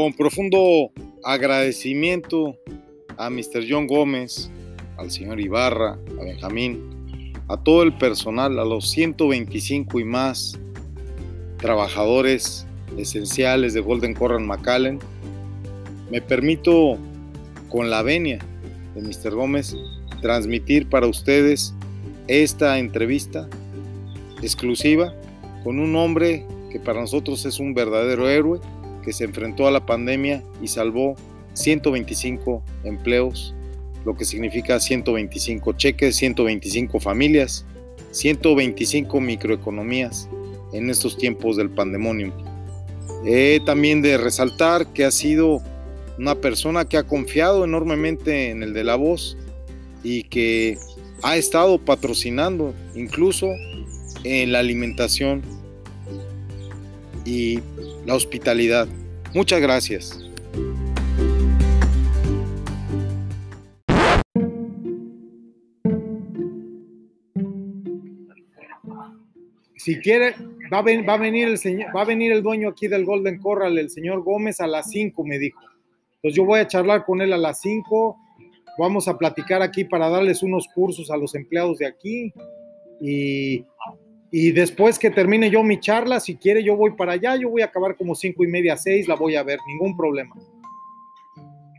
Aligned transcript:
Con 0.00 0.14
profundo 0.14 0.92
agradecimiento 1.24 2.56
a 3.18 3.28
Mr. 3.28 3.66
John 3.68 3.86
Gómez, 3.86 4.50
al 4.96 5.10
señor 5.10 5.38
Ibarra, 5.38 5.98
a 6.18 6.24
Benjamín, 6.24 7.34
a 7.48 7.62
todo 7.62 7.82
el 7.82 7.92
personal, 7.98 8.58
a 8.58 8.64
los 8.64 8.88
125 8.88 10.00
y 10.00 10.04
más 10.04 10.58
trabajadores 11.58 12.66
esenciales 12.96 13.74
de 13.74 13.80
Golden 13.80 14.14
Corral 14.14 14.40
McAllen, 14.40 15.00
me 16.10 16.22
permito, 16.22 16.96
con 17.68 17.90
la 17.90 18.00
venia 18.00 18.38
de 18.94 19.02
Mr. 19.02 19.34
Gómez, 19.34 19.76
transmitir 20.22 20.88
para 20.88 21.08
ustedes 21.08 21.74
esta 22.26 22.78
entrevista 22.78 23.50
exclusiva 24.40 25.14
con 25.62 25.78
un 25.78 25.94
hombre 25.94 26.46
que 26.72 26.80
para 26.80 27.02
nosotros 27.02 27.44
es 27.44 27.60
un 27.60 27.74
verdadero 27.74 28.30
héroe, 28.30 28.60
que 29.02 29.12
se 29.12 29.24
enfrentó 29.24 29.66
a 29.66 29.70
la 29.70 29.86
pandemia 29.86 30.42
y 30.62 30.68
salvó 30.68 31.16
125 31.54 32.62
empleos 32.84 33.54
lo 34.04 34.16
que 34.16 34.24
significa 34.24 34.80
125 34.80 35.72
cheques, 35.74 36.16
125 36.16 37.00
familias, 37.00 37.66
125 38.12 39.20
microeconomías 39.20 40.28
en 40.72 40.90
estos 40.90 41.16
tiempos 41.16 41.56
del 41.56 41.70
pandemonio. 41.70 42.32
He 43.24 43.60
también 43.64 44.00
de 44.00 44.16
resaltar 44.16 44.86
que 44.92 45.04
ha 45.04 45.10
sido 45.10 45.62
una 46.18 46.34
persona 46.34 46.86
que 46.86 46.96
ha 46.96 47.02
confiado 47.02 47.64
enormemente 47.64 48.50
en 48.50 48.62
el 48.62 48.72
de 48.72 48.84
la 48.84 48.96
voz 48.96 49.36
y 50.02 50.24
que 50.24 50.78
ha 51.22 51.36
estado 51.36 51.78
patrocinando 51.78 52.74
incluso 52.94 53.48
en 54.24 54.52
la 54.52 54.60
alimentación 54.60 55.42
y 57.26 57.58
la 58.06 58.14
hospitalidad. 58.14 58.88
Muchas 59.34 59.60
gracias. 59.60 60.30
Si 69.76 69.98
quiere, 69.98 70.34
va 70.70 70.80
a, 70.80 70.82
va 70.82 71.14
a, 71.14 71.16
venir 71.16 71.48
el 71.48 71.56
señor, 71.56 71.96
va 71.96 72.02
a 72.02 72.04
venir 72.04 72.32
el 72.32 72.42
dueño 72.42 72.68
aquí 72.68 72.86
del 72.86 73.06
Golden 73.06 73.38
Corral, 73.38 73.78
el 73.78 73.88
señor 73.88 74.22
Gómez, 74.22 74.60
a 74.60 74.66
las 74.66 74.90
5, 74.90 75.24
me 75.24 75.38
dijo. 75.38 75.58
Entonces 76.16 76.36
yo 76.36 76.44
voy 76.44 76.60
a 76.60 76.66
charlar 76.66 77.04
con 77.04 77.22
él 77.22 77.32
a 77.32 77.38
las 77.38 77.62
5. 77.62 78.16
Vamos 78.78 79.08
a 79.08 79.16
platicar 79.16 79.62
aquí 79.62 79.84
para 79.84 80.10
darles 80.10 80.42
unos 80.42 80.68
cursos 80.74 81.10
a 81.10 81.16
los 81.16 81.34
empleados 81.34 81.78
de 81.78 81.86
aquí. 81.86 82.32
Y, 83.00 83.64
y 84.32 84.52
después 84.52 84.98
que 84.98 85.10
termine 85.10 85.50
yo 85.50 85.62
mi 85.62 85.80
charla, 85.80 86.20
si 86.20 86.36
quiere, 86.36 86.62
yo 86.62 86.76
voy 86.76 86.92
para 86.92 87.12
allá. 87.12 87.34
Yo 87.36 87.50
voy 87.50 87.62
a 87.62 87.66
acabar 87.66 87.96
como 87.96 88.14
cinco 88.14 88.44
y 88.44 88.46
media, 88.46 88.76
seis, 88.76 89.08
la 89.08 89.16
voy 89.16 89.34
a 89.34 89.42
ver, 89.42 89.58
ningún 89.66 89.96
problema. 89.96 90.34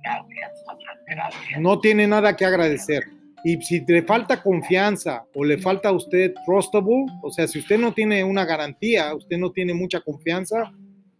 Gracias, 0.04 0.52
muchas 0.66 0.98
gracias. 1.08 1.62
No 1.62 1.80
tiene 1.80 2.08
nada 2.08 2.36
que 2.36 2.44
agradecer. 2.44 3.04
Y 3.44 3.60
si 3.62 3.84
le 3.88 4.04
falta 4.04 4.42
confianza 4.42 5.24
o 5.34 5.44
le 5.44 5.58
falta 5.58 5.90
a 5.90 5.94
usted 5.94 6.34
trustable, 6.46 7.06
o 7.24 7.32
sea, 7.32 7.48
si 7.48 7.60
usted 7.60 7.80
no 7.80 7.94
tiene 7.94 8.24
una 8.24 8.46
garantía, 8.46 9.16
usted 9.16 9.38
no 9.38 9.52
tiene 9.52 9.74
mucha 9.74 10.02
confianza, 10.02 10.72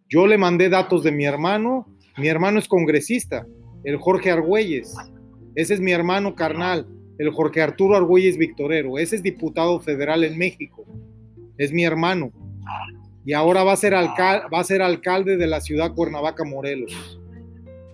yo 0.10 0.28
le 0.28 0.38
mandé 0.38 0.70
datos 0.70 1.04
de 1.04 1.12
mi 1.12 1.26
hermano. 1.26 1.88
Mi 2.18 2.28
hermano 2.28 2.60
es 2.60 2.68
congresista, 2.68 3.48
el 3.86 3.98
Jorge 3.98 4.32
Argüelles. 4.32 4.94
Ese 5.56 5.76
es 5.76 5.80
mi 5.80 5.94
hermano 5.94 6.36
carnal, 6.36 6.86
el 7.18 7.32
Jorge 7.32 7.62
Arturo 7.62 7.96
Argüelles 7.96 8.38
Victorero. 8.38 9.00
Ese 9.00 9.16
es 9.16 9.24
diputado 9.24 9.80
federal 9.80 10.26
en 10.26 10.38
México. 10.38 10.86
Es 11.58 11.72
mi 11.72 11.84
hermano. 11.84 12.32
Y 13.26 13.34
ahora 13.34 13.64
va 13.64 13.74
a 13.74 13.78
ser, 13.78 13.94
alcal 13.94 14.44
va 14.54 14.60
a 14.60 14.64
ser 14.64 14.82
alcalde 14.82 15.38
de 15.38 15.48
la 15.48 15.62
ciudad 15.62 15.94
Cuernavaca, 15.94 16.44
Morelos. 16.44 17.20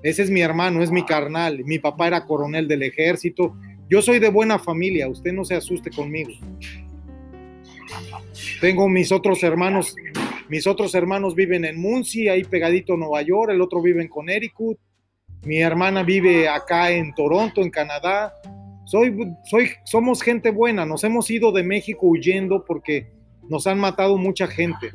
Ese 0.04 0.24
es 0.24 0.30
mi 0.30 0.42
hermano, 0.42 0.82
es 0.82 0.92
mi 0.92 1.04
carnal. 1.04 1.64
Mi 1.66 1.80
papá 1.80 2.08
era 2.08 2.26
coronel 2.26 2.68
del 2.68 2.84
ejército 2.84 3.54
yo 3.90 4.02
soy 4.02 4.20
de 4.20 4.30
buena 4.30 4.60
familia, 4.60 5.08
usted 5.08 5.32
no 5.32 5.46
se 5.46 5.56
asuste 5.56 5.92
conmigo. 5.92 6.32
Tengo 8.60 8.90
mis 8.90 9.14
otros 9.14 9.42
hermanos, 9.44 9.96
mis 10.50 10.68
otros 10.68 10.94
hermanos 10.94 11.36
viven 11.36 11.64
en 11.64 11.80
Muncie, 11.80 12.30
ahí 12.30 12.44
pegadito 12.44 12.98
Nueva 12.98 13.22
York, 13.22 13.52
el 13.52 13.62
otro 13.62 13.82
vive 13.82 14.02
en 14.02 14.10
Connecticut, 14.10 14.78
mi 15.44 15.60
hermana 15.60 16.04
vive 16.04 16.50
acá 16.50 16.92
en 16.92 17.14
Toronto, 17.14 17.62
en 17.62 17.70
Canadá. 17.70 18.34
Soy, 18.84 19.16
soy, 19.46 19.70
somos 19.86 20.22
gente 20.22 20.52
buena, 20.52 20.86
nos 20.86 21.06
hemos 21.06 21.30
ido 21.32 21.54
de 21.54 21.64
México 21.64 22.08
huyendo 22.08 22.66
porque 22.66 23.08
nos 23.50 23.68
han 23.68 23.80
matado 23.80 24.18
mucha 24.18 24.48
gente. 24.48 24.92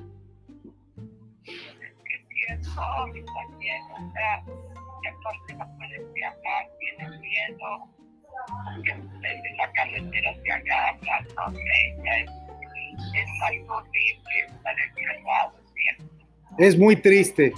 Es 16.59 16.79
muy 16.79 16.97
triste. 16.97 17.53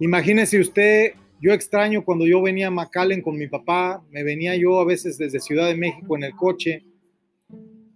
Imagínese 0.00 0.60
usted, 0.60 1.14
yo 1.40 1.52
extraño 1.52 2.04
cuando 2.04 2.26
yo 2.26 2.42
venía 2.42 2.68
a 2.68 2.70
McAllen 2.70 3.22
con 3.22 3.38
mi 3.38 3.46
papá, 3.46 4.02
me 4.10 4.22
venía 4.22 4.56
yo 4.56 4.80
a 4.80 4.84
veces 4.84 5.16
desde 5.18 5.40
Ciudad 5.40 5.66
de 5.66 5.76
México 5.76 6.16
en 6.16 6.24
el 6.24 6.34
coche 6.34 6.84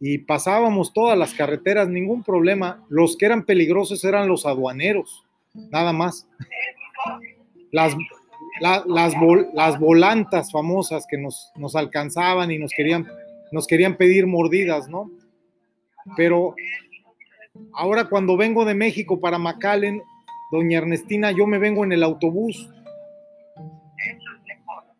y 0.00 0.18
pasábamos 0.18 0.92
todas 0.92 1.18
las 1.18 1.34
carreteras, 1.34 1.88
ningún 1.88 2.22
problema. 2.22 2.84
Los 2.88 3.16
que 3.16 3.26
eran 3.26 3.44
peligrosos 3.44 4.04
eran 4.04 4.28
los 4.28 4.46
aduaneros, 4.46 5.24
nada 5.54 5.92
más. 5.92 6.26
Las, 7.72 7.94
volantas 9.78 10.52
famosas 10.52 11.06
que 11.08 11.18
nos, 11.18 11.52
alcanzaban 11.74 12.50
y 12.50 12.58
nos 12.58 12.72
querían, 12.76 13.06
nos 13.50 13.66
querían 13.66 13.96
pedir 13.96 14.26
mordidas, 14.26 14.88
¿no? 14.88 15.10
Pero 16.16 16.54
ahora 17.72 18.08
cuando 18.08 18.36
vengo 18.36 18.64
de 18.64 18.74
México 18.74 19.18
para 19.20 19.38
McAllen, 19.38 20.02
doña 20.50 20.78
Ernestina, 20.78 21.32
yo 21.32 21.46
me 21.46 21.58
vengo 21.58 21.84
en 21.84 21.92
el 21.92 22.02
autobús. 22.02 22.68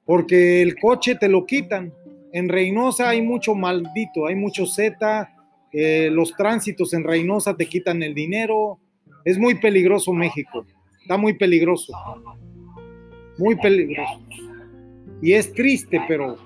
Porque 0.04 0.62
el 0.62 0.78
coche 0.78 1.14
te 1.14 1.28
lo 1.28 1.47
quitan. 1.47 1.92
En 2.33 2.49
Reynosa 2.49 3.09
hay 3.09 3.22
mucho 3.22 3.55
maldito, 3.55 4.27
hay 4.27 4.34
mucho 4.34 4.66
Z, 4.66 5.31
eh, 5.72 6.11
los 6.11 6.33
tránsitos 6.34 6.93
en 6.94 7.05
Reynosa 7.05 7.56
te 7.56 7.66
quitan 7.66 8.03
el 8.03 8.15
dinero. 8.15 8.78
Es 9.25 9.39
muy 9.39 9.56
peligroso 9.56 10.12
México, 10.12 10.67
está 11.03 11.17
muy 11.17 11.34
peligroso 11.34 11.93
muy 13.38 13.56
peligroso. 13.56 14.21
Y 15.22 15.33
es 15.33 15.53
triste, 15.53 16.00
pero... 16.06 16.37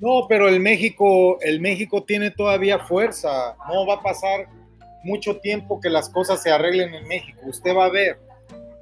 No, 0.00 0.26
pero 0.28 0.48
el 0.48 0.58
México, 0.60 1.40
el 1.40 1.60
México 1.60 2.02
tiene 2.02 2.30
todavía 2.30 2.78
fuerza. 2.80 3.56
No 3.68 3.86
va 3.86 3.94
a 3.94 4.02
pasar 4.02 4.48
mucho 5.04 5.36
tiempo 5.38 5.80
que 5.80 5.90
las 5.90 6.08
cosas 6.08 6.42
se 6.42 6.50
arreglen 6.50 6.94
en 6.94 7.06
México. 7.06 7.40
Usted 7.44 7.74
va 7.76 7.86
a 7.86 7.90
ver, 7.90 8.18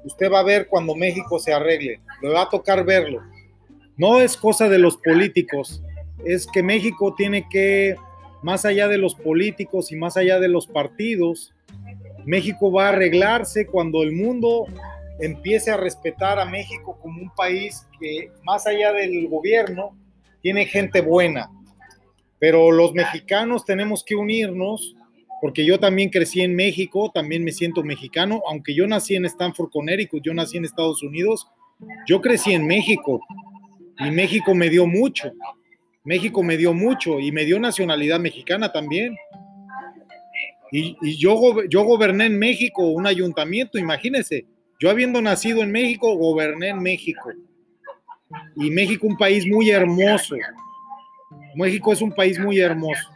usted 0.03 0.31
va 0.31 0.39
a 0.39 0.43
ver 0.43 0.67
cuando 0.67 0.95
México 0.95 1.39
se 1.39 1.53
arregle. 1.53 1.99
Le 2.21 2.29
va 2.29 2.43
a 2.43 2.49
tocar 2.49 2.83
verlo. 2.83 3.21
No 3.97 4.19
es 4.19 4.35
cosa 4.35 4.67
de 4.67 4.79
los 4.79 4.97
políticos, 4.97 5.83
es 6.25 6.47
que 6.47 6.63
México 6.63 7.13
tiene 7.15 7.47
que, 7.49 7.95
más 8.41 8.65
allá 8.65 8.87
de 8.87 8.97
los 8.97 9.15
políticos 9.15 9.91
y 9.91 9.95
más 9.95 10.17
allá 10.17 10.39
de 10.39 10.47
los 10.47 10.65
partidos, 10.65 11.53
México 12.25 12.71
va 12.71 12.87
a 12.87 12.89
arreglarse 12.89 13.65
cuando 13.65 14.03
el 14.03 14.11
mundo 14.11 14.65
empiece 15.19 15.71
a 15.71 15.77
respetar 15.77 16.39
a 16.39 16.45
México 16.45 16.97
como 17.01 17.21
un 17.21 17.29
país 17.35 17.85
que, 17.99 18.31
más 18.43 18.65
allá 18.65 18.91
del 18.91 19.27
gobierno, 19.27 19.95
tiene 20.41 20.65
gente 20.65 21.01
buena, 21.01 21.49
pero 22.39 22.71
los 22.71 22.93
mexicanos 22.93 23.65
tenemos 23.65 24.03
que 24.03 24.15
unirnos, 24.15 24.95
porque 25.41 25.65
yo 25.65 25.79
también 25.79 26.09
crecí 26.09 26.41
en 26.41 26.55
México, 26.55 27.11
también 27.13 27.43
me 27.43 27.51
siento 27.51 27.83
mexicano, 27.83 28.41
aunque 28.47 28.73
yo 28.73 28.87
nací 28.87 29.15
en 29.15 29.25
Stanford, 29.25 29.69
Connecticut, 29.69 30.23
yo 30.23 30.33
nací 30.33 30.57
en 30.57 30.65
Estados 30.65 31.03
Unidos, 31.03 31.47
yo 32.07 32.21
crecí 32.21 32.53
en 32.53 32.65
México 32.65 33.21
y 33.99 34.11
México 34.11 34.53
me 34.55 34.69
dio 34.69 34.87
mucho, 34.87 35.31
México 36.03 36.41
me 36.43 36.57
dio 36.57 36.73
mucho 36.73 37.19
y 37.19 37.31
me 37.31 37.45
dio 37.45 37.59
nacionalidad 37.59 38.19
mexicana 38.19 38.71
también. 38.71 39.15
Y, 40.71 40.95
y 41.01 41.17
yo, 41.17 41.63
yo 41.69 41.83
goberné 41.83 42.27
en 42.27 42.39
México 42.39 42.87
un 42.87 43.05
ayuntamiento, 43.05 43.77
imagínense, 43.77 44.45
yo 44.79 44.89
habiendo 44.89 45.21
nacido 45.21 45.61
en 45.61 45.71
México, 45.71 46.15
goberné 46.15 46.69
en 46.69 46.81
México 46.81 47.29
y 48.55 48.71
México 48.71 49.07
un 49.07 49.17
país 49.17 49.45
muy 49.47 49.69
hermoso. 49.69 50.35
México 51.55 51.93
es 51.93 52.01
un 52.01 52.11
país 52.11 52.39
muy 52.39 52.59
hermoso. 52.59 53.09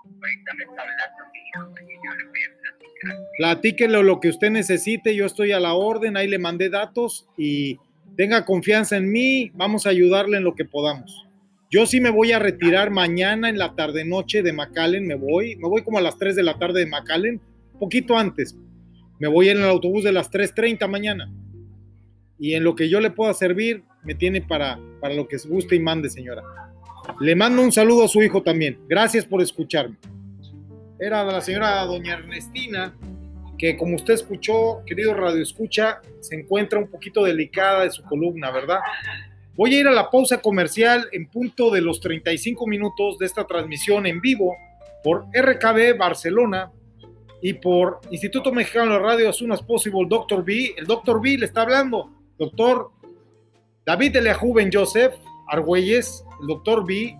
ahorita 0.00 0.54
me 0.56 0.64
está 0.64 0.82
hablando 0.82 1.24
mi 1.32 1.38
hijo 1.40 1.74
y 1.80 1.94
yo 2.06 2.14
le 2.14 2.24
voy 2.28 2.40
a 2.42 2.60
platicar. 2.60 3.16
Platíquelo 3.38 4.02
lo 4.02 4.20
que 4.20 4.28
usted 4.28 4.50
necesite, 4.50 5.14
yo 5.14 5.26
estoy 5.26 5.52
a 5.52 5.60
la 5.60 5.74
orden, 5.74 6.16
ahí 6.16 6.28
le 6.28 6.38
mandé 6.38 6.70
datos 6.70 7.26
y 7.36 7.78
tenga 8.16 8.44
confianza 8.44 8.96
en 8.96 9.10
mí, 9.10 9.50
vamos 9.54 9.86
a 9.86 9.90
ayudarle 9.90 10.38
en 10.38 10.44
lo 10.44 10.54
que 10.54 10.64
podamos. 10.64 11.26
Yo 11.70 11.86
sí 11.86 12.00
me 12.00 12.10
voy 12.10 12.32
a 12.32 12.38
retirar 12.38 12.90
mañana 12.90 13.48
en 13.48 13.58
la 13.58 13.74
tarde 13.74 14.04
noche 14.04 14.42
de 14.42 14.52
McAllen, 14.52 15.06
me 15.06 15.14
voy, 15.14 15.56
me 15.56 15.68
voy 15.68 15.82
como 15.82 15.98
a 15.98 16.02
las 16.02 16.18
3 16.18 16.36
de 16.36 16.42
la 16.42 16.58
tarde 16.58 16.80
de 16.80 16.86
McAllen, 16.86 17.40
poquito 17.78 18.16
antes. 18.16 18.56
Me 19.18 19.28
voy 19.28 19.48
en 19.48 19.58
el 19.58 19.64
autobús 19.64 20.04
de 20.04 20.12
las 20.12 20.30
3.30 20.30 20.88
mañana. 20.88 21.32
Y 22.38 22.54
en 22.54 22.64
lo 22.64 22.74
que 22.74 22.88
yo 22.88 23.00
le 23.00 23.10
pueda 23.10 23.32
servir, 23.32 23.84
me 24.02 24.14
tiene 24.14 24.42
para, 24.42 24.78
para 25.00 25.14
lo 25.14 25.26
que 25.26 25.36
guste 25.48 25.76
y 25.76 25.80
mande, 25.80 26.10
señora. 26.10 26.42
Le 27.20 27.34
mando 27.34 27.62
un 27.62 27.72
saludo 27.72 28.04
a 28.04 28.08
su 28.08 28.22
hijo 28.22 28.42
también. 28.42 28.78
Gracias 28.88 29.24
por 29.24 29.40
escucharme. 29.40 29.96
Era 30.98 31.24
la 31.24 31.40
señora 31.40 31.84
doña 31.84 32.14
Ernestina, 32.14 32.94
que 33.58 33.76
como 33.76 33.96
usted 33.96 34.14
escuchó, 34.14 34.82
querido 34.86 35.14
Radio 35.14 35.42
Escucha, 35.42 36.00
se 36.20 36.36
encuentra 36.36 36.78
un 36.78 36.88
poquito 36.88 37.24
delicada 37.24 37.84
de 37.84 37.90
su 37.90 38.02
columna, 38.04 38.50
¿verdad? 38.50 38.78
Voy 39.56 39.74
a 39.74 39.80
ir 39.80 39.86
a 39.86 39.92
la 39.92 40.10
pausa 40.10 40.38
comercial 40.38 41.08
en 41.12 41.28
punto 41.28 41.70
de 41.70 41.80
los 41.80 42.00
35 42.00 42.66
minutos 42.66 43.18
de 43.18 43.26
esta 43.26 43.46
transmisión 43.46 44.04
en 44.06 44.20
vivo 44.20 44.56
por 45.04 45.26
RKB 45.32 45.96
Barcelona 45.96 46.72
y 47.40 47.52
por 47.52 48.00
Instituto 48.10 48.50
Mexicano 48.50 48.94
de 48.94 48.98
Radio 48.98 49.28
as 49.28 49.36
soon 49.36 49.52
as 49.52 49.62
possible, 49.62 50.06
Doctor 50.08 50.44
B. 50.44 50.74
El 50.76 50.86
Doctor 50.86 51.20
B 51.20 51.38
le 51.38 51.46
está 51.46 51.62
hablando, 51.62 52.10
doctor 52.38 52.90
David 53.86 54.16
Eliahu 54.16 54.56
Joseph 54.72 55.14
Argüelles, 55.48 56.24
el 56.40 56.46
Doctor 56.48 56.84
B, 56.86 57.16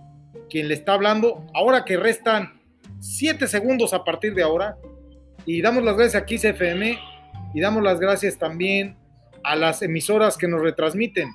quien 0.49 0.67
le 0.67 0.73
está 0.73 0.95
hablando, 0.95 1.45
ahora 1.53 1.85
que 1.85 1.95
restan 1.95 2.59
7 2.99 3.47
segundos 3.47 3.93
a 3.93 4.03
partir 4.03 4.33
de 4.33 4.43
ahora, 4.43 4.77
y 5.45 5.61
damos 5.61 5.83
las 5.83 5.95
gracias 5.95 6.23
a 6.23 6.27
XFM 6.27 6.99
y 7.53 7.61
damos 7.61 7.83
las 7.83 7.99
gracias 7.99 8.37
también 8.37 8.97
a 9.43 9.55
las 9.55 9.81
emisoras 9.83 10.37
que 10.37 10.47
nos 10.47 10.61
retransmiten. 10.61 11.29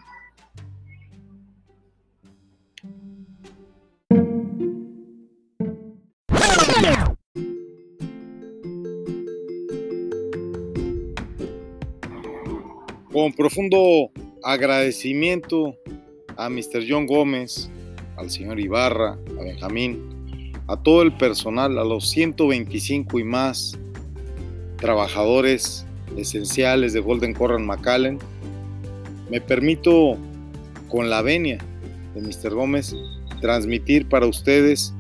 Con 13.21 13.35
profundo 13.35 14.11
agradecimiento 14.43 15.77
a 16.39 16.49
Mr. 16.49 16.87
John 16.89 17.05
Gómez, 17.05 17.69
al 18.17 18.31
señor 18.31 18.59
Ibarra, 18.59 19.19
a 19.39 19.43
Benjamín, 19.43 20.55
a 20.67 20.83
todo 20.83 21.03
el 21.03 21.15
personal, 21.15 21.79
a 21.79 21.85
los 21.85 22.09
125 22.09 23.19
y 23.19 23.25
más 23.25 23.79
trabajadores 24.79 25.85
esenciales 26.17 26.95
de 26.95 27.01
Golden 27.01 27.35
Corral 27.35 27.61
McAllen. 27.61 28.19
Me 29.31 29.43
permito, 29.43 30.17
con 30.89 31.11
la 31.11 31.21
venia 31.21 31.59
de 32.15 32.23
Mr. 32.23 32.55
Gómez, 32.55 32.97
transmitir 33.43 34.09
para 34.09 34.25
ustedes 34.25 34.95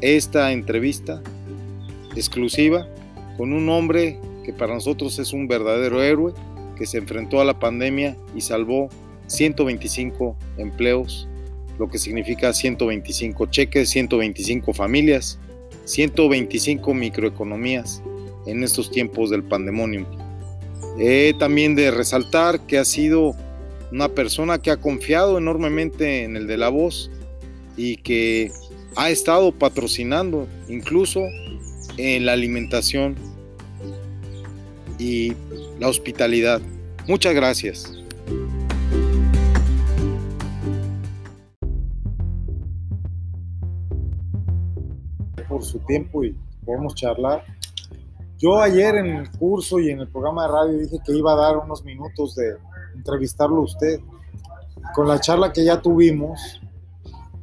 esta 0.00 0.52
entrevista 0.52 1.20
exclusiva 2.14 2.86
con 3.36 3.52
un 3.52 3.68
hombre 3.68 4.20
que 4.44 4.52
para 4.52 4.74
nosotros 4.74 5.18
es 5.18 5.32
un 5.32 5.48
verdadero 5.48 6.04
héroe, 6.04 6.34
que 6.74 6.86
se 6.86 6.98
enfrentó 6.98 7.40
a 7.40 7.44
la 7.44 7.58
pandemia 7.58 8.16
y 8.34 8.40
salvó 8.40 8.88
125 9.26 10.36
empleos, 10.58 11.28
lo 11.78 11.88
que 11.88 11.98
significa 11.98 12.52
125 12.52 13.46
cheques, 13.46 13.90
125 13.90 14.72
familias, 14.72 15.38
125 15.84 16.94
microeconomías 16.94 18.02
en 18.46 18.62
estos 18.62 18.90
tiempos 18.90 19.30
del 19.30 19.42
pandemonio. 19.44 20.06
He 20.98 21.34
también 21.38 21.74
de 21.74 21.90
resaltar 21.90 22.60
que 22.60 22.78
ha 22.78 22.84
sido 22.84 23.34
una 23.90 24.08
persona 24.08 24.58
que 24.58 24.70
ha 24.70 24.76
confiado 24.76 25.38
enormemente 25.38 26.24
en 26.24 26.36
el 26.36 26.46
de 26.46 26.56
la 26.56 26.68
voz 26.68 27.10
y 27.76 27.96
que 27.96 28.52
ha 28.96 29.10
estado 29.10 29.52
patrocinando 29.52 30.46
incluso 30.68 31.20
en 31.96 32.26
la 32.26 32.32
alimentación 32.32 33.16
y 34.98 35.32
la 35.78 35.88
hospitalidad. 35.88 36.60
Muchas 37.06 37.34
gracias. 37.34 37.92
Por 45.48 45.62
su 45.62 45.78
tiempo 45.80 46.24
y 46.24 46.36
podemos 46.64 46.94
charlar. 46.94 47.44
Yo 48.38 48.60
ayer 48.60 48.96
en 48.96 49.06
el 49.06 49.30
curso 49.30 49.78
y 49.78 49.90
en 49.90 50.00
el 50.00 50.08
programa 50.08 50.46
de 50.46 50.52
radio 50.52 50.78
dije 50.78 50.98
que 51.04 51.12
iba 51.12 51.32
a 51.32 51.36
dar 51.36 51.58
unos 51.58 51.84
minutos 51.84 52.34
de 52.34 52.56
entrevistarlo 52.94 53.58
a 53.58 53.64
usted. 53.64 54.00
Con 54.94 55.08
la 55.08 55.20
charla 55.20 55.52
que 55.52 55.64
ya 55.64 55.80
tuvimos 55.80 56.60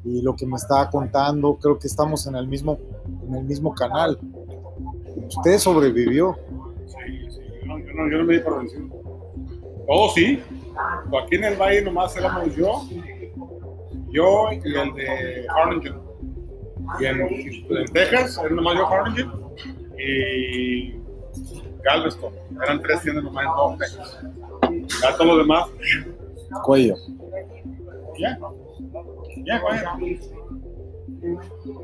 y 0.03 0.21
lo 0.21 0.35
que 0.35 0.45
me 0.45 0.57
estaba 0.57 0.89
contando, 0.89 1.55
creo 1.55 1.77
que 1.79 1.87
estamos 1.87 2.27
en 2.27 2.35
el 2.35 2.47
mismo, 2.47 2.77
en 3.27 3.35
el 3.35 3.43
mismo 3.45 3.73
canal. 3.73 4.19
Usted 5.27 5.57
sobrevivió. 5.57 6.37
Yo 7.85 7.93
no, 7.93 8.09
yo 8.09 8.17
no, 8.19 8.23
me 8.25 8.33
di 8.35 8.39
por 8.39 8.59
vencido. 8.59 8.87
Oh, 9.87 10.11
sí. 10.13 10.41
Aquí 11.23 11.35
en 11.35 11.43
el 11.43 11.55
valle 11.55 11.81
nomás 11.81 12.15
éramos 12.15 12.55
yo, 12.55 12.81
yo 14.09 14.51
y 14.51 14.77
el 14.77 14.93
de 14.93 15.45
Harlingen. 15.49 15.99
Y 16.99 17.05
en, 17.05 17.21
en 17.21 17.85
Texas 17.93 18.39
era 18.43 18.49
nomás 18.49 18.77
yo 18.77 18.87
Harlingen 18.87 19.31
y 19.97 20.95
Galveston. 21.83 22.33
Eran 22.63 22.81
tres 22.81 23.01
tiendas 23.01 23.23
nomás 23.23 23.45
en 23.45 23.51
todo 23.51 23.77
Texas. 23.77 24.19
Ya 25.01 25.11
todos 25.17 25.27
los 25.27 25.37
demás, 25.39 25.67
Cuello. 26.63 26.95
yeah. 28.17 28.37
Yeah, 29.43 29.59
go 29.59 29.67
ahead. 29.67 29.85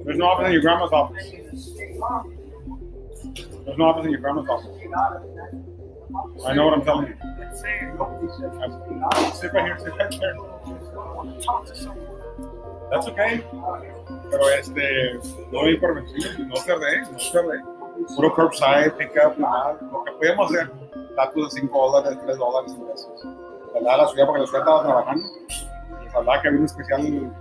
There's 0.06 0.18
no 0.18 0.26
office 0.28 0.48
in 0.48 0.54
your 0.54 0.62
grandma's 0.62 0.92
office. 0.92 1.32
There's 3.66 3.78
no 3.78 3.86
office 3.86 4.06
in 4.06 4.12
your 4.12 4.22
grandma's 4.22 4.50
office. 4.50 4.76
I 6.46 6.54
know 6.54 6.66
what 6.68 6.74
I'm 6.76 6.84
telling 6.86 7.08
you. 7.08 7.16
I'm- 7.22 7.34
Sit 9.34 9.54
right 9.54 9.66
here, 9.66 9.78
sit 9.80 9.94
right 9.98 10.20
there. 10.20 10.36
That's 12.90 13.08
okay. 13.08 13.44
Pero 14.32 14.50
este, 14.50 15.20
no 15.52 15.66
di 15.66 15.78
por 15.78 15.96
vencido, 15.96 16.30
no 16.48 16.56
cerré, 16.58 17.02
no 17.12 17.20
cerré. 17.20 17.60
Puro 18.16 18.34
curbside, 18.34 18.92
pick 18.98 19.12
up, 19.26 19.38
nada. 19.38 19.78
Lo 19.92 20.04
que 20.04 20.12
podíamos 20.14 20.52
hacer, 20.52 20.72
tacos 21.16 21.54
de 21.54 21.62
5 21.62 21.92
dólares, 21.92 22.20
3 22.26 22.38
dólares 22.38 22.76
y 22.78 22.82
pesos. 22.84 23.26
Hablaba 23.76 23.96
a 23.96 23.98
la 24.04 24.08
ciudad 24.08 24.26
porque 24.28 24.42
la 24.42 24.48
ciudad 24.48 24.62
estaba 24.62 24.84
trabajando. 24.84 25.28
Les 26.04 26.16
hablaba 26.16 26.42
que 26.42 26.48
había 26.48 26.60
un 26.60 26.66
especial 26.66 27.34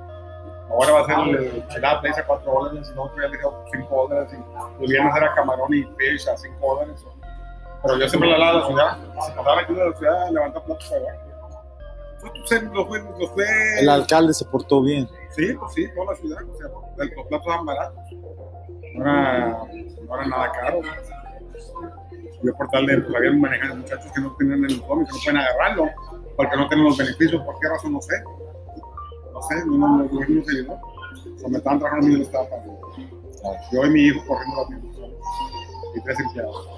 Ahora 0.69 0.93
va 0.93 1.01
a 1.03 1.07
ser 1.07 1.17
el 1.41 1.69
Chilá 1.69 2.01
Place 2.01 2.21
a 2.21 2.27
4 2.27 2.53
dólares, 2.53 2.91
y 2.93 2.97
nosotros 2.97 3.21
ya 3.23 3.29
le 3.29 3.37
dijimos 3.37 3.55
5 3.73 4.09
dólares, 4.09 4.33
y 4.33 4.83
el 4.83 4.89
viernes 4.91 5.17
era 5.17 5.33
camarón 5.35 5.73
y 5.73 5.85
fish 5.97 6.29
a 6.29 6.37
5 6.37 6.75
dólares. 6.75 7.05
Pero 7.83 7.99
yo 7.99 8.09
siempre 8.09 8.29
le 8.29 8.35
hablaba 8.35 8.59
a 8.59 8.61
la 8.61 8.67
ciudad, 8.67 8.99
si 9.27 9.33
pasaba 9.33 9.61
aquí 9.61 9.75
de 9.75 9.91
la 9.91 9.97
ciudad, 9.97 10.31
levanta 10.31 10.65
platos 10.65 10.91
fue, 12.47 12.61
lo 12.63 12.87
fue, 12.87 13.01
lo 13.01 13.29
fue, 13.29 13.45
El 13.79 13.89
alcalde 13.89 14.35
se 14.35 14.45
portó 14.47 14.83
bien. 14.83 15.09
sí, 15.31 15.53
pues 15.53 15.73
sí, 15.75 15.87
toda 15.95 16.13
la 16.13 16.17
ciudad, 16.17 16.39
o 16.43 16.57
sea, 16.57 16.69
los 17.17 17.27
platos 17.29 17.47
eran 17.47 17.67
baratos, 17.67 17.99
no 18.95 19.03
era, 19.03 19.49
no 20.03 20.15
era 20.15 20.27
nada 20.27 20.53
caro. 20.53 20.81
Yo 22.43 22.55
por 22.55 22.69
tal 22.69 22.87
de, 22.87 22.99
pues 22.99 23.17
habían 23.17 23.41
manejado 23.41 23.77
muchachos 23.77 24.11
que 24.13 24.21
no 24.21 24.35
tenían 24.37 24.65
el 24.65 24.83
cómic, 24.83 25.09
que 25.09 25.15
no 25.15 25.23
pueden 25.23 25.37
agarrarlo, 25.37 25.85
porque 26.37 26.57
no 26.57 26.69
tienen 26.69 26.87
los 26.87 26.97
beneficios, 26.97 27.43
¿por 27.43 27.59
qué 27.61 27.69
razón? 27.69 27.93
No 27.93 28.01
sé 28.01 28.15
no 29.37 29.43
sé, 29.43 29.67
no, 29.67 29.77
no, 29.77 30.03
el 30.03 30.09
gobierno 30.09 30.37
no 30.37 30.45
se 30.45 30.53
ayudó. 30.53 30.81
O 31.45 31.49
me 31.49 31.59
estaban 31.59 31.79
trabajando 31.79 32.07
a 32.07 32.09
mí 32.09 32.15
en 32.15 32.21
el 32.21 32.23
estado 32.23 32.49
pagando. 32.49 32.81
Yo 33.71 33.85
y 33.85 33.91
mi 33.91 34.01
hijo 34.01 34.27
corriendo 34.27 34.63
la 34.63 34.67
tienda. 34.69 34.89
Y 35.95 36.01
tres 36.01 36.21
empleados. 36.21 36.76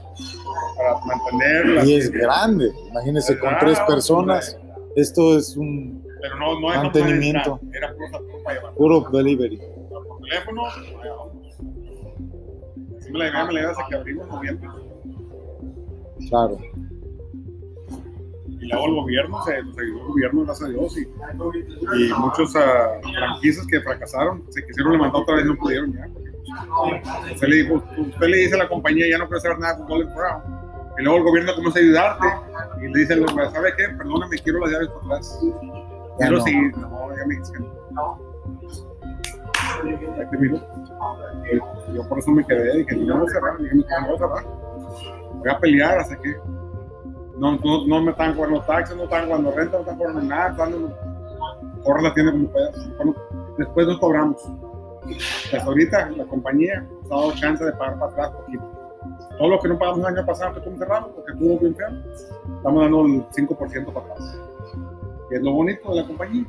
Para 0.76 0.98
mantener 1.04 1.66
la 1.66 1.84
Y 1.84 1.94
es 1.94 2.10
grande. 2.10 2.72
Imagínese 2.90 3.38
con 3.38 3.56
tres 3.60 3.78
personas. 3.80 4.58
Esto 4.96 5.36
es 5.38 5.56
un 5.56 6.02
Pero 6.20 6.36
no, 6.38 6.60
no 6.60 6.68
Mantenimiento. 6.68 7.60
no 7.62 7.70
Era 7.74 7.92
llevar. 7.92 8.74
puro 8.74 9.00
delivery. 9.12 9.60
Por 9.90 10.20
teléfono, 10.20 10.66
allá 10.66 11.14
vamos. 11.16 11.46
Así 12.98 13.10
me 13.12 13.18
la 13.18 13.24
llevé, 13.26 13.44
me 13.46 13.52
la 13.52 13.60
llevé 13.60 13.70
hasta 13.70 13.86
que 13.88 13.94
abrimos 13.96 14.26
en 14.26 14.34
noviembre. 14.34 14.68
Claro. 16.28 16.58
Y 18.60 18.66
luego 18.66 18.86
el 18.86 18.94
gobierno, 18.94 19.44
se 19.44 19.56
el 19.56 19.72
gobierno, 20.06 20.44
gracias 20.44 20.68
a 20.68 20.72
Dios. 20.72 20.98
Y, 20.98 21.02
y 21.02 22.12
muchos 22.18 22.56
ah, 22.56 22.98
franquicias 23.02 23.66
que 23.68 23.80
fracasaron, 23.80 24.44
se 24.50 24.66
quisieron 24.66 24.92
levantar 24.94 25.22
otra 25.22 25.36
vez 25.36 25.44
y 25.44 25.48
no 25.48 25.56
pudieron 25.56 25.92
ya. 25.92 26.08
Pues, 26.66 27.32
Usted 27.34 27.48
le, 27.48 27.56
dijo, 27.56 27.74
usted 27.96 28.26
le 28.26 28.36
dice 28.36 28.54
a 28.54 28.58
la 28.58 28.68
compañía, 28.68 29.06
ya 29.10 29.18
no 29.18 29.26
quiero 29.26 29.40
saber 29.40 29.58
nada 29.58 29.76
con 29.76 29.86
Golden 29.86 30.14
Crown. 30.14 30.42
Y 30.98 31.02
luego 31.02 31.18
el 31.18 31.24
gobierno 31.24 31.54
comienza 31.54 31.78
a 31.78 31.82
ayudarte 31.82 32.26
y 32.80 32.88
le 32.88 33.00
dicen, 33.00 33.26
¿sabe 33.52 33.72
qué? 33.76 33.88
Perdóname, 33.96 34.38
quiero 34.38 34.60
las 34.60 34.70
llaves 34.70 34.88
para 34.88 35.06
atrás. 35.06 35.40
Ya 36.18 36.30
no. 36.30 36.40
seguir. 36.40 36.76
No, 36.76 37.16
ya 37.16 37.26
me 37.26 37.36
dicen. 37.36 37.66
Y 41.52 41.94
yo 41.94 42.08
por 42.08 42.18
eso 42.18 42.30
me 42.32 42.44
quedé, 42.44 42.78
dije, 42.78 42.96
no 42.96 43.18
voy 43.18 43.26
a 43.28 43.30
cerrar, 43.30 43.58
dije, 43.58 43.74
no 43.74 44.06
voy 44.06 44.16
a 44.16 44.18
cerrar. 44.18 44.44
Voy 45.34 45.50
a 45.50 45.58
pelear 45.60 45.98
hasta 45.98 46.16
que 46.20 46.36
no, 47.38 47.52
no, 47.52 47.86
no 47.86 48.02
me 48.02 48.10
están 48.10 48.34
cobrando 48.34 48.60
taxes, 48.62 48.96
no 48.96 49.04
están 49.04 49.26
cobrando 49.26 49.52
renta, 49.52 49.76
no 49.76 49.82
están 49.82 49.96
cobrando 49.96 50.22
nada, 50.22 50.50
están 50.50 50.94
corre 51.84 52.02
la 52.02 52.14
tienda 52.14 52.32
como 52.32 52.48
puedas. 52.50 52.96
Bueno, 52.96 53.14
después 53.56 53.86
nos 53.86 53.98
cobramos. 53.98 54.52
Hasta 55.16 55.62
ahorita 55.64 56.10
la 56.10 56.24
compañía 56.24 56.86
nos 57.02 57.12
ha 57.12 57.14
dado 57.16 57.32
chance 57.32 57.64
de 57.64 57.72
pagar 57.72 57.98
para 57.98 58.12
atrás 58.12 58.30
poquito. 58.30 58.64
Todo 59.38 59.48
lo 59.48 59.60
que 59.60 59.68
no 59.68 59.78
pagamos 59.78 60.00
el 60.00 60.16
año 60.16 60.26
pasado 60.26 60.52
que 60.52 60.58
estuvo 60.58 60.78
cerrado, 60.78 61.14
porque 61.14 61.32
estuvo 61.32 61.58
bien 61.58 61.76
feo, 61.76 61.88
estamos 62.56 62.82
dando 62.82 63.06
el 63.06 63.22
5% 63.28 63.92
para 63.92 64.06
atrás. 64.06 64.38
Que 65.30 65.36
es 65.36 65.42
lo 65.42 65.52
bonito 65.52 65.90
de 65.90 66.00
la 66.00 66.06
compañía. 66.06 66.44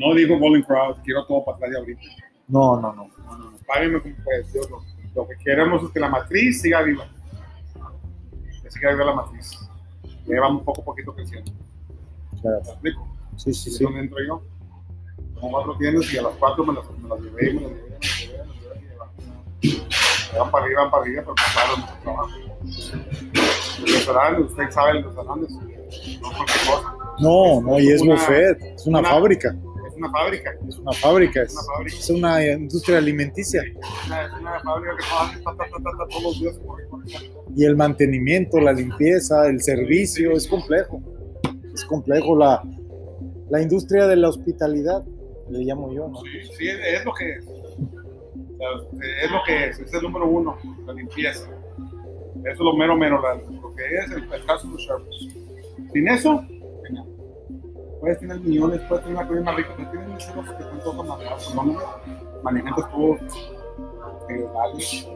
No 0.00 0.14
digo 0.14 0.38
bowling 0.38 0.62
crowd, 0.62 0.96
quiero 1.04 1.24
todo 1.26 1.44
para 1.44 1.56
atrás 1.56 1.70
de 1.70 1.78
ahorita. 1.78 2.02
No, 2.48 2.80
no, 2.80 2.92
no. 2.92 3.08
No, 3.24 3.38
no, 3.38 3.50
no, 3.50 3.58
páguenme 3.66 4.00
como 4.02 4.14
pues, 4.24 4.52
yo 4.52 4.60
lo, 4.68 4.82
lo 5.14 5.28
que 5.28 5.36
queremos 5.44 5.82
es 5.82 5.90
que 5.90 6.00
la 6.00 6.08
matriz 6.08 6.60
siga 6.60 6.82
viva. 6.82 7.06
Que 8.62 8.70
siga 8.70 8.92
viva 8.92 9.04
la 9.04 9.14
matriz. 9.14 9.58
Ya 10.26 10.40
vamos 10.40 10.62
poco 10.62 10.82
a 10.82 10.84
poquito 10.84 11.14
creciendo. 11.14 11.52
Claro. 12.42 12.60
¿Me 12.64 12.70
explico? 12.70 13.08
Sí, 13.36 13.54
sí, 13.54 13.70
¿Y 13.70 13.72
sí. 13.72 13.84
dónde 13.84 14.00
entro 14.00 14.18
yo? 14.26 14.42
Como 15.40 15.50
cuatro 15.52 15.76
tiendas 15.78 16.12
y 16.12 16.18
a 16.18 16.22
las 16.22 16.32
cuatro 16.38 16.64
me 16.64 16.74
las, 16.74 16.84
me 16.98 17.08
las 17.08 17.20
llevé, 17.20 17.52
me 17.54 17.60
las 17.60 17.70
llevé, 17.70 17.84
me 17.84 17.98
las 17.98 18.20
llevé, 18.20 18.38
me 18.38 18.96
las 18.96 19.08
llevé 19.18 19.84
y 20.32 20.38
van- 20.38 20.50
para 20.50 20.64
arriba, 20.64 20.82
van 20.82 20.90
para 20.90 21.02
arriba, 21.02 21.22
pero 21.22 21.34
claro, 21.34 21.76
mucho 21.78 21.94
trabajo. 22.02 22.30
El 23.86 23.92
restaurante, 23.94 24.42
usted 24.42 24.70
sabe 24.70 24.90
el 24.98 25.04
restaurante, 25.04 25.46
no 25.52 26.28
cualquier 26.32 26.58
cosa. 26.66 26.96
No, 27.20 27.60
no, 27.60 27.78
y 27.78 27.88
es 27.90 28.00
Una- 28.00 28.14
buffet, 28.14 28.62
es 28.62 28.86
una 28.86 28.98
una- 29.00 29.08
fábrica, 29.10 29.56
Es 29.86 29.96
una 29.98 30.10
fábrica, 30.10 30.50
es 30.68 30.76
una 30.78 30.92
fábrica, 30.92 31.42
es, 31.42 31.52
Una 31.52 31.62
fábrica. 31.62 31.96
es 31.98 32.10
una 32.10 32.46
industria 32.46 32.98
alimenticia. 32.98 33.62
es 33.62 34.06
una, 34.06 34.24
es 34.26 34.32
una 34.40 34.60
fábrica 34.60 34.96
que 34.96 35.04
trabaja 35.06 35.38
ta, 35.44 35.54
ta, 35.54 35.64
ta, 35.98 36.08
todos 36.10 36.22
los 36.24 36.40
días. 36.40 36.58
corre, 36.66 36.88
corre, 36.88 37.04
corre. 37.12 37.30
Y 37.56 37.64
el 37.64 37.76
mantenimiento, 37.76 38.58
la 38.58 38.72
limpieza, 38.72 39.46
el 39.46 39.62
servicio, 39.62 40.32
es 40.32 40.48
complejo. 40.48 41.00
Es 41.72 41.84
complejo 41.84 42.36
la, 42.36 42.62
la 43.50 43.62
industria 43.62 44.06
de 44.08 44.16
la 44.16 44.28
hospitalidad, 44.30 45.04
le 45.50 45.58
llamo 45.64 45.92
yo, 45.92 46.08
¿no? 46.08 46.20
Sí, 46.20 46.28
sí, 46.56 46.68
es, 46.68 47.04
lo 47.04 47.12
que 47.14 47.32
es. 47.32 47.44
Es 49.22 49.30
lo 49.30 49.38
que 49.46 49.66
es, 49.66 49.78
es 49.80 49.92
el 49.94 50.02
número 50.02 50.26
uno, 50.26 50.56
la 50.86 50.92
limpieza. 50.92 51.48
Eso 51.50 52.50
es 52.52 52.58
lo 52.58 52.74
mero, 52.76 52.96
mero, 52.96 53.20
lo 53.20 53.74
que 53.74 53.82
es 53.96 54.10
el, 54.10 54.32
el 54.32 54.46
customer 54.46 54.80
service. 54.80 55.40
Sin 55.92 56.08
eso, 56.08 56.44
puedes 58.00 58.18
tener 58.20 58.38
millones, 58.40 58.80
puedes 58.88 59.04
tener 59.04 59.18
una 59.18 59.26
comida 59.26 59.44
más 59.44 59.56
rica, 59.56 59.70
pero 59.76 59.90
tienes 59.90 60.08
muchos 60.08 60.32
que 60.56 60.62
están 60.62 60.78
todos 60.82 61.06
baratos, 61.08 61.54
¿no? 61.54 61.76
Manejantes 62.42 62.84
todos 62.90 63.20
eh, 64.30 64.46
vales. 64.54 65.08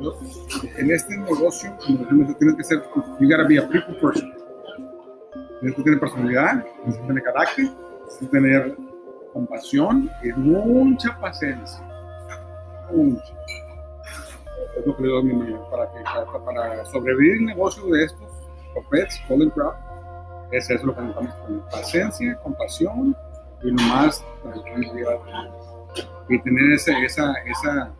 Yo- 0.00 0.18
En 0.76 0.90
este 0.90 1.16
negocio, 1.16 1.76
tienes 1.86 2.56
que 2.56 2.64
ser, 2.64 2.82
you 3.20 3.28
gotta 3.28 3.46
be 3.48 3.58
a 3.58 3.68
people 3.68 3.94
person. 4.00 4.32
Tienes 5.60 5.76
que 5.76 5.82
tener 5.82 6.00
personalidad, 6.00 6.64
tienes 6.82 6.96
que 7.00 7.06
tener 7.06 7.22
carácter, 7.22 7.66
que 8.20 8.26
tener 8.26 8.76
compasión 9.32 10.10
y 10.22 10.32
mucha 10.32 11.18
paciencia. 11.20 11.80
Mucha. 12.92 13.34
Es 14.78 14.86
lo 14.86 14.96
que 14.96 15.02
le 15.02 15.08
doy 15.08 15.20
a 15.20 15.24
mi 15.24 15.32
mamá 15.34 15.70
para, 15.70 15.92
que, 15.92 15.98
para, 16.04 16.44
para 16.44 16.84
sobrevivir 16.86 17.36
el 17.38 17.46
negocio 17.46 17.84
de 17.86 18.04
estos 18.04 18.28
copets, 18.74 19.20
Golden 19.28 19.50
Crowd. 19.50 19.74
Es 20.52 20.70
eso 20.70 20.86
lo 20.86 20.94
que 20.94 21.02
necesitamos. 21.02 21.70
Paciencia, 21.70 22.36
compasión 22.42 23.16
y 23.62 23.72
nomás 23.72 24.24
tranquilidad. 24.42 25.16
Y 26.28 26.40
tener 26.40 26.72
ese, 26.72 26.92
esa, 27.04 27.32
esa, 27.46 27.92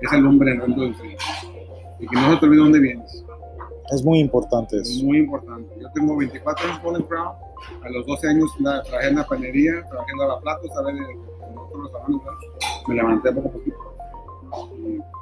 esa 0.00 0.16
lumbre 0.16 0.52
dentro 0.56 0.82
del 0.82 0.94
frío. 0.94 1.16
Y 2.00 2.06
que 2.06 2.16
no 2.16 2.32
se 2.32 2.36
te 2.38 2.46
olvide 2.46 2.60
dónde 2.60 2.80
vienes. 2.80 3.24
Es 3.92 4.02
muy 4.02 4.18
importante 4.20 4.76
Es 4.80 4.88
eso. 4.90 5.04
muy 5.04 5.18
importante. 5.18 5.74
Yo 5.80 5.90
tengo 5.92 6.16
24 6.16 6.68
años 6.68 6.82
Golden 6.82 7.02
Crown. 7.04 7.32
A 7.82 7.88
los 7.90 8.06
12 8.06 8.28
años 8.28 8.50
la- 8.60 8.82
trabajé 8.82 9.08
en 9.08 9.16
la 9.16 9.26
panería, 9.26 9.72
trabajé 9.88 10.12
en 10.12 10.18
lavaplatos. 10.18 10.70
En 10.70 11.58
otros 11.58 11.82
restaurantes. 11.84 12.22
¿sabes? 12.24 12.88
Me 12.88 12.94
levanté 12.94 13.32
poco 13.32 13.48
a 13.48 13.52
poquito. 13.52 13.76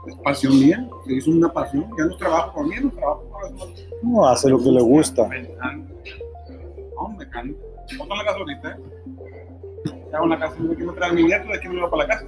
Es 0.07 0.17
pasión 0.17 0.59
mía. 0.59 0.89
Se 1.07 1.13
hizo 1.15 1.31
una 1.31 1.53
pasión. 1.53 1.87
Ya 1.99 2.05
no 2.07 2.17
trabajo 2.17 2.53
por 2.55 2.67
mí, 2.67 2.75
no 2.83 2.91
trabajo 2.91 3.23
por 3.31 3.43
las 3.45 3.53
cosas. 3.53 3.85
No, 4.03 4.27
hace 4.27 4.49
lo 4.51 4.59
que 4.59 4.71
le 4.71 4.81
gusta. 4.83 5.27
Me 5.29 5.39
encanta. 5.41 5.95
No, 6.97 7.09
me 7.17 7.25
encanta. 7.25 7.59
¿Cuánto 7.97 8.15
en 8.15 8.19
la 8.19 8.25
casa 8.25 8.39
ahorita? 8.39 8.71
eh? 8.71 8.77
Ya 10.13 10.23
una 10.23 10.39
casa, 10.39 10.57
de 10.63 10.73
aquí 10.75 10.83
me 10.83 10.93
trae 10.93 11.13
mi 11.13 11.25
nieto, 11.25 11.49
de 11.49 11.55
aquí 11.57 11.69
me 11.69 11.81
voy 11.81 11.91
para 11.91 12.03
la 12.07 12.09
casa. 12.15 12.27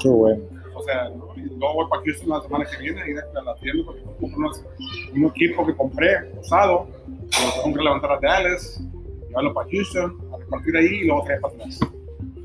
Qué 0.00 0.08
bueno. 0.08 0.42
O 0.74 0.82
sea, 0.82 1.08
¿no? 1.10 1.28
y 1.36 1.40
luego 1.42 1.74
voy 1.74 1.86
para 1.90 2.02
Houston 2.02 2.28
la 2.28 2.40
semana 2.40 2.64
que 2.64 2.76
viene, 2.78 3.02
a 3.02 3.08
ir 3.08 3.16
a 3.18 3.42
la 3.42 3.54
tienda 3.56 3.82
porque 3.84 4.02
compro 4.20 4.38
unos- 4.38 4.64
un 5.14 5.24
equipo 5.26 5.66
que 5.66 5.74
compré 5.76 6.32
usado, 6.40 6.86
lo 7.66 7.74
que 7.74 7.82
levantar 7.82 8.12
a 8.12 8.18
Dallas, 8.20 8.80
llevarlo 9.28 9.54
para 9.54 9.68
Houston, 9.70 10.18
a 10.32 10.36
repartir 10.38 10.76
ahí 10.76 10.86
y 10.86 11.04
luego 11.06 11.24
traer 11.24 11.40
para 11.40 11.54
atrás. 11.54 11.80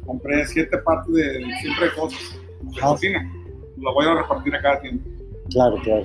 Compré 0.06 0.46
siete 0.46 0.78
partes 0.80 1.14
de 1.14 1.46
siempre 1.62 1.94
cosas 1.96 2.20
de 2.62 2.80
Ah. 2.82 2.88
cocina, 2.90 3.34
lo 3.78 3.94
voy 3.94 4.06
a 4.06 4.16
repartir 4.16 4.56
a 4.56 4.62
cada 4.62 4.80
tienda. 4.82 5.04
Claro, 5.50 5.76
claro. 5.84 6.04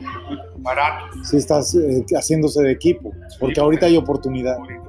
Baratos. 0.58 1.28
Sí 1.28 1.37
estás 1.37 1.75
eh, 1.75 2.04
haciéndose 2.16 2.62
de 2.62 2.73
equipo, 2.73 3.12
porque 3.38 3.61
ahorita 3.61 3.87
hay 3.87 3.97
oportunidad. 3.97 4.56
ahorita. 4.56 4.82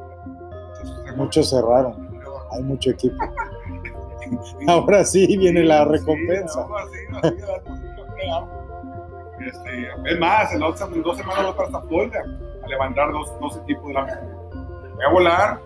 Entonces, 0.79 1.15
Muchos 1.17 1.50
cerraron, 1.50 2.10
hay 2.51 2.63
mucho 2.63 2.91
equipo. 2.91 3.15
Ahora 4.67 5.03
sí 5.05 5.38
viene 5.38 5.63
la 5.63 5.86
recompensa. 5.86 6.63
Sí, 6.63 6.69
ahora 6.69 6.86
sí, 6.91 6.98
así, 7.24 7.36
así, 7.41 9.46
Este, 9.48 9.88
es 10.13 10.19
más, 10.19 10.53
en, 10.53 10.60
la 10.60 10.67
otra- 10.67 10.88
en 10.88 11.01
dos 11.01 11.17
semanas 11.17 11.46
voy 11.46 11.53
para 11.67 11.81
Florida 11.88 12.24
a 12.63 12.67
levantar 12.67 13.12
dos, 13.12 13.31
dos 13.39 13.58
equipos 13.63 13.88
de 13.88 13.93
la 13.93 14.03
mesa. 14.05 14.22
Voy 14.96 15.05
a 15.05 15.10
volar 15.12 15.62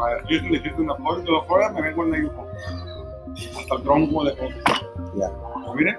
para 0.00 0.20
Houston, 0.28 0.50
de 0.50 0.60
Houston 0.60 0.90
a 0.90 0.94
Florida, 0.96 1.22
de 1.32 1.46
Florida 1.46 1.68
me 1.72 1.82
vengo 1.82 2.04
en 2.04 2.10
la 2.10 2.28
UFO. 2.28 2.46
Hasta 3.60 3.74
el 3.76 3.82
tronco 3.82 4.24
de 4.24 4.36
cosas. 4.36 4.58
Ya. 5.16 5.30
Pero 5.60 5.74
miren, 5.74 5.96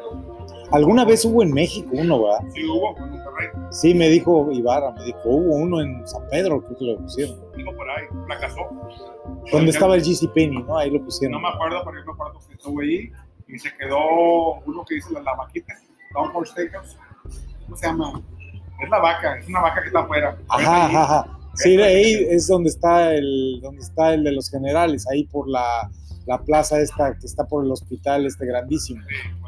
Alguna 0.71 1.03
vez 1.05 1.25
hubo 1.25 1.43
en 1.43 1.53
México 1.53 1.89
uno, 1.93 2.23
¿verdad? 2.23 2.39
sí 2.53 2.65
hubo 2.65 2.95
en 2.97 3.09
Monterrey, 3.11 3.47
Sí, 3.71 3.93
me 3.93 4.07
dijo 4.09 4.49
Ibarra, 4.51 4.91
me 4.91 5.03
dijo, 5.03 5.19
hubo 5.25 5.55
uno 5.55 5.81
en 5.81 6.07
San 6.07 6.21
Pedro, 6.29 6.61
creo 6.63 6.77
que 6.77 6.85
lo 6.85 6.97
pusieron. 6.97 7.37
digo 7.57 7.75
por 7.75 7.89
ahí, 7.89 8.05
fracasó. 8.25 8.61
Donde 9.51 9.71
estaba 9.71 9.95
el 9.95 10.01
GC 10.01 10.29
Penny, 10.33 10.63
¿no? 10.63 10.77
Ahí 10.77 10.89
lo 10.89 10.99
No 10.99 11.05
pusieron. 11.05 11.41
me 11.41 11.49
acuerdo, 11.49 11.81
pero 11.85 11.99
yo 11.99 12.05
me 12.05 12.11
acuerdo 12.13 12.39
que 12.47 12.53
estuve 12.53 12.83
ahí 12.85 13.11
y 13.47 13.59
se 13.59 13.69
quedó 13.77 13.97
uno 14.65 14.83
que 14.87 14.95
dice 14.95 15.11
la, 15.13 15.21
la 15.21 15.35
vaquita, 15.35 15.73
Downford 16.13 16.45
Steakhouse. 16.47 16.97
¿Cómo 17.65 17.75
se 17.75 17.87
llama? 17.87 18.21
Es 18.81 18.89
la 18.89 18.99
vaca, 18.99 19.37
es 19.37 19.47
una 19.49 19.61
vaca 19.61 19.81
que 19.81 19.87
está 19.87 19.99
afuera. 19.99 20.37
Ajá, 20.49 20.85
ajá, 20.85 21.03
ajá. 21.03 21.39
Sí, 21.55 21.75
de 21.75 21.83
ahí 21.83 22.27
es 22.29 22.47
donde 22.47 22.69
está 22.69 23.13
el, 23.13 23.59
donde 23.61 23.81
está 23.81 24.13
el 24.13 24.23
de 24.23 24.31
los 24.31 24.49
generales, 24.49 25.05
ahí 25.11 25.25
por 25.25 25.49
la, 25.49 25.89
la 26.25 26.41
plaza 26.41 26.79
esta 26.79 27.17
que 27.19 27.25
está 27.25 27.45
por 27.45 27.65
el 27.65 27.71
hospital 27.71 28.25
este 28.25 28.45
grandísimo. 28.45 29.03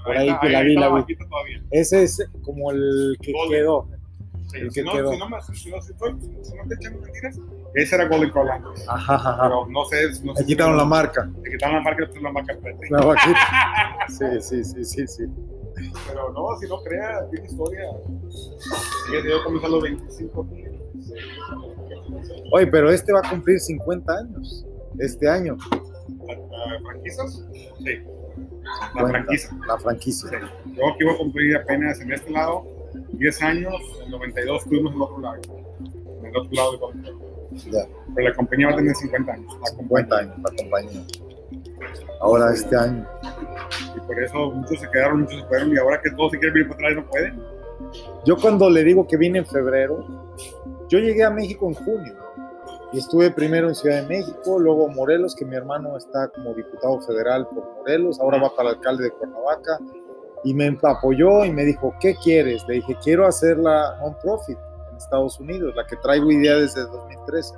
Por 0.06 0.18
ahí 0.18 0.30
que 0.42 0.50
la 0.50 0.62
vi, 0.64 0.76
la 0.76 0.90
vi. 0.94 1.04
Ese 1.72 2.04
es 2.04 2.26
como 2.44 2.72
el 2.72 3.18
que 3.22 3.32
Golden. 3.32 3.60
quedó. 3.60 3.88
Sí, 4.52 4.60
El 4.60 4.70
si, 4.72 4.76
que 4.82 4.84
no, 4.84 4.92
quedó. 4.92 5.12
si, 5.14 5.18
no 5.18 5.42
si, 5.42 5.70
no, 5.72 5.82
si, 5.82 5.92
estoy- 5.94 6.16
si 6.44 6.56
no 6.56 6.68
te 6.68 6.76
echan 6.76 7.00
mentiras, 7.00 7.40
ese 7.74 7.96
era 7.96 8.08
Golden 8.08 8.32
antes. 8.52 8.86
Ajá. 8.88 9.40
Pero 9.42 9.66
no 9.68 9.86
sé. 9.86 10.10
No 10.24 10.36
sé 10.36 10.42
Le 10.42 10.46
quitaron 10.48 10.78
la 10.78 10.86
marca. 10.86 11.26
Le 11.44 11.52
quitaron 11.52 11.78
la 11.78 11.82
marca, 11.82 12.10
la 12.22 12.32
marca 12.32 12.54
enfrente. 12.54 12.88
La 12.90 13.00
vaquita. 13.06 13.40
Sí, 14.10 14.26
sí, 14.42 14.64
sí, 14.66 14.84
sí, 14.84 15.08
sí. 15.08 15.24
Pero 16.08 16.32
no, 16.34 16.56
si 16.60 16.68
no 16.68 16.82
creas, 16.84 17.30
tiene 17.32 17.48
historia. 17.48 17.84
Sí, 18.30 19.14
yo 19.28 19.44
comencé 19.46 19.66
a 19.66 19.70
los 19.70 19.82
25 19.82 20.44
mil. 20.44 20.70
Oye, 22.52 22.68
pero 22.68 22.92
este 22.92 23.14
va 23.14 23.20
a 23.24 23.30
cumplir 23.30 23.60
50 23.60 24.14
años. 24.14 24.66
Este 25.00 25.28
año. 25.28 25.58
¿Franquicias? 26.84 27.44
Sí. 27.84 28.00
La 28.96 29.02
Cuenta, 29.02 29.10
franquicia. 29.10 29.50
La 29.68 29.78
franquicia. 29.78 30.30
Sí. 30.30 30.36
Yo 30.76 30.90
aquí 30.90 31.04
voy 31.04 31.14
a 31.14 31.18
cumplir 31.18 31.58
apenas 31.58 32.00
en 32.02 32.12
este 32.14 32.32
lado 32.32 32.66
10 33.14 33.42
años, 33.42 33.74
en 34.04 34.12
92 34.12 34.64
estuvimos 34.64 34.92
en 34.92 34.98
el 34.98 35.02
otro 35.04 35.20
lado, 35.20 35.42
en 36.20 36.26
el 36.26 36.38
otro 36.38 36.52
lado 36.52 36.72
de 36.72 36.78
Crown. 36.78 37.04
Ya, 37.72 37.86
Pero 38.16 38.30
la 38.30 38.36
compañía 38.36 38.68
va 38.68 38.74
a 38.74 38.78
tener 38.78 38.96
50 38.96 39.32
años. 39.32 39.58
La 39.62 39.68
50 39.78 40.18
años 40.18 40.36
la 40.38 40.58
compañía. 40.58 41.02
Ahora 42.22 42.54
este 42.54 42.76
año. 42.76 43.08
Y 43.96 44.00
por 44.00 44.24
eso 44.24 44.52
muchos 44.52 44.80
se 44.80 44.90
quedaron, 44.90 45.22
muchos 45.22 45.42
se 45.42 45.48
fueron. 45.48 45.72
Y 45.72 45.78
ahora 45.78 46.02
que 46.02 46.10
todos 46.12 46.32
se 46.32 46.40
quieren 46.40 46.54
venir 46.54 46.70
para 46.70 46.90
atrás, 46.90 47.04
no 47.04 47.10
pueden. 47.10 47.44
Yo 48.26 48.38
cuando 48.38 48.70
le 48.70 48.84
digo 48.84 49.08
que 49.08 49.18
vine 49.18 49.40
en 49.40 49.46
febrero, 49.46 50.34
yo 50.94 51.00
llegué 51.00 51.24
a 51.24 51.32
México 51.32 51.68
en 51.68 51.74
junio 51.74 52.14
y 52.92 53.00
estuve 53.00 53.32
primero 53.32 53.68
en 53.68 53.74
Ciudad 53.74 54.04
de 54.04 54.08
México, 54.08 54.60
luego 54.60 54.88
Morelos, 54.90 55.34
que 55.34 55.44
mi 55.44 55.56
hermano 55.56 55.98
está 55.98 56.28
como 56.28 56.54
diputado 56.54 57.02
federal 57.02 57.48
por 57.48 57.66
Morelos, 57.78 58.20
ahora 58.20 58.40
va 58.40 58.56
para 58.56 58.70
alcalde 58.70 59.06
de 59.06 59.12
Cuernavaca 59.12 59.80
y 60.44 60.54
me 60.54 60.78
apoyó 60.84 61.46
y 61.46 61.52
me 61.52 61.64
dijo, 61.64 61.96
¿qué 62.00 62.14
quieres? 62.24 62.64
Le 62.68 62.76
dije, 62.76 62.96
quiero 63.04 63.26
hacer 63.26 63.58
la 63.58 63.98
non-profit 64.04 64.56
en 64.92 64.98
Estados 64.98 65.40
Unidos, 65.40 65.74
la 65.76 65.88
que 65.88 65.96
traigo 65.96 66.32
idea 66.32 66.58
desde 66.58 66.82
2013. 66.82 67.56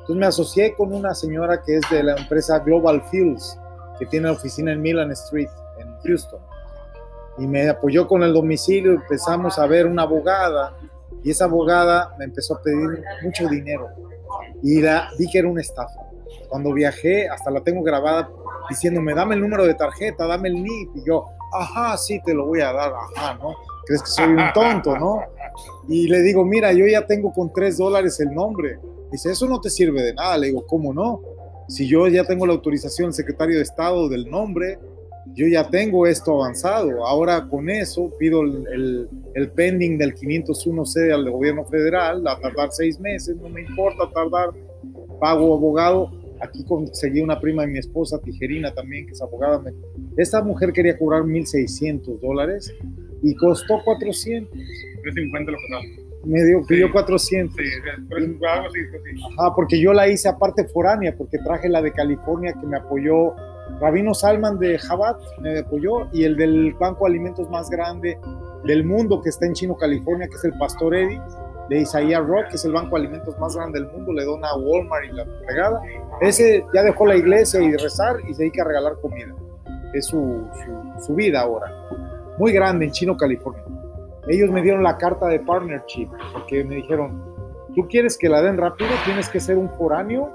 Entonces 0.00 0.16
me 0.16 0.26
asocié 0.26 0.74
con 0.74 0.92
una 0.92 1.14
señora 1.14 1.62
que 1.62 1.76
es 1.76 1.82
de 1.88 2.02
la 2.02 2.16
empresa 2.16 2.58
Global 2.58 3.00
Fuels, 3.02 3.60
que 3.96 4.06
tiene 4.06 4.28
oficina 4.28 4.72
en 4.72 4.82
Milan 4.82 5.12
Street, 5.12 5.50
en 5.78 5.96
Houston. 6.00 6.40
Y 7.38 7.46
me 7.46 7.68
apoyó 7.68 8.08
con 8.08 8.24
el 8.24 8.32
domicilio, 8.32 8.90
empezamos 8.94 9.56
a 9.60 9.68
ver 9.68 9.86
una 9.86 10.02
abogada 10.02 10.74
y 11.22 11.30
esa 11.30 11.44
abogada 11.44 12.14
me 12.18 12.24
empezó 12.24 12.56
a 12.56 12.62
pedir 12.62 13.02
mucho 13.22 13.48
dinero 13.48 13.88
y 14.62 14.80
la, 14.80 15.10
vi 15.18 15.28
que 15.28 15.38
era 15.38 15.48
una 15.48 15.60
estafa. 15.60 16.00
Cuando 16.48 16.72
viajé, 16.72 17.28
hasta 17.28 17.50
la 17.50 17.62
tengo 17.62 17.82
grabada 17.82 18.30
diciéndome, 18.68 19.14
dame 19.14 19.34
el 19.34 19.40
número 19.40 19.64
de 19.64 19.74
tarjeta, 19.74 20.26
dame 20.26 20.48
el 20.48 20.62
NIP. 20.62 20.96
Y 20.96 21.04
yo, 21.06 21.26
ajá, 21.52 21.96
sí, 21.96 22.20
te 22.24 22.32
lo 22.32 22.46
voy 22.46 22.60
a 22.60 22.72
dar, 22.72 22.92
ajá, 22.92 23.34
¿no? 23.34 23.54
Crees 23.84 24.02
que 24.02 24.08
soy 24.08 24.32
un 24.32 24.52
tonto, 24.54 24.96
¿no? 24.96 25.22
Y 25.88 26.08
le 26.08 26.20
digo, 26.20 26.44
mira, 26.44 26.72
yo 26.72 26.86
ya 26.86 27.06
tengo 27.06 27.32
con 27.32 27.52
tres 27.52 27.78
dólares 27.78 28.20
el 28.20 28.32
nombre. 28.32 28.78
Dice, 29.10 29.32
eso 29.32 29.46
no 29.46 29.60
te 29.60 29.70
sirve 29.70 30.02
de 30.02 30.14
nada. 30.14 30.38
Le 30.38 30.48
digo, 30.48 30.64
¿cómo 30.66 30.92
no? 30.94 31.20
Si 31.68 31.88
yo 31.88 32.06
ya 32.06 32.24
tengo 32.24 32.46
la 32.46 32.52
autorización 32.52 33.08
del 33.08 33.14
secretario 33.14 33.56
de 33.56 33.62
Estado 33.62 34.08
del 34.08 34.30
nombre, 34.30 34.78
yo 35.34 35.46
ya 35.46 35.68
tengo 35.70 36.06
esto 36.06 36.34
avanzado. 36.42 37.06
Ahora 37.06 37.46
con 37.48 37.70
eso 37.70 38.10
pido 38.18 38.42
el, 38.42 38.66
el, 38.72 39.08
el 39.34 39.50
pending 39.50 39.96
del 39.98 40.14
501C 40.14 41.12
al 41.12 41.30
gobierno 41.30 41.64
federal, 41.64 42.26
a 42.26 42.38
tardar 42.40 42.68
seis 42.72 42.98
meses, 43.00 43.36
no 43.36 43.48
me 43.48 43.62
importa 43.62 44.10
tardar, 44.12 44.50
pago 45.20 45.54
abogado. 45.54 46.10
Aquí 46.40 46.64
conseguí 46.64 47.20
una 47.20 47.38
prima 47.38 47.62
de 47.64 47.68
mi 47.72 47.78
esposa, 47.78 48.18
Tijerina 48.20 48.74
también, 48.74 49.06
que 49.06 49.12
es 49.12 49.22
abogada. 49.22 49.60
Me- 49.60 49.72
Esta 50.16 50.42
mujer 50.42 50.72
quería 50.72 50.98
cobrar 50.98 51.22
1.600 51.22 52.18
dólares 52.20 52.74
y 53.22 53.34
costó 53.36 53.80
400. 53.84 54.50
350 55.02 55.52
lo 55.52 55.58
que. 55.58 56.02
Me 56.24 56.44
dio, 56.44 56.64
pidió 56.66 56.86
Sí. 56.86 56.92
400. 56.92 57.56
Sí, 57.56 57.62
pero 58.08 58.24
es 58.24 58.30
algo 58.42 58.68
así, 58.68 58.78
sí. 58.80 59.22
Ajá, 59.38 59.54
porque 59.54 59.80
yo 59.80 59.92
la 59.92 60.08
hice 60.08 60.28
aparte 60.28 60.64
foránea, 60.64 61.16
porque 61.16 61.38
traje 61.38 61.68
la 61.68 61.80
de 61.82 61.92
California 61.92 62.54
que 62.60 62.66
me 62.66 62.76
apoyó 62.76 63.34
Rabino 63.80 64.14
Salman 64.14 64.58
de 64.58 64.78
Jabat, 64.78 65.18
me 65.38 65.58
apoyó, 65.58 66.08
y 66.12 66.24
el 66.24 66.36
del 66.36 66.74
banco 66.74 67.04
de 67.04 67.10
alimentos 67.10 67.48
más 67.50 67.70
grande 67.70 68.18
del 68.64 68.84
mundo 68.84 69.20
que 69.20 69.30
está 69.30 69.46
en 69.46 69.54
Chino, 69.54 69.76
California, 69.76 70.28
que 70.28 70.34
es 70.34 70.44
el 70.44 70.56
Pastor 70.58 70.94
Eddie, 70.94 71.20
de 71.68 71.80
Isaiah 71.80 72.20
Rock, 72.20 72.48
que 72.50 72.56
es 72.56 72.64
el 72.64 72.72
banco 72.72 72.96
de 72.96 73.02
alimentos 73.02 73.38
más 73.38 73.56
grande 73.56 73.80
del 73.80 73.90
mundo, 73.90 74.12
le 74.12 74.24
dona 74.24 74.48
a 74.48 74.56
Walmart 74.58 75.04
y 75.04 75.12
la 75.12 75.24
regada. 75.46 75.80
Ese 76.20 76.64
ya 76.74 76.82
dejó 76.82 77.06
la 77.06 77.16
iglesia 77.16 77.60
y 77.62 77.74
rezar 77.76 78.16
y 78.28 78.34
se 78.34 78.42
dedica 78.42 78.62
a 78.62 78.66
regalar 78.66 78.94
comida. 79.00 79.34
Es 79.94 80.06
su, 80.06 80.46
su 80.98 81.14
vida 81.14 81.40
ahora. 81.40 81.72
Muy 82.38 82.52
grande 82.52 82.86
en 82.86 82.90
Chino, 82.90 83.16
California. 83.16 83.62
Ellos 84.28 84.50
me 84.50 84.62
dieron 84.62 84.82
la 84.82 84.96
carta 84.98 85.26
de 85.26 85.40
partnership, 85.40 86.08
porque 86.32 86.62
me 86.64 86.76
dijeron, 86.76 87.22
tú 87.74 87.88
quieres 87.88 88.16
que 88.16 88.28
la 88.28 88.42
den 88.42 88.56
rápido, 88.56 88.90
tienes 89.04 89.28
que 89.28 89.40
ser 89.40 89.56
un 89.56 89.68
foráneo 89.70 90.30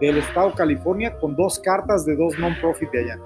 del 0.00 0.18
estado 0.18 0.50
de 0.50 0.54
California 0.54 1.16
con 1.18 1.34
dos 1.34 1.58
cartas 1.58 2.04
de 2.04 2.16
dos 2.16 2.38
non-profit 2.38 2.90
de 2.90 3.00
allá. 3.00 3.18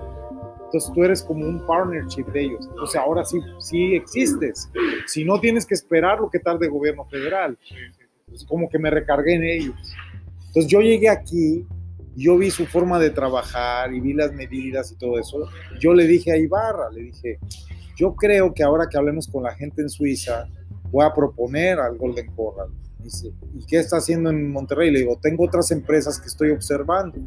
Entonces 0.69 0.93
tú 0.95 1.03
eres 1.03 1.23
como 1.23 1.47
un 1.47 1.65
partnership 1.67 2.27
de 2.27 2.43
ellos. 2.43 2.67
Entonces 2.69 2.97
ahora 3.01 3.25
sí, 3.25 3.41
sí 3.59 3.95
existes. 3.95 4.71
Si 5.07 5.25
no 5.25 5.41
tienes 5.41 5.65
que 5.65 5.75
esperar 5.75 6.21
lo 6.21 6.29
que 6.29 6.39
tarde 6.39 6.67
el 6.67 6.73
gobierno 6.73 7.07
federal. 7.07 7.57
Entonces, 8.27 8.47
como 8.47 8.69
que 8.69 8.79
me 8.79 8.91
recargué 8.91 9.35
en 9.37 9.45
ellos. 9.45 9.77
Entonces 10.49 10.71
yo 10.71 10.81
llegué 10.81 11.09
aquí, 11.09 11.67
yo 12.15 12.37
vi 12.37 12.51
su 12.51 12.67
forma 12.67 12.99
de 12.99 13.11
trabajar 13.11 13.95
y 13.95 14.01
vi 14.01 14.13
las 14.13 14.33
medidas 14.33 14.93
y 14.93 14.97
todo 14.97 15.19
eso. 15.19 15.49
Yo 15.81 15.95
le 15.95 16.07
dije 16.07 16.33
a 16.33 16.37
Ibarra, 16.37 16.91
le 16.91 17.05
dije, 17.05 17.39
yo 17.97 18.15
creo 18.15 18.53
que 18.53 18.63
ahora 18.63 18.89
que 18.91 18.99
hablemos 18.99 19.27
con 19.27 19.45
la 19.45 19.55
gente 19.55 19.81
en 19.81 19.89
Suiza, 19.89 20.47
voy 20.91 21.07
a 21.07 21.15
proponer 21.15 21.79
al 21.79 21.97
Golden 21.97 22.27
Corral. 22.35 22.69
Dice, 23.09 23.33
¿y 23.55 23.65
qué 23.65 23.79
está 23.79 23.97
haciendo 23.97 24.29
en 24.29 24.53
Monterrey? 24.53 24.91
Le 24.91 24.99
digo, 24.99 25.19
tengo 25.19 25.47
otras 25.47 25.71
empresas 25.71 26.21
que 26.21 26.27
estoy 26.27 26.51
observando, 26.51 27.19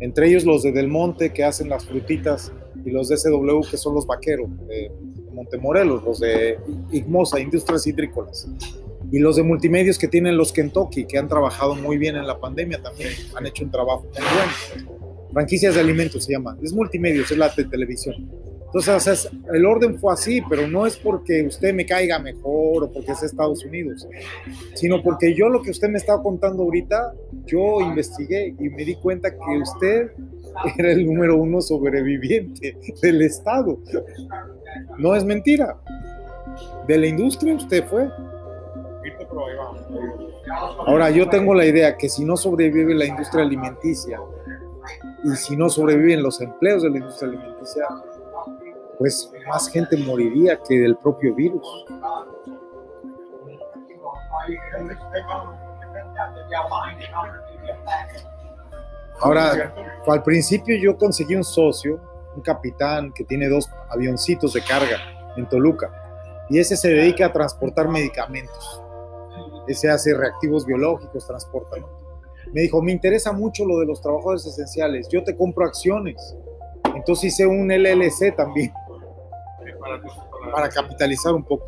entre 0.00 0.28
ellos 0.28 0.44
los 0.44 0.62
de 0.62 0.70
Del 0.70 0.88
Monte 0.88 1.32
que 1.32 1.42
hacen 1.42 1.70
las 1.70 1.86
frutitas 1.86 2.52
y 2.84 2.90
los 2.90 3.08
de 3.08 3.16
SW 3.16 3.60
que 3.70 3.78
son 3.78 3.94
los 3.94 4.06
vaqueros 4.06 4.50
de 4.68 4.92
Montemorelos, 5.32 6.04
los 6.04 6.20
de 6.20 6.58
Igmosa, 6.92 7.40
Industrias 7.40 7.86
Hidrícolas, 7.86 8.46
y 9.10 9.18
los 9.18 9.36
de 9.36 9.44
multimedios 9.44 9.96
que 9.96 10.08
tienen 10.08 10.36
los 10.36 10.52
Kentucky, 10.52 11.06
que 11.06 11.16
han 11.16 11.26
trabajado 11.26 11.74
muy 11.74 11.96
bien 11.96 12.16
en 12.16 12.26
la 12.26 12.38
pandemia 12.38 12.82
también, 12.82 13.08
han 13.34 13.46
hecho 13.46 13.64
un 13.64 13.70
trabajo 13.70 14.02
muy 14.02 14.82
bueno. 14.82 15.30
Franquicias 15.32 15.74
de 15.74 15.80
alimentos 15.80 16.24
se 16.24 16.32
llama, 16.32 16.54
es 16.62 16.74
multimedios, 16.74 17.30
es 17.30 17.38
la 17.38 17.50
televisión. 17.50 18.30
Entonces, 18.74 19.06
es- 19.06 19.30
el 19.52 19.64
orden 19.66 19.98
fue 20.00 20.12
así, 20.12 20.42
pero 20.48 20.66
no 20.66 20.84
es 20.84 20.96
porque 20.96 21.44
usted 21.46 21.72
me 21.72 21.86
caiga 21.86 22.18
mejor 22.18 22.82
o 22.84 22.90
porque 22.92 23.12
es 23.12 23.22
Estados 23.22 23.64
Unidos, 23.64 24.08
sino 24.74 25.00
porque 25.00 25.32
yo 25.32 25.48
lo 25.48 25.62
que 25.62 25.70
usted 25.70 25.88
me 25.88 25.98
estaba 25.98 26.20
contando 26.20 26.64
ahorita, 26.64 27.14
yo 27.46 27.80
investigué 27.80 28.52
y 28.58 28.68
me 28.70 28.84
di 28.84 28.96
cuenta 28.96 29.30
que 29.30 29.58
usted 29.62 30.10
era 30.78 30.90
el 30.90 31.06
número 31.06 31.36
uno 31.36 31.60
sobreviviente 31.60 32.76
del 33.00 33.22
Estado. 33.22 33.78
No 34.98 35.14
es 35.14 35.24
mentira. 35.24 35.76
De 36.88 36.98
la 36.98 37.06
industria 37.06 37.54
usted 37.54 37.84
fue. 37.84 38.08
Ahora, 40.86 41.10
yo 41.10 41.28
tengo 41.28 41.54
la 41.54 41.64
idea 41.64 41.96
que 41.96 42.08
si 42.08 42.24
no 42.24 42.36
sobrevive 42.36 42.92
la 42.94 43.06
industria 43.06 43.44
alimenticia 43.44 44.18
y 45.24 45.30
si 45.36 45.56
no 45.56 45.68
sobreviven 45.68 46.22
los 46.22 46.40
empleos 46.40 46.82
de 46.82 46.90
la 46.90 46.98
industria 46.98 47.28
alimenticia, 47.30 47.84
pues 48.98 49.30
más 49.48 49.68
gente 49.68 49.96
moriría 49.96 50.58
que 50.66 50.78
del 50.78 50.96
propio 50.96 51.34
virus. 51.34 51.66
Ahora, 59.20 59.72
al 60.06 60.22
principio 60.22 60.76
yo 60.76 60.96
conseguí 60.96 61.34
un 61.34 61.44
socio, 61.44 62.00
un 62.36 62.42
capitán 62.42 63.12
que 63.12 63.24
tiene 63.24 63.48
dos 63.48 63.70
avioncitos 63.88 64.52
de 64.52 64.62
carga 64.62 64.98
en 65.36 65.48
Toluca 65.48 65.90
y 66.50 66.58
ese 66.58 66.76
se 66.76 66.88
dedica 66.88 67.26
a 67.26 67.32
transportar 67.32 67.88
medicamentos. 67.88 68.82
Ese 69.66 69.90
hace 69.90 70.14
reactivos 70.14 70.66
biológicos, 70.66 71.26
transporta. 71.26 71.76
Me 72.52 72.62
dijo, 72.62 72.82
me 72.82 72.92
interesa 72.92 73.32
mucho 73.32 73.64
lo 73.64 73.78
de 73.78 73.86
los 73.86 74.00
trabajadores 74.00 74.44
esenciales, 74.44 75.08
yo 75.08 75.24
te 75.24 75.34
compro 75.34 75.64
acciones. 75.64 76.36
Entonces 76.94 77.32
hice 77.32 77.46
un 77.46 77.68
LLC 77.68 78.36
también 78.36 78.72
para, 80.52 80.68
capitalizar 80.68 81.34
un 81.34 81.44
poco. 81.44 81.66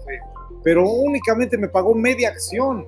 Pero 0.62 0.88
únicamente 0.88 1.56
me 1.56 1.68
pagó 1.68 1.94
media 1.94 2.28
acción. 2.28 2.86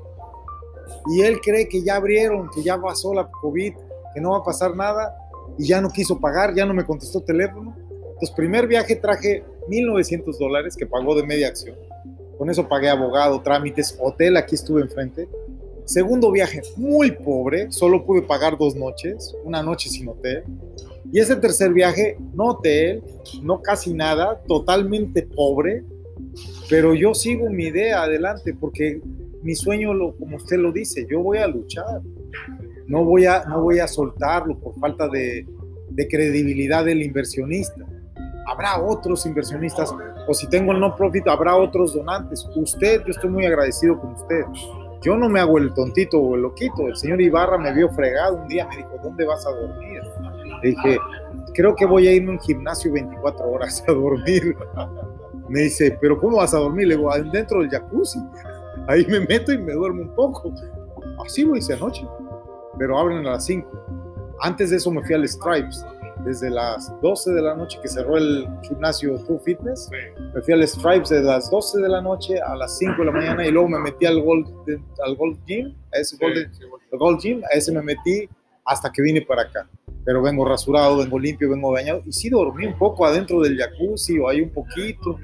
Y 1.11 1.23
él 1.23 1.41
cree 1.41 1.69
que 1.69 1.83
ya 1.83 1.97
abrieron, 1.97 2.51
que 2.51 2.63
ya 2.63 2.81
pasó 2.81 3.15
la 3.15 3.31
COVID, 3.31 3.75
que 4.15 4.21
no 4.21 4.33
va 4.33 4.39
a 4.39 4.45
pasar 4.45 4.75
nada. 4.75 5.17
Y 5.59 5.67
ya 5.67 5.81
no 5.81 5.91
quiso 5.91 6.19
pagar, 6.19 6.55
ya 6.55 6.67
no 6.67 6.75
me 6.75 6.85
contestó 6.85 7.21
teléfono. 7.21 7.75
Entonces, 7.79 8.31
primer 8.33 8.67
viaje 8.67 8.97
traje 8.97 9.45
1.900 9.69 10.37
dólares 10.39 10.77
que 10.77 10.87
pagó 10.87 11.15
de 11.15 11.25
media 11.25 11.49
acción. 11.49 11.77
Con 12.37 12.51
eso 12.51 12.69
pagué 12.69 12.89
abogado, 12.89 13.43
trámites, 13.43 13.97
hotel, 14.01 14.37
aquí 14.37 14.55
estuve 14.55 14.83
enfrente. 14.83 15.29
Segundo 15.89 16.31
viaje, 16.31 16.61
muy 16.77 17.13
pobre, 17.13 17.73
solo 17.73 18.05
pude 18.05 18.21
pagar 18.21 18.59
dos 18.59 18.77
noches, 18.77 19.35
una 19.43 19.63
noche 19.63 19.89
sin 19.89 20.07
hotel. 20.07 20.45
Y 21.11 21.19
ese 21.19 21.35
tercer 21.37 21.73
viaje, 21.73 22.19
no 22.35 22.49
hotel, 22.49 23.03
no 23.43 23.63
casi 23.63 23.95
nada, 23.95 24.39
totalmente 24.47 25.23
pobre, 25.23 25.83
pero 26.69 26.93
yo 26.93 27.15
sigo 27.15 27.49
mi 27.49 27.65
idea 27.65 28.03
adelante 28.03 28.53
porque 28.53 29.01
mi 29.43 29.55
sueño, 29.55 29.95
lo, 29.95 30.15
como 30.15 30.37
usted 30.37 30.59
lo 30.59 30.73
dice, 30.73 31.07
yo 31.11 31.23
voy 31.23 31.39
a 31.39 31.47
luchar, 31.47 32.03
no 32.87 33.07
voy 33.07 33.25
a, 33.25 33.45
no 33.47 33.63
voy 33.63 33.79
a 33.79 33.89
soltarlo 33.89 34.59
por 34.59 34.79
falta 34.79 35.09
de, 35.09 35.47
de 35.89 36.07
credibilidad 36.07 36.85
del 36.85 37.03
inversionista. 37.03 37.83
Habrá 38.47 38.79
otros 38.79 39.25
inversionistas, 39.25 39.95
o 40.27 40.35
si 40.35 40.47
tengo 40.51 40.73
el 40.73 40.81
no 40.81 40.95
profit, 40.95 41.27
habrá 41.29 41.57
otros 41.57 41.95
donantes. 41.95 42.47
Usted, 42.55 43.01
yo 43.07 43.11
estoy 43.11 43.31
muy 43.31 43.47
agradecido 43.47 43.99
con 43.99 44.13
usted. 44.13 44.45
Yo 45.03 45.17
no 45.17 45.29
me 45.29 45.41
hago 45.41 45.59
el 45.59 45.73
tontito 45.75 46.19
o 46.19 46.35
el 46.35 46.43
loquito. 46.43 46.89
El 46.89 46.97
señor 46.97 47.21
Ibarra 47.21 47.59
me 47.59 47.73
vio 47.73 47.89
fregado 47.91 48.37
un 48.37 48.49
día, 48.49 48.67
me 48.67 48.79
dijo, 48.79 48.97
¿dónde 49.03 49.25
vas 49.25 49.47
a 49.47 49.51
dormir? 49.51 50.03
Le 50.63 50.71
dije, 50.71 50.99
creo 51.55 51.75
que 51.75 51.87
voy 51.87 52.09
a 52.09 52.13
irme 52.13 52.31
a 52.31 52.33
un 52.33 52.41
gimnasio 52.41 52.93
24 52.93 53.49
horas 53.49 53.85
a 53.87 53.93
dormir. 53.93 54.57
Me 55.49 55.61
dice, 55.61 55.97
¿pero 55.99 56.19
cómo 56.19 56.37
vas 56.37 56.53
a 56.53 56.59
dormir? 56.59 56.89
Le 56.89 56.97
digo, 56.97 57.11
dentro 57.33 57.61
del 57.61 57.71
jacuzzi. 57.71 58.19
Ahí 58.87 59.07
me 59.07 59.21
meto 59.21 59.51
y 59.51 59.57
me 59.57 59.73
duermo 59.73 60.03
un 60.03 60.15
poco. 60.15 60.53
Así 61.25 61.43
lo 61.43 61.57
hice 61.57 61.73
anoche, 61.73 62.07
pero 62.79 62.99
abren 62.99 63.27
a 63.27 63.33
las 63.33 63.47
5. 63.47 63.71
Antes 64.41 64.71
de 64.71 64.77
eso 64.77 64.91
me 64.91 65.03
fui 65.03 65.15
al 65.15 65.27
Stripes. 65.27 65.87
Desde 66.25 66.51
las 66.51 66.93
12 67.01 67.33
de 67.33 67.43
la 67.43 67.55
noche 67.55 67.79
que 67.81 67.89
cerró 67.89 68.17
el 68.17 68.47
gimnasio 68.63 69.17
True 69.25 69.39
Fitness, 69.45 69.89
me 70.35 70.43
fui 70.43 70.53
al 70.55 70.67
Stripes 70.67 71.09
de 71.11 71.23
las 71.23 71.51
12 71.51 71.81
de 71.81 71.89
la 71.89 72.03
noche 72.03 72.41
a 72.41 72.55
las 72.57 72.77
5 72.79 72.97
de 72.99 73.05
la 73.05 73.13
mañana 73.13 73.47
y 73.47 73.51
luego 73.51 73.69
me 73.69 73.79
metí 73.79 74.05
al 74.05 74.21
Gold, 74.21 74.47
al 75.05 75.17
Gold 75.17 75.39
Gym, 75.47 75.75
a 75.93 75.99
ese 75.99 76.17
Golden, 76.21 76.53
Sí, 76.53 76.61
sí, 76.63 76.69
bueno. 76.69 76.85
el 76.93 76.99
Gold 76.99 77.21
Gym, 77.21 77.43
a 77.45 77.57
ese 77.57 77.73
me 77.73 77.83
metí 77.83 78.29
hasta 78.65 78.91
que 78.93 79.01
vine 79.01 79.23
para 79.23 79.43
acá. 79.43 79.69
Pero 80.05 80.21
vengo 80.23 80.45
rasurado, 80.45 80.99
vengo 80.99 81.19
limpio, 81.19 81.51
vengo 81.51 81.71
bañado. 81.71 82.03
Y 82.05 82.13
sí 82.13 82.29
dormí 82.29 82.67
un 82.67 82.77
poco 82.77 83.07
adentro 83.07 83.41
del 83.41 83.57
jacuzzi 83.59 84.19
o 84.19 84.29
hay 84.29 84.41
un 84.43 84.51
poquito. 84.51 85.17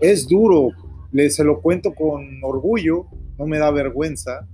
Es 0.00 0.28
duro, 0.28 0.70
le, 1.12 1.30
se 1.30 1.42
lo 1.42 1.60
cuento 1.60 1.94
con 1.94 2.26
orgullo, 2.42 3.06
no 3.38 3.46
me 3.46 3.58
da 3.58 3.70
vergüenza. 3.70 4.46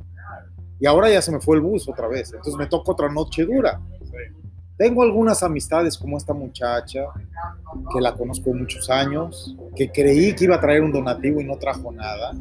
Y 0.81 0.87
ahora 0.87 1.11
ya 1.11 1.23
se 1.23 1.33
me 1.33 1.41
fue 1.41 1.57
el 1.57 1.63
bus 1.63 1.89
otra 1.89 2.09
vez. 2.09 2.29
Entonces 2.33 2.57
me 2.57 2.67
toca 2.67 2.93
otra 2.93 3.11
noche 3.13 3.45
dura. 3.45 3.81
Tengo 4.77 5.03
algunas 5.03 5.43
amistades 5.43 5.97
como 5.97 6.17
esta 6.19 6.33
muchacha, 6.35 7.05
que 7.93 8.01
la 8.01 8.15
conozco 8.15 8.53
muchos 8.53 8.91
años, 8.91 9.57
que 9.77 9.91
creí 9.91 10.35
que 10.35 10.45
iba 10.45 10.57
a 10.57 10.61
traer 10.61 10.83
un 10.83 10.91
donativo 10.93 11.41
y 11.41 11.45
no 11.45 11.57
trajo 11.59 11.93
nada, 11.93 12.33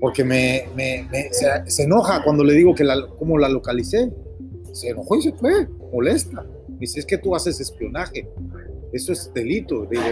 porque 0.00 0.22
me, 0.24 0.64
me- 0.74 1.06
me- 1.10 1.32
se, 1.32 1.46
se 1.68 1.82
enoja 1.82 2.22
cuando 2.22 2.44
le 2.44 2.54
digo 2.54 2.74
que 2.74 2.84
la, 2.84 2.96
cómo 3.18 3.38
la 3.38 3.48
localicé. 3.48 4.10
Se 4.72 4.88
enojó 4.90 5.16
y 5.16 5.22
se 5.22 5.32
fue, 5.32 5.66
molesta. 5.92 6.46
Dice, 6.68 7.00
es 7.00 7.06
que 7.06 7.18
tú 7.18 7.34
haces 7.34 7.60
espionaje. 7.60 8.28
Eso 8.92 9.12
es 9.12 9.32
delito. 9.34 9.84
Digo, 9.90 10.02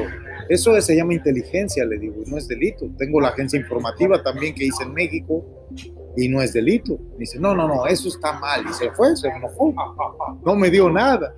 eso 0.49 0.79
se 0.81 0.97
llama 0.97 1.15
inteligencia, 1.15 1.85
le 1.85 1.97
digo, 1.97 2.17
no 2.27 2.37
es 2.37 2.49
delito. 2.49 2.87
Tengo 2.99 3.21
la 3.21 3.29
agencia 3.29 3.59
informativa 3.59 4.21
también 4.23 4.55
que 4.55 4.65
hice 4.67 4.83
en 4.83 4.93
México 4.95 5.45
y 6.17 6.29
no 6.29 6.43
es 6.43 6.53
delito. 6.53 6.99
Dice, 7.19 7.39
no, 7.39 7.55
no, 7.55 7.69
no, 7.69 7.87
eso 7.87 8.09
está 8.09 8.39
mal. 8.39 8.65
Y 8.69 8.73
se 8.73 8.91
fue, 8.91 9.17
se 9.17 9.29
enojó. 9.29 9.75
No 10.45 10.57
me 10.57 10.71
dio 10.71 10.91
nada. 10.91 11.35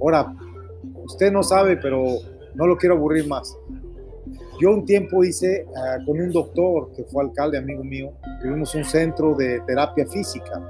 Ahora, 0.00 0.34
usted 1.04 1.32
no 1.32 1.42
sabe, 1.42 1.76
pero 1.76 2.04
no 2.54 2.66
lo 2.66 2.76
quiero 2.76 2.96
aburrir 2.96 3.26
más. 3.26 3.56
Yo 4.60 4.70
un 4.70 4.84
tiempo 4.84 5.22
hice 5.22 5.66
ah, 5.76 5.98
con 6.04 6.20
un 6.20 6.32
doctor 6.32 6.90
que 6.92 7.04
fue 7.04 7.22
alcalde, 7.22 7.58
amigo 7.58 7.84
mío, 7.84 8.12
tuvimos 8.42 8.74
un 8.74 8.84
centro 8.84 9.34
de 9.34 9.60
terapia 9.60 10.04
física. 10.06 10.60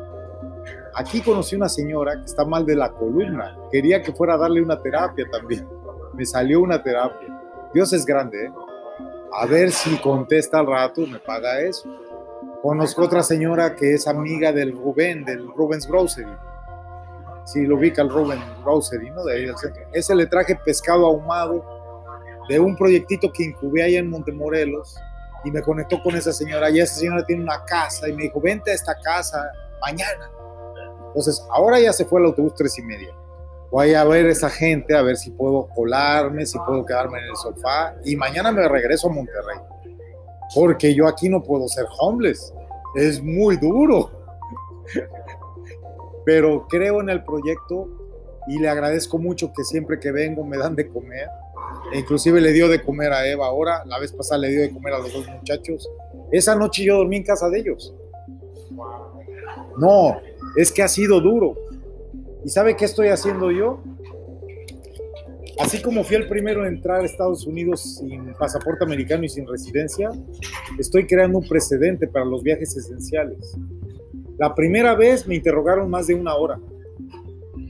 Aquí 0.95 1.23
conocí 1.23 1.57
una 1.57 1.69
señora 1.69 2.17
que 2.19 2.27
está 2.27 2.45
mal 2.45 2.67
de 2.67 2.77
la 2.77 2.91
columna. 2.91 3.57
Quería 3.71 4.03
que 4.03 4.13
fuera 4.13 4.35
a 4.35 4.37
darle 4.37 4.61
una 4.61 4.81
terapia 4.83 5.27
también. 5.31 5.67
Me 6.15 6.27
salió 6.27 6.61
una 6.61 6.83
terapia. 6.83 7.41
Dios 7.73 7.93
es 7.93 8.05
grande, 8.05 8.47
¿eh? 8.47 8.53
A 9.33 9.47
ver 9.47 9.71
si 9.71 9.97
contesta 9.99 10.59
al 10.59 10.67
rato, 10.67 11.07
me 11.07 11.19
paga 11.19 11.61
eso. 11.61 11.89
Conozco 12.63 13.03
otra 13.03 13.23
señora 13.23 13.77
que 13.77 13.95
es 13.95 14.09
amiga 14.09 14.51
del 14.51 14.73
Rubén, 14.73 15.25
del 15.25 15.47
Rubens 15.55 15.87
Grocery. 15.87 16.27
Sí, 17.45 17.63
lo 17.63 17.77
ubica 17.77 18.03
el 18.03 18.11
Rubén 18.11 18.41
Grocery, 18.65 19.11
¿no? 19.11 19.25
De 19.25 19.35
ahí 19.35 19.47
del 19.47 19.57
centro. 19.57 19.83
Ese 19.93 20.15
le 20.15 20.27
traje 20.27 20.57
pescado 20.65 21.07
ahumado 21.07 21.65
de 22.49 22.59
un 22.59 22.77
proyectito 22.77 23.31
que 23.33 23.45
incubé 23.45 23.85
allá 23.85 24.01
en 24.01 24.11
Montemorelos 24.11 24.97
y 25.45 25.53
me 25.53 25.63
conectó 25.63 26.03
con 26.03 26.17
esa 26.17 26.33
señora. 26.33 26.69
Y 26.71 26.81
esa 26.81 26.97
señora 26.97 27.25
tiene 27.25 27.45
una 27.45 27.65
casa 27.65 28.09
y 28.09 28.13
me 28.13 28.25
dijo, 28.25 28.41
vente 28.41 28.73
a 28.73 28.75
esta 28.75 28.97
casa 29.01 29.53
mañana. 29.81 30.29
Entonces, 31.07 31.41
ahora 31.51 31.79
ya 31.79 31.93
se 31.93 32.05
fue 32.05 32.21
el 32.21 32.27
autobús 32.27 32.55
tres 32.57 32.77
y 32.79 32.83
media. 32.83 33.15
Voy 33.71 33.95
a 33.95 34.03
ver 34.03 34.27
esa 34.27 34.51
gente, 34.51 34.97
a 34.97 35.03
ver 35.03 35.17
si 35.17 35.31
puedo 35.31 35.69
colarme, 35.69 36.45
si 36.45 36.59
puedo 36.59 36.85
quedarme 36.85 37.19
en 37.19 37.27
el 37.27 37.37
sofá. 37.37 37.95
Y 38.05 38.17
mañana 38.17 38.51
me 38.51 38.67
regreso 38.67 39.09
a 39.09 39.13
Monterrey. 39.13 39.59
Porque 40.55 40.95
yo 40.95 41.07
aquí 41.07 41.29
no 41.29 41.43
puedo 41.43 41.69
ser 41.69 41.87
homeless. 42.01 42.53
Es 42.95 43.23
muy 43.23 43.57
duro. 43.57 44.11
Pero 46.25 46.67
creo 46.69 47.01
en 47.01 47.11
el 47.11 47.25
proyecto 47.25 47.89
y 48.49 48.59
le 48.59 48.69
agradezco 48.69 49.19
mucho 49.19 49.53
que 49.53 49.65
siempre 49.65 49.99
que 50.01 50.11
vengo 50.11 50.45
me 50.45 50.57
dan 50.57 50.75
de 50.75 50.89
comer. 50.89 51.29
E 51.93 51.99
inclusive 51.99 52.41
le 52.41 52.53
dio 52.53 52.69
de 52.69 52.83
comer 52.83 53.13
a 53.13 53.27
Eva 53.27 53.47
ahora. 53.47 53.83
La 53.87 53.99
vez 53.99 54.13
pasada 54.13 54.41
le 54.41 54.49
dio 54.49 54.61
de 54.63 54.71
comer 54.71 54.95
a 54.95 54.99
los 54.99 55.13
dos 55.13 55.27
muchachos. 55.29 55.89
Esa 56.31 56.55
noche 56.55 56.85
yo 56.85 56.97
dormí 56.97 57.17
en 57.17 57.25
casa 57.25 57.49
de 57.49 57.61
ellos. 57.61 57.95
No, 59.79 60.21
es 60.57 60.73
que 60.73 60.83
ha 60.83 60.89
sido 60.89 61.21
duro. 61.21 61.57
¿Y 62.45 62.49
sabe 62.51 62.77
qué 62.77 62.85
estoy 62.85 63.09
haciendo 63.09 63.51
yo? 63.51 63.81
Así 65.59 65.83
como 65.83 66.05
fui 66.05 66.17
el 66.17 66.29
primero 66.29 66.65
en 66.65 66.75
entrar 66.75 67.01
a 67.01 67.05
Estados 67.05 67.47
Unidos 67.47 67.99
sin 67.99 68.33
pasaporte 68.35 68.85
americano 68.85 69.25
y 69.25 69.29
sin 69.29 69.47
residencia, 69.47 70.11
estoy 70.79 71.07
creando 71.07 71.39
un 71.39 71.49
precedente 71.49 72.07
para 72.07 72.25
los 72.25 72.43
viajes 72.43 72.77
esenciales. 72.77 73.57
La 74.39 74.55
primera 74.55 74.95
vez 74.95 75.27
me 75.27 75.35
interrogaron 75.35 75.91
más 75.91 76.07
de 76.07 76.15
una 76.15 76.35
hora. 76.37 76.61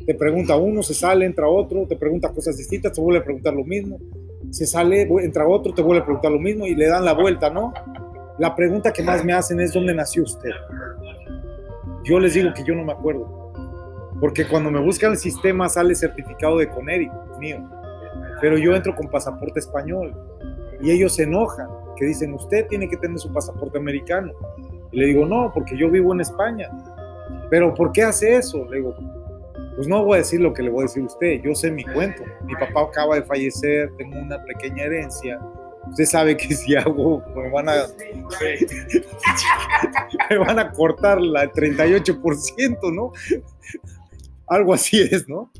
Te 0.05 0.15
pregunta 0.15 0.57
uno, 0.57 0.83
se 0.83 0.93
sale, 0.93 1.25
entra 1.25 1.49
otro, 1.49 1.87
te 1.87 1.97
pregunta 1.97 2.31
cosas 2.31 2.57
distintas, 2.59 2.93
te 2.93 3.01
vuelve 3.01 3.21
a 3.21 3.25
preguntar 3.25 3.55
lo 3.55 3.65
mismo. 3.65 3.99
Se 4.51 4.67
sale, 4.67 5.03
entra 5.23 5.49
otro, 5.49 5.73
te 5.73 5.83
vuelve 5.83 6.03
a 6.03 6.05
preguntar 6.05 6.31
lo 6.31 6.39
mismo 6.39 6.67
y 6.67 6.75
le 6.75 6.89
dan 6.89 7.05
la 7.05 7.15
vuelta, 7.15 7.49
¿no? 7.49 7.73
La 8.39 8.55
pregunta 8.55 8.93
que 8.93 9.03
más 9.03 9.25
me 9.25 9.33
hacen 9.33 9.61
es, 9.61 9.73
¿dónde 9.73 9.95
nació 9.95 10.25
usted? 10.25 10.51
Yo 12.05 12.21
les 12.21 12.35
digo 12.35 12.53
que 12.55 12.65
yo 12.65 12.75
no 12.75 12.85
me 12.85 12.93
acuerdo. 12.93 13.53
Porque 14.21 14.47
cuando 14.47 14.71
me 14.71 14.81
buscan 14.81 15.13
el 15.13 15.17
sistema 15.17 15.69
sale 15.69 15.95
certificado 15.95 16.59
de 16.59 16.69
Connecticut 16.69 17.39
mío. 17.39 17.78
Pero 18.41 18.59
yo 18.59 18.75
entro 18.75 18.95
con 18.95 19.09
pasaporte 19.09 19.61
español. 19.61 20.15
Y 20.81 20.91
ellos 20.91 21.15
se 21.15 21.25
enojan, 21.25 21.69
que 21.97 22.07
dicen, 22.07 22.35
usted 22.35 22.67
tiene 22.69 22.89
que 22.89 22.97
tener 22.97 23.19
su 23.19 23.33
pasaporte 23.33 23.79
americano. 23.79 24.33
Y 24.93 25.01
le 25.01 25.07
digo, 25.07 25.27
no, 25.27 25.51
porque 25.53 25.77
yo 25.77 25.91
vivo 25.91 26.15
en 26.15 26.21
España. 26.21 26.71
Pero 27.51 27.75
¿por 27.75 27.93
qué 27.93 28.03
hace 28.03 28.37
eso? 28.37 28.65
Le 28.67 28.77
digo, 28.77 28.95
pues 29.75 29.89
no 29.89 30.05
voy 30.05 30.17
a 30.17 30.19
decir 30.19 30.41
lo 30.41 30.53
que 30.53 30.63
le 30.63 30.71
voy 30.71 30.81
a 30.81 30.83
decir 30.83 31.03
a 31.03 31.07
usted. 31.07 31.41
Yo 31.43 31.55
sé 31.55 31.71
mi 31.71 31.85
cuento. 31.85 32.23
Mi 32.45 32.55
papá 32.55 32.83
acaba 32.83 33.17
de 33.17 33.23
fallecer, 33.23 33.91
tengo 33.97 34.19
una 34.19 34.43
pequeña 34.45 34.85
herencia. 34.85 35.41
Usted 35.91 36.05
sabe 36.05 36.37
que 36.37 36.55
si 36.55 36.77
hago, 36.77 37.23
me 37.35 37.51
van 37.51 37.69
a, 37.69 37.75
me 40.31 40.39
van 40.39 40.59
a 40.59 40.71
cortar 40.73 41.21
la 41.21 41.51
38%, 41.51 42.93
¿no? 42.93 43.13
Algo 44.47 44.75
así 44.75 45.01
es, 45.01 45.29
¿no? 45.29 45.51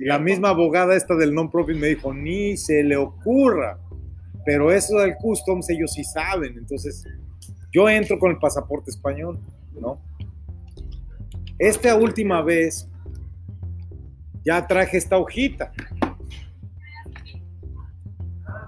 Y 0.00 0.06
la 0.06 0.18
misma 0.18 0.48
abogada 0.48 0.96
esta 0.96 1.14
del 1.14 1.34
non-profit 1.34 1.76
me 1.76 1.88
dijo, 1.88 2.14
ni 2.14 2.56
se 2.56 2.82
le 2.82 2.96
ocurra. 2.96 3.78
Pero 4.46 4.72
eso 4.72 4.98
del 4.98 5.14
customs 5.16 5.68
ellos 5.68 5.92
sí 5.92 6.02
saben. 6.04 6.56
Entonces, 6.56 7.04
yo 7.70 7.86
entro 7.86 8.18
con 8.18 8.30
el 8.30 8.38
pasaporte 8.38 8.90
español, 8.90 9.38
¿no? 9.78 10.00
Esta 11.58 11.94
última 11.96 12.40
vez 12.40 12.88
ya 14.42 14.66
traje 14.66 14.96
esta 14.96 15.18
hojita. 15.18 15.70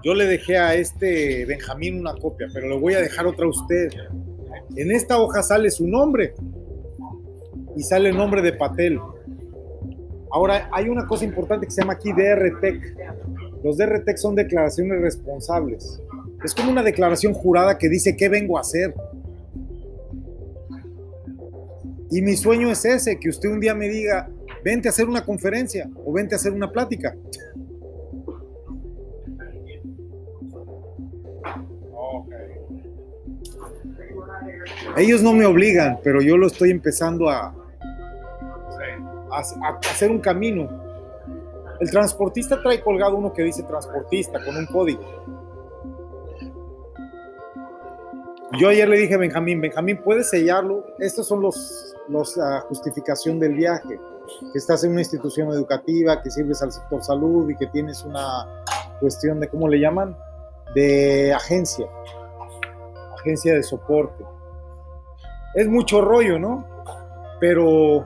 Yo 0.03 0.13
le 0.13 0.27
dejé 0.27 0.59
a 0.59 0.75
este 0.75 1.45
Benjamín 1.45 1.99
una 1.99 2.13
copia, 2.13 2.47
pero 2.53 2.69
le 2.69 2.77
voy 2.77 2.93
a 2.93 3.01
dejar 3.01 3.25
otra 3.25 3.45
a 3.45 3.49
usted. 3.49 3.89
En 4.75 4.91
esta 4.91 5.17
hoja 5.17 5.41
sale 5.41 5.71
su 5.71 5.87
nombre 5.87 6.35
y 7.75 7.81
sale 7.81 8.09
el 8.09 8.17
nombre 8.17 8.43
de 8.43 8.53
Patel. 8.53 8.99
Ahora, 10.33 10.67
hay 10.71 10.89
una 10.89 11.05
cosa 11.05 11.25
importante 11.25 11.67
que 11.67 11.71
se 11.71 11.81
llama 11.81 11.93
aquí 11.93 12.11
DRTEC. 12.11 12.97
Los 13.63 13.77
DRTEC 13.77 14.17
son 14.17 14.33
declaraciones 14.33 14.99
responsables. 14.99 16.01
Es 16.43 16.55
como 16.55 16.71
una 16.71 16.81
declaración 16.81 17.35
jurada 17.35 17.77
que 17.77 17.87
dice 17.87 18.17
qué 18.17 18.29
vengo 18.29 18.57
a 18.57 18.61
hacer. 18.61 18.95
Y 22.09 22.23
mi 22.23 22.35
sueño 22.35 22.71
es 22.71 22.83
ese, 22.83 23.19
que 23.19 23.29
usted 23.29 23.47
un 23.47 23.59
día 23.59 23.75
me 23.75 23.87
diga, 23.87 24.27
vente 24.65 24.87
a 24.87 24.91
hacer 24.91 25.07
una 25.07 25.23
conferencia 25.23 25.87
o 26.03 26.11
vente 26.11 26.33
a 26.33 26.37
hacer 26.37 26.51
una 26.51 26.71
plática. 26.71 27.15
Ellos 34.97 35.21
no 35.21 35.33
me 35.33 35.45
obligan, 35.45 35.99
pero 36.03 36.23
yo 36.23 36.37
lo 36.37 36.47
estoy 36.47 36.71
empezando 36.71 37.29
a, 37.29 37.62
hacer 39.35 40.11
un 40.11 40.19
camino. 40.19 40.69
El 41.79 41.89
transportista 41.89 42.61
trae 42.61 42.81
colgado 42.81 43.15
uno 43.15 43.33
que 43.33 43.43
dice 43.43 43.63
transportista 43.63 44.43
con 44.43 44.55
un 44.55 44.65
código. 44.65 45.03
Yo 48.59 48.69
ayer 48.69 48.87
le 48.87 48.97
dije 48.97 49.15
a 49.15 49.17
Benjamín, 49.17 49.61
Benjamín, 49.61 49.99
¿puedes 50.03 50.29
sellarlo? 50.29 50.85
Estos 50.99 51.27
son 51.27 51.41
los, 51.41 51.95
los 52.07 52.39
justificación 52.67 53.39
del 53.39 53.55
viaje. 53.55 53.99
Que 54.51 54.57
estás 54.57 54.83
en 54.83 54.91
una 54.91 55.01
institución 55.01 55.49
educativa, 55.49 56.21
que 56.21 56.29
sirves 56.29 56.61
al 56.61 56.71
sector 56.71 57.03
salud 57.03 57.49
y 57.49 57.55
que 57.55 57.67
tienes 57.67 58.03
una 58.03 58.63
cuestión 58.99 59.39
de, 59.39 59.49
¿cómo 59.49 59.67
le 59.67 59.79
llaman? 59.79 60.15
De 60.75 61.33
agencia. 61.33 61.87
Agencia 63.19 63.55
de 63.55 63.63
soporte. 63.63 64.23
Es 65.55 65.67
mucho 65.67 66.01
rollo, 66.01 66.37
¿no? 66.37 66.65
Pero 67.39 68.05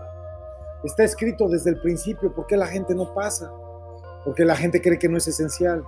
está 0.83 1.03
escrito 1.03 1.47
desde 1.47 1.71
el 1.71 1.81
principio. 1.81 2.33
¿Por 2.33 2.47
qué 2.47 2.57
la 2.57 2.67
gente 2.67 2.93
no 2.95 3.13
pasa? 3.13 3.51
Porque 4.25 4.45
la 4.45 4.55
gente 4.55 4.81
cree 4.81 4.99
que 4.99 5.09
no 5.09 5.17
es 5.17 5.27
esencial. 5.27 5.83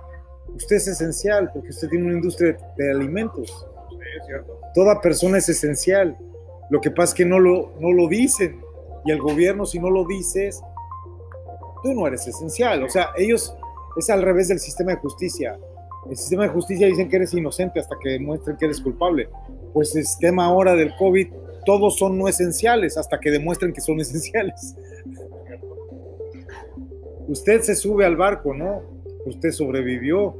Usted 0.54 0.76
es 0.76 0.88
esencial 0.88 1.50
porque 1.52 1.70
usted 1.70 1.88
tiene 1.88 2.06
una 2.06 2.14
industria 2.14 2.56
de, 2.76 2.90
alimentos. 2.90 3.66
Sí, 3.90 3.96
es 4.18 4.26
cierto. 4.26 4.58
Toda 4.74 5.00
persona 5.00 5.38
es 5.38 5.48
esencial. 5.48 6.16
Lo 6.70 6.80
que 6.80 6.90
pasa 6.90 7.12
es 7.12 7.14
que 7.14 7.24
no 7.24 7.38
lo, 7.38 7.72
no 7.80 7.92
lo 7.92 8.08
dicen. 8.08 8.60
Y 9.04 9.12
el 9.12 9.20
gobierno, 9.20 9.66
si 9.66 9.78
no 9.78 9.90
lo 9.90 10.06
dices, 10.06 10.60
tú 11.82 11.94
no 11.94 12.06
eres 12.06 12.26
esencial. 12.26 12.82
O 12.82 12.88
sea, 12.88 13.10
ellos 13.16 13.54
es 13.96 14.10
al 14.10 14.22
revés 14.22 14.48
del 14.48 14.60
sistema 14.60 14.92
de 14.92 14.98
justicia. 14.98 15.58
El 16.08 16.16
sistema 16.16 16.44
de 16.44 16.48
justicia 16.50 16.86
dicen 16.86 17.08
que 17.08 17.16
eres 17.16 17.34
inocente 17.34 17.80
hasta 17.80 17.96
que 18.02 18.10
demuestren 18.10 18.56
que 18.56 18.66
eres 18.66 18.80
culpable. 18.80 19.28
Pues 19.72 19.94
el 19.96 20.04
sistema 20.04 20.46
ahora 20.46 20.74
del 20.74 20.94
COVID, 20.96 21.28
todos 21.64 21.96
son 21.98 22.18
no 22.18 22.28
esenciales 22.28 22.96
hasta 22.98 23.18
que 23.20 23.30
demuestren 23.30 23.72
que 23.72 23.80
son 23.80 24.00
esenciales. 24.00 24.74
Usted 27.28 27.60
se 27.62 27.74
sube 27.76 28.04
al 28.04 28.16
barco, 28.16 28.54
¿no? 28.54 28.82
Usted 29.26 29.50
sobrevivió. 29.52 30.34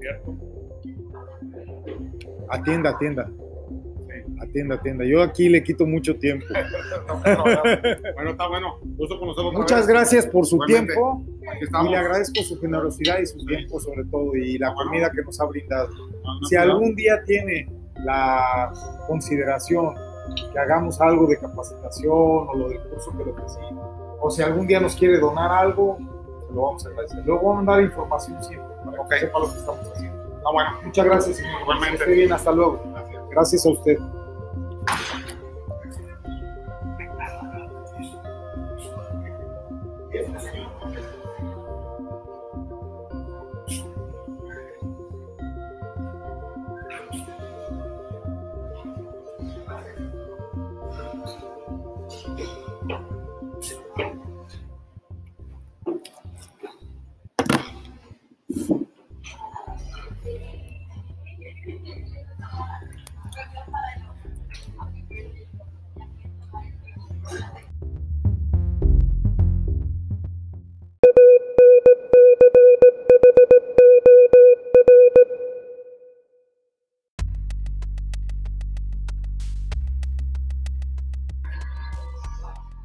¿Cierto? 0.00 0.36
Atienda, 2.50 2.90
atienda. 2.90 3.30
Sí. 3.30 4.34
atienda, 4.42 4.74
atienda. 4.74 5.04
Yo 5.06 5.22
aquí 5.22 5.48
le 5.48 5.62
quito 5.62 5.86
mucho 5.86 6.16
tiempo. 6.16 6.44
bueno, 8.14 8.30
está 8.32 8.48
bueno. 8.48 8.78
Gusto 8.96 9.18
conocerlo. 9.18 9.48
otra 9.50 9.60
Muchas 9.60 9.86
gracias 9.86 10.26
por 10.26 10.44
su 10.44 10.56
Igualmente. 10.56 10.92
tiempo 10.92 11.24
y 11.86 11.88
le 11.90 11.96
agradezco 11.96 12.42
su 12.42 12.60
generosidad 12.60 13.20
y 13.20 13.26
su 13.26 13.38
Sí. 13.40 13.46
tiempo 13.46 13.80
sobre 13.80 14.04
todo 14.04 14.34
y 14.36 14.58
la 14.58 14.74
Bueno. 14.74 14.90
comida 14.90 15.10
que 15.10 15.22
nos 15.22 15.40
ha 15.40 15.46
brindado. 15.46 15.88
Si 16.48 16.56
algún 16.56 16.94
día 16.94 17.22
tiene 17.24 17.68
la 18.04 18.72
consideración 19.06 19.94
que 20.52 20.58
hagamos 20.58 21.00
algo 21.00 21.26
de 21.26 21.38
capacitación 21.38 22.12
o 22.12 22.54
lo 22.54 22.68
del 22.68 22.80
curso 22.88 23.10
que 23.16 23.24
le 23.24 23.32
ofrecí, 23.32 23.58
o 24.20 24.30
si 24.30 24.42
algún 24.42 24.66
día 24.66 24.80
nos 24.80 24.94
quiere 24.94 25.18
donar 25.18 25.50
algo, 25.50 25.98
se 26.46 26.52
lo 26.54 26.62
vamos 26.62 26.86
a 26.86 26.88
agradecer. 26.90 27.24
Luego 27.26 27.40
vamos 27.48 27.52
a 27.52 27.56
mandar 27.64 27.82
información 27.82 28.42
siempre 28.44 28.68
para 28.84 28.96
que 28.96 29.00
Ok. 29.02 29.14
sepa 29.20 29.38
lo 29.40 29.50
que 29.52 29.58
estamos 29.58 29.92
haciendo. 29.92 30.22
Está 30.36 30.50
bueno. 30.52 30.70
Muchas 30.84 31.04
gracias, 31.04 31.36
señor. 31.36 31.60
Igualmente. 31.62 31.96
Que 31.98 32.02
esté 32.04 32.14
bien, 32.14 32.32
hasta 32.32 32.52
luego. 32.52 32.80
Gracias. 32.92 33.22
Gracias 33.30 33.66
a 33.66 33.70
usted. 33.70 33.98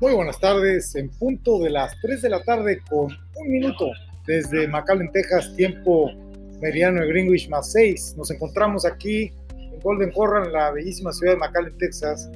Muy 0.08 0.16
buenas 0.16 0.40
tardes, 0.40 0.96
en 0.96 1.10
punto 1.10 1.60
de 1.60 1.70
las 1.70 2.00
3 2.00 2.22
de 2.22 2.30
la 2.30 2.42
tarde 2.42 2.80
con 2.90 3.10
un 3.36 3.52
minuto 3.52 3.90
desde 4.26 4.66
McAllen, 4.66 5.12
Texas, 5.12 5.54
tiempo 5.58 6.10
meridiano 6.62 7.02
de 7.02 7.08
Greenwich 7.10 7.50
más 7.50 7.74
6. 7.74 8.16
Nos 8.16 8.32
encontramos 8.32 8.86
aquí 8.86 9.34
en 9.50 9.78
Golden 9.82 10.10
Corral, 10.14 10.46
en 10.46 10.54
la 10.54 10.72
bellísima 10.72 11.12
ciudad 11.12 11.34
de 11.34 11.40
McAllen, 11.40 11.78
Texas, 11.78 12.32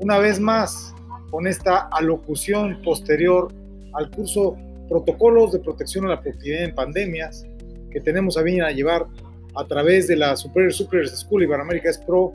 una 0.00 0.16
vez 0.20 0.40
más 0.40 0.94
con 1.30 1.46
esta 1.46 1.80
alocución 1.92 2.80
posterior 2.80 3.52
al 3.92 4.10
curso 4.10 4.56
Protocolos 4.88 5.52
de 5.52 5.58
Protección 5.58 6.06
a 6.06 6.08
la 6.08 6.20
Productividad 6.22 6.64
en 6.64 6.74
Pandemias 6.74 7.44
que 7.90 8.00
tenemos 8.00 8.38
a 8.38 8.42
bien 8.42 8.62
a 8.62 8.70
llevar 8.70 9.06
a 9.54 9.66
través 9.66 10.08
de 10.08 10.16
la 10.16 10.34
Superior 10.34 10.72
Superiors 10.72 11.20
School 11.20 11.42
Iberoamérica 11.42 11.90
es 11.90 11.98
Pro, 11.98 12.32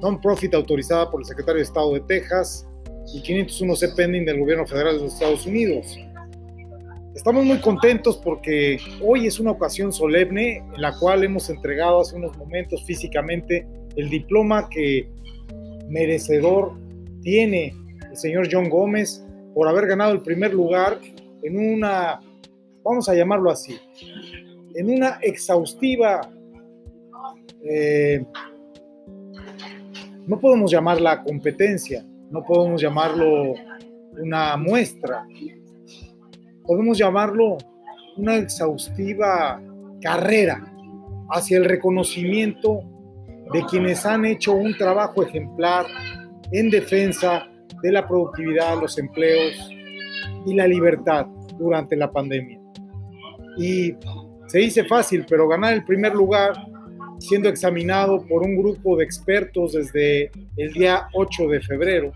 non-profit 0.00 0.54
autorizada 0.54 1.08
por 1.08 1.20
el 1.20 1.26
secretario 1.26 1.58
de 1.58 1.62
Estado 1.62 1.94
de 1.94 2.00
Texas 2.00 2.66
y 3.12 3.20
501C 3.20 3.94
pending 3.94 4.24
del 4.24 4.38
gobierno 4.38 4.66
federal 4.66 4.96
de 4.96 5.04
los 5.04 5.14
Estados 5.14 5.46
Unidos. 5.46 5.98
Estamos 7.14 7.44
muy 7.44 7.58
contentos 7.58 8.16
porque 8.16 8.78
hoy 9.02 9.26
es 9.26 9.38
una 9.38 9.50
ocasión 9.50 9.92
solemne 9.92 10.56
en 10.74 10.80
la 10.80 10.96
cual 10.98 11.24
hemos 11.24 11.50
entregado 11.50 12.00
hace 12.00 12.16
unos 12.16 12.36
momentos 12.38 12.84
físicamente 12.84 13.66
el 13.96 14.08
diploma 14.08 14.68
que 14.70 15.10
merecedor 15.88 16.72
tiene 17.20 17.74
el 18.10 18.16
señor 18.16 18.48
John 18.50 18.70
Gómez 18.70 19.22
por 19.54 19.68
haber 19.68 19.86
ganado 19.86 20.12
el 20.12 20.22
primer 20.22 20.54
lugar 20.54 20.98
en 21.42 21.58
una, 21.58 22.20
vamos 22.82 23.08
a 23.08 23.14
llamarlo 23.14 23.50
así, 23.50 23.78
en 24.74 24.90
una 24.90 25.18
exhaustiva, 25.20 26.30
eh, 27.64 28.24
no 30.26 30.38
podemos 30.38 30.70
llamarla 30.70 31.22
competencia, 31.22 32.06
no 32.32 32.42
podemos 32.42 32.80
llamarlo 32.80 33.54
una 34.18 34.56
muestra, 34.56 35.26
podemos 36.66 36.98
llamarlo 36.98 37.58
una 38.16 38.36
exhaustiva 38.36 39.60
carrera 40.00 40.64
hacia 41.30 41.58
el 41.58 41.66
reconocimiento 41.66 42.80
de 43.52 43.64
quienes 43.66 44.04
han 44.06 44.24
hecho 44.24 44.54
un 44.54 44.76
trabajo 44.76 45.22
ejemplar 45.22 45.86
en 46.52 46.70
defensa 46.70 47.46
de 47.82 47.92
la 47.92 48.06
productividad, 48.06 48.80
los 48.80 48.98
empleos 48.98 49.70
y 50.46 50.54
la 50.54 50.66
libertad 50.66 51.26
durante 51.58 51.96
la 51.96 52.10
pandemia. 52.10 52.58
Y 53.58 53.94
se 54.46 54.58
dice 54.58 54.84
fácil, 54.84 55.26
pero 55.28 55.48
ganar 55.48 55.74
el 55.74 55.84
primer 55.84 56.14
lugar 56.14 56.54
siendo 57.22 57.48
examinado 57.48 58.26
por 58.26 58.42
un 58.42 58.56
grupo 58.56 58.96
de 58.96 59.04
expertos 59.04 59.72
desde 59.72 60.30
el 60.56 60.72
día 60.72 61.08
8 61.12 61.48
de 61.48 61.60
febrero 61.60 62.12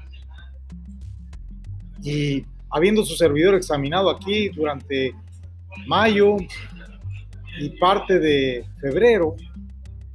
y 2.03 2.45
habiendo 2.71 3.05
su 3.05 3.15
servidor 3.15 3.55
examinado 3.55 4.11
aquí 4.11 4.49
durante 4.49 5.15
mayo 5.87 6.37
y 7.59 7.71
parte 7.79 8.19
de 8.19 8.65
febrero, 8.81 9.37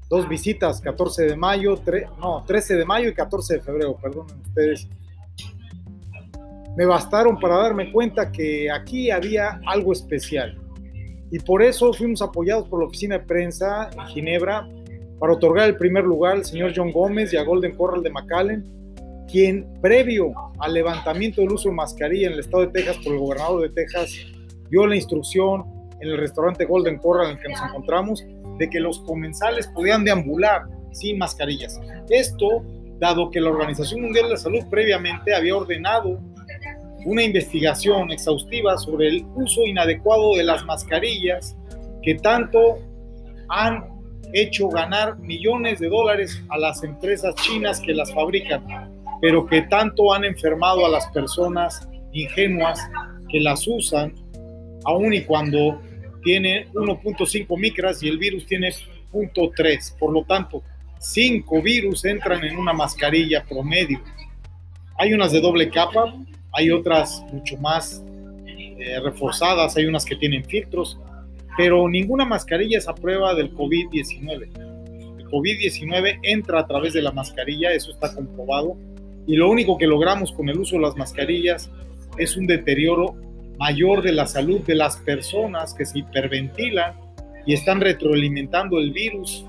dos 0.09 0.27
visitas, 0.27 0.81
14 0.81 1.23
de 1.23 1.35
mayo, 1.35 1.81
no, 2.19 2.43
13 2.45 2.75
de 2.75 2.85
mayo 2.85 3.09
y 3.09 3.13
14 3.13 3.55
de 3.55 3.61
febrero, 3.61 3.95
perdonen 3.95 4.39
ustedes, 4.41 4.87
me 6.75 6.85
bastaron 6.85 7.39
para 7.39 7.55
darme 7.55 7.91
cuenta 7.91 8.31
que 8.31 8.69
aquí 8.69 9.09
había 9.09 9.61
algo 9.65 9.93
especial. 9.93 10.57
Y 11.31 11.39
por 11.39 11.63
eso 11.63 11.93
fuimos 11.93 12.21
apoyados 12.21 12.67
por 12.67 12.81
la 12.81 12.87
oficina 12.87 13.17
de 13.17 13.25
prensa 13.25 13.89
en 13.93 14.05
Ginebra 14.07 14.67
para 15.21 15.33
otorgar 15.33 15.69
el 15.69 15.77
primer 15.77 16.03
lugar 16.03 16.37
al 16.37 16.45
señor 16.45 16.73
John 16.75 16.91
Gómez 16.91 17.31
y 17.31 17.37
a 17.37 17.43
Golden 17.43 17.75
Corral 17.75 18.01
de 18.01 18.09
McAllen, 18.09 18.65
quien 19.31 19.71
previo 19.79 20.33
al 20.57 20.73
levantamiento 20.73 21.41
del 21.41 21.51
uso 21.51 21.69
de 21.69 21.75
mascarilla 21.75 22.25
en 22.25 22.33
el 22.33 22.39
estado 22.39 22.65
de 22.65 22.71
Texas 22.71 22.97
por 23.03 23.13
el 23.13 23.19
gobernador 23.19 23.61
de 23.61 23.69
Texas, 23.69 24.15
dio 24.71 24.87
la 24.87 24.95
instrucción 24.95 25.63
en 25.99 26.09
el 26.09 26.17
restaurante 26.17 26.65
Golden 26.65 26.97
Corral 26.97 27.27
en 27.27 27.37
el 27.37 27.39
que 27.39 27.49
nos 27.49 27.61
encontramos 27.61 28.25
de 28.57 28.67
que 28.67 28.79
los 28.79 28.99
comensales 29.01 29.67
podían 29.67 30.03
deambular 30.03 30.63
sin 30.91 31.19
mascarillas. 31.19 31.79
Esto 32.09 32.65
dado 32.97 33.29
que 33.29 33.39
la 33.39 33.51
Organización 33.51 34.01
Mundial 34.01 34.25
de 34.25 34.31
la 34.31 34.37
Salud 34.37 34.63
previamente 34.71 35.35
había 35.35 35.55
ordenado 35.55 36.19
una 37.05 37.21
investigación 37.21 38.11
exhaustiva 38.11 38.75
sobre 38.79 39.09
el 39.09 39.25
uso 39.35 39.67
inadecuado 39.67 40.35
de 40.35 40.45
las 40.45 40.65
mascarillas 40.65 41.55
que 42.01 42.15
tanto 42.15 42.79
han 43.49 43.90
hecho 44.33 44.69
ganar 44.69 45.17
millones 45.19 45.79
de 45.79 45.89
dólares 45.89 46.41
a 46.49 46.57
las 46.57 46.83
empresas 46.83 47.35
chinas 47.35 47.79
que 47.79 47.93
las 47.93 48.13
fabrican, 48.13 48.63
pero 49.21 49.45
que 49.45 49.63
tanto 49.63 50.13
han 50.13 50.25
enfermado 50.25 50.85
a 50.85 50.89
las 50.89 51.07
personas 51.07 51.87
ingenuas 52.11 52.79
que 53.29 53.39
las 53.39 53.67
usan, 53.67 54.13
aun 54.83 55.13
y 55.13 55.21
cuando 55.21 55.81
tiene 56.23 56.67
1.5 56.73 57.59
micras 57.59 58.03
y 58.03 58.09
el 58.09 58.17
virus 58.17 58.45
tiene 58.45 58.69
0.3. 59.11 59.97
Por 59.97 60.13
lo 60.13 60.23
tanto, 60.23 60.63
5 60.99 61.61
virus 61.61 62.05
entran 62.05 62.43
en 62.43 62.57
una 62.57 62.73
mascarilla 62.73 63.43
promedio. 63.43 64.01
Hay 64.97 65.13
unas 65.13 65.31
de 65.31 65.41
doble 65.41 65.69
capa, 65.69 66.13
hay 66.53 66.69
otras 66.69 67.23
mucho 67.31 67.57
más 67.57 68.03
eh, 68.45 68.99
reforzadas, 69.03 69.75
hay 69.77 69.85
unas 69.85 70.05
que 70.05 70.15
tienen 70.15 70.43
filtros, 70.43 70.99
pero 71.57 71.87
ninguna 71.89 72.25
mascarilla 72.25 72.77
es 72.77 72.87
a 72.87 72.95
prueba 72.95 73.35
del 73.35 73.53
COVID-19. 73.53 74.49
El 75.19 75.25
COVID-19 75.27 76.19
entra 76.23 76.59
a 76.59 76.67
través 76.67 76.93
de 76.93 77.01
la 77.01 77.11
mascarilla, 77.11 77.71
eso 77.71 77.91
está 77.91 78.13
comprobado, 78.13 78.77
y 79.27 79.35
lo 79.35 79.49
único 79.49 79.77
que 79.77 79.87
logramos 79.87 80.31
con 80.31 80.49
el 80.49 80.59
uso 80.59 80.75
de 80.75 80.81
las 80.81 80.95
mascarillas 80.95 81.69
es 82.17 82.35
un 82.37 82.47
deterioro 82.47 83.15
mayor 83.57 84.01
de 84.01 84.11
la 84.11 84.25
salud 84.25 84.61
de 84.61 84.75
las 84.75 84.97
personas 84.97 85.73
que 85.73 85.85
se 85.85 85.99
hiperventilan 85.99 86.95
y 87.45 87.53
están 87.53 87.79
retroalimentando 87.79 88.79
el 88.79 88.91
virus 88.91 89.45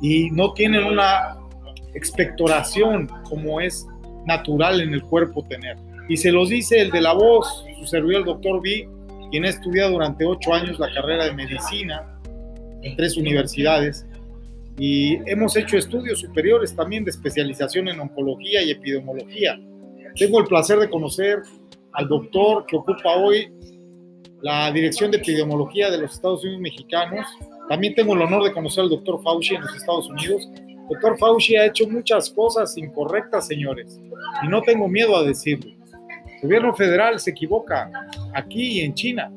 y 0.00 0.30
no 0.30 0.52
tienen 0.52 0.84
una 0.84 1.36
expectoración 1.94 3.08
como 3.28 3.60
es 3.60 3.86
natural 4.26 4.80
en 4.80 4.94
el 4.94 5.02
cuerpo 5.02 5.44
tener. 5.44 5.76
Y 6.08 6.16
se 6.16 6.32
los 6.32 6.48
dice 6.48 6.80
el 6.80 6.90
de 6.90 7.00
la 7.00 7.12
voz, 7.12 7.64
su 7.78 7.86
servidor, 7.86 8.20
el 8.20 8.24
doctor 8.24 8.62
B, 8.62 8.88
quien 9.32 9.44
ha 9.44 9.48
estudiado 9.48 9.92
durante 9.92 10.24
ocho 10.24 10.54
años 10.54 10.78
la 10.78 10.92
carrera 10.94 11.24
de 11.24 11.32
medicina 11.32 12.20
en 12.82 12.94
tres 12.94 13.16
universidades 13.16 14.06
y 14.78 15.14
hemos 15.28 15.56
hecho 15.56 15.76
estudios 15.76 16.20
superiores 16.20 16.76
también 16.76 17.04
de 17.04 17.10
especialización 17.10 17.88
en 17.88 17.98
oncología 17.98 18.62
y 18.62 18.70
epidemiología. 18.70 19.58
Tengo 20.14 20.38
el 20.38 20.46
placer 20.46 20.78
de 20.78 20.88
conocer 20.88 21.42
al 21.92 22.06
doctor 22.06 22.64
que 22.66 22.76
ocupa 22.76 23.16
hoy 23.16 23.52
la 24.40 24.70
Dirección 24.70 25.10
de 25.10 25.16
Epidemiología 25.16 25.90
de 25.90 25.98
los 25.98 26.12
Estados 26.14 26.44
Unidos 26.44 26.60
Mexicanos. 26.60 27.26
También 27.68 27.94
tengo 27.94 28.14
el 28.14 28.22
honor 28.22 28.44
de 28.44 28.52
conocer 28.52 28.84
al 28.84 28.90
doctor 28.90 29.20
Fauci 29.22 29.54
en 29.54 29.62
los 29.62 29.74
Estados 29.74 30.08
Unidos 30.08 30.48
Doctor 30.92 31.18
Fauci 31.18 31.56
ha 31.56 31.66
hecho 31.66 31.88
muchas 31.88 32.28
cosas 32.30 32.76
incorrectas, 32.76 33.46
señores, 33.46 33.98
y 34.42 34.48
no 34.48 34.60
tengo 34.62 34.88
miedo 34.88 35.16
a 35.16 35.22
decirlo. 35.22 35.72
Gobierno 36.42 36.74
federal 36.74 37.20
se 37.20 37.30
equivoca 37.30 37.90
aquí 38.34 38.80
y 38.80 38.80
en 38.80 38.94
China. 38.94 39.30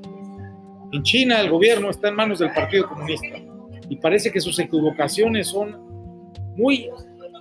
En 0.91 1.03
China 1.03 1.39
el 1.39 1.49
gobierno 1.49 1.91
está 1.91 2.09
en 2.09 2.15
manos 2.15 2.39
del 2.39 2.51
Partido 2.51 2.87
Comunista 2.87 3.37
y 3.89 3.95
parece 3.97 4.31
que 4.31 4.41
sus 4.41 4.57
equivocaciones 4.57 5.47
son 5.49 5.77
muy 6.55 6.89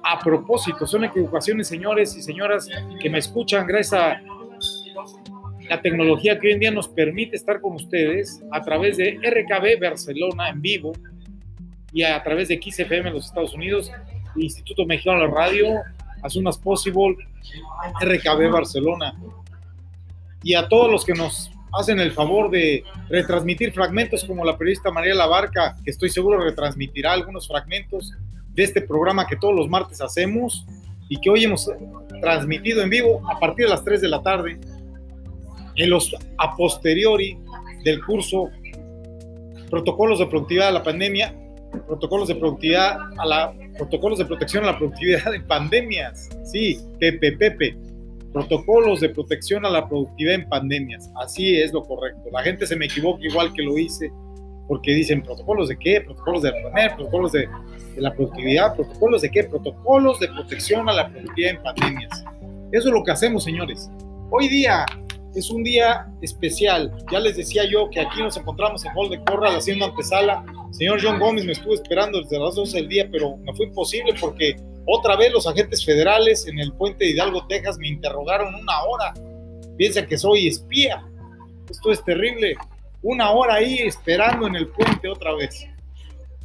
a 0.03 0.19
propósito, 0.19 0.87
son 0.87 1.05
equivocaciones, 1.05 1.67
señores 1.67 2.15
y 2.15 2.23
señoras 2.23 2.69
que 3.01 3.09
me 3.09 3.19
escuchan 3.19 3.67
gracias 3.67 4.01
a 4.01 4.21
la 5.69 5.81
tecnología 5.81 6.39
que 6.39 6.49
hoy 6.49 6.53
en 6.53 6.61
día 6.61 6.71
nos 6.71 6.89
permite 6.89 7.37
estar 7.37 7.61
con 7.61 7.75
ustedes 7.75 8.43
a 8.53 8.61
través 8.61 8.99
de 8.99 9.13
RKB 9.13 9.81
Barcelona 9.81 10.51
en 10.51 10.61
vivo 10.61 10.93
y 11.91 12.03
a 12.03 12.23
través 12.23 12.49
de 12.49 12.61
XFM 12.61 13.09
en 13.09 13.15
los 13.15 13.27
Estados 13.27 13.55
Unidos, 13.55 13.91
Instituto 14.37 14.85
Mexicano 14.85 15.21
de 15.21 15.29
la 15.29 15.33
Radio, 15.33 15.67
As 16.23 16.35
Soon 16.35 16.49
as 16.49 16.59
Possible, 16.59 17.17
RKB 18.03 18.51
Barcelona. 18.51 19.15
Y 20.45 20.55
a 20.55 20.69
todos 20.69 20.91
los 20.91 21.05
que 21.05 21.15
nos 21.15 21.51
hacen 21.73 21.99
el 21.99 22.13
favor 22.13 22.51
de 22.51 22.85
retransmitir 23.09 23.73
fragmentos 23.73 24.23
como 24.25 24.45
la 24.45 24.57
periodista 24.57 24.91
María 24.91 25.15
Labarca, 25.15 25.75
que 25.85 25.91
estoy 25.91 26.11
seguro 26.11 26.39
retransmitirá 26.39 27.13
algunos 27.13 27.49
fragmentos 27.49 28.13
de 28.53 28.63
este 28.63 28.81
programa 28.81 29.27
que 29.27 29.37
todos 29.37 29.55
los 29.55 29.69
martes 29.69 30.01
hacemos 30.01 30.65
y 31.09 31.21
que 31.21 31.31
hoy 31.31 31.45
hemos 31.45 31.69
transmitido 32.21 32.83
en 32.83 32.91
vivo 32.91 33.23
a 33.29 33.41
partir 33.41 33.65
de 33.65 33.71
las 33.71 33.83
3 33.85 34.01
de 34.01 34.09
la 34.09 34.23
tarde 34.23 34.59
en 35.77 35.91
los 35.91 36.15
a 36.39 36.57
posteriori 36.57 37.37
del 37.83 38.05
curso 38.05 38.51
Protocolos 39.71 40.21
de 40.21 40.27
Productividad 40.27 40.69
a 40.69 40.73
la 40.73 40.83
Pandemia, 40.83 41.35
Protocolos 41.87 42.29
de 42.29 42.37
Productividad 42.37 42.97
a 43.19 43.27
la 43.27 43.55
Protocolos 43.77 44.19
de 44.19 44.25
Protección 44.25 44.65
a 44.65 44.69
la 44.69 44.79
Productividad 44.79 45.35
en 45.35 45.45
Pandemias. 45.47 46.29
Sí, 46.45 46.79
PPPP. 47.01 47.84
Protocolos 48.35 49.01
de 49.01 49.11
Protección 49.11 49.65
a 49.65 49.71
la 49.71 49.89
Productividad 49.89 50.35
en 50.35 50.49
Pandemias. 50.49 51.09
Así 51.15 51.57
es 51.57 51.73
lo 51.73 51.85
correcto. 51.85 52.29
La 52.33 52.43
gente 52.43 52.67
se 52.67 52.75
me 52.75 52.87
equivoca 52.87 53.25
igual 53.25 53.53
que 53.53 53.63
lo 53.63 53.79
hice, 53.79 54.13
porque 54.67 54.91
dicen 54.91 55.23
protocolos 55.23 55.69
de 55.69 55.79
qué, 55.79 56.01
protocolos 56.01 56.43
de 56.43 56.53
poner, 56.53 56.97
protocolos 56.97 57.31
de, 57.31 57.49
de 57.95 58.01
la 58.03 58.13
productividad, 58.13 58.75
protocolos 58.75 59.23
de 59.23 59.31
qué, 59.31 59.45
protocolos 59.45 60.19
de 60.19 60.27
protección 60.27 60.89
a 60.89 60.93
la 60.93 61.09
productividad 61.09 61.51
en 61.53 61.63
pandemias. 61.63 62.25
Eso 62.73 62.89
es 62.89 62.95
lo 62.95 63.05
que 63.05 63.13
hacemos, 63.13 63.45
señores. 63.45 63.89
Hoy 64.31 64.49
día 64.49 64.85
es 65.37 65.49
un 65.51 65.63
día 65.63 66.07
especial. 66.21 66.93
Ya 67.13 67.21
les 67.21 67.37
decía 67.37 67.65
yo 67.71 67.89
que 67.89 68.01
aquí 68.01 68.21
nos 68.21 68.37
encontramos 68.37 68.85
en 68.85 68.91
Hall 68.97 69.17
Corral 69.25 69.55
haciendo 69.55 69.85
antesala. 69.85 70.45
Señor 70.73 70.99
John 71.01 71.21
Gómez 71.21 71.45
me 71.45 71.53
estuvo 71.53 71.75
esperando 71.75 72.21
desde 72.21 72.39
las 72.39 72.57
12 72.57 72.79
del 72.79 72.89
día, 72.89 73.09
pero 73.13 73.37
me 73.37 73.55
fue 73.55 73.67
imposible 73.67 74.13
porque 74.21 74.57
otra 74.87 75.17
vez 75.17 75.33
los 75.33 75.47
agentes 75.47 75.85
federales 75.85 76.47
en 76.47 76.59
el 76.59 76.73
puente 76.73 77.05
de 77.05 77.11
Hidalgo, 77.13 77.47
Texas, 77.47 77.79
me 77.79 77.89
interrogaron 77.89 78.55
una 78.55 78.83
hora. 78.83 79.15
Piensa 79.77 80.07
que 80.07 80.19
soy 80.19 80.49
espía. 80.49 81.05
Esto 81.71 81.93
es 81.93 82.05
terrible. 82.05 82.57
Una 83.03 83.31
hora 83.31 83.55
ahí 83.55 83.79
esperando 83.79 84.47
en 84.47 84.57
el 84.57 84.69
puente 84.69 85.09
otra 85.09 85.35
vez. 85.35 85.67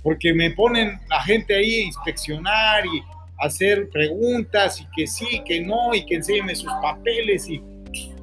Porque 0.02 0.34
me 0.34 0.52
ponen 0.52 0.99
la 1.10 1.21
gente 1.21 1.56
ahí 1.56 1.75
a 1.75 1.86
inspeccionar 1.86 2.86
y 2.86 3.04
hacer 3.39 3.89
preguntas 3.89 4.82
y 4.82 4.88
que 4.95 5.08
sí, 5.08 5.41
que 5.45 5.62
no, 5.62 5.93
y 5.93 6.06
que 6.06 6.15
enséñenme 6.15 6.56
sus 6.56 6.71
papeles 6.82 7.49
y 7.49 7.62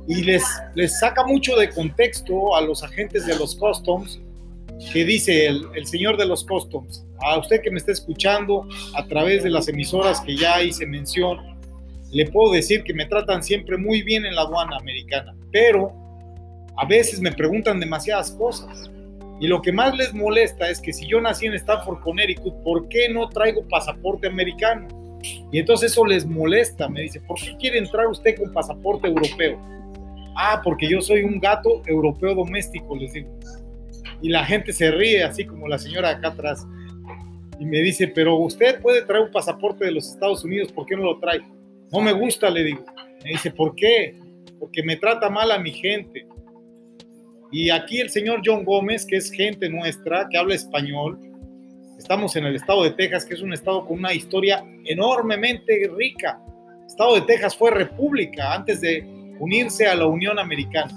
y 0.09 0.23
les, 0.23 0.45
les 0.75 0.99
saca 0.99 1.25
mucho 1.25 1.57
de 1.57 1.71
contexto 1.71 2.55
a 2.55 2.61
los 2.61 2.83
agentes 2.83 3.27
de 3.27 3.37
los 3.37 3.57
customs 3.57 4.21
que 4.93 5.05
dice 5.05 5.47
el, 5.47 5.67
el, 5.75 5.87
señor 5.87 6.17
de 6.17 6.27
los 6.27 6.45
customs, 6.45 7.05
a 7.21 7.39
usted 7.39 7.61
que 7.63 7.71
me 7.71 7.79
está 7.79 7.93
escuchando 7.93 8.67
a 8.95 9.07
través 9.07 9.43
de 9.43 9.51
las 9.51 9.69
emisoras 9.69 10.21
que 10.21 10.37
ya 10.37 10.63
hice 10.63 10.87
mención, 10.87 11.39
le 12.13 12.27
puedo 12.27 12.53
decir 12.53 12.83
que 12.83 12.95
me 12.95 13.07
tratan 13.07 13.43
siempre 13.43 13.77
muy 13.77 14.03
bien 14.03 14.25
en 14.27 14.35
la 14.35 14.43
aduana 14.43 14.77
americana, 14.77 15.35
pero 15.53 15.93
a 16.77 16.85
veces 16.87 17.21
me 17.21 17.33
preguntan 17.33 17.81
demasiadas 17.81 18.33
cosas. 18.33 18.91
Y 19.41 19.49
lo 19.49 19.61
que 19.61 19.73
más 19.73 19.95
les 19.97 20.15
molesta 20.15 20.71
es 20.71 20.81
que 20.81 20.93
si 20.93 21.07
yo 21.07 21.21
nací 21.21 21.47
en 21.47 21.55
Stanford, 21.55 22.01
Connecticut, 22.01 22.55
¿por 22.63 22.89
qué 22.89 23.09
no 23.11 23.29
traigo 23.29 23.67
pasaporte 23.69 24.29
americano? 24.29 24.89
Y 25.53 25.59
entonces 25.59 25.93
eso 25.93 26.07
les 26.07 26.25
molesta, 26.25 26.89
me 26.89 27.03
dice, 27.03 27.21
¿por 27.21 27.39
qué 27.39 27.57
quiere 27.59 27.79
entrar 27.79 28.07
usted 28.07 28.37
con 28.39 28.53
pasaporte 28.53 29.09
europeo? 29.09 29.59
Ah, 30.37 30.61
porque 30.63 30.89
yo 30.89 31.01
soy 31.01 31.23
un 31.23 31.41
gato 31.41 31.83
europeo 31.87 32.35
doméstico, 32.35 32.97
les 32.97 33.13
digo. 33.13 33.31
Y 34.23 34.29
la 34.29 34.45
gente 34.45 34.73
se 34.73 34.91
ríe, 34.91 35.23
así 35.25 35.45
como 35.45 35.69
la 35.69 35.79
señora 35.79 36.11
acá 36.11 36.29
atrás. 36.29 36.67
Y 37.59 37.65
me 37.65 37.81
dice, 37.81 38.09
pero 38.09 38.37
usted 38.37 38.81
puede 38.81 39.03
traer 39.03 39.25
un 39.25 39.31
pasaporte 39.31 39.85
de 39.85 39.93
los 39.93 40.09
Estados 40.09 40.45
Unidos, 40.45 40.73
¿por 40.73 40.87
qué 40.87 40.97
no 40.97 41.05
lo 41.05 41.19
trae? 41.19 41.41
No 41.91 42.01
me 42.01 42.13
gusta, 42.13 42.51
le 42.51 42.65
digo. 42.65 42.85
Me 43.25 43.31
dice, 43.31 43.51
¿por 43.51 43.75
qué? 43.75 44.15
Porque 44.59 44.83
me 44.83 44.97
trata 44.97 45.31
mal 45.31 45.51
a 45.51 45.59
mi 45.59 45.73
gente. 45.73 46.27
Y 47.51 47.71
aquí 47.71 48.01
el 48.01 48.11
señor 48.11 48.43
John 48.45 48.65
Gómez, 48.65 49.07
que 49.07 49.17
es 49.17 49.31
gente 49.31 49.69
nuestra, 49.69 50.29
que 50.31 50.37
habla 50.37 50.55
español, 50.55 51.19
estamos 51.99 52.37
en 52.37 52.45
el 52.45 52.57
estado 52.57 52.83
de 52.83 52.91
Texas, 52.91 53.25
que 53.25 53.35
es 53.35 53.41
un 53.41 53.53
estado 53.53 53.87
con 53.87 53.99
una 53.99 54.13
historia 54.13 54.65
enormemente 54.85 55.91
rica. 55.97 56.41
El 56.81 56.87
estado 56.87 57.15
de 57.15 57.23
Texas 57.23 57.57
fue 57.57 57.71
república 57.71 58.55
antes 58.55 58.81
de 58.81 59.07
unirse 59.39 59.87
a 59.87 59.95
la 59.95 60.07
Unión 60.07 60.39
Americana. 60.39 60.93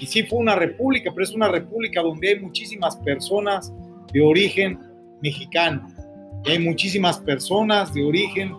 Y 0.00 0.06
sí 0.06 0.22
fue 0.22 0.38
una 0.38 0.56
república, 0.56 1.10
pero 1.12 1.24
es 1.24 1.32
una 1.32 1.48
república 1.48 2.00
donde 2.00 2.30
hay 2.30 2.40
muchísimas 2.40 2.96
personas 2.96 3.72
de 4.12 4.20
origen 4.20 4.78
mexicano. 5.22 5.88
Y 6.44 6.52
hay 6.52 6.58
muchísimas 6.58 7.18
personas 7.18 7.92
de 7.92 8.02
origen 8.02 8.54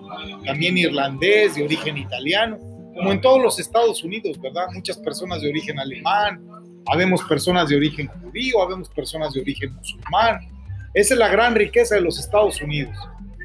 también 0.45 0.77
irlandés, 0.77 1.55
de 1.55 1.63
origen 1.63 1.97
italiano, 1.97 2.57
como 2.95 3.11
en 3.11 3.21
todos 3.21 3.41
los 3.41 3.59
Estados 3.59 4.03
Unidos, 4.03 4.39
¿verdad? 4.39 4.67
Muchas 4.73 4.97
personas 4.97 5.41
de 5.41 5.49
origen 5.49 5.79
alemán, 5.79 6.41
habemos 6.85 7.23
personas 7.23 7.69
de 7.69 7.75
origen 7.75 8.07
judío, 8.07 8.61
habemos 8.61 8.89
personas 8.89 9.33
de 9.33 9.41
origen 9.41 9.73
musulmán. 9.73 10.47
Esa 10.93 11.13
es 11.13 11.19
la 11.19 11.29
gran 11.29 11.55
riqueza 11.55 11.95
de 11.95 12.01
los 12.01 12.19
Estados 12.19 12.61
Unidos. 12.61 12.95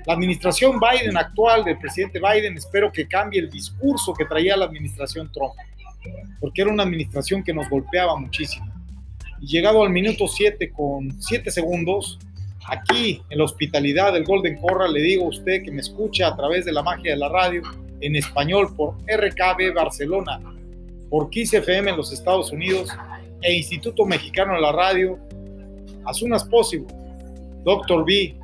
La 0.06 0.14
administración 0.14 0.78
Biden 0.78 1.16
actual 1.16 1.64
del 1.64 1.78
presidente 1.78 2.20
Biden 2.20 2.56
espero 2.56 2.92
que 2.92 3.08
cambie 3.08 3.40
el 3.40 3.50
discurso 3.50 4.14
que 4.14 4.24
traía 4.24 4.56
la 4.56 4.66
administración 4.66 5.30
Trump, 5.32 5.54
porque 6.40 6.62
era 6.62 6.70
una 6.70 6.84
administración 6.84 7.42
que 7.42 7.52
nos 7.52 7.68
golpeaba 7.68 8.16
muchísimo. 8.16 8.72
Y 9.40 9.46
llegado 9.46 9.82
al 9.82 9.90
minuto 9.90 10.28
7 10.28 10.70
con 10.70 11.20
7 11.20 11.50
segundos, 11.50 12.18
aquí 12.68 13.22
en 13.30 13.38
la 13.38 13.44
hospitalidad 13.44 14.12
del 14.12 14.24
Golden 14.24 14.58
Corral 14.60 14.92
le 14.92 15.00
digo 15.00 15.26
a 15.26 15.28
usted 15.28 15.62
que 15.62 15.70
me 15.70 15.80
escucha 15.80 16.28
a 16.28 16.36
través 16.36 16.64
de 16.64 16.72
la 16.72 16.82
magia 16.82 17.12
de 17.12 17.18
la 17.18 17.28
radio 17.28 17.62
en 18.00 18.16
español 18.16 18.74
por 18.76 18.94
RKB 19.06 19.74
Barcelona, 19.74 20.40
por 21.08 21.30
Kiss 21.30 21.54
FM 21.54 21.90
en 21.90 21.96
los 21.96 22.12
Estados 22.12 22.52
Unidos 22.52 22.90
e 23.42 23.54
Instituto 23.54 24.04
Mexicano 24.04 24.54
de 24.54 24.60
la 24.60 24.72
Radio, 24.72 25.18
as 26.04 26.18
soon 26.18 26.32
as 26.32 26.44
possible, 26.44 26.86
Dr. 27.64 28.04
B, 28.04 28.34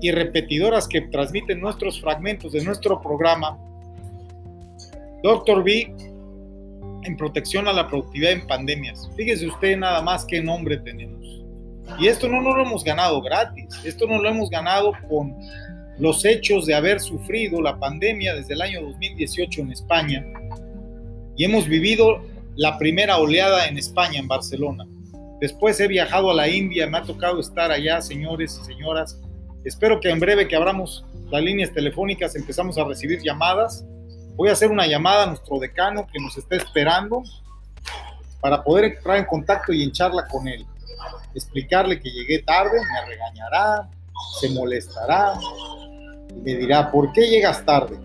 y 0.00 0.10
repetidoras 0.10 0.88
que 0.88 1.02
transmiten 1.02 1.60
nuestros 1.60 2.00
fragmentos 2.00 2.52
de 2.52 2.64
nuestro 2.64 3.00
programa, 3.00 3.56
Doctor 5.22 5.62
B 5.62 5.94
en 7.04 7.16
protección 7.16 7.68
a 7.68 7.72
la 7.72 7.88
productividad 7.88 8.32
en 8.32 8.46
pandemias. 8.46 9.08
Fíjese 9.16 9.46
usted 9.46 9.76
nada 9.76 10.02
más 10.02 10.24
qué 10.24 10.42
nombre 10.42 10.76
tenemos. 10.78 11.41
Y 11.98 12.08
esto 12.08 12.28
no 12.28 12.40
nos 12.40 12.56
lo 12.56 12.62
hemos 12.62 12.84
ganado 12.84 13.20
gratis, 13.20 13.66
esto 13.84 14.06
no 14.06 14.20
lo 14.20 14.28
hemos 14.28 14.50
ganado 14.50 14.92
con 15.08 15.36
los 15.98 16.24
hechos 16.24 16.66
de 16.66 16.74
haber 16.74 17.00
sufrido 17.00 17.60
la 17.60 17.78
pandemia 17.78 18.34
desde 18.34 18.54
el 18.54 18.62
año 18.62 18.82
2018 18.82 19.60
en 19.60 19.72
España 19.72 20.24
y 21.36 21.44
hemos 21.44 21.68
vivido 21.68 22.22
la 22.56 22.78
primera 22.78 23.18
oleada 23.18 23.66
en 23.66 23.78
España, 23.78 24.18
en 24.18 24.28
Barcelona. 24.28 24.86
Después 25.40 25.78
he 25.80 25.88
viajado 25.88 26.30
a 26.30 26.34
la 26.34 26.48
India, 26.48 26.86
me 26.86 26.98
ha 26.98 27.02
tocado 27.02 27.40
estar 27.40 27.70
allá, 27.70 28.00
señores 28.00 28.58
y 28.62 28.64
señoras, 28.64 29.18
Espero 29.64 30.00
que 30.00 30.10
en 30.10 30.18
breve 30.18 30.48
que 30.48 30.56
abramos 30.56 31.04
las 31.30 31.40
líneas 31.40 31.72
telefónicas 31.72 32.34
empezamos 32.34 32.78
a 32.78 32.84
recibir 32.84 33.20
llamadas. 33.22 33.84
Voy 34.34 34.48
a 34.48 34.52
hacer 34.52 34.70
una 34.70 34.86
llamada 34.86 35.22
a 35.22 35.26
nuestro 35.26 35.58
decano 35.60 36.06
que 36.12 36.18
nos 36.18 36.36
está 36.36 36.56
esperando 36.56 37.22
para 38.40 38.64
poder 38.64 38.96
entrar 38.96 39.18
en 39.18 39.24
contacto 39.24 39.72
y 39.72 39.84
en 39.84 39.92
charla 39.92 40.26
con 40.26 40.48
él. 40.48 40.66
Explicarle 41.34 42.00
que 42.00 42.10
llegué 42.10 42.42
tarde, 42.42 42.78
me 42.78 43.06
regañará, 43.08 43.88
se 44.40 44.50
molestará 44.50 45.34
y 46.30 46.40
me 46.40 46.56
dirá, 46.56 46.90
¿por 46.90 47.12
qué 47.12 47.28
llegas 47.28 47.64
tarde? 47.64 47.98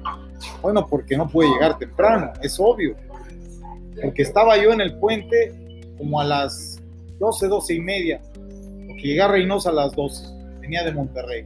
Bueno, 0.61 0.85
porque 0.87 1.17
no 1.17 1.27
puede 1.27 1.49
llegar 1.49 1.77
temprano, 1.77 2.31
es 2.41 2.59
obvio. 2.59 2.95
Porque 4.01 4.21
estaba 4.21 4.57
yo 4.57 4.71
en 4.71 4.81
el 4.81 4.97
puente 4.99 5.53
como 5.97 6.21
a 6.21 6.23
las 6.23 6.79
12, 7.19 7.47
12 7.47 7.73
y 7.73 7.79
media, 7.81 8.21
porque 8.87 9.01
llegué 9.01 9.21
a 9.21 9.27
Reynosa 9.27 9.69
a 9.69 9.73
las 9.73 9.93
12 9.93 10.37
venía 10.67 10.83
de 10.83 10.91
Monterrey. 10.91 11.45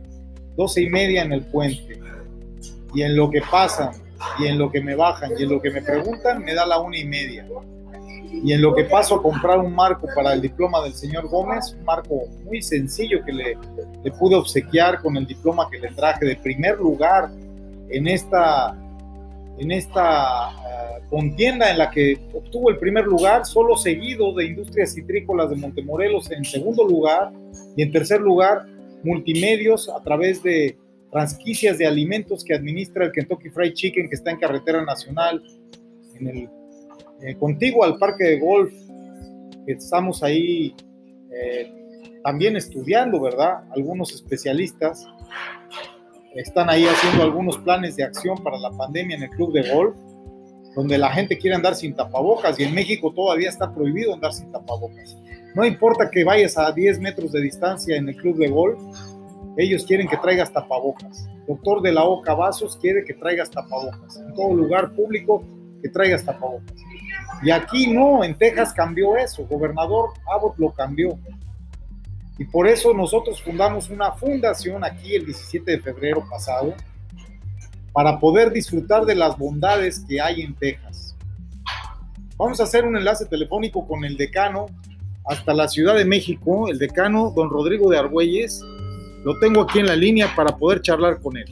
12 0.57 0.81
y 0.81 0.89
media 0.89 1.21
en 1.21 1.33
el 1.33 1.45
puente. 1.45 1.99
Y 2.93 3.03
en 3.03 3.15
lo 3.15 3.29
que 3.29 3.41
pasan, 3.41 3.91
y 4.39 4.47
en 4.47 4.57
lo 4.57 4.71
que 4.71 4.81
me 4.81 4.95
bajan, 4.95 5.31
y 5.37 5.43
en 5.43 5.49
lo 5.49 5.61
que 5.61 5.69
me 5.69 5.81
preguntan, 5.81 6.43
me 6.43 6.53
da 6.53 6.65
la 6.65 6.79
una 6.79 6.97
y 6.97 7.05
media. 7.05 7.47
Y 8.31 8.53
en 8.53 8.61
lo 8.61 8.73
que 8.73 8.85
paso 8.85 9.15
a 9.15 9.21
comprar 9.21 9.59
un 9.59 9.75
marco 9.75 10.07
para 10.15 10.33
el 10.33 10.41
diploma 10.41 10.81
del 10.81 10.93
señor 10.93 11.27
Gómez, 11.27 11.75
un 11.77 11.83
marco 11.83 12.27
muy 12.45 12.61
sencillo 12.61 13.23
que 13.25 13.33
le, 13.33 13.57
le 14.03 14.11
pude 14.11 14.35
obsequiar 14.35 15.01
con 15.01 15.17
el 15.17 15.27
diploma 15.27 15.67
que 15.69 15.79
le 15.79 15.89
traje 15.89 16.25
de 16.25 16.35
primer 16.37 16.79
lugar 16.79 17.29
en 17.89 18.07
esta, 18.07 18.75
en 19.57 19.71
esta 19.71 20.49
eh, 20.49 21.03
contienda 21.09 21.69
en 21.69 21.77
la 21.77 21.91
que 21.91 22.17
obtuvo 22.33 22.69
el 22.69 22.77
primer 22.77 23.05
lugar, 23.05 23.45
solo 23.45 23.75
seguido 23.75 24.33
de 24.33 24.45
Industrias 24.45 24.93
Citrícolas 24.93 25.49
de 25.49 25.57
Montemorelos 25.57 26.31
en 26.31 26.45
segundo 26.45 26.87
lugar 26.87 27.31
y 27.75 27.83
en 27.83 27.91
tercer 27.91 28.21
lugar 28.21 28.65
Multimedios 29.03 29.89
a 29.89 30.01
través 30.03 30.41
de 30.43 30.77
franquicias 31.11 31.77
de 31.77 31.87
alimentos 31.87 32.43
que 32.43 32.53
administra 32.53 33.05
el 33.05 33.11
Kentucky 33.11 33.49
Fried 33.49 33.73
Chicken 33.73 34.07
que 34.07 34.15
está 34.15 34.31
en 34.31 34.37
carretera 34.37 34.83
nacional, 34.85 35.43
en 36.19 36.27
el, 36.27 36.49
eh, 37.23 37.35
contiguo 37.35 37.83
al 37.83 37.97
parque 37.97 38.23
de 38.23 38.39
golf, 38.39 38.73
que 39.65 39.73
estamos 39.73 40.23
ahí 40.23 40.75
eh, 41.31 41.71
también 42.23 42.55
estudiando, 42.55 43.19
¿verdad? 43.19 43.63
Algunos 43.71 44.13
especialistas 44.13 45.07
están 46.35 46.69
ahí 46.69 46.85
haciendo 46.85 47.23
algunos 47.23 47.57
planes 47.57 47.95
de 47.95 48.03
acción 48.03 48.41
para 48.43 48.57
la 48.57 48.71
pandemia 48.71 49.17
en 49.17 49.23
el 49.23 49.29
club 49.29 49.53
de 49.53 49.73
golf, 49.73 49.95
donde 50.75 50.97
la 50.97 51.11
gente 51.11 51.37
quiere 51.37 51.55
andar 51.55 51.75
sin 51.75 51.93
tapabocas 51.95 52.57
y 52.59 52.63
en 52.63 52.73
México 52.73 53.11
todavía 53.13 53.49
está 53.49 53.73
prohibido 53.73 54.13
andar 54.13 54.33
sin 54.33 54.51
tapabocas. 54.51 55.17
No 55.53 55.65
importa 55.65 56.09
que 56.09 56.23
vayas 56.23 56.57
a 56.57 56.71
10 56.71 56.99
metros 56.99 57.33
de 57.33 57.41
distancia 57.41 57.97
en 57.97 58.07
el 58.07 58.15
club 58.15 58.37
de 58.37 58.47
golf, 58.47 58.79
ellos 59.57 59.85
quieren 59.85 60.07
que 60.07 60.15
traigas 60.17 60.51
tapabocas. 60.53 61.27
Doctor 61.45 61.81
de 61.81 61.91
la 61.91 62.05
Oca 62.05 62.33
Vasos 62.33 62.77
quiere 62.77 63.03
que 63.03 63.13
traigas 63.13 63.51
tapabocas. 63.51 64.17
En 64.17 64.33
todo 64.33 64.53
lugar 64.53 64.93
público 64.93 65.43
que 65.81 65.89
traigas 65.89 66.23
tapabocas. 66.23 66.73
Y 67.43 67.51
aquí 67.51 67.87
no, 67.91 68.23
en 68.23 68.35
Texas 68.35 68.73
cambió 68.73 69.17
eso. 69.17 69.45
Gobernador 69.45 70.11
Abbott 70.31 70.57
lo 70.57 70.71
cambió. 70.71 71.17
Y 72.37 72.45
por 72.45 72.67
eso 72.67 72.93
nosotros 72.93 73.41
fundamos 73.41 73.89
una 73.89 74.11
fundación 74.13 74.83
aquí 74.83 75.15
el 75.15 75.25
17 75.25 75.71
de 75.71 75.79
febrero 75.79 76.23
pasado 76.29 76.73
para 77.93 78.19
poder 78.19 78.51
disfrutar 78.51 79.05
de 79.05 79.15
las 79.15 79.37
bondades 79.37 80.05
que 80.07 80.21
hay 80.21 80.41
en 80.41 80.55
Texas. 80.55 81.15
Vamos 82.37 82.59
a 82.59 82.63
hacer 82.63 82.85
un 82.85 82.97
enlace 82.97 83.25
telefónico 83.25 83.87
con 83.87 84.03
el 84.05 84.17
decano 84.17 84.67
hasta 85.25 85.53
la 85.53 85.67
Ciudad 85.67 85.95
de 85.95 86.05
México, 86.05 86.67
el 86.69 86.79
decano 86.79 87.31
don 87.35 87.49
Rodrigo 87.49 87.89
de 87.91 87.99
Argüelles. 87.99 88.61
Lo 89.23 89.37
tengo 89.39 89.61
aquí 89.61 89.79
en 89.79 89.85
la 89.85 89.95
línea 89.95 90.33
para 90.35 90.57
poder 90.57 90.81
charlar 90.81 91.19
con 91.19 91.37
él. 91.37 91.45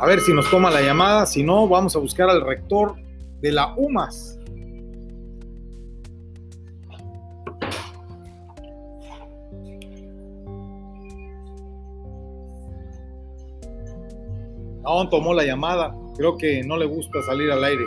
A 0.00 0.06
ver 0.06 0.20
si 0.20 0.32
nos 0.32 0.48
toma 0.48 0.70
la 0.70 0.80
llamada, 0.80 1.26
si 1.26 1.42
no, 1.42 1.66
vamos 1.66 1.96
a 1.96 1.98
buscar 1.98 2.30
al 2.30 2.40
rector 2.42 2.94
de 3.40 3.50
la 3.50 3.74
UMAS. 3.76 4.38
Aún 14.84 15.10
tomó 15.10 15.34
la 15.34 15.42
llamada. 15.42 15.92
Creo 16.16 16.36
que 16.36 16.62
no 16.62 16.76
le 16.76 16.86
gusta 16.86 17.20
salir 17.22 17.50
al 17.50 17.64
aire. 17.64 17.82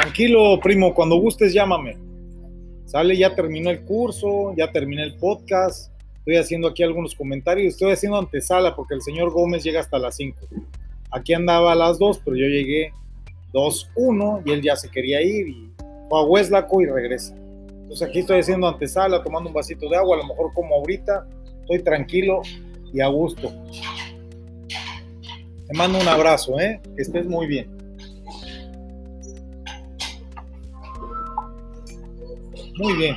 Tranquilo, 0.00 0.60
primo, 0.60 0.94
cuando 0.94 1.16
gustes 1.16 1.52
llámame. 1.52 1.96
Sale, 2.86 3.16
ya 3.16 3.34
terminó 3.34 3.68
el 3.68 3.80
curso, 3.80 4.54
ya 4.56 4.70
terminé 4.70 5.02
el 5.02 5.16
podcast. 5.16 5.92
Estoy 6.18 6.36
haciendo 6.36 6.68
aquí 6.68 6.84
algunos 6.84 7.16
comentarios. 7.16 7.74
Estoy 7.74 7.90
haciendo 7.90 8.16
antesala 8.16 8.76
porque 8.76 8.94
el 8.94 9.02
señor 9.02 9.32
Gómez 9.32 9.64
llega 9.64 9.80
hasta 9.80 9.98
las 9.98 10.14
5. 10.14 10.38
Aquí 11.10 11.34
andaba 11.34 11.72
a 11.72 11.74
las 11.74 11.98
2, 11.98 12.20
pero 12.24 12.36
yo 12.36 12.46
llegué 12.46 12.92
2-1 13.52 14.42
y 14.46 14.52
él 14.52 14.62
ya 14.62 14.76
se 14.76 14.88
quería 14.88 15.20
ir 15.20 15.48
y 15.48 15.72
fue 16.08 16.20
a 16.20 16.22
Hueslaco 16.22 16.80
y 16.80 16.86
regresa. 16.86 17.34
Entonces 17.34 18.08
aquí 18.08 18.20
estoy 18.20 18.38
haciendo 18.38 18.68
antesala, 18.68 19.20
tomando 19.24 19.48
un 19.48 19.54
vasito 19.54 19.88
de 19.88 19.96
agua, 19.96 20.16
a 20.16 20.20
lo 20.20 20.28
mejor 20.28 20.52
como 20.54 20.76
ahorita. 20.76 21.26
Estoy 21.62 21.82
tranquilo 21.82 22.42
y 22.92 23.00
a 23.00 23.08
gusto. 23.08 23.52
Te 25.66 25.74
mando 25.76 25.98
un 25.98 26.06
abrazo, 26.06 26.56
¿eh? 26.60 26.80
Que 26.94 27.02
estés 27.02 27.26
muy 27.26 27.48
bien. 27.48 27.77
Muy 32.78 32.94
bien. 32.94 33.16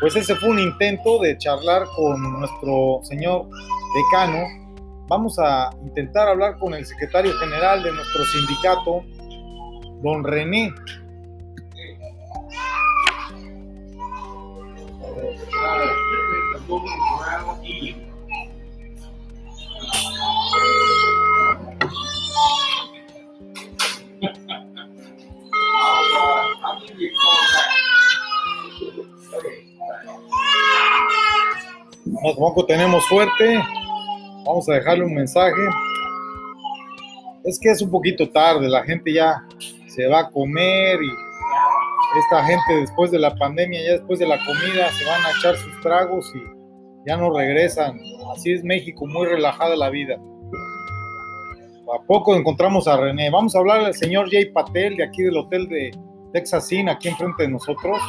Pues 0.00 0.16
ese 0.16 0.34
fue 0.36 0.50
un 0.50 0.58
intento 0.58 1.18
de 1.18 1.36
charlar 1.36 1.84
con 1.96 2.40
nuestro 2.40 3.00
señor 3.02 3.48
decano. 3.94 4.46
Vamos 5.08 5.38
a 5.38 5.70
intentar 5.82 6.28
hablar 6.28 6.58
con 6.58 6.72
el 6.74 6.86
secretario 6.86 7.32
general 7.34 7.82
de 7.82 7.92
nuestro 7.92 8.24
sindicato, 8.24 9.04
don 10.02 10.24
René. 10.24 10.72
Tampoco 32.22 32.64
tenemos 32.66 33.04
suerte. 33.06 33.60
Vamos 34.44 34.68
a 34.68 34.74
dejarle 34.74 35.04
un 35.04 35.14
mensaje. 35.14 35.60
Es 37.44 37.58
que 37.58 37.70
es 37.70 37.82
un 37.82 37.90
poquito 37.90 38.28
tarde, 38.30 38.68
la 38.68 38.84
gente 38.84 39.12
ya 39.12 39.42
se 39.88 40.06
va 40.06 40.20
a 40.20 40.30
comer 40.30 40.98
y 41.02 42.18
esta 42.18 42.44
gente 42.44 42.76
después 42.80 43.10
de 43.10 43.18
la 43.18 43.34
pandemia, 43.34 43.80
ya 43.84 43.92
después 43.92 44.18
de 44.18 44.26
la 44.26 44.38
comida, 44.44 44.90
se 44.92 45.04
van 45.04 45.24
a 45.24 45.30
echar 45.38 45.56
sus 45.56 45.80
tragos 45.80 46.32
y 46.34 47.08
ya 47.08 47.16
no 47.16 47.36
regresan. 47.36 47.98
Así 48.32 48.52
es 48.52 48.62
México, 48.62 49.06
muy 49.06 49.26
relajada 49.26 49.74
la 49.74 49.90
vida. 49.90 50.16
A 51.92 52.06
poco 52.06 52.34
encontramos 52.36 52.86
a 52.86 52.96
René. 52.96 53.28
Vamos 53.30 53.56
a 53.56 53.58
hablar 53.58 53.80
al 53.80 53.94
señor 53.94 54.30
Jay 54.30 54.50
Patel 54.52 54.96
de 54.96 55.04
aquí 55.04 55.22
del 55.22 55.36
hotel 55.36 55.68
de 55.68 55.90
Texas 56.32 56.70
Inn, 56.70 56.88
aquí 56.88 57.08
enfrente 57.08 57.42
de 57.42 57.48
nosotros. 57.50 58.00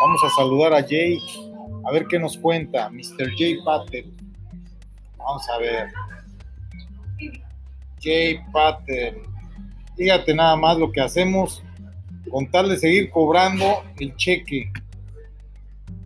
Vamos 0.00 0.24
a 0.24 0.30
saludar 0.30 0.74
a 0.74 0.82
Jay, 0.82 1.18
a 1.84 1.92
ver 1.92 2.06
qué 2.06 2.18
nos 2.18 2.36
cuenta, 2.36 2.88
Mr. 2.90 3.30
Jay 3.36 3.58
Patel. 3.64 4.12
Vamos 5.16 5.48
a 5.48 5.58
ver. 5.58 5.88
Jay 8.00 8.40
Patel. 8.52 9.22
Fíjate 9.96 10.34
nada 10.34 10.56
más 10.56 10.78
lo 10.78 10.90
que 10.90 11.00
hacemos 11.00 11.62
con 12.30 12.50
tal 12.50 12.68
de 12.68 12.76
seguir 12.78 13.10
cobrando 13.10 13.82
el 13.98 14.16
cheque. 14.16 14.72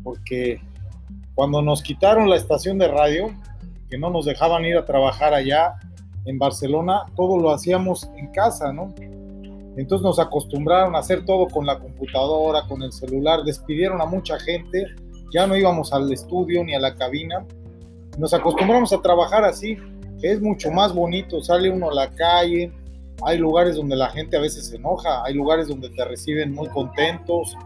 Porque 0.02 0.60
cuando 1.34 1.62
nos 1.62 1.82
quitaron 1.82 2.28
la 2.28 2.36
estación 2.36 2.78
de 2.78 2.88
radio, 2.88 3.34
que 3.88 3.98
no 3.98 4.10
nos 4.10 4.24
dejaban 4.24 4.64
ir 4.64 4.76
a 4.76 4.84
trabajar 4.84 5.34
allá 5.34 5.74
en 6.24 6.38
Barcelona, 6.38 7.04
todo 7.14 7.38
lo 7.38 7.50
hacíamos 7.52 8.08
en 8.16 8.28
casa, 8.32 8.72
¿no? 8.72 8.94
Entonces 9.76 10.02
nos 10.02 10.18
acostumbraron 10.18 10.96
a 10.96 11.00
hacer 11.00 11.24
todo 11.24 11.48
con 11.48 11.66
la 11.66 11.78
computadora, 11.78 12.66
con 12.66 12.82
el 12.82 12.92
celular, 12.92 13.44
despidieron 13.44 14.00
a 14.00 14.06
mucha 14.06 14.38
gente, 14.40 14.86
ya 15.32 15.46
no 15.46 15.56
íbamos 15.56 15.92
al 15.92 16.12
estudio 16.12 16.64
ni 16.64 16.74
a 16.74 16.80
la 16.80 16.94
cabina, 16.94 17.46
nos 18.18 18.32
acostumbramos 18.32 18.92
a 18.92 19.00
trabajar 19.00 19.44
así, 19.44 19.76
es 20.22 20.40
mucho 20.40 20.70
más 20.70 20.94
bonito, 20.94 21.42
sale 21.42 21.70
uno 21.70 21.90
a 21.90 21.94
la 21.94 22.10
calle, 22.10 22.72
hay 23.24 23.38
lugares 23.38 23.76
donde 23.76 23.96
la 23.96 24.10
gente 24.10 24.36
a 24.36 24.40
veces 24.40 24.66
se 24.68 24.76
enoja, 24.76 25.22
hay 25.24 25.34
lugares 25.34 25.68
donde 25.68 25.90
te 25.90 26.04
reciben 26.04 26.52
muy 26.52 26.68
contentos, 26.68 27.56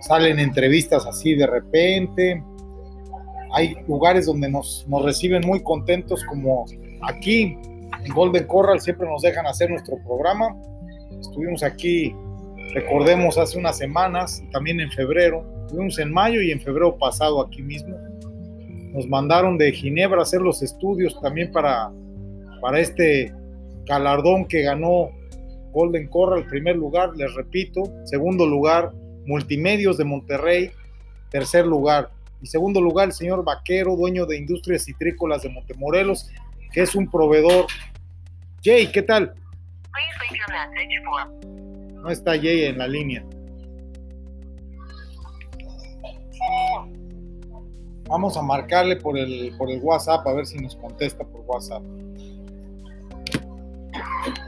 salen 0.00 0.38
entrevistas 0.38 1.06
así 1.06 1.34
de 1.34 1.46
repente, 1.46 2.42
hay 3.52 3.76
lugares 3.88 4.26
donde 4.26 4.48
nos, 4.48 4.84
nos 4.88 5.04
reciben 5.04 5.42
muy 5.46 5.62
contentos 5.62 6.22
como 6.24 6.66
aquí 7.02 7.56
en 8.04 8.14
Golden 8.14 8.46
Corral 8.46 8.80
siempre 8.80 9.08
nos 9.08 9.22
dejan 9.22 9.46
hacer 9.46 9.70
nuestro 9.70 9.98
programa. 10.04 10.56
Estuvimos 11.20 11.62
aquí, 11.62 12.14
recordemos, 12.74 13.38
hace 13.38 13.58
unas 13.58 13.78
semanas, 13.78 14.42
también 14.52 14.80
en 14.80 14.90
febrero, 14.90 15.44
estuvimos 15.68 15.98
en 15.98 16.10
mayo 16.10 16.40
y 16.40 16.50
en 16.50 16.60
febrero 16.60 16.96
pasado 16.96 17.42
aquí 17.42 17.60
mismo. 17.60 17.94
Nos 18.94 19.06
mandaron 19.06 19.58
de 19.58 19.70
Ginebra 19.70 20.20
a 20.20 20.22
hacer 20.22 20.40
los 20.40 20.62
estudios 20.62 21.20
también 21.20 21.52
para, 21.52 21.92
para 22.62 22.80
este 22.80 23.34
galardón 23.84 24.46
que 24.46 24.62
ganó 24.62 25.10
Golden 25.70 26.08
Corral, 26.08 26.46
primer 26.46 26.76
lugar, 26.76 27.14
les 27.14 27.34
repito, 27.34 27.82
segundo 28.04 28.46
lugar, 28.46 28.92
Multimedios 29.26 29.98
de 29.98 30.04
Monterrey, 30.04 30.70
tercer 31.30 31.66
lugar. 31.66 32.10
Y 32.40 32.46
segundo 32.46 32.80
lugar, 32.80 33.08
el 33.08 33.12
señor 33.12 33.44
Vaquero, 33.44 33.94
dueño 33.94 34.24
de 34.24 34.38
Industrias 34.38 34.86
Citrícolas 34.86 35.42
de 35.42 35.50
Montemorelos, 35.50 36.30
que 36.72 36.80
es 36.80 36.94
un 36.94 37.10
proveedor. 37.10 37.66
Jay, 38.64 38.86
¿qué 38.90 39.02
tal? 39.02 39.34
No 42.02 42.08
está 42.08 42.30
Jay 42.38 42.64
en 42.64 42.78
la 42.78 42.88
línea. 42.88 43.22
Vamos 48.08 48.36
a 48.36 48.42
marcarle 48.42 48.96
por 48.96 49.18
el, 49.18 49.52
por 49.58 49.70
el 49.70 49.80
WhatsApp 49.82 50.26
a 50.26 50.32
ver 50.32 50.46
si 50.46 50.58
nos 50.58 50.74
contesta 50.76 51.24
por 51.24 51.42
WhatsApp. 51.46 51.82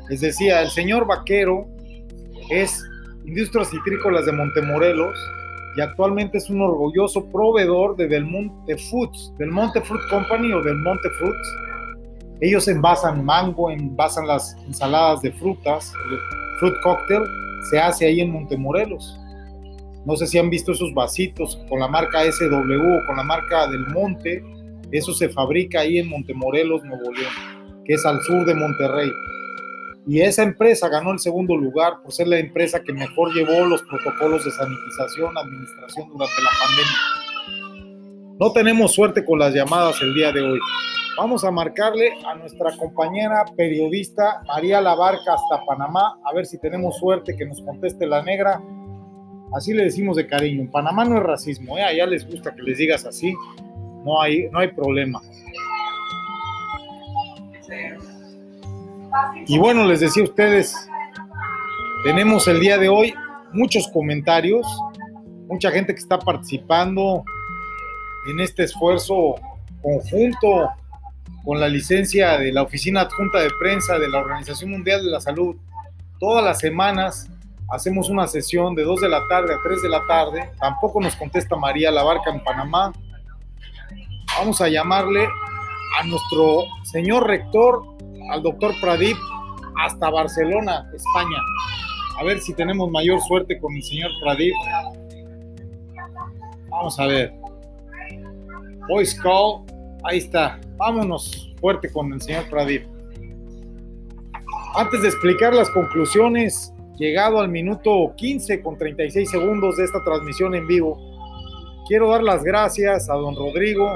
Les 0.09 0.21
decía, 0.21 0.63
el 0.63 0.71
señor 0.71 1.07
Vaquero 1.07 1.67
es 2.51 2.83
Industrias 3.25 3.71
Citrícolas 3.71 4.27
de 4.27 4.33
Montemorelos 4.33 5.17
y 5.77 5.81
actualmente 5.81 6.39
es 6.39 6.51
un 6.51 6.63
orgulloso 6.63 7.25
proveedor 7.27 7.97
de 7.97 8.09
Del 8.09 8.25
Monte 8.25 8.77
Foods, 8.77 9.33
Del 9.39 9.51
Monte 9.51 9.81
Fruit 9.83 10.03
Company 10.11 10.53
o 10.53 10.63
Del 10.63 10.77
Monte 10.77 11.09
Fruits. 11.19 11.57
Ellos 12.41 12.67
envasan 12.67 13.25
mango, 13.25 13.71
envasan 13.71 14.27
las 14.27 14.57
ensaladas 14.67 15.23
de 15.23 15.31
frutas, 15.33 15.93
el 16.11 16.19
fruit 16.59 16.75
cocktail 16.83 17.23
se 17.71 17.79
hace 17.79 18.07
ahí 18.07 18.21
en 18.21 18.33
Montemorelos. 18.33 19.19
No 20.07 20.17
sé 20.17 20.27
si 20.27 20.39
han 20.39 20.51
visto 20.51 20.73
esos 20.73 20.95
vasitos 20.95 21.61
con 21.69 21.81
la 21.81 21.89
marca 21.89 22.21
SW 22.31 23.03
o 23.03 23.07
con 23.07 23.17
la 23.17 23.23
marca 23.23 23.67
Del 23.67 23.87
Monte. 23.89 24.43
Eso 24.91 25.13
se 25.13 25.29
fabrica 25.29 25.81
ahí 25.81 25.99
en 25.99 26.09
Montemorelos, 26.09 26.83
Nuevo 26.85 27.13
León, 27.13 27.83
que 27.85 27.95
es 27.95 28.05
al 28.05 28.21
sur 28.23 28.45
de 28.45 28.55
Monterrey. 28.55 29.11
Y 30.07 30.23
esa 30.23 30.43
empresa 30.43 30.89
ganó 30.89 31.13
el 31.13 31.19
segundo 31.19 31.57
lugar 31.57 32.03
por 32.03 32.13
ser 32.13 32.29
la 32.29 32.39
empresa 32.39 32.83
que 32.83 32.93
mejor 32.93 33.33
llevó 33.35 33.67
los 33.67 33.83
protocolos 33.83 34.45
de 34.45 34.51
sanitización, 34.51 35.37
administración 35.37 36.09
durante 36.09 36.43
la 36.43 36.51
pandemia. 36.61 38.37
No 38.39 38.53
tenemos 38.53 38.95
suerte 38.95 39.25
con 39.25 39.39
las 39.39 39.53
llamadas 39.53 40.01
el 40.01 40.15
día 40.15 40.33
de 40.33 40.41
hoy. 40.41 40.59
Vamos 41.19 41.45
a 41.45 41.51
marcarle 41.51 42.15
a 42.27 42.35
nuestra 42.37 42.75
compañera 42.79 43.45
periodista 43.55 44.41
María 44.47 44.81
Labarca 44.81 45.35
hasta 45.35 45.65
Panamá, 45.67 46.19
a 46.25 46.33
ver 46.35 46.47
si 46.47 46.59
tenemos 46.59 46.97
suerte 46.97 47.37
que 47.37 47.45
nos 47.45 47.61
conteste 47.61 48.07
la 48.07 48.23
negra. 48.23 48.59
Así 49.55 49.73
le 49.73 49.85
decimos 49.85 50.17
de 50.17 50.27
cariño. 50.27 50.63
En 50.63 50.71
Panamá 50.71 51.05
no 51.05 51.17
es 51.17 51.23
racismo, 51.23 51.77
¿eh? 51.77 51.83
allá 51.83 52.07
les 52.07 52.27
gusta 52.27 52.55
que 52.55 52.63
les 52.63 52.79
digas 52.79 53.05
así. 53.05 53.35
No 54.05 54.21
hay, 54.21 54.49
no 54.51 54.61
hay 54.61 54.69
problema. 54.69 55.21
Y 59.47 59.59
bueno, 59.59 59.87
les 59.87 60.01
decía 60.01 60.23
a 60.23 60.27
ustedes, 60.27 60.75
tenemos 62.05 62.47
el 62.49 62.61
día 62.61 62.79
de 62.79 62.89
hoy 62.89 63.13
muchos 63.53 63.89
comentarios, 63.89 64.67
mucha 65.49 65.71
gente 65.71 65.93
que 65.93 66.01
está 66.01 66.19
participando 66.19 67.25
en 68.29 68.41
este 68.41 68.65
esfuerzo 68.65 69.35
conjunto 69.83 70.71
con 71.45 71.59
la 71.59 71.69
licencia 71.69 72.39
de 72.39 72.53
la 72.53 72.63
Oficina 72.63 73.03
Adjunta 73.03 73.41
de 73.41 73.51
Prensa 73.59 73.99
de 73.99 74.09
la 74.09 74.19
Organización 74.19 74.71
Mundial 74.71 75.05
de 75.05 75.11
la 75.11 75.21
Salud. 75.21 75.57
Todas 76.19 76.45
las 76.45 76.59
semanas 76.61 77.31
hacemos 77.71 78.09
una 78.09 78.27
sesión 78.27 78.75
de 78.75 78.85
2 78.85 79.01
de 79.01 79.09
la 79.09 79.27
tarde 79.29 79.55
a 79.55 79.59
3 79.63 79.83
de 79.83 79.89
la 79.89 80.05
tarde. 80.07 80.51
Tampoco 80.59 81.01
nos 81.01 81.17
contesta 81.17 81.57
María 81.57 81.91
Labarca 81.91 82.31
en 82.31 82.43
Panamá. 82.43 82.93
Vamos 84.39 84.61
a 84.61 84.69
llamarle 84.69 85.27
a 85.99 86.05
nuestro 86.05 86.65
señor 86.85 87.27
rector, 87.27 87.83
al 88.31 88.43
doctor 88.43 88.73
Pradip, 88.81 89.17
hasta 89.77 90.11
Barcelona, 90.11 90.89
España. 90.95 91.39
A 92.19 92.25
ver 92.25 92.41
si 92.41 92.55
tenemos 92.55 92.91
mayor 92.91 93.21
suerte 93.23 93.59
con 93.59 93.75
el 93.75 93.83
señor 93.83 94.11
Pradip. 94.23 94.55
Vamos 96.69 96.99
a 96.99 97.07
ver. 97.07 97.35
Voice 98.89 99.17
call. 99.21 99.65
Ahí 100.05 100.19
está. 100.19 100.61
Vámonos 100.77 101.55
fuerte 101.61 101.93
con 101.93 102.13
el 102.13 102.21
señor 102.21 102.49
Pradip. 102.49 102.85
Antes 104.75 105.03
de 105.03 105.09
explicar 105.09 105.55
las 105.55 105.69
conclusiones, 105.71 106.73
llegado 107.01 107.41
al 107.41 107.49
minuto 107.49 108.13
15 108.15 108.61
con 108.61 108.77
36 108.77 109.31
segundos 109.31 109.79
de 109.79 109.85
esta 109.85 110.05
transmisión 110.05 110.55
en 110.55 110.67
vivo, 110.67 110.99
quiero 111.89 112.11
dar 112.11 112.23
las 112.23 112.45
gracias 112.45 113.09
a 113.09 113.15
don 113.15 113.35
Rodrigo, 113.35 113.91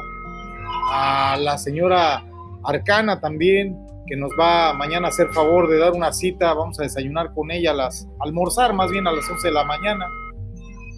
a 0.90 1.36
la 1.38 1.59
señora 1.59 2.24
Arcana 2.64 3.20
también, 3.20 3.78
que 4.07 4.16
nos 4.16 4.32
va 4.40 4.72
mañana 4.72 5.09
a 5.09 5.11
hacer 5.11 5.28
favor 5.28 5.68
de 5.68 5.78
dar 5.78 5.92
una 5.92 6.12
cita. 6.12 6.55
Vamos 6.55 6.80
a 6.80 6.84
desayunar 6.84 7.34
con 7.34 7.50
ella, 7.50 7.72
a 7.72 7.74
las, 7.74 8.09
almorzar 8.20 8.72
más 8.72 8.90
bien 8.90 9.07
a 9.07 9.12
las 9.12 9.28
11 9.30 9.48
de 9.48 9.55
la 9.55 9.64
mañana. 9.64 10.07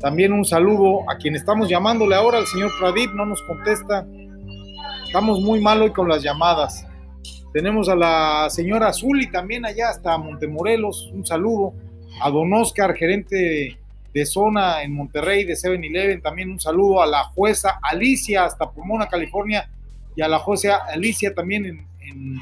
También 0.00 0.32
un 0.32 0.44
saludo 0.44 1.10
a 1.10 1.16
quien 1.16 1.34
estamos 1.34 1.68
llamándole 1.68 2.14
ahora, 2.14 2.38
al 2.38 2.46
señor 2.46 2.70
Pradip, 2.78 3.10
no 3.14 3.26
nos 3.26 3.42
contesta. 3.42 4.06
Estamos 5.06 5.40
muy 5.40 5.60
mal 5.60 5.82
hoy 5.82 5.90
con 5.90 6.08
las 6.08 6.22
llamadas. 6.22 6.86
Tenemos 7.52 7.88
a 7.88 7.96
la 7.96 8.46
señora 8.48 8.92
Zuli 8.92 9.28
también 9.30 9.64
allá 9.64 9.88
hasta 9.88 10.16
Montemorelos, 10.18 11.10
un 11.12 11.26
saludo. 11.26 11.74
A 12.20 12.30
don 12.30 12.52
Oscar, 12.54 12.94
gerente 12.94 13.78
de, 14.12 14.26
zona 14.26 14.82
en 14.82 14.94
Monterrey 14.94 15.44
de 15.44 15.54
7-Eleven, 15.54 16.22
también 16.22 16.50
un 16.50 16.58
saludo 16.58 17.02
a 17.02 17.06
la 17.06 17.24
jueza 17.24 17.78
Alicia 17.82 18.44
hasta 18.46 18.70
Pomona, 18.70 19.08
California, 19.08 19.68
y 20.16 20.22
a 20.22 20.28
la 20.28 20.38
jueza 20.38 20.76
Alicia 20.90 21.34
también 21.34 21.66
en, 21.66 21.86
en, 22.00 22.40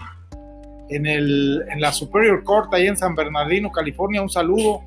en, 0.89 1.07
el, 1.07 1.65
en 1.69 1.81
la 1.81 1.93
Superior 1.93 2.45
Court 2.45 2.73
ahí 2.73 2.87
en 2.87 2.97
San 2.97 3.17
Bernardino, 3.17 3.73
California, 3.73 4.23
un 4.23 4.31
saludo, 4.31 4.83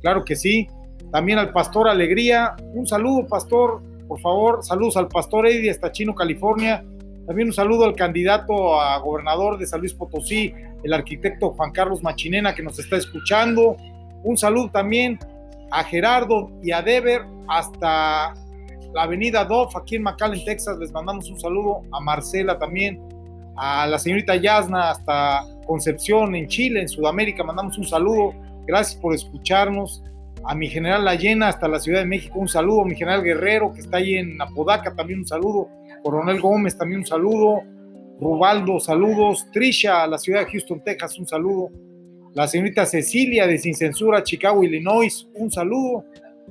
claro 0.00 0.24
que 0.24 0.34
sí. 0.34 0.68
También 1.12 1.38
al 1.38 1.52
pastor 1.52 1.88
Alegría, 1.88 2.56
un 2.72 2.86
saludo, 2.86 3.26
pastor, 3.28 3.82
por 4.08 4.20
favor, 4.20 4.64
saludos 4.64 4.96
al 4.96 5.08
pastor 5.08 5.46
Eddie 5.46 5.70
hasta 5.70 5.92
Chino, 5.92 6.14
California. 6.14 6.84
También 7.26 7.48
un 7.48 7.54
saludo 7.54 7.84
al 7.84 7.94
candidato 7.94 8.80
a 8.80 8.98
gobernador 8.98 9.58
de 9.58 9.66
San 9.66 9.80
Luis 9.80 9.94
Potosí, 9.94 10.52
el 10.82 10.92
arquitecto 10.92 11.50
Juan 11.50 11.70
Carlos 11.70 12.02
Machinena, 12.02 12.54
que 12.54 12.62
nos 12.62 12.78
está 12.78 12.96
escuchando. 12.96 13.76
Un 14.24 14.36
saludo 14.36 14.70
también 14.70 15.18
a 15.70 15.82
Gerardo 15.84 16.50
y 16.62 16.70
a 16.70 16.82
Deber 16.82 17.22
hasta 17.48 18.34
la 18.94 19.02
avenida 19.02 19.44
Dove, 19.44 19.70
aquí 19.74 19.96
en 19.96 20.02
McAllen, 20.02 20.44
Texas. 20.44 20.78
Les 20.78 20.92
mandamos 20.92 21.30
un 21.30 21.40
saludo 21.40 21.82
a 21.92 22.00
Marcela 22.00 22.58
también, 22.58 23.00
a 23.56 23.86
la 23.86 23.98
señorita 23.98 24.36
Yasna 24.36 24.90
hasta 24.90 25.44
Concepción, 25.66 26.34
en 26.34 26.46
Chile, 26.46 26.80
en 26.82 26.88
Sudamérica. 26.88 27.42
Mandamos 27.42 27.78
un 27.78 27.84
saludo. 27.84 28.34
Gracias 28.66 29.00
por 29.00 29.14
escucharnos. 29.14 30.02
A 30.44 30.56
mi 30.56 30.68
general 30.68 31.04
La 31.04 31.14
Llena 31.14 31.48
hasta 31.48 31.68
la 31.68 31.78
Ciudad 31.78 32.00
de 32.00 32.06
México, 32.06 32.38
un 32.38 32.48
saludo. 32.48 32.84
Mi 32.84 32.96
general 32.96 33.22
Guerrero, 33.22 33.72
que 33.72 33.80
está 33.80 33.98
ahí 33.98 34.16
en 34.16 34.40
Apodaca, 34.42 34.94
también 34.94 35.20
un 35.20 35.26
saludo. 35.26 35.68
Coronel 36.02 36.40
Gómez, 36.40 36.76
también 36.76 37.00
un 37.00 37.06
saludo. 37.06 37.62
Rubaldo, 38.20 38.80
saludos. 38.80 39.46
Trisha, 39.52 40.02
a 40.02 40.06
la 40.06 40.18
ciudad 40.18 40.40
de 40.40 40.50
Houston, 40.50 40.82
Texas, 40.84 41.18
un 41.18 41.26
saludo. 41.26 41.70
La 42.34 42.48
señorita 42.48 42.86
Cecilia 42.86 43.46
de 43.46 43.58
Sin 43.58 43.74
Censura, 43.74 44.22
Chicago, 44.22 44.62
Illinois, 44.62 45.28
un 45.34 45.50
saludo. 45.50 46.04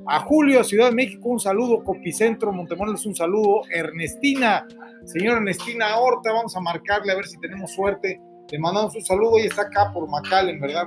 A 0.06 0.20
Julio, 0.20 0.64
Ciudad 0.64 0.90
de 0.90 0.96
México, 0.96 1.30
un 1.30 1.40
saludo. 1.40 1.84
Copicentro, 1.84 2.52
Montemorelos, 2.52 3.06
un 3.08 3.16
saludo. 3.16 3.64
Ernestina, 3.72 4.68
señora 5.06 5.38
Ernestina 5.38 5.98
Horta, 5.98 6.32
vamos 6.32 6.56
a 6.56 6.60
marcarle 6.60 7.12
a 7.12 7.16
ver 7.16 7.26
si 7.26 7.40
tenemos 7.40 7.72
suerte. 7.72 8.22
Le 8.52 8.60
mandamos 8.60 8.96
un 8.96 9.02
saludo 9.02 9.40
y 9.40 9.48
está 9.48 9.64
acá 9.64 9.92
por 9.92 10.08
McAllen, 10.08 10.60
¿verdad? 10.60 10.86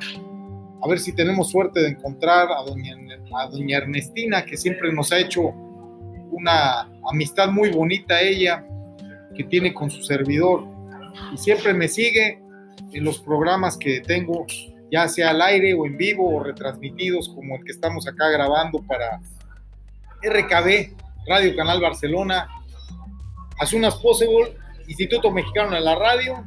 A 0.81 0.89
ver 0.89 1.01
si 1.01 1.13
tenemos 1.13 1.51
suerte 1.51 1.81
de 1.81 1.89
encontrar 1.89 2.49
a 2.53 2.63
doña, 2.63 2.95
a 3.37 3.49
doña 3.49 3.79
Ernestina, 3.79 4.45
que 4.45 4.57
siempre 4.57 4.93
nos 4.93 5.11
ha 5.13 5.19
hecho 5.19 5.53
una 6.31 6.89
amistad 7.11 7.51
muy 7.51 7.71
bonita 7.71 8.21
ella, 8.21 8.65
que 9.35 9.43
tiene 9.45 9.75
con 9.75 9.91
su 9.91 10.03
servidor. 10.03 10.69
Y 11.33 11.39
siempre 11.39 11.75
me 11.75 11.89
sigue 11.89 12.41
en 12.93 13.05
los 13.05 13.19
programas 13.21 13.77
que 13.77 14.01
tengo, 14.01 14.47
ya 14.95 15.09
sea 15.09 15.31
al 15.31 15.43
aire 15.43 15.75
o 15.75 15.87
en 15.87 15.97
vivo 15.97 16.37
o 16.37 16.41
retransmitidos, 16.41 17.29
como 17.29 17.57
el 17.57 17.65
que 17.65 17.73
estamos 17.73 18.07
acá 18.07 18.29
grabando 18.29 18.81
para 18.87 19.21
RKB, 20.23 20.95
Radio 21.27 21.57
Canal 21.57 21.81
Barcelona, 21.81 22.49
As 23.59 23.71
soon 23.71 23.85
as 23.85 23.97
possible, 23.97 24.57
Instituto 24.87 25.33
Mexicano 25.33 25.75
de 25.75 25.81
la 25.81 25.97
Radio, 25.97 26.47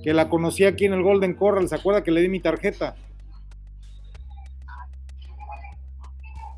Que 0.03 0.14
la 0.14 0.30
conocí 0.30 0.64
aquí 0.64 0.86
en 0.86 0.94
el 0.94 1.03
Golden 1.03 1.34
Corral, 1.34 1.68
¿se 1.68 1.74
acuerda 1.74 2.03
que 2.03 2.11
le 2.11 2.22
di 2.22 2.30
mi 2.30 2.40
tarjeta? 2.40 2.97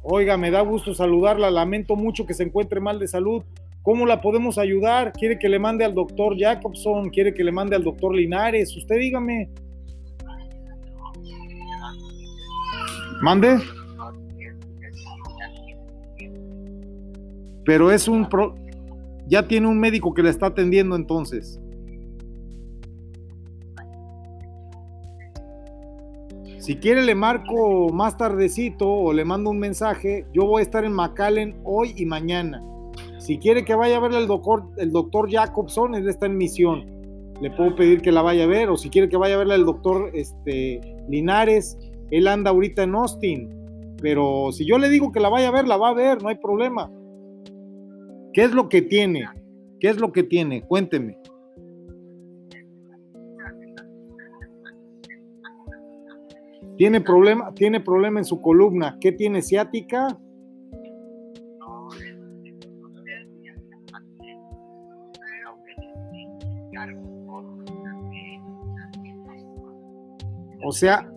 Oiga, 0.05 0.37
me 0.37 0.53
da 0.53 0.61
gusto 0.61 0.95
saludarla, 0.95 1.51
lamento 1.51 1.97
mucho 1.97 2.25
que 2.25 2.35
se 2.35 2.45
encuentre 2.45 2.79
mal 2.79 3.01
de 3.01 3.09
salud. 3.09 3.43
¿Cómo 3.83 4.07
la 4.07 4.21
podemos 4.21 4.59
ayudar? 4.59 5.13
¿Quiere 5.13 5.41
que 5.41 5.49
le 5.49 5.59
mande 5.59 5.85
al 5.85 5.93
doctor 5.93 6.39
Jacobson? 6.39 7.11
¿Quiere 7.11 7.35
que 7.35 7.43
le 7.43 7.51
mande 7.51 7.75
al 7.75 7.83
doctor 7.83 8.15
Linares? 8.15 8.77
Usted 8.77 8.97
dígame. 8.97 9.51
¿Mande? 13.23 13.59
Pero 17.65 17.91
es 17.91 18.09
un... 18.09 18.29
pro- 18.29 18.55
Ya 19.27 19.47
tiene 19.47 19.67
un 19.67 19.79
médico 19.79 20.15
que 20.15 20.23
le 20.23 20.31
está 20.31 20.47
atendiendo 20.47 20.97
entonces. 20.97 21.61
Si 26.59 26.77
quiere 26.77 27.03
le 27.03 27.15
marco 27.15 27.89
más 27.93 28.17
tardecito 28.19 28.89
o 28.89 29.13
le 29.13 29.25
mando 29.25 29.51
un 29.51 29.59
mensaje. 29.59 30.27
Yo 30.35 30.45
voy 30.47 30.61
a 30.61 30.63
estar 30.63 30.85
en 30.85 30.93
McAllen 30.93 31.57
hoy 31.65 31.95
y 31.97 32.05
mañana. 32.05 32.63
Si 33.19 33.39
quiere 33.39 33.65
que 33.65 33.75
vaya 33.75 33.97
a 33.97 34.01
verle 34.01 34.19
el 34.19 34.27
doctor, 34.27 34.65
el 34.77 34.93
doctor 34.93 35.31
Jacobson, 35.31 35.95
él 35.95 36.09
está 36.09 36.27
en 36.27 36.37
misión. 36.37 36.85
Le 37.41 37.51
puedo 37.51 37.75
pedir 37.75 38.03
que 38.03 38.13
la 38.13 38.21
vaya 38.23 38.45
a 38.45 38.47
ver. 38.47 38.69
O 38.69 38.77
si 38.77 38.91
quiere 38.91 39.09
que 39.09 39.17
vaya 39.17 39.37
a 39.37 39.39
verle 39.39 39.55
al 39.55 39.65
doctor 39.65 40.11
este, 40.13 40.81
Linares, 41.09 41.79
él 42.11 42.29
anda 42.29 42.51
ahorita 42.51 42.83
en 42.83 42.95
Austin. 42.95 43.51
Pero 44.01 44.53
si 44.53 44.65
yo 44.65 44.79
le 44.79 44.89
digo 44.89 45.13
que 45.13 45.21
la 45.21 45.29
vaya 45.29 45.49
a 45.49 45.53
ver, 45.53 45.67
la 45.67 45.77
va 45.77 45.89
a 45.89 45.95
ver, 45.95 46.23
no 46.23 46.29
hay 46.29 46.37
problema. 46.37 46.91
¿Qué 48.33 48.45
es 48.45 48.53
lo 48.53 48.69
que 48.69 48.83
tiene? 48.83 49.27
¿Qué 49.81 49.89
es 49.89 49.99
lo 49.99 50.13
que 50.13 50.23
tiene? 50.23 50.63
Cuénteme. 50.63 51.19
Tiene 56.77 57.01
problema, 57.01 57.53
tiene 57.55 57.81
problema 57.81 58.21
en 58.21 58.25
su 58.25 58.41
columna. 58.41 58.99
¿Qué 59.01 59.11
tiene 59.11 59.43
ciática? 59.43 60.17
O 70.65 70.73
sea, 70.73 71.11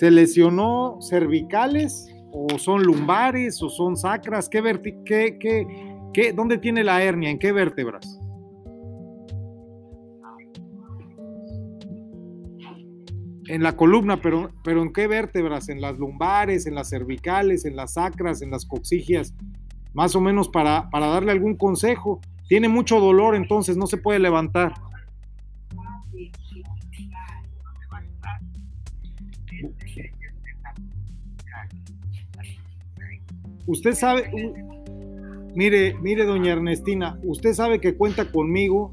¿se 0.00 0.10
lesionó 0.10 0.96
cervicales 1.02 2.08
o 2.32 2.58
son 2.58 2.82
lumbares 2.84 3.62
o 3.62 3.68
son 3.68 3.98
sacras? 3.98 4.48
¿Qué 4.48 4.62
qué, 5.04 5.36
qué, 5.38 5.66
qué- 6.14 6.32
¿Dónde 6.32 6.56
tiene 6.56 6.82
la 6.82 7.02
hernia? 7.02 7.28
¿En 7.28 7.38
qué 7.38 7.52
vértebras? 7.52 8.18
En 13.48 13.62
la 13.62 13.76
columna, 13.76 14.22
pero, 14.22 14.48
pero 14.64 14.80
¿en 14.80 14.90
qué 14.94 15.06
vértebras? 15.06 15.68
¿En 15.68 15.82
las 15.82 15.98
lumbares, 15.98 16.64
en 16.64 16.76
las 16.76 16.88
cervicales, 16.88 17.66
en 17.66 17.76
las 17.76 17.92
sacras, 17.94 18.40
en 18.40 18.50
las 18.50 18.64
coxigias? 18.64 19.34
Más 19.92 20.16
o 20.16 20.22
menos 20.22 20.48
para, 20.48 20.88
para 20.88 21.08
darle 21.08 21.32
algún 21.32 21.56
consejo. 21.56 22.22
Tiene 22.48 22.70
mucho 22.70 23.00
dolor, 23.00 23.34
entonces 23.34 23.76
no 23.76 23.86
se 23.86 23.98
puede 23.98 24.18
levantar. 24.18 24.72
Usted 33.70 33.94
sabe, 33.94 34.28
mire, 35.54 35.94
mire, 36.02 36.24
doña 36.24 36.54
Ernestina, 36.54 37.20
usted 37.22 37.52
sabe 37.52 37.80
que 37.80 37.94
cuenta 37.94 38.24
conmigo 38.24 38.92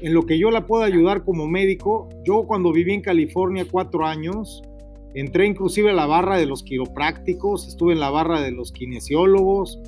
en 0.00 0.14
lo 0.14 0.24
que 0.24 0.38
yo 0.38 0.50
la 0.50 0.66
puedo 0.66 0.84
ayudar 0.84 1.22
como 1.22 1.46
médico. 1.46 2.08
Yo 2.24 2.44
cuando 2.46 2.72
viví 2.72 2.94
en 2.94 3.02
California 3.02 3.66
cuatro 3.70 4.06
años, 4.06 4.62
entré 5.12 5.46
inclusive 5.46 5.90
a 5.90 5.92
la 5.92 6.06
barra 6.06 6.38
de 6.38 6.46
los 6.46 6.62
quiroprácticos, 6.62 7.68
estuve 7.68 7.92
en 7.92 8.00
la 8.00 8.08
barra 8.08 8.40
de 8.40 8.52
los 8.52 8.72
kinesiólogos. 8.72 9.78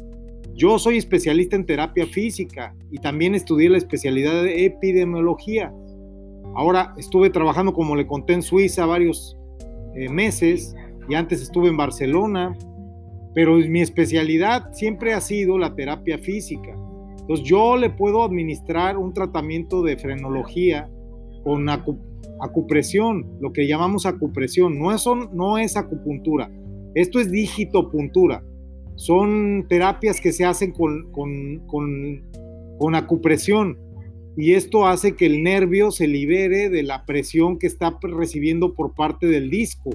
Yo 0.55 0.79
soy 0.79 0.99
especialista 0.99 1.57
en 1.57 1.65
terapia 1.65 2.05
física 2.05 2.75
y 2.91 2.99
también 2.99 3.35
estudié 3.35 3.71
la 3.71 3.79
especialidad 3.79 4.43
de 4.43 4.67
epidemiología. 4.67 5.73
Ahora 6.55 6.93
estuve 6.99 7.31
trabajando, 7.31 7.73
como 7.73 7.97
le 7.97 8.07
conté, 8.07 8.35
en 8.35 8.43
Suiza 8.43 8.85
varios 8.85 9.39
eh, 9.95 10.11
meses 10.11 10.75
y 11.09 11.15
antes 11.15 11.41
estuve 11.41 11.69
en 11.69 11.79
Barcelona, 11.79 12.55
pero 13.35 13.57
mi 13.57 13.81
especialidad 13.81 14.73
siempre 14.73 15.15
ha 15.15 15.21
sido 15.21 15.59
la 15.59 15.75
terapia 15.75 16.19
física. 16.19 16.77
Entonces 17.21 17.47
yo 17.47 17.77
le 17.77 17.91
puedo 17.91 18.25
administrar 18.25 18.99
un 18.99 19.15
tratamiento 19.15 19.83
de 19.83 19.97
frenología 19.97 20.91
con 21.45 21.67
acu- 21.67 21.99
acupresión, 22.41 23.27
lo 23.41 23.53
que 23.53 23.67
llamamos 23.67 24.07
acupresión. 24.07 24.79
No 24.79 24.93
es, 24.93 25.05
no 25.33 25.59
es 25.59 25.77
acupuntura, 25.77 26.51
esto 26.95 27.21
es 27.21 27.31
digitopuntura. 27.31 28.43
Son 28.97 29.65
terapias 29.69 30.21
que 30.21 30.33
se 30.33 30.45
hacen 30.45 30.73
con, 30.73 31.11
con, 31.13 31.61
con, 31.67 32.23
con 32.79 32.95
acupresión 32.95 33.79
y 34.37 34.53
esto 34.53 34.87
hace 34.87 35.17
que 35.17 35.27
el 35.27 35.43
nervio 35.43 35.91
se 35.91 36.07
libere 36.07 36.69
de 36.69 36.83
la 36.83 37.07
presión 37.07 37.59
que 37.59 37.67
está 37.67 37.99
recibiendo 38.03 38.75
por 38.75 38.95
parte 38.95 39.27
del 39.27 39.49
disco. 39.49 39.91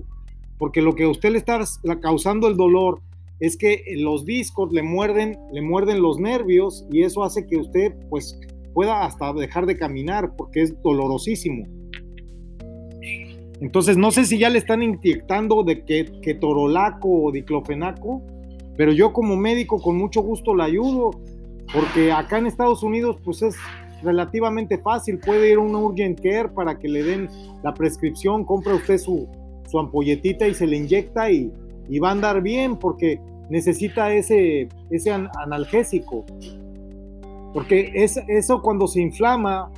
Porque 0.58 0.82
lo 0.82 0.96
que 0.96 1.04
a 1.04 1.10
usted 1.10 1.32
le 1.32 1.38
está 1.38 1.64
causando 2.02 2.48
el 2.48 2.58
dolor 2.58 3.02
es 3.40 3.58
que 3.58 3.84
los 3.98 4.26
discos 4.26 4.72
le 4.72 4.84
muerden, 4.84 5.38
le 5.52 5.62
muerden 5.62 6.02
los 6.02 6.20
nervios 6.20 6.86
y 6.92 7.04
eso 7.04 7.24
hace 7.24 7.46
que 7.46 7.58
usted 7.58 7.94
pues 8.10 8.40
pueda 8.74 9.06
hasta 9.06 9.34
dejar 9.34 9.66
de 9.66 9.78
caminar 9.78 10.36
porque 10.36 10.62
es 10.62 10.82
dolorosísimo. 10.82 11.66
Entonces 13.60 13.98
no 13.98 14.12
sé 14.12 14.26
si 14.26 14.38
ya 14.38 14.50
le 14.50 14.60
están 14.60 14.84
inyectando 14.84 15.64
de 15.64 15.84
que, 15.84 16.34
torolaco 16.36 17.24
o 17.24 17.32
diclofenaco, 17.32 18.22
pero 18.76 18.92
yo 18.92 19.14
como 19.14 19.36
médico 19.36 19.82
con 19.82 19.98
mucho 19.98 20.22
gusto 20.22 20.54
la 20.54 20.66
ayudo 20.66 21.12
porque 21.74 22.12
acá 22.12 22.38
en 22.38 22.46
Estados 22.48 22.84
Unidos 22.84 23.18
pues 23.24 23.42
es 23.42 23.56
relativamente 24.04 24.78
fácil, 24.78 25.20
puede 25.20 25.52
ir 25.52 25.58
a 25.58 25.62
una 25.62 25.80
urgent 25.80 26.20
care 26.22 26.50
para 26.50 26.78
que 26.78 26.88
le 26.88 27.04
den 27.04 27.30
la 27.64 27.74
prescripción, 27.74 28.46
compra 28.46 28.76
usted 28.76 29.00
su, 29.00 29.28
su 29.68 29.80
ampolletita 29.80 30.48
y 30.48 30.54
se 30.54 30.68
le 30.68 30.78
inyecta 30.78 31.32
y, 31.32 31.52
y 31.90 32.00
va 32.00 32.10
a 32.10 32.12
andar 32.12 32.42
bien 32.44 32.78
porque 32.78 33.20
necesita 33.50 34.14
ese, 34.14 34.68
ese 34.89 35.12
an- 35.12 35.30
analgésico. 35.39 36.26
Porque 37.54 37.91
es, 37.95 38.20
eso 38.28 38.62
cuando 38.62 38.88
se 38.88 39.02
inflama 39.02 39.72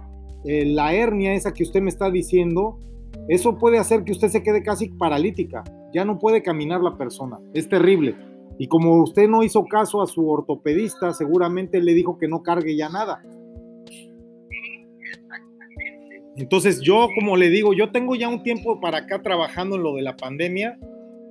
eh, 0.46 0.66
la 0.66 0.94
hernia, 0.94 1.34
esa 1.34 1.54
que 1.54 1.64
usted 1.64 1.82
me 1.82 1.90
está 1.90 2.10
diciendo, 2.10 2.80
eso 3.28 3.58
puede 3.58 3.78
hacer 3.78 4.04
que 4.04 4.12
usted 4.12 4.30
se 4.30 4.44
quede 4.44 4.64
casi 4.64 4.90
paralítica. 4.90 5.64
Ya 5.94 6.06
no 6.06 6.20
puede 6.20 6.42
caminar 6.44 6.82
la 6.82 6.98
persona. 6.98 7.40
Es 7.54 7.70
terrible. 7.70 8.16
Y 8.58 8.68
como 8.68 9.02
usted 9.02 9.30
no 9.30 9.44
hizo 9.44 9.64
caso 9.66 10.02
a 10.02 10.08
su 10.08 10.30
ortopedista, 10.30 11.14
seguramente 11.14 11.82
le 11.82 11.94
dijo 11.94 12.18
que 12.18 12.28
no 12.28 12.44
cargue 12.44 12.76
ya 12.76 12.90
nada. 12.90 13.24
Entonces 16.36 16.82
yo, 16.82 17.08
como 17.16 17.38
le 17.38 17.50
digo, 17.50 17.74
yo 17.74 17.92
tengo 17.92 18.16
ya 18.16 18.30
un 18.30 18.44
tiempo 18.44 18.80
para 18.80 19.00
acá 19.00 19.22
trabajando 19.22 19.76
en 19.76 19.84
lo 19.84 19.96
de 19.96 20.02
la 20.02 20.16
pandemia, 20.16 20.78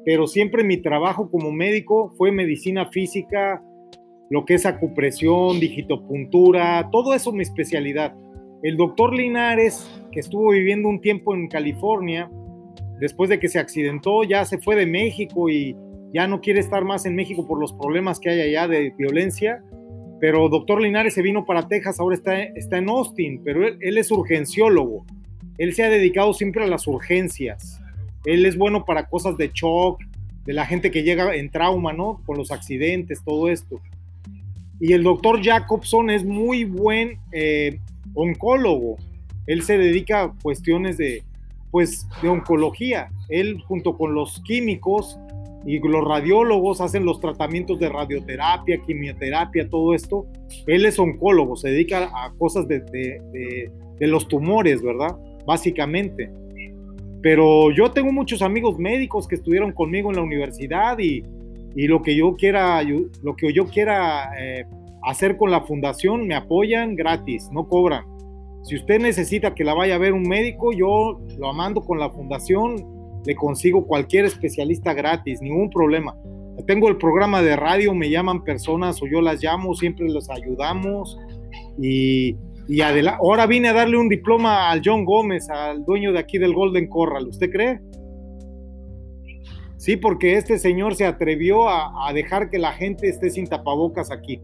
pero 0.09 0.27
siempre 0.27 0.65
mi 0.65 0.79
trabajo 0.79 1.31
como 1.31 1.53
médico 1.53 2.15
fue 2.17 2.33
medicina 2.33 2.87
física, 2.87 3.63
lo 4.31 4.47
que 4.47 4.55
es 4.55 4.65
acupresión, 4.65 5.61
digitopuntura, 5.61 6.89
todo 6.91 7.13
eso 7.13 7.31
mi 7.31 7.43
especialidad. 7.43 8.17
El 8.63 8.79
doctor 8.79 9.15
Linares, 9.15 9.87
que 10.11 10.21
estuvo 10.21 10.53
viviendo 10.53 10.89
un 10.89 11.03
tiempo 11.03 11.35
en 11.35 11.47
California, 11.47 12.31
después 12.99 13.29
de 13.29 13.39
que 13.39 13.49
se 13.49 13.59
accidentó, 13.59 14.25
ya 14.25 14.47
se 14.47 14.57
fue 14.57 14.77
de 14.77 14.87
México 14.87 15.51
y 15.51 15.77
ya 16.15 16.27
no 16.27 16.41
quiere 16.41 16.61
estar 16.61 16.87
más 16.87 17.05
en 17.05 17.15
México 17.15 17.47
por 17.47 17.61
los 17.61 17.75
problemas 17.75 18.19
que 18.19 18.31
hay 18.31 18.41
allá 18.41 18.67
de 18.67 18.95
violencia. 18.97 19.63
Pero 20.21 20.49
doctor 20.49 20.81
Linares 20.81 21.13
se 21.13 21.21
vino 21.21 21.45
para 21.45 21.69
Texas, 21.69 22.01
ahora 22.01 22.17
está, 22.17 22.43
está 22.45 22.79
en 22.79 22.89
Austin, 22.89 23.43
pero 23.45 23.63
él 23.67 23.99
es 23.99 24.11
urgenciólogo. 24.11 25.05
Él 25.59 25.75
se 25.75 25.85
ha 25.85 25.91
dedicado 25.91 26.33
siempre 26.33 26.65
a 26.65 26.67
las 26.67 26.87
urgencias. 26.87 27.83
Él 28.29 28.45
es 28.45 28.59
bueno 28.59 28.85
para 28.85 29.09
cosas 29.09 29.39
de 29.39 29.51
shock, 29.55 30.03
de 30.45 30.53
la 30.53 30.67
gente 30.67 30.91
que 30.91 31.03
llega 31.03 31.35
en 31.35 31.51
trauma, 31.51 31.95
¿no? 31.95 32.21
Con 32.27 32.37
los 32.37 32.51
accidentes, 32.51 33.23
todo 33.25 33.49
esto. 33.49 33.81
Y 34.79 34.93
el 34.93 35.03
doctor 35.03 35.43
Jacobson 35.43 36.11
es 36.11 36.27
muy 36.27 36.65
buen 36.65 37.19
eh, 37.33 37.81
oncólogo. 38.13 38.97
Él 39.47 39.63
se 39.63 39.79
dedica 39.79 40.25
a 40.25 40.35
cuestiones 40.43 40.99
de, 40.99 41.23
pues, 41.71 42.07
de 42.21 42.29
oncología. 42.29 43.09
Él 43.31 43.63
junto 43.67 43.97
con 43.97 44.15
los 44.15 44.43
químicos 44.43 45.19
y 45.65 45.79
los 45.79 46.05
radiólogos 46.05 46.83
hacen 46.83 47.07
los 47.07 47.21
tratamientos 47.21 47.79
de 47.79 47.89
radioterapia, 47.89 48.79
quimioterapia, 48.87 49.71
todo 49.71 49.95
esto. 49.95 50.27
Él 50.67 50.85
es 50.85 50.99
oncólogo, 50.99 51.57
se 51.57 51.71
dedica 51.71 52.11
a 52.15 52.33
cosas 52.35 52.69
de, 52.69 53.71
los 54.01 54.29
tumores, 54.29 54.83
¿verdad? 54.83 55.17
Básicamente. 55.47 56.31
Pero 57.23 57.71
yo 57.71 57.91
tengo 57.91 58.13
muchos 58.13 58.43
amigos 58.43 58.79
médicos 58.79 59.27
que 59.27 59.37
estuvieron 59.37 59.73
conmigo 59.73 60.11
en 60.11 60.17
la 60.17 60.23
universidad 60.23 60.99
y, 60.99 61.23
y 61.75 61.87
lo 61.87 62.03
que 62.03 62.17
yo 62.17 62.35
quiera, 62.37 62.83
lo 62.83 63.37
que 63.37 63.53
yo 63.53 63.67
quiera 63.67 64.31
eh, 64.39 64.65
hacer 65.03 65.37
con 65.37 65.51
la 65.51 65.63
fundación, 65.63 66.27
me 66.27 66.35
apoyan 66.35 66.97
gratis, 66.97 67.49
no 67.53 67.67
cobran. 67.67 68.05
Si 68.63 68.77
usted 68.77 69.01
necesita 69.01 69.55
que 69.55 69.65
la 69.65 69.75
vaya 69.75 69.95
a 69.95 69.99
ver 69.99 70.13
un 70.13 70.23
médico, 70.23 70.73
yo 70.73 71.21
lo 71.39 71.53
mando 71.53 71.81
con 71.83 71.99
la 71.99 72.11
fundación, 72.11 72.85
le 73.25 73.35
consigo 73.35 73.87
cualquier 73.87 74.25
especialista 74.25 74.93
gratis, 74.95 75.41
ningún 75.41 75.71
problema. 75.71 76.17
Tengo 76.67 76.89
el 76.89 76.97
programa 76.97 77.41
de 77.41 77.57
radio, 77.57 77.95
me 77.95 78.11
llaman 78.11 78.43
personas 78.43 79.01
o 79.01 79.07
yo 79.07 79.21
las 79.21 79.43
llamo, 79.43 79.75
siempre 79.75 80.09
los 80.09 80.29
ayudamos. 80.29 81.17
Y, 81.81 82.37
y 82.69 82.83
ahora 82.83 83.47
vine 83.47 83.69
a 83.69 83.73
darle 83.73 83.97
un 83.97 84.11
diploma 84.11 84.71
al 84.71 84.83
John 84.85 85.07
Gómez, 85.07 85.49
al 85.49 85.87
dueño 85.87 86.13
de 86.13 86.19
aquí 86.19 86.37
del 86.37 86.53
Golden 86.53 86.87
Corral. 86.87 87.29
¿Usted 87.29 87.51
cree? 87.51 87.81
Sí, 89.79 89.97
porque 89.97 90.35
este 90.35 90.59
señor 90.59 90.95
se 90.95 91.07
atrevió 91.07 91.67
a, 91.69 92.13
dejar 92.13 92.51
que 92.51 92.59
la 92.59 92.73
gente 92.73 93.09
esté 93.09 93.31
sin 93.31 93.47
tapabocas 93.47 94.11
aquí. 94.11 94.43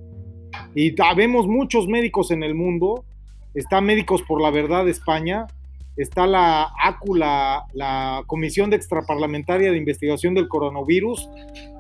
Y 0.75 0.95
vemos 1.17 1.47
muchos 1.47 1.87
médicos 1.87 2.31
en 2.31 2.43
el 2.43 2.55
mundo. 2.55 3.05
Está 3.53 3.83
Médicos 3.83 4.23
por 4.23 4.41
la 4.41 4.51
Verdad 4.51 4.87
de 4.87 4.91
España, 4.91 5.47
está 5.97 6.27
la 6.27 6.73
ACU, 6.83 7.15
la, 7.15 8.23
Comisión 8.27 8.71
de 8.71 8.77
Extraparlamentaria 8.77 9.71
de 9.71 9.77
Investigación 9.77 10.35
del 10.35 10.49
Coronavirus. 10.49 11.29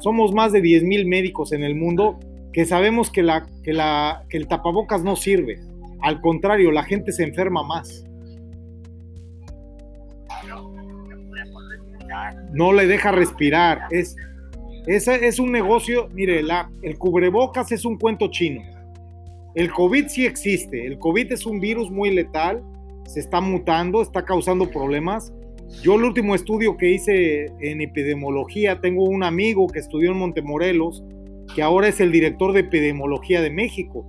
Somos 0.00 0.34
más 0.34 0.52
de 0.52 0.60
10.000 0.60 1.06
médicos 1.06 1.52
en 1.52 1.64
el 1.64 1.74
mundo 1.74 2.20
que 2.52 2.66
sabemos 2.66 3.10
que 3.10 3.20
el 3.22 4.48
tapabocas 4.48 5.02
no 5.02 5.16
sirve. 5.16 5.73
Al 6.04 6.20
contrario, 6.20 6.70
la 6.70 6.84
gente 6.84 7.10
se 7.10 7.24
enferma 7.24 7.62
más. 7.62 8.04
No 12.52 12.72
le 12.72 12.86
deja 12.86 13.10
respirar. 13.10 13.82
Es, 13.90 14.14
es, 14.86 15.08
es 15.08 15.38
un 15.40 15.50
negocio, 15.50 16.08
mire, 16.12 16.42
la, 16.42 16.70
el 16.82 16.96
cubrebocas 16.96 17.72
es 17.72 17.84
un 17.84 17.98
cuento 17.98 18.28
chino. 18.30 18.62
El 19.56 19.72
COVID 19.72 20.06
sí 20.06 20.24
existe. 20.24 20.86
El 20.86 20.98
COVID 20.98 21.32
es 21.32 21.44
un 21.46 21.58
virus 21.58 21.90
muy 21.90 22.10
letal 22.10 22.62
se 23.06 23.20
está 23.20 23.40
mutando, 23.40 24.02
está 24.02 24.24
causando 24.24 24.70
problemas. 24.70 25.32
Yo 25.82 25.96
el 25.96 26.04
último 26.04 26.34
estudio 26.34 26.76
que 26.76 26.92
hice 26.92 27.46
en 27.60 27.80
epidemiología, 27.80 28.80
tengo 28.80 29.04
un 29.04 29.22
amigo 29.22 29.66
que 29.66 29.80
estudió 29.80 30.12
en 30.12 30.18
Montemorelos, 30.18 31.02
que 31.54 31.62
ahora 31.62 31.88
es 31.88 32.00
el 32.00 32.12
director 32.12 32.52
de 32.52 32.60
epidemiología 32.60 33.42
de 33.42 33.50
México. 33.50 34.08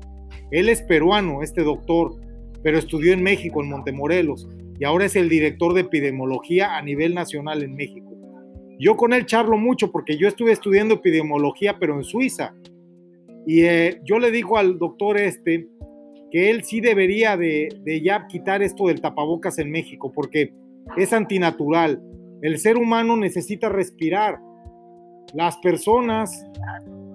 Él 0.52 0.70
es 0.70 0.82
peruano, 0.82 1.42
este 1.42 1.64
doctor, 1.64 2.16
pero 2.64 2.78
estudió 2.78 3.14
en 3.14 3.24
México, 3.24 3.62
en 3.62 3.70
Montemorelos, 3.70 4.48
y 4.80 4.84
ahora 4.84 5.06
es 5.06 5.16
el 5.16 5.30
director 5.30 5.74
de 5.74 5.82
epidemiología 5.82 6.78
a 6.78 6.82
nivel 6.82 7.14
nacional 7.14 7.64
en 7.64 7.76
México. 7.76 8.16
Yo 8.78 8.98
con 8.98 9.14
él 9.14 9.26
charlo 9.26 9.58
mucho 9.58 9.92
porque 9.92 10.18
yo 10.18 10.28
estuve 10.28 10.52
estudiando 10.52 10.96
epidemiología, 10.96 11.78
pero 11.80 11.96
en 11.96 12.04
Suiza. 12.04 12.54
Y 13.48 13.62
eh, 13.62 14.02
yo 14.04 14.20
le 14.20 14.32
digo 14.32 14.58
al 14.58 14.78
doctor 14.78 15.18
este, 15.18 15.68
que 16.32 16.50
él 16.50 16.64
sí 16.64 16.82
debería 16.82 17.38
de, 17.38 17.70
ya 18.04 18.28
quitar 18.28 18.62
esto 18.62 18.88
del 18.88 19.02
tapabocas 19.02 19.60
en 19.60 19.72
México, 19.72 20.12
porque 20.12 20.54
es 20.98 21.14
antinatural. 21.14 22.02
El 22.42 22.58
ser 22.58 22.78
humano 22.78 23.16
necesita 23.16 23.70
respirar. 23.70 24.40
Las 25.34 25.58
personas, 25.58 26.46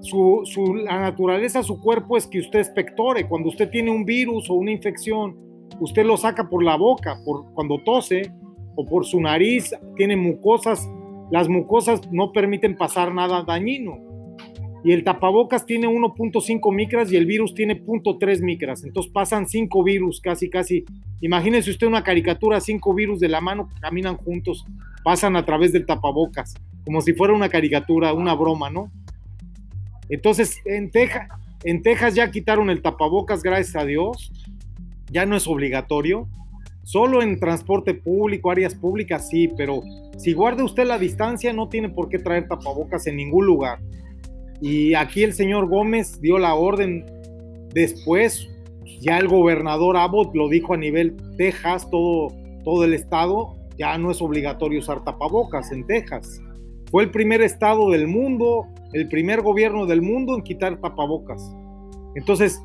su, 0.00 0.44
la 0.84 1.00
naturaleza, 1.00 1.62
su 1.62 1.80
cuerpo 1.80 2.16
es 2.16 2.26
que 2.26 2.40
usted 2.40 2.60
espectore. 2.60 3.26
Cuando 3.26 3.48
usted 3.48 3.70
tiene 3.70 3.90
un 3.90 4.04
virus 4.04 4.48
o 4.50 4.54
una 4.54 4.70
infección, 4.70 5.36
usted 5.80 6.04
lo 6.04 6.16
saca 6.16 6.48
por 6.48 6.62
la 6.62 6.76
boca, 6.76 7.18
por, 7.24 7.52
cuando 7.54 7.78
tose 7.84 8.32
o 8.76 8.86
por 8.86 9.04
su 9.04 9.20
nariz, 9.20 9.74
tiene 9.96 10.16
mucosas. 10.16 10.88
Las 11.30 11.48
mucosas 11.48 12.00
no 12.10 12.32
permiten 12.32 12.76
pasar 12.76 13.14
nada 13.14 13.44
dañino 13.44 14.10
y 14.82 14.92
el 14.92 15.04
tapabocas 15.04 15.66
tiene 15.66 15.86
1.5 15.86 16.74
micras 16.74 17.12
y 17.12 17.16
el 17.16 17.26
virus 17.26 17.54
tiene 17.54 17.82
0.3 17.82 18.42
micras. 18.42 18.84
Entonces 18.84 19.12
pasan 19.12 19.46
5 19.46 19.84
virus 19.84 20.20
casi, 20.20 20.48
casi. 20.48 20.84
Imagínese 21.20 21.70
usted 21.70 21.86
una 21.86 22.02
caricatura, 22.02 22.60
5 22.60 22.94
virus 22.94 23.20
de 23.20 23.28
la 23.28 23.40
mano 23.40 23.68
caminan 23.80 24.16
juntos, 24.16 24.64
pasan 25.04 25.36
a 25.36 25.44
través 25.44 25.72
del 25.72 25.86
tapabocas, 25.86 26.54
como 26.84 27.00
si 27.02 27.12
fuera 27.12 27.34
una 27.34 27.48
caricatura, 27.48 28.14
una 28.14 28.34
broma, 28.34 28.70
¿no? 28.70 28.90
Entonces, 30.10 30.60
en, 30.64 30.90
Texas, 30.90 32.14
ya 32.14 32.30
quitaron 32.30 32.68
el 32.68 32.82
tapabocas, 32.82 33.42
gracias 33.42 33.76
a 33.76 33.86
Dios. 33.86 34.32
Ya 35.10 35.24
no 35.24 35.36
es 35.36 35.46
obligatorio. 35.46 36.28
Solo 36.82 37.22
en 37.22 37.38
transporte 37.38 37.94
público, 37.94 38.50
áreas 38.50 38.74
públicas, 38.74 39.28
sí, 39.28 39.48
pero 39.56 39.82
si 40.18 40.32
guarda 40.32 40.64
usted 40.64 40.86
la 40.86 40.98
distancia, 40.98 41.52
no 41.52 41.68
tiene 41.68 41.88
por 41.88 42.08
qué 42.08 42.18
traer 42.18 42.48
tapabocas 42.48 43.06
en 43.06 43.16
ningún 43.16 43.46
lugar. 43.46 43.78
Y 44.60 44.94
aquí 44.94 45.22
el 45.22 45.32
señor 45.32 45.68
Gómez 45.68 46.20
dio 46.20 46.38
la 46.38 46.54
orden 46.54 47.06
después, 47.72 48.48
ya 49.00 49.18
el 49.18 49.28
gobernador 49.28 49.96
Abbott 49.96 50.34
lo 50.34 50.48
dijo 50.48 50.74
a 50.74 50.76
nivel 50.76 51.16
Texas, 51.36 51.88
todo, 51.90 52.28
todo 52.64 52.84
el 52.84 52.92
estado, 52.92 53.56
ya 53.78 53.96
no 53.96 54.10
es 54.10 54.20
obligatorio 54.20 54.80
usar 54.80 55.04
tapabocas 55.04 55.70
en 55.70 55.86
Texas. 55.86 56.42
Fue 56.90 57.02
el 57.02 57.10
primer 57.10 57.40
estado 57.42 57.90
del 57.90 58.08
mundo, 58.08 58.66
el 58.92 59.08
primer 59.08 59.42
gobierno 59.42 59.86
del 59.86 60.02
mundo 60.02 60.34
en 60.34 60.42
quitar 60.42 60.80
tapabocas. 60.80 61.42
Entonces, 62.14 62.62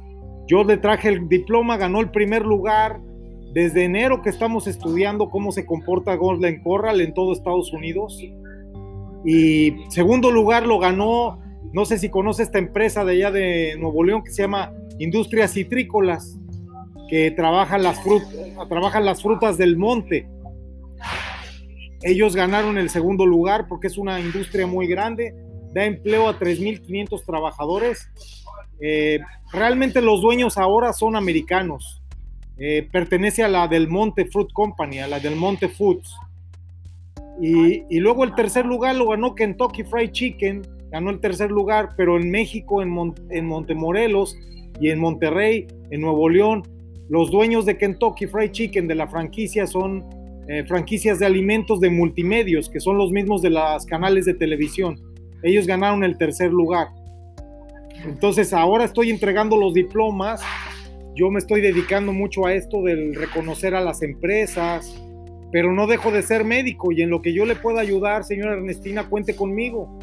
yo 0.48 0.64
le 0.64 0.78
traje 0.78 1.10
el 1.10 1.28
diploma, 1.28 1.78
ganó 1.78 2.02
el 2.02 2.12
primer 2.12 2.46
lugar. 2.46 3.00
Desde 3.54 3.86
enero 3.86 4.22
que 4.22 4.30
estamos 4.30 4.68
estudiando 4.68 5.30
cómo 5.30 5.52
se 5.54 5.66
comporta 5.66 6.16
Golden 6.16 6.62
Corral 6.62 7.00
en 7.00 7.14
todo 7.14 7.32
Estados 7.32 7.72
Unidos. 7.72 8.22
Y 9.24 9.76
segundo 9.90 10.30
lugar 10.30 10.68
lo 10.68 10.78
ganó 10.78 11.40
no 11.76 11.84
sé 11.84 11.98
si 11.98 12.08
conoce 12.08 12.42
esta 12.42 12.58
empresa 12.58 13.04
de 13.04 13.12
allá 13.12 13.32
de 13.32 13.76
Nuevo 13.78 14.02
León 14.06 14.24
que 14.24 14.32
se 14.32 14.44
llama 14.44 14.72
Industrias 14.98 15.52
Citrícolas, 15.52 16.40
que 17.10 17.32
trabajan 17.32 17.84
las, 17.84 18.02
trabajan 18.70 19.04
las 19.04 19.22
frutas 19.22 19.58
del 19.58 19.76
monte. 19.76 20.26
Ellos 22.06 22.36
ganaron 22.36 22.78
el 22.78 22.92
segundo 22.92 23.26
lugar 23.26 23.68
porque 23.68 23.88
es 23.88 23.98
una 23.98 24.20
industria 24.20 24.68
muy 24.68 24.86
grande, 24.86 25.34
da 25.74 25.86
empleo 25.86 26.30
a 26.30 26.38
3.500 26.38 27.26
trabajadores. 27.26 28.08
Eh, 28.80 29.20
realmente 29.52 30.04
los 30.04 30.22
dueños 30.22 30.60
ahora 30.60 30.94
son 30.94 31.16
americanos. 31.16 32.04
Eh, 32.60 32.88
pertenece 32.92 33.44
a 33.44 33.48
la 33.48 33.68
del 33.68 33.88
Monte 33.88 34.26
Fruit 34.26 34.54
Company, 34.54 35.00
a 35.00 35.08
la 35.08 35.20
del 35.20 35.36
Monte 35.36 35.68
Foods. 35.68 36.16
Y, 37.42 38.00
luego 38.00 38.24
el 38.24 38.36
tercer 38.36 38.68
lugar 38.68 38.96
lo 38.96 39.08
ganó 39.08 39.34
Kentucky 39.34 39.84
Fried 39.84 40.12
Chicken, 40.12 40.62
ganó 40.92 41.10
el 41.10 41.20
tercer 41.20 41.50
lugar, 41.50 41.96
pero 41.98 42.18
en 42.18 42.30
México, 42.30 42.84
en, 42.84 43.16
en 43.32 43.48
Montemorelos 43.48 44.38
y 44.80 44.92
en 44.92 45.00
Monterrey, 45.00 45.66
en 45.90 46.02
Nuevo 46.02 46.30
León, 46.30 46.62
los 47.10 47.32
dueños 47.32 47.66
de 47.66 47.80
Kentucky 47.80 48.28
Fried 48.28 48.52
Chicken 48.52 48.88
de 48.88 48.94
la 48.94 49.08
franquicia 49.08 49.66
son 49.66 50.06
eh, 50.48 50.64
franquicias 50.66 51.20
de 51.20 51.26
alimentos 51.26 51.80
de 51.80 51.90
multimedios, 51.90 52.70
que 52.70 52.80
son 52.80 52.98
los 52.98 53.12
mismos 53.12 53.42
de 53.42 53.50
los 53.50 53.86
canales 53.86 54.26
de 54.26 54.34
televisión. 54.36 55.00
Ellos 55.42 55.66
ganaron 55.66 56.04
el 56.04 56.18
tercer 56.18 56.52
lugar. 56.52 56.88
Entonces 58.06 58.54
ahora 58.54 58.86
estoy 58.86 59.10
entregando 59.10 59.58
los 59.58 59.74
diplomas. 59.74 60.42
Yo 61.16 61.32
me 61.32 61.40
estoy 61.40 61.62
dedicando 61.62 62.14
mucho 62.14 62.46
a 62.46 62.54
esto 62.54 62.84
del 62.84 63.16
reconocer 63.16 63.74
a 63.74 63.82
las 63.82 64.04
empresas, 64.04 65.02
pero 65.52 65.72
no 65.72 65.88
dejo 65.88 66.12
de 66.12 66.22
ser 66.22 66.44
médico 66.44 66.92
y 66.92 67.02
en 67.02 67.10
lo 67.10 67.22
que 67.22 67.34
yo 67.34 67.46
le 67.46 67.56
pueda 67.56 67.82
ayudar, 67.82 68.24
señora 68.24 68.54
Ernestina, 68.54 69.08
cuente 69.10 69.36
conmigo. 69.36 70.00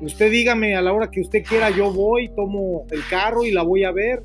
Usted 0.00 0.30
dígame 0.30 0.74
a 0.74 0.82
la 0.82 0.92
hora 0.92 1.10
que 1.10 1.20
usted 1.20 1.44
quiera, 1.44 1.70
yo 1.70 1.92
voy, 1.92 2.28
tomo 2.34 2.86
el 2.90 3.02
carro 3.08 3.44
y 3.44 3.50
la 3.50 3.62
voy 3.62 3.84
a 3.84 3.92
ver. 3.92 4.22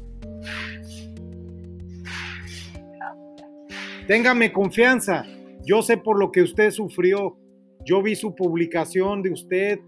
Téngame 4.08 4.52
confianza. 4.52 5.26
Yo 5.66 5.82
sé 5.82 5.98
por 5.98 6.20
lo 6.20 6.32
que 6.32 6.42
usted 6.42 6.72
sufrió. 6.72 7.38
Yo 7.86 8.02
vi 8.02 8.16
su 8.16 8.36
publicación 8.36 9.22
de 9.22 9.32
usted. 9.32 9.80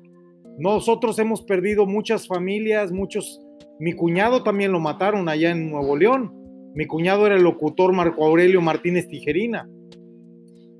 Nosotros 0.57 1.17
hemos 1.19 1.41
perdido 1.41 1.85
muchas 1.85 2.27
familias, 2.27 2.91
muchos. 2.91 3.41
Mi 3.79 3.93
cuñado 3.93 4.43
también 4.43 4.71
lo 4.71 4.79
mataron 4.79 5.29
allá 5.29 5.51
en 5.51 5.71
Nuevo 5.71 5.95
León. 5.95 6.33
Mi 6.75 6.85
cuñado 6.85 7.25
era 7.25 7.35
el 7.35 7.43
locutor 7.43 7.93
Marco 7.93 8.25
Aurelio 8.25 8.61
Martínez 8.61 9.07
Tijerina. 9.07 9.69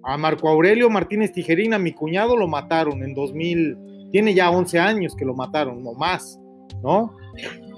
A 0.03 0.17
Marco 0.17 0.49
Aurelio 0.49 0.89
Martínez 0.89 1.31
Tijerina, 1.31 1.79
mi 1.79 1.93
cuñado 1.93 2.35
lo 2.35 2.47
mataron 2.47 3.03
en 3.03 3.13
2000 3.13 3.77
tiene 4.13 4.35
ya 4.35 4.51
11 4.51 4.79
años 4.79 5.15
que 5.15 5.25
lo 5.25 5.33
mataron, 5.33 5.81
o 5.87 5.95
más, 5.95 6.39
¿no? 6.83 7.17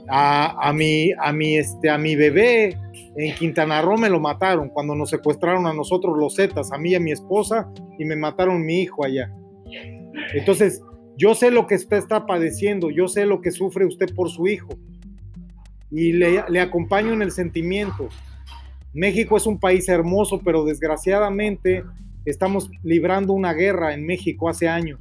A, 0.07 0.71
mi, 0.73 1.11
a, 1.19 1.33
mi, 1.33 1.57
este, 1.57 1.89
a 1.89 1.97
mi 1.97 2.15
bebé 2.15 2.77
en 3.15 3.33
Quintana 3.35 3.81
Roo 3.81 3.97
me 3.97 4.09
lo 4.09 4.19
mataron 4.19 4.69
cuando 4.69 4.93
nos 4.93 5.09
secuestraron 5.09 5.65
a 5.67 5.73
nosotros 5.73 6.17
los 6.17 6.35
Zetas, 6.35 6.71
a 6.71 6.77
mí 6.77 6.91
y 6.91 6.95
a 6.95 6.99
mi 6.99 7.11
esposa, 7.11 7.71
y 7.97 8.05
me 8.05 8.15
mataron 8.15 8.65
mi 8.65 8.81
hijo 8.81 9.05
allá. 9.05 9.33
Entonces, 10.33 10.81
yo 11.17 11.33
sé 11.33 11.49
lo 11.49 11.65
que 11.65 11.75
usted 11.75 11.97
está 11.97 12.25
padeciendo, 12.25 12.89
yo 12.91 13.07
sé 13.07 13.25
lo 13.25 13.41
que 13.41 13.51
sufre 13.51 13.85
usted 13.85 14.13
por 14.13 14.29
su 14.29 14.47
hijo, 14.47 14.69
y 15.91 16.11
le, 16.11 16.59
acompaño 16.59 17.13
en 17.13 17.21
el 17.21 17.31
sentimiento. 17.31 18.09
México 18.93 19.37
es 19.37 19.45
un 19.45 19.59
país 19.59 19.87
hermoso, 19.87 20.41
pero 20.43 20.65
desgraciadamente 20.65 21.83
estamos 22.25 22.69
librando 22.83 23.31
una 23.31 23.53
guerra 23.53 23.93
en 23.93 24.05
México 24.05 24.49
hace 24.49 24.67
años. 24.67 24.99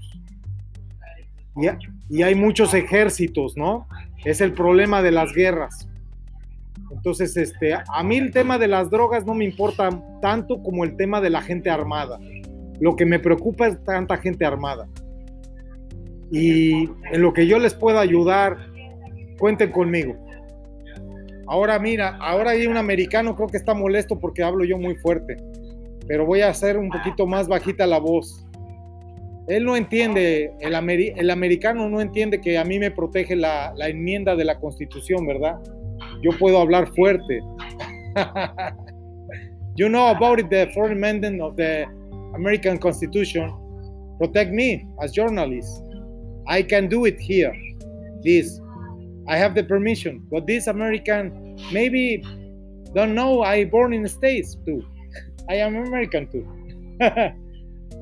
Y 2.09 2.23
hay 2.23 2.35
muchos 2.35 2.75
ejércitos, 2.75 3.57
¿no? 3.57 3.89
Es 4.25 4.41
el 4.41 4.53
problema 4.53 5.03
de 5.03 5.11
las 5.11 5.33
guerras. 5.33 5.89
Entonces, 6.91 7.37
este, 7.37 7.75
a 7.75 8.03
mí 8.03 8.17
el 8.17 8.31
tema 8.31 8.59
de 8.59 8.69
las 8.69 8.91
drogas 8.91 9.27
no 9.27 9.35
me 9.35 9.45
importa 9.45 9.91
tanto 10.23 10.63
como 10.63 10.85
el 10.85 10.97
tema 10.97 11.21
de 11.21 11.31
la 11.31 11.43
gente 11.43 11.71
armada. 11.71 12.19
Lo 12.81 12.97
que 12.97 13.05
me 13.05 13.19
preocupa 13.19 13.67
es 13.67 13.83
tanta 13.85 14.17
gente 14.17 14.45
armada. 14.45 14.89
Y 16.31 16.89
en 17.13 17.23
lo 17.23 17.33
que 17.33 17.47
yo 17.47 17.59
les 17.59 17.75
pueda 17.75 18.01
ayudar, 18.01 18.57
cuenten 19.39 19.71
conmigo. 19.71 20.15
Ahora 21.47 21.79
mira, 21.79 22.17
ahora 22.21 22.53
hay 22.53 22.67
un 22.67 22.77
americano, 22.77 23.37
creo 23.37 23.49
que 23.49 23.59
está 23.59 23.75
molesto 23.75 24.19
porque 24.19 24.43
hablo 24.43 24.65
yo 24.65 24.79
muy 24.79 24.95
fuerte, 24.95 25.37
pero 26.09 26.25
voy 26.25 26.41
a 26.41 26.49
hacer 26.49 26.79
un 26.79 26.89
poquito 26.89 27.27
más 27.27 27.49
bajita 27.49 27.87
la 27.87 27.99
voz. 27.99 28.44
Él 29.47 29.65
no 29.65 29.77
entiende, 29.77 30.53
el, 30.61 30.75
americano 31.31 31.89
no 31.89 32.01
entiende 32.01 32.41
que 32.41 32.57
a 32.57 32.65
mí 32.65 32.79
me 32.79 32.91
protege 32.91 33.37
la, 33.37 33.75
enmienda 33.79 34.37
de 34.37 34.45
la 34.45 34.59
constitución, 34.59 35.27
¿verdad? 35.27 35.59
Yo 36.23 36.31
puedo 36.39 36.59
hablar 36.59 36.89
fuerte. 36.95 37.41
you 39.77 39.89
know 39.89 40.09
about 40.09 40.39
it, 40.39 40.49
the 40.49 40.71
foreign 40.73 40.97
amendment 40.97 41.43
of 41.43 41.57
the 41.57 41.85
American 42.35 42.79
Constitution. 42.79 43.53
Protect 44.19 44.51
me 44.51 44.87
as 45.03 45.13
journalist. 45.13 45.83
I 46.47 46.63
can 46.63 46.89
do 46.89 47.05
it 47.05 47.19
here. 47.21 47.53
This 48.23 48.61
I 49.29 49.37
have 49.37 49.55
the 49.55 49.65
permission, 49.65 50.27
but 50.31 50.47
this 50.47 50.67
American 50.69 51.59
maybe 51.73 52.23
don't 52.95 53.15
know 53.15 53.43
I 53.43 53.65
born 53.65 53.93
in 53.93 54.03
the 54.03 54.09
States 54.09 54.57
too. 54.65 54.83
I 55.51 55.57
am 55.57 55.77
American 55.77 56.29
too. 56.29 56.47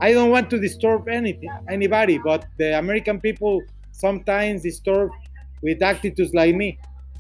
I 0.01 0.13
don't 0.13 0.31
want 0.31 0.49
to 0.51 0.59
disturb 0.59 1.09
anything, 1.09 1.51
anybody, 1.69 2.19
but 2.19 2.45
the 2.59 2.79
American 2.79 3.21
people 3.21 3.61
sometimes 3.93 4.63
disturb 4.63 5.11
with 5.63 5.83
attitudes 5.83 6.33
like 6.35 6.57
me. 6.57 6.79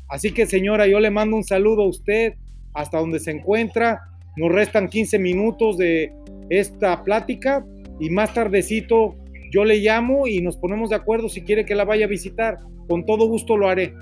Así 0.08 0.32
que 0.32 0.46
señora, 0.46 0.86
yo 0.86 1.00
le 1.00 1.10
mando 1.10 1.36
un 1.36 1.44
saludo 1.44 1.82
a 1.82 1.88
usted 1.88 2.34
hasta 2.74 2.98
donde 2.98 3.18
se 3.18 3.30
encuentra. 3.30 4.00
Nos 4.36 4.50
restan 4.50 4.88
15 4.88 5.18
minutos 5.18 5.78
de 5.78 6.12
esta 6.50 7.02
plática 7.04 7.64
y 8.00 8.10
más 8.10 8.34
tardecito 8.34 9.16
yo 9.50 9.64
le 9.64 9.76
llamo 9.76 10.26
y 10.26 10.40
nos 10.40 10.56
ponemos 10.56 10.90
de 10.90 10.96
acuerdo 10.96 11.28
si 11.28 11.42
quiere 11.42 11.64
que 11.64 11.74
la 11.74 11.84
vaya 11.84 12.06
a 12.06 12.08
visitar. 12.08 12.58
Con 12.88 13.04
todo 13.04 13.26
gusto 13.26 13.56
lo 13.56 13.68
haré. 13.68 13.94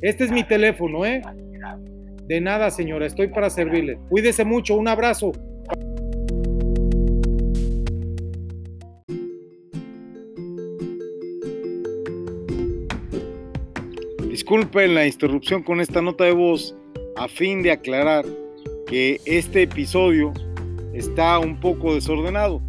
Este 0.00 0.24
es 0.24 0.30
mi 0.30 0.44
teléfono, 0.44 1.04
¿eh? 1.04 1.22
De 2.26 2.40
nada, 2.40 2.70
señora, 2.70 3.06
estoy 3.06 3.28
para 3.28 3.50
servirle. 3.50 3.98
Cuídese 4.08 4.44
mucho, 4.44 4.76
un 4.76 4.86
abrazo. 4.86 5.32
Disculpen 14.48 14.94
la 14.94 15.06
interrupción 15.06 15.62
con 15.62 15.78
esta 15.78 16.00
nota 16.00 16.24
de 16.24 16.32
voz 16.32 16.74
a 17.16 17.28
fin 17.28 17.62
de 17.62 17.70
aclarar 17.70 18.24
que 18.86 19.20
este 19.26 19.64
episodio 19.64 20.32
está 20.94 21.38
un 21.38 21.60
poco 21.60 21.94
desordenado. 21.94 22.62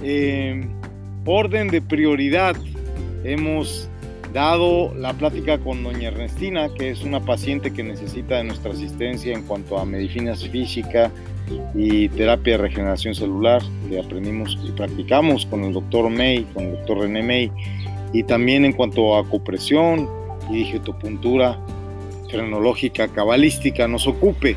Eh, 0.00 0.64
orden 1.26 1.66
de 1.66 1.82
prioridad. 1.82 2.54
Hemos 3.24 3.90
dado 4.32 4.94
la 4.94 5.12
plática 5.14 5.58
con 5.58 5.82
doña 5.82 6.10
Ernestina, 6.10 6.72
que 6.72 6.90
es 6.90 7.02
una 7.02 7.18
paciente 7.18 7.72
que 7.72 7.82
necesita 7.82 8.36
de 8.36 8.44
nuestra 8.44 8.70
asistencia 8.70 9.34
en 9.34 9.42
cuanto 9.42 9.76
a 9.76 9.84
medicina 9.84 10.36
física 10.36 11.10
y 11.74 12.10
terapia 12.10 12.58
de 12.58 12.62
regeneración 12.62 13.16
celular, 13.16 13.60
que 13.90 13.98
aprendimos 13.98 14.56
y 14.64 14.70
practicamos 14.70 15.46
con 15.46 15.64
el 15.64 15.72
doctor 15.72 16.08
May, 16.10 16.44
con 16.54 16.66
el 16.66 16.76
doctor 16.76 16.98
René 16.98 17.24
May, 17.24 17.50
y 18.12 18.22
también 18.22 18.64
en 18.64 18.72
cuanto 18.72 19.16
a 19.16 19.22
acupresión 19.22 20.08
y 20.50 20.56
digitopuntura 20.56 21.58
frenológica 22.30 23.08
cabalística 23.08 23.86
nos 23.88 24.06
ocupe. 24.06 24.56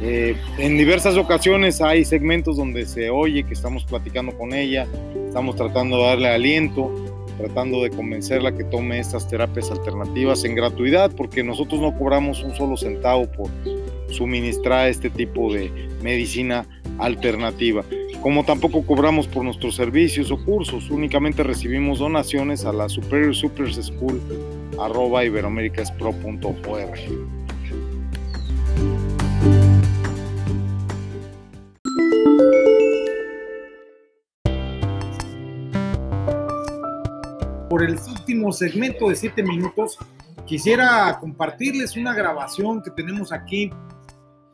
Eh, 0.00 0.36
en 0.58 0.78
diversas 0.78 1.16
ocasiones 1.16 1.80
hay 1.80 2.04
segmentos 2.04 2.56
donde 2.56 2.86
se 2.86 3.10
oye 3.10 3.42
que 3.42 3.54
estamos 3.54 3.84
platicando 3.84 4.36
con 4.36 4.54
ella, 4.54 4.86
estamos 5.26 5.56
tratando 5.56 5.96
de 5.98 6.02
darle 6.04 6.28
aliento, 6.28 6.92
tratando 7.36 7.82
de 7.82 7.90
convencerla 7.90 8.54
que 8.54 8.64
tome 8.64 8.98
estas 8.98 9.26
terapias 9.28 9.70
alternativas 9.70 10.44
en 10.44 10.54
gratuidad, 10.54 11.10
porque 11.16 11.42
nosotros 11.42 11.80
no 11.80 11.96
cobramos 11.96 12.42
un 12.42 12.54
solo 12.54 12.76
centavo 12.76 13.26
por 13.32 13.50
suministrar 14.10 14.88
este 14.88 15.10
tipo 15.10 15.52
de 15.52 15.70
medicina 16.02 16.66
alternativa. 16.98 17.84
Como 18.22 18.44
tampoco 18.44 18.84
cobramos 18.84 19.28
por 19.28 19.44
nuestros 19.44 19.76
servicios 19.76 20.30
o 20.30 20.44
cursos, 20.44 20.90
únicamente 20.90 21.44
recibimos 21.44 22.00
donaciones 22.00 22.64
a 22.64 22.72
la 22.72 22.88
Superior 22.88 23.34
Super 23.34 23.72
School 23.72 24.20
arroba 24.80 25.24
iberoamericaspro.org. 25.24 26.98
por 37.68 37.88
el 37.88 37.96
último 37.96 38.50
segmento 38.50 39.08
de 39.08 39.14
siete 39.14 39.42
minutos, 39.42 39.98
quisiera 40.46 41.16
compartirles 41.20 41.96
una 41.96 42.12
grabación 42.12 42.82
que 42.82 42.90
tenemos 42.90 43.30
aquí. 43.30 43.70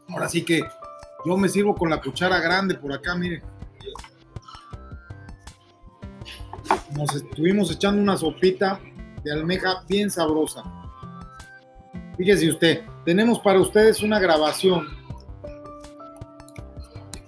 Ahora 0.09 0.29
sí 0.29 0.45
que 0.45 0.63
yo 1.25 1.37
me 1.39 1.49
sirvo 1.49 1.75
con 1.75 1.89
la 1.89 2.03
cuchara 2.03 2.39
grande 2.41 2.75
por 2.75 2.93
acá, 2.93 3.15
miren. 3.15 3.43
Nos 6.95 7.15
estuvimos 7.15 7.71
echando 7.71 8.03
una 8.03 8.17
sopita 8.17 8.79
de 9.25 9.33
almeja 9.33 9.83
bien 9.89 10.11
sabrosa. 10.11 10.63
Fíjese 12.17 12.51
usted, 12.51 12.85
tenemos 13.05 13.41
para 13.41 13.59
ustedes 13.59 14.03
una 14.03 14.21
grabación 14.21 14.87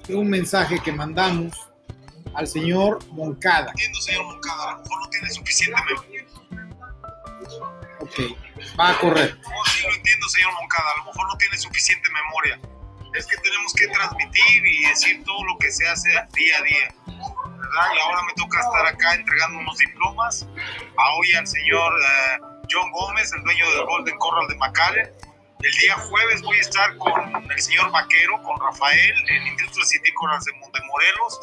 de 0.06 0.14
un 0.14 0.28
mensaje 0.28 0.78
que 0.78 0.92
mandamos 0.92 1.54
al 2.34 2.46
señor 2.46 3.04
Moncada. 3.12 3.70
Entiendo, 3.70 4.00
señor 4.00 4.24
Moncada, 4.26 4.70
a 4.70 4.72
lo 4.76 4.82
mejor 4.82 5.00
no 5.00 5.10
tiene 5.10 5.30
suficiente 5.30 5.82
memoria. 5.88 6.26
Ok, 8.00 8.78
va 8.78 8.90
a 8.90 8.98
correr. 8.98 9.36
Oh, 9.44 9.64
sí, 9.70 9.82
lo 9.82 9.94
entiendo, 9.94 10.28
señor 10.28 10.52
Moncada, 10.60 10.88
a 10.94 10.98
lo 10.98 11.04
mejor 11.06 11.28
no 11.28 11.36
tiene 11.38 11.56
suficiente 11.56 12.08
memoria. 12.10 12.60
Es 13.14 13.26
que 13.26 13.36
tenemos 13.38 13.72
que 13.72 13.88
transmitir 13.88 14.66
y 14.66 14.88
decir 14.88 15.24
todo 15.24 15.42
lo 15.44 15.58
que 15.58 15.70
se 15.72 15.88
hace 15.88 16.10
día 16.34 16.58
a 16.58 16.62
día. 16.62 16.94
¿Verdad? 17.66 17.88
Y 17.94 18.00
ahora 18.00 18.22
me 18.22 18.34
toca 18.34 18.60
estar 18.60 18.86
acá 18.86 19.14
entregando 19.14 19.58
unos 19.58 19.78
diplomas 19.78 20.46
a 20.96 21.14
hoy 21.16 21.34
al 21.34 21.46
señor 21.46 21.92
uh, 21.92 22.46
John 22.70 22.90
Gómez, 22.92 23.32
el 23.32 23.42
dueño 23.42 23.70
del 23.70 23.84
Golden 23.86 24.18
Corral 24.18 24.48
de 24.48 24.56
McAllen. 24.56 25.12
El 25.62 25.72
día 25.78 25.94
jueves 25.94 26.42
voy 26.42 26.58
a 26.58 26.60
estar 26.60 26.96
con 26.98 27.50
el 27.50 27.62
señor 27.62 27.90
Vaquero, 27.90 28.40
con 28.42 28.60
Rafael, 28.60 29.14
en 29.28 29.46
Industrias 29.46 29.88
Citícolas 29.88 30.44
de 30.44 30.52
Montemorelos 30.52 31.40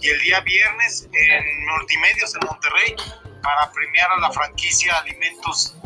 y 0.00 0.08
el 0.10 0.20
día 0.20 0.40
viernes 0.40 1.08
en 1.12 1.66
Multimedios 1.66 2.34
en 2.36 2.46
Monterrey 2.46 2.94
para 3.42 3.70
premiar 3.72 4.10
a 4.12 4.20
la 4.20 4.30
franquicia 4.30 4.96
Alimentos, 4.98 5.76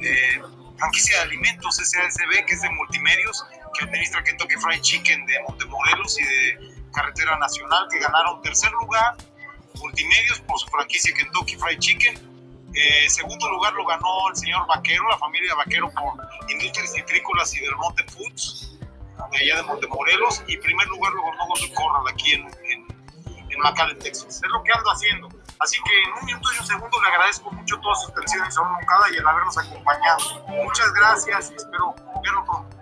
eh, 0.00 0.42
franquicia 0.76 1.18
de 1.18 1.22
Alimentos 1.22 1.76
SASB, 1.76 2.44
que 2.46 2.54
es 2.54 2.62
de 2.62 2.70
Multimedios, 2.70 3.46
que 3.78 3.84
administra 3.84 4.24
Kentucky 4.24 4.56
Fried 4.56 4.80
Chicken 4.80 5.24
de 5.26 5.40
Montemorelos 5.42 6.18
y 6.18 6.24
de 6.24 6.74
Carretera 6.92 7.38
Nacional, 7.38 7.86
que 7.90 8.00
ganaron 8.00 8.42
tercer 8.42 8.72
lugar. 8.72 9.16
Multimedios 9.78 10.40
por 10.40 10.58
su 10.58 10.66
franquicia 10.68 11.14
Kentucky 11.14 11.56
Fried 11.56 11.78
Chicken. 11.78 12.30
Eh, 12.74 13.10
segundo 13.10 13.50
lugar 13.50 13.72
lo 13.74 13.84
ganó 13.84 14.28
el 14.30 14.36
señor 14.36 14.66
Vaquero, 14.66 15.08
la 15.08 15.18
familia 15.18 15.54
Vaquero 15.56 15.90
por 15.90 16.14
Industrias 16.48 16.92
Citrícolas 16.92 17.54
y 17.54 17.60
del 17.60 17.74
Monte 17.76 18.04
Foods, 18.04 18.78
allá 19.32 19.56
de 19.56 19.62
Montemorelos. 19.64 20.42
Y 20.46 20.56
primer 20.58 20.86
lugar 20.88 21.12
lo 21.12 21.22
ganó 21.24 21.46
Golden 21.48 21.74
Corral 21.74 22.02
aquí 22.08 22.32
en, 22.32 22.46
en 22.70 22.90
en 23.52 23.98
Texas. 23.98 24.40
Es 24.42 24.50
lo 24.50 24.62
que 24.62 24.72
ando 24.72 24.90
haciendo. 24.90 25.28
Así 25.58 25.76
que 25.84 26.08
en 26.08 26.18
un 26.20 26.26
minuto 26.26 26.48
y 26.54 26.60
un 26.60 26.66
segundo 26.66 27.00
le 27.02 27.08
agradezco 27.08 27.50
mucho 27.50 27.78
todas 27.80 28.02
sus 28.02 28.10
atenciones, 28.10 28.54
señor 28.54 28.70
Moncada, 28.70 29.06
y 29.12 29.16
el 29.16 29.26
habernos 29.26 29.58
acompañado. 29.58 30.18
Muchas 30.48 30.92
gracias 30.94 31.50
y 31.52 31.54
espero 31.56 31.94
verlo 32.22 32.44
pronto. 32.46 32.76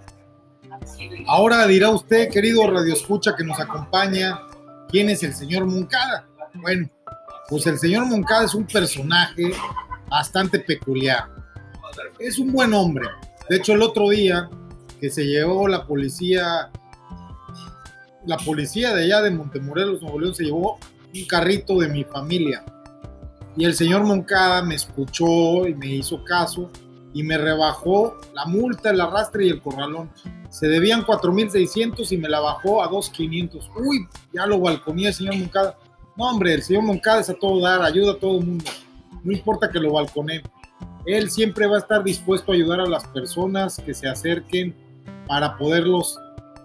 Ahora 1.27 1.67
dirá 1.67 1.91
usted, 1.91 2.31
querido 2.31 2.71
Radio 2.71 2.93
Escucha, 2.93 3.35
que 3.37 3.45
nos 3.45 3.59
acompaña, 3.59 4.41
¿quién 4.89 5.11
es 5.11 5.23
el 5.23 5.35
señor 5.35 5.67
Moncada? 5.67 6.27
Bueno, 6.61 6.89
pues 7.49 7.67
el 7.67 7.79
señor 7.79 8.07
Moncada 8.07 8.45
es 8.45 8.55
un 8.55 8.67
personaje 8.67 9.53
bastante 10.09 10.59
peculiar. 10.61 11.25
Es 12.19 12.39
un 12.39 12.53
buen 12.53 12.75
hombre. 12.75 13.09
De 13.49 13.57
hecho, 13.57 13.73
el 13.73 13.83
otro 13.83 14.09
día 14.11 14.49
que 15.01 15.11
se 15.11 15.25
llevó 15.25 15.69
la 15.69 15.87
policía 15.87 16.71
la 18.29 18.37
policía 18.37 18.95
de 18.95 19.05
allá 19.05 19.23
de 19.23 19.31
Montemorelos, 19.31 20.03
Nuevo 20.03 20.21
León, 20.21 20.35
se 20.35 20.45
llevó 20.45 20.79
un 21.15 21.25
carrito 21.25 21.79
de 21.79 21.89
mi 21.89 22.05
familia. 22.05 22.63
Y 23.57 23.65
el 23.65 23.75
señor 23.75 24.05
Moncada 24.05 24.63
me 24.63 24.75
escuchó 24.75 25.67
y 25.67 25.75
me 25.75 25.87
hizo 25.87 26.23
caso 26.25 26.71
y 27.15 27.23
me 27.23 27.39
rebajó 27.39 28.19
la 28.35 28.45
multa, 28.45 28.91
el 28.91 29.01
arrastre 29.01 29.47
y 29.47 29.49
el 29.49 29.63
corralón. 29.63 30.11
Se 30.51 30.69
debían 30.69 31.05
4.600 31.05 32.13
y 32.13 32.19
me 32.19 32.29
la 32.29 32.41
bajó 32.41 32.83
a 32.83 32.91
2.500. 32.91 33.71
Uy, 33.77 34.07
ya 34.33 34.47
lo 34.47 34.61
balconía 34.61 35.09
el 35.09 35.15
señor 35.15 35.37
Moncada. 35.37 35.79
No, 36.19 36.31
hombre, 36.31 36.53
el 36.53 36.63
señor 36.65 36.83
Moncada 36.83 37.21
es 37.21 37.31
a 37.31 37.35
todo 37.35 37.61
dar, 37.61 37.81
ayuda 37.81 38.11
a 38.11 38.19
todo 38.19 38.41
el 38.41 38.47
mundo. 38.47 38.65
No 39.23 39.31
importa 39.31 39.71
que 39.71 39.79
lo 39.79 39.93
balconee. 39.93 40.43
Él 41.07 41.31
siempre 41.31 41.69
va 41.69 41.77
a 41.77 41.79
estar 41.79 42.03
dispuesto 42.03 42.51
a 42.51 42.57
ayudar 42.57 42.81
a 42.81 42.89
las 42.89 43.07
personas 43.07 43.81
que 43.87 43.95
se 43.95 44.09
acerquen 44.09 44.75
para 45.29 45.57
poderlos 45.57 46.19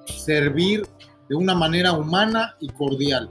servir 0.07 0.87
de 1.29 1.35
una 1.35 1.53
manera 1.53 1.91
humana 1.91 2.55
y 2.59 2.69
cordial. 2.69 3.29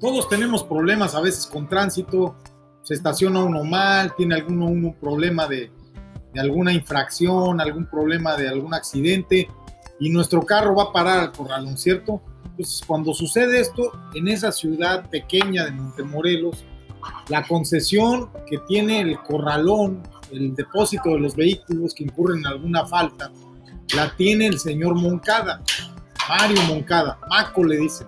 Todos 0.00 0.28
tenemos 0.28 0.64
problemas 0.64 1.14
a 1.14 1.20
veces 1.20 1.46
con 1.46 1.68
tránsito, 1.68 2.36
se 2.82 2.94
estaciona 2.94 3.44
uno 3.44 3.62
mal, 3.62 4.12
tiene 4.16 4.34
alguno 4.34 4.66
un 4.66 4.92
problema 4.94 5.46
de, 5.46 5.70
de 6.34 6.40
alguna 6.40 6.72
infracción, 6.72 7.60
algún 7.60 7.86
problema 7.86 8.36
de 8.36 8.48
algún 8.48 8.74
accidente 8.74 9.48
y 10.00 10.10
nuestro 10.10 10.42
carro 10.42 10.74
va 10.74 10.82
a 10.82 10.92
parar 10.92 11.20
al 11.20 11.30
corralón, 11.30 11.78
¿cierto? 11.78 12.20
Entonces, 12.52 12.82
cuando 12.86 13.14
sucede 13.14 13.60
esto 13.60 13.92
en 14.14 14.28
esa 14.28 14.52
ciudad 14.52 15.08
pequeña 15.08 15.64
de 15.64 15.72
Montemorelos, 15.72 16.64
la 17.28 17.46
concesión 17.46 18.30
que 18.46 18.58
tiene 18.68 19.00
el 19.00 19.18
corralón, 19.20 20.02
el 20.30 20.54
depósito 20.54 21.10
de 21.10 21.20
los 21.20 21.34
vehículos 21.34 21.94
que 21.94 22.04
incurren 22.04 22.40
en 22.40 22.46
alguna 22.46 22.86
falta, 22.86 23.32
la 23.96 24.14
tiene 24.16 24.46
el 24.46 24.58
señor 24.58 24.94
Moncada, 24.94 25.62
Mario 26.28 26.62
Moncada, 26.68 27.18
Maco 27.28 27.64
le 27.64 27.78
dicen. 27.78 28.06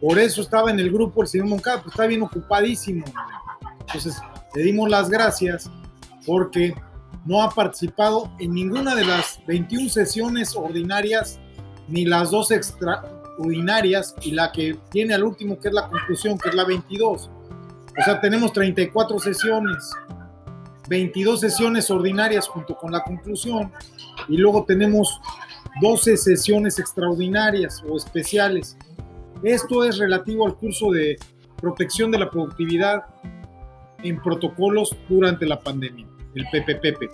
Por 0.00 0.18
eso 0.18 0.40
estaba 0.40 0.70
en 0.70 0.80
el 0.80 0.90
grupo 0.90 1.22
el 1.22 1.28
señor 1.28 1.48
Moncada, 1.48 1.82
pues 1.82 1.92
está 1.92 2.06
bien 2.06 2.22
ocupadísimo. 2.22 3.04
Entonces, 3.80 4.16
le 4.54 4.62
dimos 4.62 4.88
las 4.88 5.10
gracias 5.10 5.70
porque 6.24 6.74
no 7.24 7.42
ha 7.42 7.50
participado 7.50 8.30
en 8.38 8.54
ninguna 8.54 8.94
de 8.94 9.04
las 9.04 9.40
21 9.46 9.88
sesiones 9.90 10.56
ordinarias 10.56 11.38
ni 11.88 12.04
las 12.04 12.30
dos 12.30 12.50
extraordinarias 13.40 14.14
y 14.22 14.32
la 14.32 14.52
que 14.52 14.76
tiene 14.90 15.14
al 15.14 15.24
último 15.24 15.58
que 15.58 15.68
es 15.68 15.74
la 15.74 15.88
conclusión, 15.88 16.38
que 16.38 16.50
es 16.50 16.54
la 16.54 16.64
22. 16.64 17.30
O 17.98 18.02
sea, 18.04 18.20
tenemos 18.20 18.52
34 18.52 19.18
sesiones, 19.18 19.90
22 20.88 21.40
sesiones 21.40 21.90
ordinarias 21.90 22.46
junto 22.46 22.76
con 22.76 22.92
la 22.92 23.02
conclusión 23.02 23.72
y 24.28 24.36
luego 24.36 24.64
tenemos 24.64 25.20
12 25.80 26.16
sesiones 26.16 26.78
extraordinarias 26.78 27.82
o 27.88 27.96
especiales. 27.96 28.76
Esto 29.42 29.84
es 29.84 29.98
relativo 29.98 30.46
al 30.46 30.56
curso 30.56 30.90
de 30.90 31.16
protección 31.60 32.10
de 32.10 32.18
la 32.18 32.30
productividad 32.30 33.04
en 34.02 34.20
protocolos 34.20 34.96
durante 35.08 35.46
la 35.46 35.60
pandemia, 35.60 36.06
el 36.34 36.44
PPPP. 36.44 37.10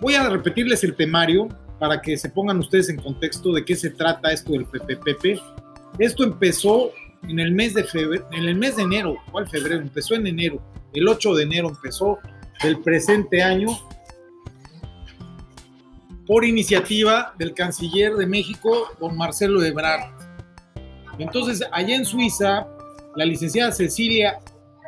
Voy 0.00 0.14
a 0.14 0.28
repetirles 0.28 0.84
el 0.84 0.94
temario 0.94 1.48
para 1.78 2.00
que 2.00 2.16
se 2.16 2.28
pongan 2.28 2.58
ustedes 2.58 2.88
en 2.88 2.96
contexto 2.96 3.52
de 3.52 3.64
qué 3.64 3.76
se 3.76 3.90
trata 3.90 4.32
esto 4.32 4.52
del 4.52 4.66
PPPP. 4.66 5.40
Esto 5.98 6.24
empezó 6.24 6.92
en 7.28 7.38
el 7.40 7.52
mes 7.52 7.74
de 7.74 7.84
febrero, 7.84 8.26
en 8.32 8.44
el 8.44 8.54
mes 8.54 8.76
de 8.76 8.82
enero, 8.82 9.16
¿cuál 9.30 9.48
febrero? 9.48 9.80
Empezó 9.80 10.14
en 10.14 10.26
enero, 10.26 10.60
el 10.92 11.08
8 11.08 11.34
de 11.34 11.42
enero 11.42 11.68
empezó 11.68 12.18
el 12.62 12.80
presente 12.80 13.42
año 13.42 13.68
por 16.26 16.44
iniciativa 16.44 17.34
del 17.38 17.54
canciller 17.54 18.14
de 18.14 18.26
México, 18.26 18.88
don 19.00 19.16
Marcelo 19.16 19.62
Ebrard. 19.62 20.10
Entonces, 21.18 21.62
allá 21.70 21.96
en 21.96 22.04
Suiza, 22.04 22.66
la 23.14 23.24
licenciada 23.24 23.72
Cecilia 23.72 24.40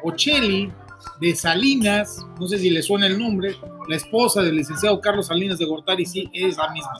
Ocelli 0.03 0.73
de 1.21 1.35
Salinas, 1.35 2.27
no 2.39 2.47
sé 2.47 2.59
si 2.59 2.71
le 2.71 2.83
suena 2.83 3.07
el 3.07 3.19
nombre, 3.19 3.57
la 3.89 3.97
esposa 3.97 4.43
del 4.43 4.57
licenciado 4.57 5.01
Carlos 5.01 5.27
Salinas 5.27 5.59
de 5.59 5.65
Gortari, 5.65 6.05
sí, 6.05 6.29
es 6.33 6.57
la 6.57 6.71
misma. 6.71 6.97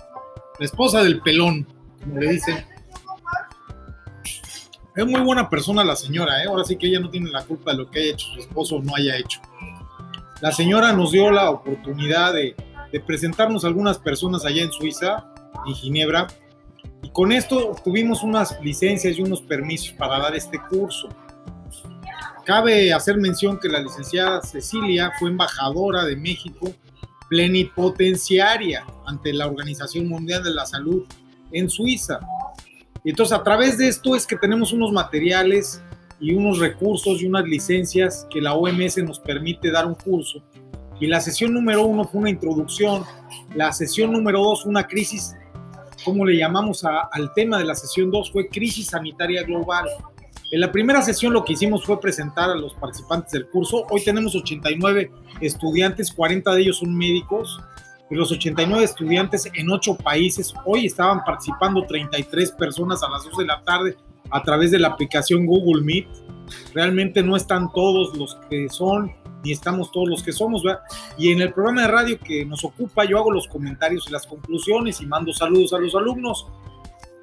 La 0.59 0.65
esposa 0.65 1.03
del 1.03 1.21
pelón, 1.21 1.67
como 2.01 2.21
le 2.21 2.33
dicen. 2.33 2.65
Es 4.95 5.07
muy 5.07 5.21
buena 5.21 5.51
persona 5.51 5.85
la 5.85 5.95
señora, 5.95 6.43
¿eh? 6.43 6.47
ahora 6.47 6.65
sí 6.65 6.77
que 6.77 6.87
ella 6.87 7.01
no 7.01 7.11
tiene 7.11 7.31
la 7.31 7.45
culpa 7.45 7.73
de 7.73 7.79
lo 7.79 7.91
que 7.91 8.01
haya 8.01 8.13
hecho 8.13 8.27
su 8.33 8.41
esposo 8.41 8.77
o 8.77 8.83
no 8.83 8.95
haya 8.97 9.19
hecho. 9.19 9.41
La 10.41 10.53
señora 10.53 10.93
nos 10.93 11.13
dio 11.13 11.31
la 11.31 11.51
oportunidad 11.51 12.33
de, 12.33 12.55
presentarnos 13.07 13.63
a 13.63 13.69
algunas 13.69 13.99
personas 13.99 14.47
allá 14.47 14.63
en 14.63 14.73
Suiza, 14.73 15.23
en 15.67 15.75
Ginebra, 15.75 16.29
y 17.03 17.11
con 17.11 17.31
esto 17.31 17.73
obtuvimos 17.73 18.23
unas 18.23 18.59
licencias 18.63 19.19
y 19.19 19.23
unos 19.23 19.43
permisos 19.43 19.93
para 19.93 20.19
dar 20.19 20.35
este 20.35 20.59
curso. 20.71 21.11
Cabe 22.47 22.93
hacer 22.93 23.17
mención 23.19 23.59
que 23.59 23.69
la 23.69 23.81
licenciada 23.81 24.41
Cecilia 24.41 25.11
fue 25.19 25.31
embajadora 25.31 26.05
de 26.05 26.15
México 26.15 26.73
plenipotenciaria 27.29 28.87
ante 29.05 29.33
la 29.33 29.49
Organización 29.49 30.07
Mundial 30.07 30.45
de 30.45 30.55
la 30.55 30.65
Salud 30.65 31.03
en 31.51 31.69
Suiza. 31.69 32.21
Y 33.03 33.11
entonces 33.11 33.37
a 33.37 33.43
través 33.43 33.79
de 33.79 33.89
esto 33.89 34.15
es 34.15 34.25
que 34.25 34.37
tenemos 34.37 34.73
unos 34.73 34.93
materiales 34.93 35.83
y 36.21 36.35
unos 36.35 36.61
recursos 36.61 37.21
y 37.21 37.27
unas 37.27 37.47
licencias 37.47 38.29
que 38.31 38.41
la 38.41 38.55
OMS 38.55 38.99
nos 38.99 39.19
permite 39.19 39.73
dar 39.73 39.85
un 39.85 39.97
curso. 39.97 40.41
Y 41.01 41.09
la 41.09 41.21
sesión 41.21 41.53
número 41.53 41.85
uno 41.85 42.05
fue 42.05 42.21
una 42.21 42.31
introducción, 42.31 43.03
la 43.57 43.73
sesión 43.73 44.13
número 44.13 44.41
dos 44.41 44.65
una 44.65 44.87
crisis, 44.87 45.35
como 46.05 46.25
le 46.25 46.37
llamamos 46.37 46.85
al 46.85 47.35
tema 47.35 47.59
de 47.59 47.65
la 47.65 47.75
sesión 47.75 48.13
dos, 48.13 48.31
fue 48.31 48.49
crisis 48.49 48.87
sanitaria 48.87 49.43
global. 49.43 49.89
En 50.53 50.61
la 50.61 50.71
primera 50.71 51.03
sesión 51.03 51.33
lo 51.33 51.45
que 51.45 51.55
hicimos 51.55 51.85
fue 51.85 52.01
presentar 52.01 52.51
a 52.51 52.55
los 52.55 52.73
participantes 52.75 53.33
del 53.33 53.49
curso. 53.49 53.85
Hoy 53.91 54.05
tenemos 54.05 54.35
89 54.37 55.11
estudiantes, 55.41 56.13
40 56.13 56.55
de 56.55 56.63
ellos 56.63 56.79
son 56.79 56.97
médicos. 56.97 57.61
De 58.09 58.17
los 58.17 58.31
89 58.31 58.85
estudiantes 58.85 59.51
en 59.53 59.69
8 59.69 59.97
países, 59.97 60.55
hoy 60.65 60.87
estaban 60.87 61.25
participando 61.25 61.85
33 61.85 62.53
personas 62.53 63.03
a 63.03 63.09
las 63.09 63.25
2 63.25 63.39
de 63.39 63.45
la 63.45 63.61
tarde 63.63 63.97
a 64.31 64.41
través 64.45 64.71
de 64.71 64.79
la 64.79 64.89
aplicación 64.89 65.47
Google 65.47 65.83
Meet. 65.83 66.07
Realmente 66.73 67.25
no 67.25 67.35
están 67.35 67.73
todos 67.73 68.17
los 68.17 68.37
que 68.49 68.69
son, 68.69 69.13
ni 69.43 69.51
estamos 69.51 69.91
todos 69.91 70.09
los 70.09 70.23
que 70.23 70.31
somos, 70.31 70.63
¿verdad? 70.63 70.83
Y 71.19 71.33
en 71.33 71.41
el 71.41 71.53
programa 71.53 71.83
de 71.83 71.89
radio 71.89 72.21
que 72.21 72.45
nos 72.45 72.65
ocupa, 72.65 73.05
yo 73.05 73.19
hago 73.19 73.33
los 73.33 73.49
comentarios 73.49 74.07
y 74.07 74.13
las 74.13 74.25
conclusiones 74.29 75.01
y 75.01 75.07
mando 75.07 75.33
saludos 75.33 75.73
a 75.73 75.79
los 75.79 75.97
alumnos. 75.97 76.47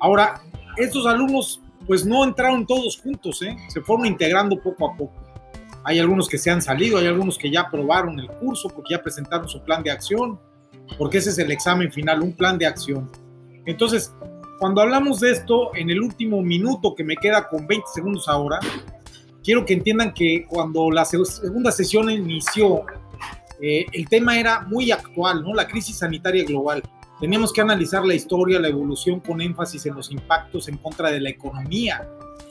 Ahora, 0.02 0.42
estos 0.76 1.06
alumnos 1.06 1.63
pues 1.88 2.06
no 2.06 2.24
entraron 2.24 2.66
todos 2.66 3.00
juntos, 3.02 3.42
¿eh? 3.42 3.56
se 3.68 3.82
fueron 3.82 4.06
integrando 4.06 4.60
poco 4.62 4.88
a 4.88 4.98
poco. 4.98 5.14
Hay 5.84 6.00
algunos 6.00 6.30
que 6.30 6.38
se 6.38 6.50
han 6.50 6.62
salido, 6.62 6.98
hay 6.98 7.08
algunos 7.08 7.38
que 7.38 7.52
ya 7.52 7.62
aprobaron 7.62 8.20
el 8.20 8.28
curso 8.28 8.70
porque 8.70 8.94
ya 8.94 9.02
presentaron 9.02 9.50
su 9.50 9.62
plan 9.64 9.84
de 9.84 9.92
acción, 9.92 10.40
porque 10.98 11.18
ese 11.18 11.32
es 11.32 11.40
el 11.40 11.52
examen 11.52 11.92
final, 11.92 12.22
un 12.22 12.34
plan 12.34 12.58
de 12.58 12.66
acción. 12.66 13.12
Entonces, 13.66 14.14
cuando 14.60 14.82
hablamos 14.82 15.20
de 15.20 15.32
esto, 15.32 15.76
en 15.76 15.90
el 15.90 16.02
último 16.02 16.42
minuto 16.42 16.96
que 16.96 17.04
me 17.04 17.18
queda 17.18 17.48
con 17.50 17.68
20 17.68 17.86
segundos 17.94 18.28
ahora, 18.30 18.60
quiero 19.44 19.66
que 19.66 19.74
entiendan 19.74 20.14
que 20.14 20.46
cuando 20.48 20.90
la 20.90 21.04
segunda 21.04 21.72
sesión 21.72 22.10
inició, 22.10 22.86
eh, 23.62 23.86
el 23.92 24.08
tema 24.08 24.40
era 24.40 24.62
muy 24.62 24.92
actual, 24.92 25.44
¿no? 25.44 25.54
La 25.54 25.68
crisis 25.68 25.98
sanitaria 25.98 26.46
global. 26.46 26.82
Teníamos 27.24 27.54
que 27.54 27.62
analizar 27.62 28.06
la 28.06 28.16
historia, 28.16 28.60
la 28.60 28.68
evolución 28.68 29.22
con 29.22 29.40
énfasis 29.40 29.86
en 29.86 29.96
los 29.96 30.12
impactos 30.12 30.68
en 30.68 30.76
contra 30.76 31.10
de 31.10 31.22
la 31.22 31.30
economía, 31.30 32.06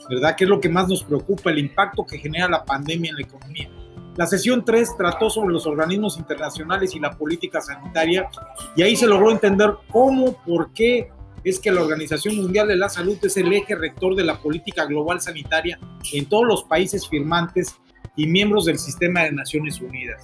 ¿verdad? 0.09 0.35
Que 0.35 0.45
es 0.45 0.49
lo 0.49 0.59
que 0.59 0.67
más 0.67 0.87
nos 0.87 1.03
preocupa, 1.03 1.51
el 1.51 1.59
impacto 1.59 2.03
que 2.03 2.17
genera 2.17 2.49
la 2.49 2.65
pandemia 2.65 3.11
en 3.11 3.17
la 3.17 3.21
economía. 3.21 3.69
La 4.15 4.25
sesión 4.25 4.65
3 4.65 4.97
trató 4.97 5.29
sobre 5.29 5.53
los 5.53 5.67
organismos 5.67 6.17
internacionales 6.17 6.95
y 6.95 6.99
la 6.99 7.11
política 7.11 7.61
sanitaria 7.61 8.27
y 8.75 8.81
ahí 8.81 8.95
se 8.95 9.05
logró 9.05 9.29
entender 9.29 9.75
cómo, 9.91 10.41
por 10.43 10.73
qué 10.73 11.11
es 11.43 11.59
que 11.59 11.71
la 11.71 11.83
Organización 11.83 12.37
Mundial 12.37 12.67
de 12.67 12.75
la 12.75 12.89
Salud 12.89 13.19
es 13.21 13.37
el 13.37 13.53
eje 13.53 13.75
rector 13.75 14.15
de 14.15 14.23
la 14.23 14.39
política 14.39 14.85
global 14.85 15.21
sanitaria 15.21 15.77
en 16.13 16.25
todos 16.25 16.47
los 16.47 16.63
países 16.63 17.07
firmantes 17.07 17.75
y 18.15 18.25
miembros 18.25 18.65
del 18.65 18.79
sistema 18.79 19.21
de 19.21 19.33
Naciones 19.33 19.79
Unidas. 19.79 20.23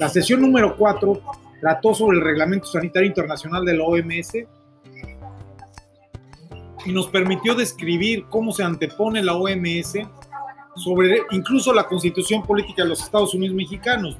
La 0.00 0.08
sesión 0.08 0.40
número 0.40 0.76
4 0.76 1.43
trató 1.64 1.94
sobre 1.94 2.18
el 2.18 2.22
Reglamento 2.22 2.66
Sanitario 2.66 3.08
Internacional 3.08 3.64
de 3.64 3.74
la 3.74 3.84
OMS 3.84 4.34
y 6.84 6.92
nos 6.92 7.06
permitió 7.06 7.54
describir 7.54 8.26
cómo 8.28 8.52
se 8.52 8.62
antepone 8.62 9.22
la 9.22 9.34
OMS 9.34 9.94
sobre 10.76 11.22
incluso 11.30 11.72
la 11.72 11.84
constitución 11.84 12.42
política 12.42 12.82
de 12.82 12.90
los 12.90 13.02
Estados 13.02 13.32
Unidos 13.32 13.56
mexicanos. 13.56 14.18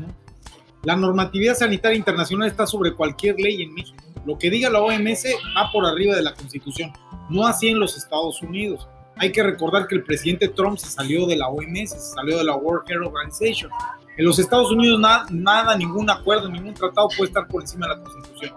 La 0.84 0.96
normatividad 0.96 1.54
sanitaria 1.54 1.98
internacional 1.98 2.48
está 2.48 2.66
sobre 2.66 2.94
cualquier 2.94 3.38
ley 3.38 3.60
en 3.60 3.74
México. 3.74 4.02
Lo 4.24 4.38
que 4.38 4.48
diga 4.48 4.70
la 4.70 4.80
OMS 4.80 5.26
va 5.54 5.70
por 5.70 5.84
arriba 5.84 6.16
de 6.16 6.22
la 6.22 6.32
constitución, 6.32 6.94
no 7.28 7.46
así 7.46 7.68
en 7.68 7.78
los 7.78 7.94
Estados 7.98 8.40
Unidos. 8.40 8.88
Hay 9.16 9.32
que 9.32 9.42
recordar 9.42 9.86
que 9.86 9.96
el 9.96 10.04
presidente 10.04 10.48
Trump 10.48 10.78
se 10.78 10.86
salió 10.86 11.26
de 11.26 11.36
la 11.36 11.48
OMS, 11.48 11.90
se 11.90 12.14
salió 12.14 12.38
de 12.38 12.44
la 12.44 12.56
World 12.56 12.90
Health 12.90 13.04
Organization 13.04 13.70
en 14.16 14.24
los 14.24 14.38
Estados 14.38 14.70
Unidos 14.70 15.00
nada, 15.30 15.76
ningún 15.76 16.08
acuerdo, 16.08 16.48
ningún 16.48 16.74
tratado 16.74 17.08
puede 17.08 17.28
estar 17.28 17.46
por 17.48 17.62
encima 17.62 17.88
de 17.88 17.96
la 17.96 18.02
Constitución. 18.02 18.52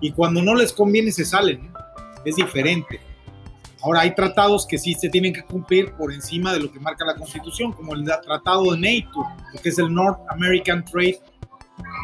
Y 0.00 0.12
cuando 0.12 0.42
no 0.42 0.54
les 0.54 0.72
conviene 0.72 1.10
se 1.12 1.24
salen. 1.24 1.70
Es 2.24 2.36
diferente. 2.36 3.00
Ahora 3.82 4.00
hay 4.00 4.14
tratados 4.14 4.66
que 4.66 4.76
sí 4.76 4.92
se 4.94 5.08
tienen 5.08 5.32
que 5.32 5.42
cumplir 5.42 5.92
por 5.92 6.12
encima 6.12 6.52
de 6.52 6.60
lo 6.60 6.70
que 6.70 6.78
marca 6.78 7.04
la 7.04 7.14
Constitución, 7.14 7.72
como 7.72 7.94
el 7.94 8.04
tratado 8.04 8.72
de 8.72 8.78
NATO, 8.78 9.26
que 9.62 9.70
es 9.70 9.78
el 9.78 9.92
North 9.92 10.18
American 10.28 10.84
Trade 10.84 11.18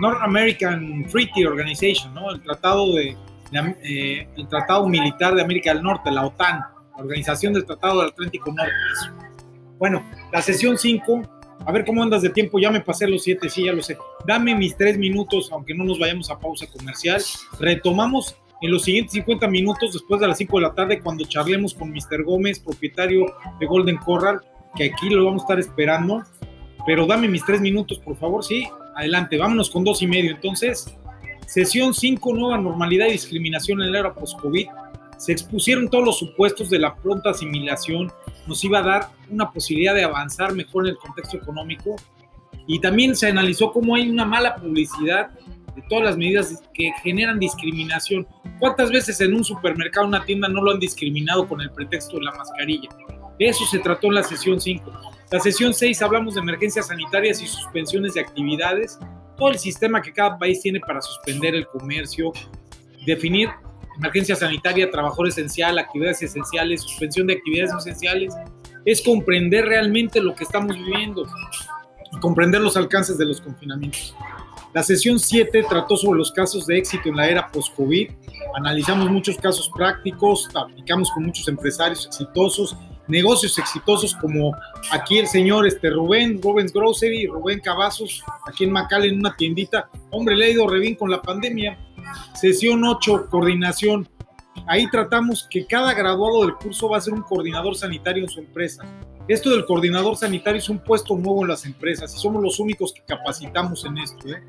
North 0.00 0.18
American 0.22 1.06
Treaty 1.10 1.44
Organization, 1.44 2.14
¿no? 2.14 2.30
El 2.30 2.40
tratado 2.42 2.94
de, 2.94 3.16
de, 3.50 3.76
eh, 3.82 4.28
el 4.36 4.48
tratado 4.48 4.88
militar 4.88 5.34
de 5.34 5.42
América 5.42 5.72
del 5.72 5.82
Norte, 5.82 6.10
la 6.10 6.26
OTAN, 6.26 6.60
la 6.60 7.02
Organización 7.02 7.52
del 7.52 7.64
Tratado 7.64 8.00
del 8.00 8.10
Atlántico 8.10 8.52
Norte. 8.52 8.72
Bueno, 9.78 10.04
la 10.32 10.40
sesión 10.42 10.78
5, 10.78 11.22
a 11.66 11.72
ver 11.72 11.84
cómo 11.84 12.00
andas 12.00 12.22
de 12.22 12.30
tiempo, 12.30 12.60
ya 12.60 12.70
me 12.70 12.80
pasé 12.80 13.08
los 13.08 13.24
7, 13.24 13.50
sí, 13.50 13.64
ya 13.64 13.72
lo 13.72 13.82
sé. 13.82 13.98
Dame 14.24 14.54
mis 14.54 14.76
3 14.76 14.98
minutos, 14.98 15.50
aunque 15.50 15.74
no 15.74 15.84
nos 15.84 15.98
vayamos 15.98 16.30
a 16.30 16.38
pausa 16.38 16.66
comercial. 16.68 17.20
Retomamos 17.58 18.36
en 18.62 18.70
los 18.70 18.84
siguientes 18.84 19.14
50 19.14 19.48
minutos 19.48 19.92
después 19.92 20.20
de 20.20 20.28
las 20.28 20.38
5 20.38 20.58
de 20.58 20.62
la 20.62 20.74
tarde 20.74 21.00
cuando 21.00 21.24
charlemos 21.24 21.74
con 21.74 21.90
Mr. 21.90 22.22
Gómez, 22.22 22.60
propietario 22.60 23.26
de 23.58 23.66
Golden 23.66 23.96
Corral, 23.96 24.40
que 24.76 24.84
aquí 24.84 25.10
lo 25.10 25.24
vamos 25.24 25.42
a 25.42 25.44
estar 25.44 25.58
esperando. 25.58 26.22
Pero 26.86 27.04
dame 27.04 27.26
mis 27.26 27.44
3 27.44 27.60
minutos, 27.60 27.98
por 27.98 28.16
favor, 28.16 28.44
sí. 28.44 28.68
Adelante, 28.94 29.36
vámonos 29.36 29.68
con 29.68 29.82
dos 29.82 30.02
y 30.02 30.06
medio. 30.06 30.30
Entonces, 30.30 30.96
sesión 31.48 31.94
5, 31.94 32.32
nueva 32.32 32.58
normalidad 32.58 33.08
y 33.08 33.12
discriminación 33.12 33.82
en 33.82 33.90
la 33.90 33.98
era 33.98 34.14
post-COVID. 34.14 34.68
Se 35.18 35.32
expusieron 35.32 35.88
todos 35.88 36.04
los 36.04 36.18
supuestos 36.18 36.70
de 36.70 36.78
la 36.78 36.94
pronta 36.94 37.30
asimilación, 37.30 38.12
nos 38.46 38.62
iba 38.64 38.80
a 38.80 38.82
dar 38.82 39.08
una 39.30 39.50
posibilidad 39.50 39.94
de 39.94 40.04
avanzar 40.04 40.54
mejor 40.54 40.86
en 40.86 40.90
el 40.92 40.98
contexto 40.98 41.36
económico. 41.36 41.96
Y 42.66 42.80
también 42.80 43.14
se 43.14 43.28
analizó 43.28 43.72
cómo 43.72 43.94
hay 43.94 44.10
una 44.10 44.24
mala 44.24 44.56
publicidad 44.56 45.30
de 45.74 45.82
todas 45.88 46.04
las 46.04 46.16
medidas 46.16 46.62
que 46.74 46.90
generan 47.02 47.38
discriminación. 47.38 48.26
¿Cuántas 48.58 48.90
veces 48.90 49.20
en 49.20 49.34
un 49.34 49.44
supermercado, 49.44 50.06
una 50.06 50.24
tienda, 50.24 50.48
no 50.48 50.62
lo 50.62 50.72
han 50.72 50.80
discriminado 50.80 51.46
con 51.46 51.60
el 51.60 51.70
pretexto 51.70 52.16
de 52.16 52.24
la 52.24 52.32
mascarilla? 52.32 52.88
Eso 53.38 53.64
se 53.66 53.78
trató 53.78 54.08
en 54.08 54.14
la 54.14 54.22
sesión 54.22 54.60
5. 54.60 54.90
La 55.30 55.40
sesión 55.40 55.74
6 55.74 56.00
hablamos 56.02 56.34
de 56.34 56.40
emergencias 56.40 56.88
sanitarias 56.88 57.42
y 57.42 57.46
suspensiones 57.46 58.14
de 58.14 58.20
actividades, 58.20 58.98
todo 59.36 59.50
el 59.50 59.58
sistema 59.58 60.00
que 60.00 60.12
cada 60.12 60.38
país 60.38 60.62
tiene 60.62 60.80
para 60.80 61.02
suspender 61.02 61.54
el 61.54 61.66
comercio, 61.66 62.32
definir 63.04 63.50
emergencia 63.98 64.36
sanitaria, 64.36 64.90
trabajador 64.90 65.28
esencial, 65.28 65.78
actividades 65.78 66.22
esenciales, 66.22 66.82
suspensión 66.82 67.26
de 67.26 67.34
actividades 67.34 67.74
esenciales, 67.74 68.34
es 68.84 69.02
comprender 69.02 69.66
realmente 69.66 70.20
lo 70.20 70.34
que 70.34 70.44
estamos 70.44 70.76
viviendo 70.76 71.26
y 72.12 72.20
comprender 72.20 72.60
los 72.60 72.76
alcances 72.76 73.18
de 73.18 73.24
los 73.24 73.40
confinamientos. 73.40 74.14
La 74.76 74.82
sesión 74.82 75.18
7 75.18 75.64
trató 75.68 75.96
sobre 75.96 76.18
los 76.18 76.30
casos 76.30 76.66
de 76.66 76.76
éxito 76.76 77.08
en 77.08 77.16
la 77.16 77.28
era 77.28 77.50
post-COVID. 77.50 78.10
Analizamos 78.56 79.10
muchos 79.10 79.38
casos 79.38 79.70
prácticos, 79.74 80.48
aplicamos 80.54 81.10
con 81.10 81.24
muchos 81.24 81.48
empresarios 81.48 82.06
exitosos, 82.06 82.76
negocios 83.08 83.58
exitosos 83.58 84.14
como 84.14 84.54
aquí 84.90 85.18
el 85.18 85.28
señor 85.28 85.66
este, 85.66 85.88
Rubén, 85.90 86.40
Rubens 86.42 86.72
Grocery, 86.72 87.26
Rubén 87.26 87.60
Cavazos, 87.60 88.22
aquí 88.46 88.64
en 88.64 88.72
Macal 88.72 89.06
en 89.06 89.18
una 89.18 89.34
tiendita. 89.34 89.88
Hombre, 90.10 90.36
le 90.36 90.44
ha 90.44 90.50
ido 90.50 90.68
re 90.68 90.96
con 90.96 91.10
la 91.10 91.22
pandemia. 91.22 91.78
Sesión 92.34 92.84
8, 92.84 93.28
coordinación. 93.30 94.08
Ahí 94.66 94.88
tratamos 94.90 95.46
que 95.48 95.66
cada 95.66 95.94
graduado 95.94 96.42
del 96.42 96.54
curso 96.54 96.88
va 96.88 96.98
a 96.98 97.00
ser 97.00 97.14
un 97.14 97.22
coordinador 97.22 97.76
sanitario 97.76 98.24
en 98.24 98.28
su 98.28 98.40
empresa. 98.40 98.84
Esto 99.28 99.50
del 99.50 99.64
coordinador 99.64 100.16
sanitario 100.16 100.58
es 100.58 100.68
un 100.68 100.78
puesto 100.78 101.16
nuevo 101.16 101.42
en 101.42 101.48
las 101.48 101.64
empresas 101.66 102.14
y 102.14 102.18
somos 102.18 102.42
los 102.42 102.60
únicos 102.60 102.92
que 102.92 103.02
capacitamos 103.06 103.84
en 103.84 103.98
esto. 103.98 104.28
¿eh? 104.28 104.42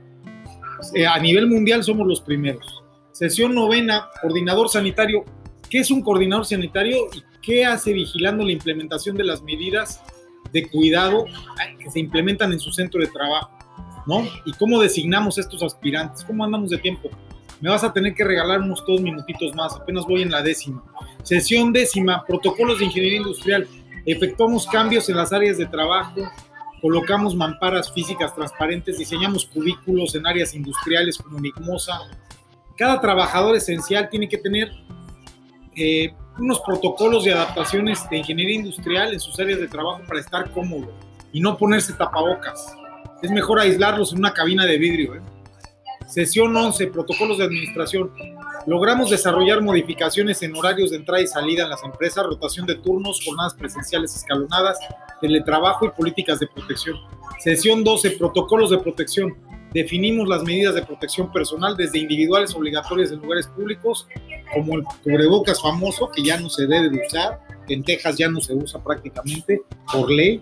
Eh, 0.93 1.07
a 1.07 1.17
nivel 1.19 1.47
mundial 1.47 1.83
somos 1.83 2.07
los 2.07 2.21
primeros. 2.21 2.83
Sesión 3.11 3.55
novena, 3.55 4.09
coordinador 4.21 4.69
sanitario. 4.69 5.25
¿Qué 5.69 5.79
es 5.79 5.89
un 5.89 6.01
coordinador 6.01 6.45
sanitario 6.45 7.07
y 7.13 7.23
qué 7.41 7.65
hace 7.65 7.91
vigilando 7.91 8.45
la 8.45 8.51
implementación 8.51 9.17
de 9.17 9.23
las 9.23 9.41
medidas 9.41 10.01
de 10.53 10.69
cuidado 10.69 11.25
que 11.79 11.89
se 11.89 11.99
implementan 11.99 12.53
en 12.53 12.59
su 12.59 12.71
centro 12.71 13.01
de 13.01 13.07
trabajo? 13.07 13.51
¿No? 14.05 14.23
¿Y 14.45 14.53
cómo 14.53 14.79
designamos 14.79 15.37
estos 15.37 15.63
aspirantes? 15.63 16.23
¿Cómo 16.23 16.45
andamos 16.45 16.69
de 16.69 16.77
tiempo? 16.77 17.09
Me 17.59 17.69
vas 17.69 17.83
a 17.83 17.91
tener 17.91 18.13
que 18.13 18.23
regalar 18.23 18.61
unos 18.61 18.83
dos 18.85 19.01
minutitos 19.01 19.55
más, 19.55 19.75
apenas 19.75 20.05
voy 20.05 20.21
en 20.21 20.31
la 20.31 20.41
décima. 20.41 20.83
Sesión 21.23 21.73
décima, 21.73 22.23
protocolos 22.25 22.79
de 22.79 22.85
ingeniería 22.85 23.17
industrial. 23.17 23.67
Efectuamos 24.05 24.67
cambios 24.67 25.09
en 25.09 25.17
las 25.17 25.33
áreas 25.33 25.57
de 25.57 25.65
trabajo, 25.65 26.21
colocamos 26.81 27.35
mamparas 27.35 27.91
físicas 27.91 28.33
transparentes, 28.35 28.97
diseñamos 28.97 29.45
cubículos 29.45 30.15
en 30.15 30.27
áreas 30.27 30.53
industriales 30.53 31.17
como 31.17 31.39
Migmosa. 31.39 31.99
Cada 32.77 33.01
trabajador 33.01 33.55
esencial 33.55 34.07
tiene 34.09 34.29
que 34.29 34.37
tener 34.37 34.71
eh, 35.75 36.13
unos 36.37 36.59
protocolos 36.61 37.23
de 37.23 37.33
adaptaciones 37.33 38.07
de 38.09 38.17
ingeniería 38.17 38.55
industrial 38.55 39.13
en 39.13 39.19
sus 39.19 39.39
áreas 39.39 39.59
de 39.59 39.67
trabajo 39.67 40.01
para 40.07 40.19
estar 40.19 40.51
cómodo 40.51 40.93
y 41.33 41.41
no 41.41 41.57
ponerse 41.57 41.93
tapabocas. 41.93 42.73
Es 43.21 43.31
mejor 43.31 43.59
aislarlos 43.59 44.13
en 44.13 44.19
una 44.19 44.33
cabina 44.33 44.65
de 44.65 44.77
vidrio. 44.77 45.15
¿eh? 45.15 45.21
Sesión 46.07 46.55
11, 46.55 46.87
protocolos 46.87 47.37
de 47.37 47.43
administración. 47.43 48.11
Logramos 48.65 49.09
desarrollar 49.09 49.61
modificaciones 49.61 50.41
en 50.41 50.55
horarios 50.55 50.91
de 50.91 50.97
entrada 50.97 51.21
y 51.21 51.27
salida 51.27 51.63
en 51.63 51.69
las 51.69 51.83
empresas, 51.83 52.25
rotación 52.25 52.65
de 52.65 52.75
turnos, 52.75 53.19
jornadas 53.25 53.53
presenciales 53.55 54.15
escalonadas, 54.15 54.79
teletrabajo 55.19 55.85
y 55.85 55.89
políticas 55.89 56.39
de 56.39 56.47
protección. 56.47 56.97
Sesión 57.39 57.83
12, 57.83 58.11
protocolos 58.11 58.69
de 58.69 58.77
protección. 58.77 59.35
Definimos 59.73 60.29
las 60.29 60.43
medidas 60.43 60.75
de 60.75 60.85
protección 60.85 61.29
personal 61.31 61.75
desde 61.75 61.99
individuales 61.99 62.55
obligatorias 62.55 63.11
en 63.11 63.19
lugares 63.19 63.47
públicos, 63.47 64.07
como 64.53 64.75
el 64.75 64.83
cubrebocas 65.03 65.61
famoso, 65.61 66.09
que 66.09 66.23
ya 66.23 66.39
no 66.39 66.49
se 66.49 66.67
debe 66.67 66.89
de 66.89 67.05
usar, 67.05 67.41
en 67.67 67.83
Texas 67.83 68.15
ya 68.17 68.29
no 68.29 68.39
se 68.39 68.53
usa 68.53 68.81
prácticamente 68.81 69.61
por 69.91 70.09
ley, 70.09 70.41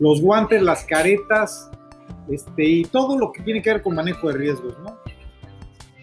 los 0.00 0.22
guantes, 0.22 0.62
las 0.62 0.84
caretas, 0.84 1.70
este, 2.30 2.64
y 2.64 2.84
todo 2.84 3.18
lo 3.18 3.30
que 3.30 3.42
tiene 3.42 3.60
que 3.60 3.70
ver 3.70 3.82
con 3.82 3.94
manejo 3.94 4.28
de 4.28 4.38
riesgos, 4.38 4.74
¿no? 4.82 5.01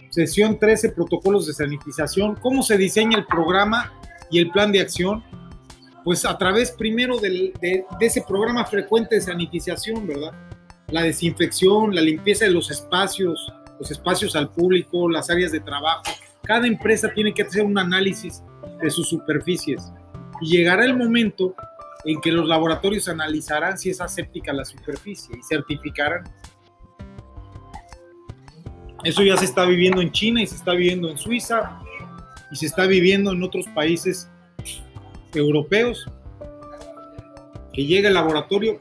Sesión 0.10 0.58
13, 0.58 0.90
protocolos 0.90 1.48
de 1.48 1.54
sanitización. 1.54 2.36
¿Cómo 2.36 2.64
se 2.64 2.78
diseña 2.78 3.18
el 3.18 3.26
programa 3.26 3.94
y 4.32 4.40
el 4.40 4.50
plan 4.52 4.72
de 4.72 4.82
acción? 4.82 5.24
Pues 6.04 6.26
a 6.26 6.38
través 6.38 6.72
primero 6.72 7.20
de, 7.20 7.54
de 7.62 7.86
ese 8.00 8.24
programa 8.28 8.66
frecuente 8.66 9.16
de 9.16 9.22
sanitización, 9.22 10.08
¿verdad? 10.08 10.32
La 10.88 11.04
desinfección, 11.04 11.94
la 11.94 12.02
limpieza 12.02 12.46
de 12.46 12.52
los 12.52 12.72
espacios, 12.72 13.52
los 13.80 13.92
espacios 13.92 14.36
al 14.36 14.50
público, 14.50 15.10
las 15.10 15.30
áreas 15.30 15.52
de 15.52 15.60
trabajo. 15.60 16.04
Cada 16.44 16.68
empresa 16.68 17.12
tiene 17.14 17.34
que 17.34 17.44
hacer 17.44 17.64
un 17.64 17.78
análisis 17.78 18.42
de 18.82 18.90
sus 18.90 19.10
superficies. 19.10 19.92
Y 20.42 20.58
llegará 20.58 20.86
el 20.86 20.96
momento 20.96 21.54
en 22.06 22.20
que 22.22 22.32
los 22.32 22.48
laboratorios 22.48 23.08
analizarán 23.08 23.78
si 23.78 23.90
es 23.90 24.02
aséptica 24.02 24.54
la 24.54 24.66
superficie 24.66 25.38
y 25.38 25.44
certificarán. 25.44 26.24
Eso 29.04 29.24
ya 29.24 29.38
se 29.38 29.46
está 29.46 29.66
viviendo 29.66 30.02
en 30.02 30.12
China 30.12 30.42
y 30.42 30.48
se 30.48 30.56
está 30.56 30.74
viviendo 30.74 31.10
en 31.10 31.18
Suiza 31.18 31.80
y 32.52 32.56
se 32.56 32.66
está 32.66 32.86
viviendo 32.86 33.32
en 33.32 33.44
otros 33.44 33.66
países 33.68 34.30
europeos, 35.34 36.06
que 37.72 37.86
llega 37.86 38.08
el 38.08 38.16
laboratorio 38.16 38.80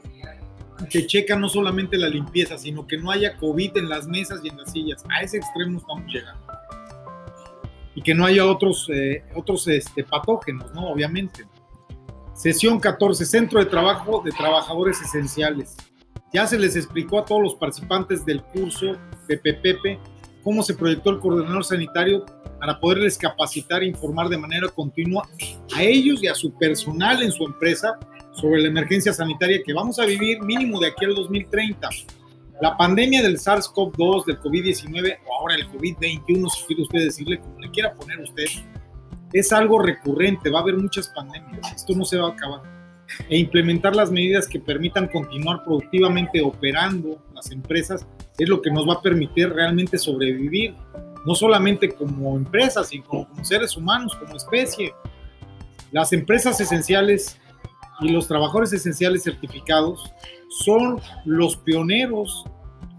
que 0.87 1.05
checa 1.05 1.35
no 1.35 1.49
solamente 1.49 1.97
la 1.97 2.07
limpieza, 2.07 2.57
sino 2.57 2.87
que 2.87 2.97
no 2.97 3.11
haya 3.11 3.35
COVID 3.37 3.77
en 3.77 3.89
las 3.89 4.07
mesas 4.07 4.39
y 4.43 4.49
en 4.49 4.57
las 4.57 4.71
sillas. 4.71 5.03
A 5.09 5.21
ese 5.21 5.37
extremo 5.37 5.79
estamos 5.79 6.11
llegando. 6.11 6.41
Y 7.95 8.01
que 8.01 8.13
no 8.13 8.25
haya 8.25 8.45
otros, 8.45 8.89
eh, 8.93 9.23
otros 9.35 9.67
este, 9.67 10.03
patógenos, 10.03 10.73
¿no? 10.73 10.89
Obviamente. 10.89 11.45
Sesión 12.33 12.79
14, 12.79 13.25
Centro 13.25 13.59
de 13.59 13.65
Trabajo 13.65 14.21
de 14.23 14.31
Trabajadores 14.31 15.01
Esenciales. 15.01 15.75
Ya 16.33 16.45
se 16.45 16.59
les 16.59 16.75
explicó 16.75 17.19
a 17.19 17.25
todos 17.25 17.41
los 17.41 17.55
participantes 17.55 18.25
del 18.25 18.43
curso 18.43 18.95
PPPP 19.27 19.99
cómo 20.43 20.63
se 20.63 20.73
proyectó 20.73 21.09
el 21.09 21.19
coordinador 21.19 21.65
sanitario 21.65 22.25
para 22.59 22.79
poderles 22.79 23.17
capacitar 23.17 23.83
e 23.83 23.87
informar 23.87 24.29
de 24.29 24.37
manera 24.37 24.67
continua 24.69 25.27
a 25.75 25.83
ellos 25.83 26.21
y 26.23 26.27
a 26.27 26.35
su 26.35 26.53
personal 26.53 27.21
en 27.23 27.31
su 27.31 27.45
empresa 27.45 27.97
sobre 28.31 28.61
la 28.61 28.67
emergencia 28.67 29.13
sanitaria 29.13 29.61
que 29.65 29.73
vamos 29.73 29.99
a 29.99 30.05
vivir 30.05 30.41
mínimo 30.41 30.79
de 30.79 30.87
aquí 30.87 31.05
al 31.05 31.15
2030. 31.15 31.89
La 32.61 32.75
pandemia 32.75 33.21
del 33.21 33.37
SARS-CoV-2, 33.37 34.25
del 34.25 34.39
COVID-19 34.39 35.17
o 35.27 35.35
ahora 35.39 35.55
el 35.55 35.69
COVID-21, 35.71 36.49
si 36.49 36.65
quiere 36.65 36.81
usted 36.83 36.99
decirle 36.99 37.39
como 37.39 37.59
le 37.59 37.71
quiera 37.71 37.93
poner 37.93 38.19
usted, 38.19 38.45
es 39.31 39.53
algo 39.53 39.81
recurrente, 39.81 40.49
va 40.49 40.59
a 40.59 40.61
haber 40.63 40.77
muchas 40.77 41.07
pandemias, 41.09 41.73
esto 41.73 41.95
no 41.95 42.03
se 42.03 42.17
va 42.17 42.27
a 42.27 42.31
acabar. 42.31 42.78
E 43.27 43.37
implementar 43.37 43.95
las 43.95 44.11
medidas 44.11 44.47
que 44.47 44.59
permitan 44.59 45.07
continuar 45.07 45.63
productivamente 45.63 46.41
operando 46.41 47.17
las 47.33 47.51
empresas 47.51 48.05
es 48.37 48.47
lo 48.47 48.61
que 48.61 48.71
nos 48.71 48.87
va 48.87 48.95
a 48.95 49.01
permitir 49.01 49.49
realmente 49.51 49.97
sobrevivir, 49.97 50.75
no 51.25 51.35
solamente 51.35 51.89
como 51.89 52.37
empresas, 52.37 52.89
sino 52.89 53.05
como 53.05 53.43
seres 53.43 53.75
humanos, 53.75 54.15
como 54.15 54.35
especie. 54.35 54.93
Las 55.91 56.13
empresas 56.13 56.59
esenciales 56.61 57.39
y 58.01 58.09
los 58.09 58.27
trabajadores 58.27 58.71
esenciales 58.73 59.23
certificados 59.23 60.11
son 60.49 60.99
los 61.25 61.57
pioneros 61.57 62.45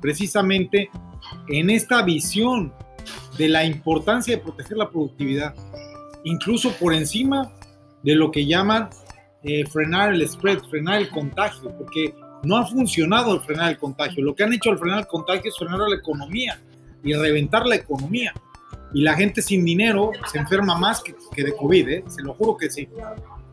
precisamente 0.00 0.90
en 1.48 1.70
esta 1.70 2.02
visión 2.02 2.72
de 3.38 3.48
la 3.48 3.64
importancia 3.64 4.36
de 4.36 4.42
proteger 4.42 4.76
la 4.76 4.90
productividad 4.90 5.54
incluso 6.24 6.72
por 6.72 6.92
encima 6.92 7.52
de 8.02 8.14
lo 8.14 8.30
que 8.30 8.46
llaman 8.46 8.90
eh, 9.42 9.64
frenar 9.66 10.12
el 10.12 10.28
spread, 10.28 10.60
frenar 10.70 11.00
el 11.00 11.08
contagio, 11.08 11.70
porque 11.76 12.14
no 12.42 12.56
ha 12.56 12.66
funcionado 12.66 13.34
el 13.34 13.40
frenar 13.40 13.70
el 13.70 13.78
contagio. 13.78 14.24
Lo 14.24 14.34
que 14.34 14.44
han 14.44 14.52
hecho 14.52 14.70
al 14.70 14.78
frenar 14.78 15.00
el 15.00 15.06
contagio 15.06 15.50
es 15.50 15.56
frenar 15.56 15.80
la 15.80 15.96
economía 15.96 16.60
y 17.02 17.14
reventar 17.14 17.66
la 17.66 17.76
economía. 17.76 18.32
Y 18.92 19.02
la 19.02 19.14
gente 19.14 19.40
sin 19.40 19.64
dinero 19.64 20.10
se 20.30 20.38
enferma 20.38 20.76
más 20.76 21.02
que, 21.02 21.14
que 21.34 21.44
de 21.44 21.54
COVID, 21.54 21.88
¿eh? 21.88 22.04
se 22.08 22.22
lo 22.22 22.34
juro 22.34 22.56
que 22.56 22.70
sí. 22.70 22.88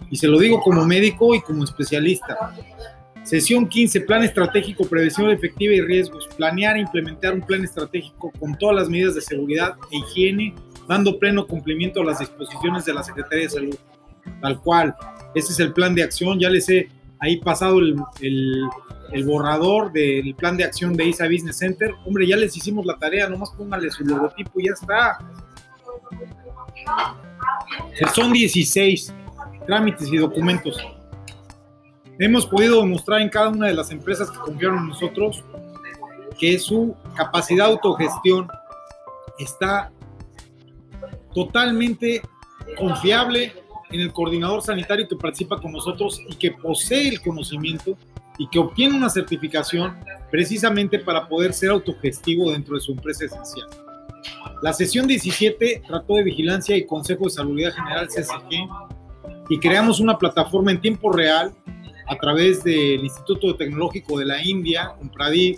Y 0.09 0.17
se 0.17 0.27
lo 0.27 0.39
digo 0.39 0.61
como 0.61 0.85
médico 0.85 1.35
y 1.35 1.41
como 1.41 1.63
especialista. 1.63 2.55
Sesión 3.23 3.67
15, 3.67 4.01
plan 4.01 4.23
estratégico, 4.23 4.85
prevención 4.87 5.29
efectiva 5.29 5.73
y 5.73 5.81
riesgos. 5.81 6.27
Planear 6.37 6.77
e 6.77 6.81
implementar 6.81 7.33
un 7.33 7.41
plan 7.41 7.63
estratégico 7.63 8.31
con 8.39 8.57
todas 8.57 8.75
las 8.77 8.89
medidas 8.89 9.15
de 9.15 9.21
seguridad 9.21 9.75
e 9.91 9.97
higiene, 9.97 10.55
dando 10.87 11.19
pleno 11.19 11.45
cumplimiento 11.45 12.01
a 12.01 12.05
las 12.05 12.19
disposiciones 12.19 12.85
de 12.85 12.93
la 12.93 13.03
Secretaría 13.03 13.43
de 13.43 13.49
Salud. 13.49 13.75
Tal 14.41 14.61
cual. 14.61 14.95
Ese 15.35 15.53
es 15.53 15.59
el 15.59 15.73
plan 15.73 15.95
de 15.95 16.03
acción. 16.03 16.39
Ya 16.39 16.49
les 16.49 16.67
he 16.69 16.89
ahí 17.19 17.37
pasado 17.37 17.79
el, 17.79 17.95
el, 18.21 19.25
borrador 19.25 19.91
del 19.91 20.35
plan 20.35 20.57
de 20.57 20.63
acción 20.63 20.93
de 20.93 21.05
ISA 21.05 21.25
Business 21.25 21.57
Center. 21.57 21.93
Hombre, 22.05 22.27
ya 22.27 22.37
les 22.37 22.55
hicimos 22.55 22.85
la 22.85 22.97
tarea, 22.97 23.29
nomás 23.29 23.51
póngale 23.51 23.89
su 23.91 24.03
logotipo 24.03 24.59
y 24.59 24.65
ya 24.65 24.73
está. 24.73 25.19
Son 28.13 28.31
16 28.31 29.13
trámites 29.65 30.07
y 30.11 30.17
documentos. 30.17 30.77
Hemos 32.19 32.45
podido 32.47 32.81
demostrar 32.81 33.21
en 33.21 33.29
cada 33.29 33.49
una 33.49 33.67
de 33.67 33.73
las 33.73 33.91
empresas 33.91 34.31
que 34.31 34.37
confiaron 34.39 34.79
en 34.79 34.87
nosotros 34.87 35.43
que 36.39 36.57
su 36.57 36.95
capacidad 37.15 37.65
de 37.65 37.73
autogestión 37.73 38.47
está 39.39 39.91
totalmente 41.33 42.21
confiable 42.77 43.53
en 43.91 44.01
el 44.01 44.11
coordinador 44.11 44.61
sanitario 44.61 45.07
que 45.07 45.15
participa 45.15 45.59
con 45.59 45.71
nosotros 45.71 46.21
y 46.27 46.35
que 46.35 46.51
posee 46.51 47.09
el 47.09 47.21
conocimiento 47.21 47.97
y 48.37 48.47
que 48.49 48.59
obtiene 48.59 48.95
una 48.95 49.09
certificación 49.09 49.97
precisamente 50.29 50.99
para 50.99 51.27
poder 51.27 51.53
ser 51.53 51.71
autogestivo 51.71 52.51
dentro 52.51 52.75
de 52.75 52.81
su 52.81 52.91
empresa 52.91 53.25
esencial. 53.25 53.67
La 54.61 54.73
sesión 54.73 55.07
17 55.07 55.83
trató 55.87 56.15
de 56.15 56.23
vigilancia 56.23 56.75
y 56.75 56.85
Consejo 56.85 57.25
de 57.25 57.29
Salud 57.31 57.57
General 57.57 58.07
CSG 58.07 58.67
y 59.49 59.59
creamos 59.59 59.99
una 59.99 60.17
plataforma 60.17 60.71
en 60.71 60.81
tiempo 60.81 61.11
real 61.11 61.53
a 62.07 62.15
través 62.15 62.63
del 62.63 63.03
Instituto 63.03 63.55
Tecnológico 63.55 64.17
de 64.19 64.25
la 64.25 64.43
India, 64.43 64.93
Pradeep, 65.13 65.57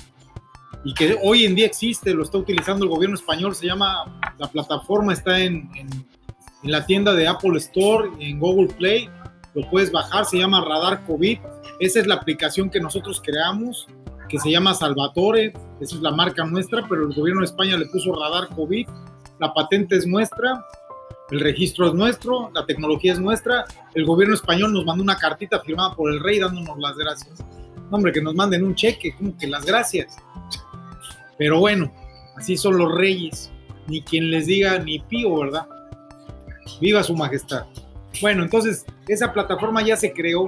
y 0.84 0.94
que 0.94 1.18
hoy 1.24 1.46
en 1.46 1.56
día 1.56 1.66
existe, 1.66 2.14
lo 2.14 2.24
está 2.24 2.38
utilizando 2.38 2.86
el 2.86 2.90
gobierno 2.90 3.16
español, 3.16 3.56
se 3.56 3.68
llama, 3.68 4.20
la 4.38 4.48
plataforma 4.48 5.14
está 5.14 5.40
en, 5.40 5.70
en, 5.76 5.90
en 6.64 6.72
la 6.72 6.86
tienda 6.86 7.14
de 7.14 7.28
Apple 7.28 7.58
Store, 7.58 8.10
en 8.20 8.40
Google 8.40 8.74
Play, 8.78 9.10
lo 9.56 9.70
puedes 9.70 9.92
bajar, 9.92 10.26
se 10.26 10.38
llama 10.38 10.64
Radar 10.64 11.06
COVID, 11.06 11.40
esa 11.80 12.00
es 12.00 12.08
la 12.08 12.16
aplicación 12.16 12.70
que 12.70 12.80
nosotros 12.80 13.22
creamos, 13.24 13.88
que 14.28 14.40
se 14.40 14.52
llama 14.52 14.74
Salvatore, 14.74 15.54
esa 15.80 15.96
es 15.96 16.02
la 16.02 16.12
marca 16.12 16.46
nuestra, 16.46 16.86
pero 16.88 17.08
el 17.08 17.14
gobierno 17.14 17.42
de 17.42 17.48
España 17.48 17.78
le 17.78 17.86
puso 17.88 18.14
Radar 18.14 18.50
COVID, 18.56 18.88
la 19.40 19.54
patente 19.54 19.96
es 19.96 20.06
nuestra, 20.06 20.64
el 21.32 21.40
registro 21.40 21.88
es 21.88 21.94
nuestro, 21.94 22.52
la 22.54 22.66
tecnología 22.66 23.14
es 23.14 23.20
nuestra, 23.20 23.66
el 23.94 24.06
gobierno 24.06 24.36
español 24.36 24.74
nos 24.74 24.86
mandó 24.86 25.04
una 25.04 25.18
cartita 25.18 25.60
firmada 25.60 25.96
por 25.96 26.12
el 26.12 26.20
rey 26.20 26.40
dándonos 26.40 26.78
las 26.80 26.98
gracias. 26.98 27.44
hombre, 27.92 28.12
que 28.12 28.22
nos 28.22 28.36
manden 28.36 28.64
un 28.64 28.76
cheque, 28.76 29.16
como 29.16 29.36
que 29.38 29.48
las 29.48 29.66
gracias. 29.66 30.18
Pero 31.38 31.60
bueno, 31.60 31.92
así 32.36 32.58
son 32.58 32.78
los 32.78 32.94
reyes, 32.94 33.52
ni 33.88 34.02
quien 34.02 34.30
les 34.30 34.46
diga 34.46 34.78
ni 34.80 35.00
pío, 35.00 35.38
¿verdad? 35.38 35.68
Viva 36.80 37.04
su 37.04 37.16
majestad. 37.16 37.66
Bueno, 38.22 38.44
entonces 38.44 38.86
esa 39.08 39.32
plataforma 39.32 39.82
ya 39.82 39.96
se 39.96 40.12
creó 40.14 40.46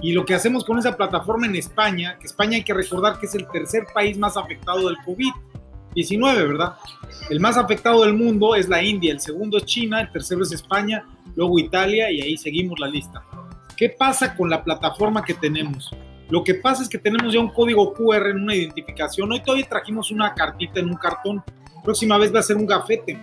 y 0.00 0.12
lo 0.12 0.24
que 0.24 0.34
hacemos 0.34 0.64
con 0.64 0.78
esa 0.78 0.96
plataforma 0.96 1.46
en 1.46 1.56
España, 1.56 2.16
que 2.20 2.26
España 2.26 2.56
hay 2.56 2.64
que 2.64 2.74
recordar 2.74 3.18
que 3.18 3.26
es 3.26 3.34
el 3.34 3.48
tercer 3.48 3.86
país 3.92 4.16
más 4.16 4.36
afectado 4.36 4.86
del 4.86 4.96
COVID, 5.04 5.32
19, 5.94 6.46
¿verdad? 6.46 6.74
El 7.30 7.40
más 7.40 7.56
afectado 7.56 8.04
del 8.04 8.14
mundo 8.14 8.54
es 8.54 8.68
la 8.68 8.82
India, 8.82 9.12
el 9.12 9.20
segundo 9.20 9.58
es 9.58 9.64
China, 9.64 10.00
el 10.00 10.12
tercero 10.12 10.42
es 10.42 10.52
España, 10.52 11.04
luego 11.34 11.58
Italia 11.58 12.10
y 12.10 12.20
ahí 12.20 12.36
seguimos 12.36 12.78
la 12.78 12.86
lista. 12.86 13.22
¿Qué 13.76 13.88
pasa 13.88 14.36
con 14.36 14.50
la 14.50 14.62
plataforma 14.62 15.24
que 15.24 15.34
tenemos? 15.34 15.90
Lo 16.30 16.44
que 16.44 16.54
pasa 16.54 16.82
es 16.82 16.88
que 16.88 16.98
tenemos 16.98 17.32
ya 17.32 17.40
un 17.40 17.48
código 17.48 17.94
QR 17.94 18.28
en 18.28 18.42
una 18.42 18.54
identificación. 18.54 19.32
Hoy 19.32 19.40
todavía 19.40 19.68
trajimos 19.68 20.10
una 20.10 20.34
cartita 20.34 20.78
en 20.78 20.90
un 20.90 20.96
cartón. 20.96 21.42
Próxima 21.82 22.18
vez 22.18 22.34
va 22.34 22.40
a 22.40 22.42
ser 22.42 22.56
un 22.56 22.66
gafete. 22.66 23.18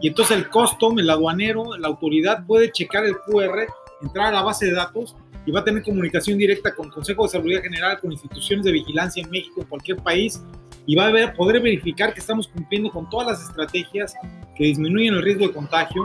Y 0.00 0.08
entonces 0.08 0.36
el 0.36 0.48
custom, 0.48 0.98
el 0.98 1.08
aduanero, 1.08 1.76
la 1.76 1.88
autoridad 1.88 2.44
puede 2.46 2.70
checar 2.70 3.04
el 3.04 3.16
QR, 3.18 3.66
entrar 4.02 4.26
a 4.26 4.32
la 4.32 4.42
base 4.42 4.66
de 4.66 4.72
datos 4.72 5.16
y 5.46 5.52
va 5.52 5.60
a 5.60 5.64
tener 5.64 5.82
comunicación 5.82 6.38
directa 6.38 6.74
con 6.74 6.86
el 6.86 6.92
Consejo 6.92 7.22
de 7.22 7.28
Seguridad 7.30 7.62
General, 7.62 7.98
con 8.00 8.12
instituciones 8.12 8.64
de 8.64 8.72
vigilancia 8.72 9.22
en 9.22 9.30
México, 9.30 9.62
en 9.62 9.68
cualquier 9.68 9.98
país, 9.98 10.42
y 10.86 10.96
va 10.96 11.08
a 11.08 11.32
poder 11.34 11.60
verificar 11.60 12.12
que 12.12 12.20
estamos 12.20 12.48
cumpliendo 12.48 12.90
con 12.90 13.08
todas 13.08 13.26
las 13.28 13.48
estrategias 13.48 14.14
que 14.56 14.64
disminuyen 14.64 15.14
el 15.14 15.22
riesgo 15.22 15.46
de 15.46 15.52
contagio 15.52 16.04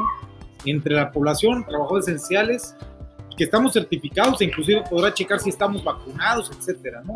entre 0.65 0.95
la 0.95 1.11
población, 1.11 1.65
trabajadores 1.65 2.07
esenciales, 2.07 2.76
que 3.35 3.45
estamos 3.45 3.73
certificados 3.73 4.41
e 4.41 4.45
inclusive 4.45 4.84
podrá 4.89 5.13
checar 5.13 5.39
si 5.39 5.49
estamos 5.49 5.84
vacunados, 5.84 6.51
etcétera, 6.51 7.01
¿no? 7.03 7.13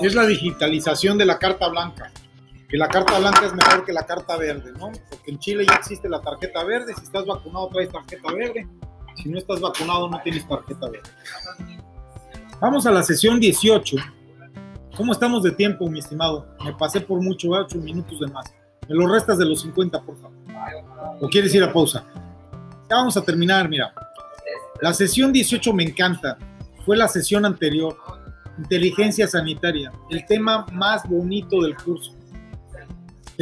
Es 0.00 0.14
la 0.14 0.26
digitalización 0.26 1.18
de 1.18 1.26
la 1.26 1.38
carta 1.38 1.68
blanca, 1.68 2.10
que 2.72 2.78
la 2.78 2.88
carta 2.88 3.18
blanca 3.18 3.46
es 3.46 3.54
mejor 3.54 3.84
que 3.84 3.92
la 3.92 4.04
carta 4.04 4.36
verde, 4.36 4.72
¿no? 4.72 4.90
Porque 5.10 5.30
en 5.30 5.38
Chile 5.38 5.64
ya 5.68 5.74
existe 5.74 6.08
la 6.08 6.20
tarjeta 6.20 6.64
verde, 6.64 6.94
si 6.94 7.04
estás 7.04 7.26
vacunado 7.26 7.68
traes 7.68 7.90
tarjeta 7.90 8.32
verde, 8.32 8.66
si 9.22 9.28
no 9.28 9.38
estás 9.38 9.60
vacunado 9.60 10.08
no 10.08 10.20
tienes 10.22 10.48
tarjeta 10.48 10.88
verde. 10.88 11.10
Vamos 12.60 12.86
a 12.86 12.90
la 12.90 13.02
sesión 13.02 13.38
18 13.38 13.96
¿Cómo 14.96 15.12
estamos 15.12 15.42
de 15.42 15.52
tiempo, 15.52 15.88
mi 15.88 16.00
estimado? 16.00 16.46
Me 16.62 16.74
pasé 16.74 17.00
por 17.00 17.22
mucho, 17.22 17.48
8 17.48 17.78
minutos 17.78 18.20
de 18.20 18.26
más. 18.26 18.52
Me 18.88 18.94
lo 18.94 19.06
restas 19.06 19.38
de 19.38 19.46
los 19.46 19.62
50, 19.62 20.02
por 20.02 20.20
favor. 20.20 20.36
¿O 21.20 21.28
quieres 21.28 21.54
ir 21.54 21.62
a 21.62 21.72
pausa? 21.72 22.04
Ya 22.90 22.96
vamos 22.96 23.16
a 23.16 23.22
terminar, 23.22 23.70
mira. 23.70 23.94
La 24.82 24.92
sesión 24.92 25.32
18 25.32 25.72
me 25.72 25.84
encanta. 25.84 26.36
Fue 26.84 26.96
la 26.96 27.08
sesión 27.08 27.46
anterior. 27.46 27.96
Inteligencia 28.58 29.26
sanitaria. 29.26 29.90
El 30.10 30.26
tema 30.26 30.66
más 30.72 31.08
bonito 31.08 31.62
del 31.62 31.74
curso. 31.74 32.14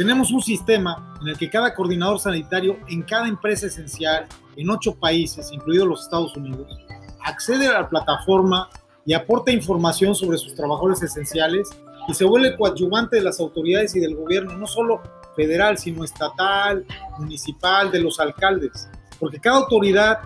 Tenemos 0.01 0.31
un 0.31 0.41
sistema 0.41 1.13
en 1.21 1.27
el 1.27 1.37
que 1.37 1.47
cada 1.47 1.75
coordinador 1.75 2.19
sanitario 2.19 2.79
en 2.87 3.03
cada 3.03 3.27
empresa 3.27 3.67
esencial, 3.67 4.25
en 4.55 4.67
ocho 4.67 4.95
países, 4.95 5.51
incluidos 5.51 5.87
los 5.87 6.01
Estados 6.01 6.35
Unidos, 6.35 6.75
accede 7.23 7.67
a 7.67 7.81
la 7.81 7.87
plataforma 7.87 8.67
y 9.05 9.13
aporta 9.13 9.51
información 9.51 10.15
sobre 10.15 10.39
sus 10.39 10.55
trabajadores 10.55 11.03
esenciales 11.03 11.69
y 12.07 12.15
se 12.15 12.25
vuelve 12.25 12.57
coadyuvante 12.57 13.17
de 13.17 13.21
las 13.21 13.39
autoridades 13.39 13.95
y 13.95 13.99
del 13.99 14.15
gobierno, 14.15 14.57
no 14.57 14.65
solo 14.65 15.03
federal, 15.35 15.77
sino 15.77 16.03
estatal, 16.03 16.83
municipal, 17.19 17.91
de 17.91 17.99
los 17.99 18.19
alcaldes, 18.19 18.89
porque 19.19 19.39
cada 19.39 19.57
autoridad 19.57 20.17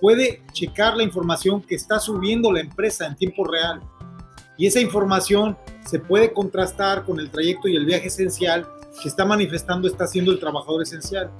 puede 0.00 0.44
checar 0.52 0.96
la 0.96 1.02
información 1.02 1.60
que 1.60 1.74
está 1.74 1.98
subiendo 1.98 2.52
la 2.52 2.60
empresa 2.60 3.04
en 3.04 3.16
tiempo 3.16 3.42
real. 3.44 3.80
Y 4.56 4.68
esa 4.68 4.78
información 4.78 5.58
se 5.84 5.98
puede 5.98 6.32
contrastar 6.32 7.04
con 7.04 7.18
el 7.18 7.30
trayecto 7.30 7.66
y 7.66 7.74
el 7.74 7.84
viaje 7.84 8.06
esencial 8.06 8.64
que 9.02 9.08
está 9.08 9.24
manifestando, 9.24 9.88
está 9.88 10.04
haciendo 10.04 10.32
el 10.32 10.38
trabajador 10.38 10.82
esencial, 10.82 11.30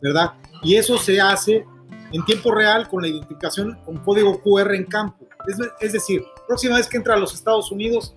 ¿verdad? 0.00 0.32
Y 0.62 0.76
eso 0.76 0.98
se 0.98 1.20
hace 1.20 1.64
en 2.12 2.24
tiempo 2.24 2.52
real 2.52 2.88
con 2.88 3.02
la 3.02 3.08
identificación 3.08 3.78
con 3.84 3.98
código 3.98 4.40
QR 4.40 4.74
en 4.74 4.84
campo. 4.84 5.26
Es, 5.46 5.58
es 5.80 5.92
decir, 5.92 6.24
próxima 6.46 6.76
vez 6.76 6.88
que 6.88 6.96
entra 6.96 7.14
a 7.14 7.18
los 7.18 7.34
Estados 7.34 7.70
Unidos, 7.70 8.14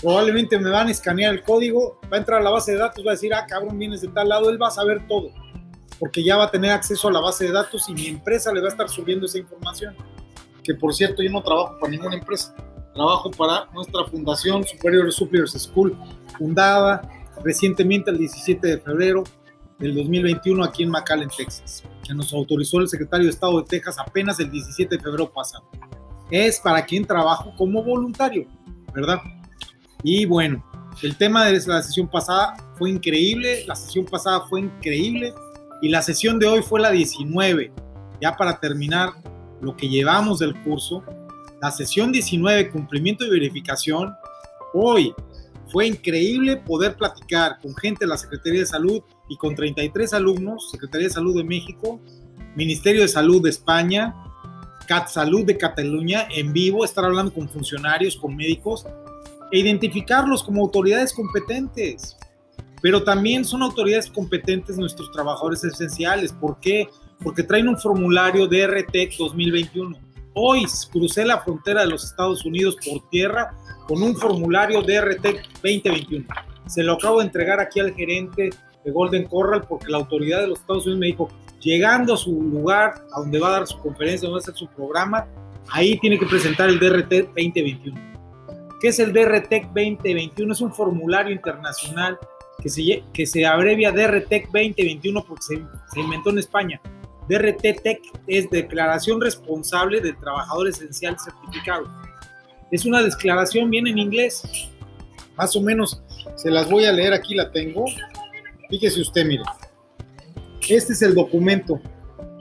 probablemente 0.00 0.58
me 0.58 0.70
van 0.70 0.88
a 0.88 0.90
escanear 0.90 1.34
el 1.34 1.42
código, 1.42 1.98
va 2.12 2.16
a 2.16 2.20
entrar 2.20 2.40
a 2.40 2.44
la 2.44 2.50
base 2.50 2.72
de 2.72 2.78
datos, 2.78 3.04
va 3.04 3.10
a 3.10 3.14
decir, 3.14 3.32
ah, 3.34 3.46
cabrón, 3.46 3.78
vienes 3.78 4.00
de 4.00 4.08
tal 4.08 4.28
lado, 4.28 4.50
él 4.50 4.60
va 4.60 4.68
a 4.68 4.70
saber 4.70 5.06
todo, 5.06 5.30
porque 5.98 6.22
ya 6.22 6.36
va 6.36 6.44
a 6.44 6.50
tener 6.50 6.70
acceso 6.70 7.08
a 7.08 7.12
la 7.12 7.20
base 7.20 7.46
de 7.46 7.52
datos 7.52 7.88
y 7.88 7.94
mi 7.94 8.06
empresa 8.06 8.52
le 8.52 8.60
va 8.60 8.66
a 8.66 8.70
estar 8.70 8.88
subiendo 8.88 9.26
esa 9.26 9.38
información. 9.38 9.94
Que 10.62 10.74
por 10.74 10.94
cierto, 10.94 11.22
yo 11.22 11.30
no 11.30 11.42
trabajo 11.42 11.76
para 11.78 11.90
ninguna 11.90 12.16
empresa, 12.16 12.54
trabajo 12.92 13.30
para 13.30 13.66
nuestra 13.72 14.04
fundación 14.04 14.64
Superior 14.66 15.10
Superiors 15.12 15.52
School, 15.52 15.96
fundada 16.36 17.08
recientemente 17.44 18.10
el 18.10 18.18
17 18.18 18.66
de 18.66 18.78
febrero 18.78 19.24
del 19.78 19.94
2021 19.94 20.64
aquí 20.64 20.82
en 20.82 20.90
McAllen, 20.90 21.28
Texas, 21.36 21.84
que 22.06 22.14
nos 22.14 22.32
autorizó 22.32 22.80
el 22.80 22.88
secretario 22.88 23.26
de 23.26 23.30
Estado 23.30 23.60
de 23.60 23.66
Texas 23.66 23.96
apenas 23.98 24.40
el 24.40 24.50
17 24.50 24.96
de 24.96 25.02
febrero 25.02 25.30
pasado 25.30 25.68
es 26.30 26.60
para 26.60 26.84
quien 26.84 27.04
trabajo 27.04 27.52
como 27.56 27.82
voluntario, 27.82 28.46
¿verdad? 28.94 29.20
Y 30.02 30.26
bueno, 30.26 30.64
el 31.02 31.16
tema 31.16 31.44
de 31.46 31.60
la 31.66 31.82
sesión 31.82 32.08
pasada 32.08 32.56
fue 32.76 32.90
increíble, 32.90 33.64
la 33.66 33.76
sesión 33.76 34.04
pasada 34.04 34.46
fue 34.48 34.60
increíble 34.60 35.34
y 35.82 35.88
la 35.88 36.02
sesión 36.02 36.38
de 36.38 36.46
hoy 36.46 36.62
fue 36.62 36.80
la 36.80 36.90
19. 36.90 37.72
Ya 38.20 38.36
para 38.36 38.58
terminar 38.58 39.10
lo 39.60 39.76
que 39.76 39.88
llevamos 39.88 40.38
del 40.38 40.54
curso, 40.62 41.02
la 41.60 41.70
sesión 41.70 42.12
19, 42.12 42.70
cumplimiento 42.70 43.24
y 43.24 43.30
verificación, 43.30 44.14
hoy 44.74 45.14
fue 45.68 45.86
increíble 45.86 46.56
poder 46.56 46.96
platicar 46.96 47.58
con 47.60 47.74
gente 47.76 48.04
de 48.04 48.08
la 48.08 48.16
Secretaría 48.16 48.60
de 48.60 48.66
Salud 48.66 49.02
y 49.28 49.36
con 49.36 49.54
33 49.54 50.14
alumnos, 50.14 50.70
Secretaría 50.70 51.08
de 51.08 51.14
Salud 51.14 51.36
de 51.36 51.44
México, 51.44 52.00
Ministerio 52.54 53.02
de 53.02 53.08
Salud 53.08 53.42
de 53.42 53.50
España, 53.50 54.14
CatSalud 54.86 55.44
de 55.44 55.58
Cataluña 55.58 56.28
en 56.30 56.52
vivo, 56.52 56.84
estar 56.84 57.04
hablando 57.04 57.34
con 57.34 57.48
funcionarios, 57.48 58.16
con 58.16 58.36
médicos 58.36 58.86
e 59.50 59.58
identificarlos 59.58 60.42
como 60.42 60.62
autoridades 60.62 61.12
competentes. 61.12 62.16
Pero 62.80 63.02
también 63.02 63.44
son 63.44 63.62
autoridades 63.62 64.08
competentes 64.08 64.78
nuestros 64.78 65.10
trabajadores 65.10 65.64
esenciales. 65.64 66.32
¿Por 66.32 66.60
qué? 66.60 66.88
Porque 67.22 67.42
traen 67.42 67.68
un 67.68 67.78
formulario 67.78 68.46
de 68.46 68.66
RTEC 68.66 69.16
2021. 69.16 70.05
Hoy 70.38 70.66
crucé 70.92 71.24
la 71.24 71.40
frontera 71.40 71.80
de 71.80 71.86
los 71.86 72.04
Estados 72.04 72.44
Unidos 72.44 72.76
por 72.86 73.08
tierra 73.08 73.54
con 73.88 74.02
un 74.02 74.14
formulario 74.14 74.82
de 74.82 75.00
RTEC 75.00 75.42
2021. 75.62 76.26
Se 76.66 76.82
lo 76.82 76.92
acabo 76.92 77.20
de 77.20 77.24
entregar 77.24 77.58
aquí 77.58 77.80
al 77.80 77.94
gerente 77.94 78.50
de 78.84 78.90
Golden 78.90 79.26
Corral 79.28 79.64
porque 79.66 79.88
la 79.88 79.96
autoridad 79.96 80.42
de 80.42 80.48
los 80.48 80.60
Estados 80.60 80.84
Unidos 80.84 81.00
me 81.00 81.06
dijo, 81.06 81.30
llegando 81.62 82.12
a 82.12 82.16
su 82.18 82.32
lugar, 82.32 83.06
a 83.14 83.20
donde 83.20 83.38
va 83.38 83.48
a 83.48 83.52
dar 83.52 83.66
su 83.66 83.78
conferencia, 83.78 84.28
donde 84.28 84.42
va 84.42 84.44
a 84.46 84.50
hacer 84.50 84.56
su 84.56 84.68
programa, 84.76 85.26
ahí 85.70 85.98
tiene 86.00 86.18
que 86.18 86.26
presentar 86.26 86.68
el 86.68 86.78
DRT 86.78 87.28
2021. 87.34 87.98
¿Qué 88.78 88.88
es 88.88 88.98
el 88.98 89.14
DRT 89.14 89.68
2021? 89.74 90.52
Es 90.52 90.60
un 90.60 90.74
formulario 90.74 91.32
internacional 91.32 92.18
que 92.62 92.68
se, 92.68 93.02
que 93.14 93.24
se 93.24 93.46
abrevia 93.46 93.90
DRTEC 93.90 94.50
2021 94.52 95.24
porque 95.24 95.42
se, 95.42 95.64
se 95.94 96.00
inventó 96.00 96.28
en 96.28 96.40
España. 96.40 96.78
DRT-TEC 97.28 98.00
es 98.26 98.50
Declaración 98.50 99.20
Responsable 99.20 100.00
del 100.00 100.16
Trabajador 100.18 100.68
Esencial 100.68 101.16
Certificado. 101.18 101.88
Es 102.70 102.84
una 102.84 103.02
declaración 103.02 103.70
bien 103.70 103.86
en 103.86 103.98
inglés, 103.98 104.42
más 105.36 105.54
o 105.54 105.60
menos 105.60 106.02
se 106.36 106.50
las 106.50 106.70
voy 106.70 106.84
a 106.84 106.92
leer, 106.92 107.12
aquí 107.12 107.34
la 107.34 107.50
tengo. 107.50 107.84
Fíjese 108.68 109.00
usted, 109.00 109.24
mire. 109.24 109.42
Este 110.68 110.92
es 110.92 111.02
el 111.02 111.14
documento. 111.14 111.80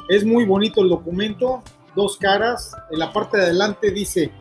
Es 0.10 0.26
muy 0.26 0.45
bonito 0.45 0.82
el 0.82 0.90
documento, 0.90 1.64
dos 1.95 2.18
caras. 2.18 2.72
En 2.91 2.99
la 2.99 3.12
parte 3.14 3.38
de 3.38 3.44
adelante 3.44 3.91
dice 3.91 4.32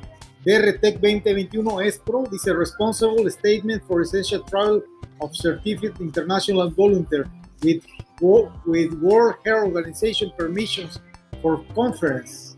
DRTEC 0.45 0.95
2021 1.01 1.81
ESPRO, 1.81 2.25
dice 2.31 2.53
Responsible 2.53 3.31
Statement 3.31 3.83
for 3.85 4.03
Essential 4.03 4.43
Travel 4.45 4.83
of 5.19 5.33
Certificate 5.35 6.03
International 6.03 6.71
Volunteer 6.71 7.27
with, 7.63 7.85
with 8.67 8.93
World 8.95 9.37
Health 9.45 9.75
Organization 9.75 10.33
permissions 10.37 11.01
for 11.41 11.65
conference 11.75 12.57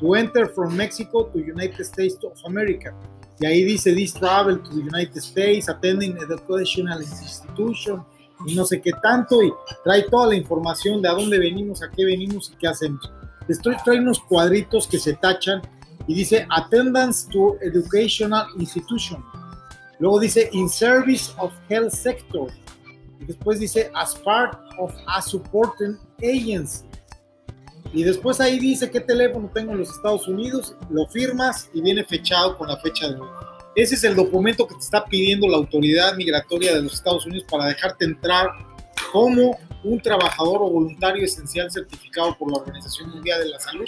to 0.00 0.14
enter 0.14 0.46
from 0.46 0.76
Mexico 0.76 1.24
to 1.24 1.38
United 1.38 1.84
States 1.84 2.16
of 2.24 2.36
America. 2.44 2.92
Y 3.40 3.46
ahí 3.46 3.64
dice, 3.64 3.94
this 3.94 4.12
travel 4.12 4.58
to 4.58 4.70
the 4.70 4.82
United 4.82 5.20
States, 5.20 5.68
attending 5.68 6.16
educational 6.18 7.00
institution, 7.00 8.04
y 8.46 8.54
no 8.54 8.64
sé 8.64 8.80
qué 8.80 8.92
tanto, 9.02 9.42
y 9.42 9.52
trae 9.84 10.02
toda 10.08 10.28
la 10.28 10.36
información 10.36 11.02
de 11.02 11.08
a 11.08 11.12
dónde 11.12 11.38
venimos, 11.38 11.82
a 11.82 11.90
qué 11.90 12.04
venimos 12.04 12.50
y 12.52 12.56
qué 12.56 12.68
hacemos. 12.68 13.10
Estoy 13.48 13.76
trae 13.84 13.98
unos 13.98 14.20
cuadritos 14.20 14.86
que 14.86 14.98
se 14.98 15.14
tachan 15.14 15.62
y 16.06 16.14
dice 16.14 16.46
attendance 16.50 17.28
to 17.30 17.56
educational 17.62 18.46
institution. 18.58 19.22
Luego 19.98 20.20
dice 20.20 20.48
in 20.52 20.68
service 20.68 21.32
of 21.38 21.52
health 21.68 21.92
sector. 21.92 22.48
Después 23.26 23.58
dice 23.58 23.90
as 23.94 24.14
part 24.16 24.58
of 24.78 24.92
a 25.06 25.22
supporting 25.22 25.98
agency. 26.22 26.84
Y 27.92 28.02
después 28.02 28.40
ahí 28.40 28.58
dice 28.58 28.90
qué 28.90 29.00
teléfono 29.00 29.50
tengo 29.54 29.72
en 29.72 29.78
los 29.78 29.90
Estados 29.90 30.26
Unidos, 30.26 30.74
lo 30.90 31.06
firmas 31.06 31.70
y 31.72 31.80
viene 31.80 32.04
fechado 32.04 32.58
con 32.58 32.68
la 32.68 32.76
fecha 32.78 33.08
de 33.08 33.20
hoy. 33.20 33.28
Ese 33.76 33.94
es 33.94 34.04
el 34.04 34.16
documento 34.16 34.66
que 34.66 34.74
te 34.74 34.80
está 34.80 35.04
pidiendo 35.04 35.48
la 35.48 35.56
autoridad 35.56 36.14
migratoria 36.16 36.74
de 36.74 36.82
los 36.82 36.94
Estados 36.94 37.26
Unidos 37.26 37.46
para 37.50 37.66
dejarte 37.66 38.04
entrar 38.04 38.48
como 39.12 39.58
un 39.84 40.00
trabajador 40.00 40.62
o 40.62 40.70
voluntario 40.70 41.24
esencial 41.24 41.70
certificado 41.70 42.36
por 42.36 42.50
la 42.50 42.58
Organización 42.58 43.10
Mundial 43.10 43.40
de 43.40 43.50
la 43.50 43.60
Salud. 43.60 43.86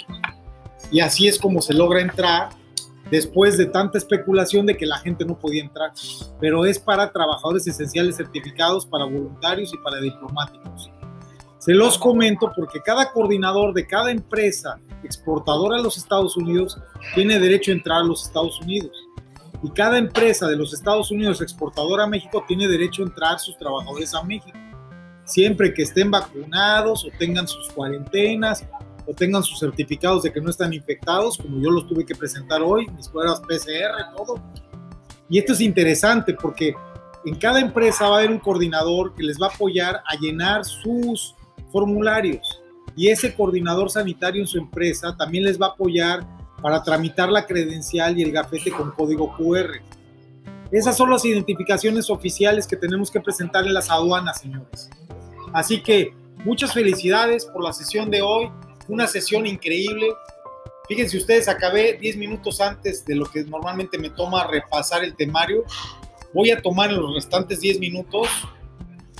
Y 0.91 0.99
así 0.99 1.27
es 1.27 1.37
como 1.37 1.61
se 1.61 1.73
logra 1.73 2.01
entrar 2.01 2.49
después 3.11 3.57
de 3.57 3.65
tanta 3.65 3.97
especulación 3.97 4.65
de 4.65 4.75
que 4.75 4.85
la 4.85 4.97
gente 4.97 5.25
no 5.25 5.37
podía 5.37 5.63
entrar. 5.63 5.91
Pero 6.39 6.65
es 6.65 6.79
para 6.79 7.11
trabajadores 7.11 7.67
esenciales 7.67 8.17
certificados, 8.17 8.85
para 8.85 9.05
voluntarios 9.05 9.73
y 9.73 9.77
para 9.77 9.99
diplomáticos. 9.99 10.91
Se 11.59 11.73
los 11.73 11.97
comento 11.97 12.51
porque 12.55 12.81
cada 12.81 13.11
coordinador 13.11 13.73
de 13.73 13.85
cada 13.87 14.11
empresa 14.11 14.79
exportadora 15.03 15.77
a 15.77 15.81
los 15.81 15.97
Estados 15.97 16.37
Unidos 16.37 16.79
tiene 17.13 17.39
derecho 17.39 17.71
a 17.71 17.75
entrar 17.75 18.01
a 18.01 18.05
los 18.05 18.25
Estados 18.25 18.61
Unidos. 18.61 18.95
Y 19.63 19.71
cada 19.71 19.97
empresa 19.97 20.47
de 20.47 20.55
los 20.55 20.73
Estados 20.73 21.11
Unidos 21.11 21.41
exportadora 21.41 22.03
a 22.03 22.07
México 22.07 22.43
tiene 22.47 22.67
derecho 22.67 23.01
a 23.01 23.07
entrar 23.07 23.39
sus 23.39 23.57
trabajadores 23.57 24.13
a 24.13 24.23
México. 24.23 24.57
Siempre 25.25 25.73
que 25.73 25.81
estén 25.81 26.09
vacunados 26.09 27.03
o 27.03 27.09
tengan 27.17 27.47
sus 27.47 27.69
cuarentenas 27.71 28.65
o 29.07 29.13
tengan 29.13 29.41
sus 29.41 29.59
certificados 29.59 30.23
de 30.23 30.31
que 30.31 30.41
no 30.41 30.49
están 30.49 30.73
infectados, 30.73 31.37
como 31.37 31.61
yo 31.61 31.71
los 31.71 31.87
tuve 31.87 32.05
que 32.05 32.13
presentar 32.13 32.61
hoy, 32.61 32.87
mis 32.95 33.07
pruebas 33.07 33.39
PCR, 33.41 34.15
todo. 34.15 34.35
Y 35.29 35.39
esto 35.39 35.53
es 35.53 35.61
interesante 35.61 36.33
porque 36.33 36.75
en 37.25 37.35
cada 37.35 37.59
empresa 37.59 38.09
va 38.09 38.17
a 38.17 38.19
haber 38.19 38.31
un 38.31 38.39
coordinador 38.39 39.13
que 39.15 39.23
les 39.23 39.41
va 39.41 39.47
a 39.47 39.49
apoyar 39.49 40.01
a 40.05 40.15
llenar 40.19 40.65
sus 40.65 41.35
formularios. 41.71 42.61
Y 42.95 43.09
ese 43.09 43.33
coordinador 43.35 43.89
sanitario 43.89 44.41
en 44.41 44.47
su 44.47 44.57
empresa 44.57 45.15
también 45.15 45.43
les 45.43 45.59
va 45.59 45.67
a 45.67 45.69
apoyar 45.69 46.25
para 46.61 46.83
tramitar 46.83 47.29
la 47.29 47.45
credencial 47.45 48.17
y 48.17 48.23
el 48.23 48.31
gafete 48.31 48.71
con 48.71 48.91
código 48.91 49.35
QR. 49.37 49.81
Esas 50.71 50.97
son 50.97 51.09
las 51.09 51.23
identificaciones 51.23 52.09
oficiales 52.09 52.67
que 52.67 52.75
tenemos 52.75 53.09
que 53.09 53.21
presentar 53.21 53.65
en 53.65 53.73
las 53.73 53.89
aduanas, 53.89 54.41
señores. 54.41 54.89
Así 55.53 55.81
que 55.81 56.13
muchas 56.43 56.73
felicidades 56.73 57.45
por 57.45 57.63
la 57.63 57.73
sesión 57.73 58.09
de 58.09 58.21
hoy. 58.21 58.49
Una 58.87 59.07
sesión 59.07 59.45
increíble. 59.45 60.07
Fíjense 60.87 61.17
ustedes, 61.17 61.47
acabé 61.47 61.97
10 61.99 62.17
minutos 62.17 62.61
antes 62.61 63.05
de 63.05 63.15
lo 63.15 63.25
que 63.25 63.43
normalmente 63.43 63.97
me 63.97 64.09
toma 64.09 64.47
repasar 64.47 65.03
el 65.03 65.15
temario. 65.15 65.65
Voy 66.33 66.51
a 66.51 66.61
tomar 66.61 66.89
en 66.89 66.97
los 66.97 67.13
restantes 67.13 67.59
10 67.59 67.79
minutos 67.79 68.27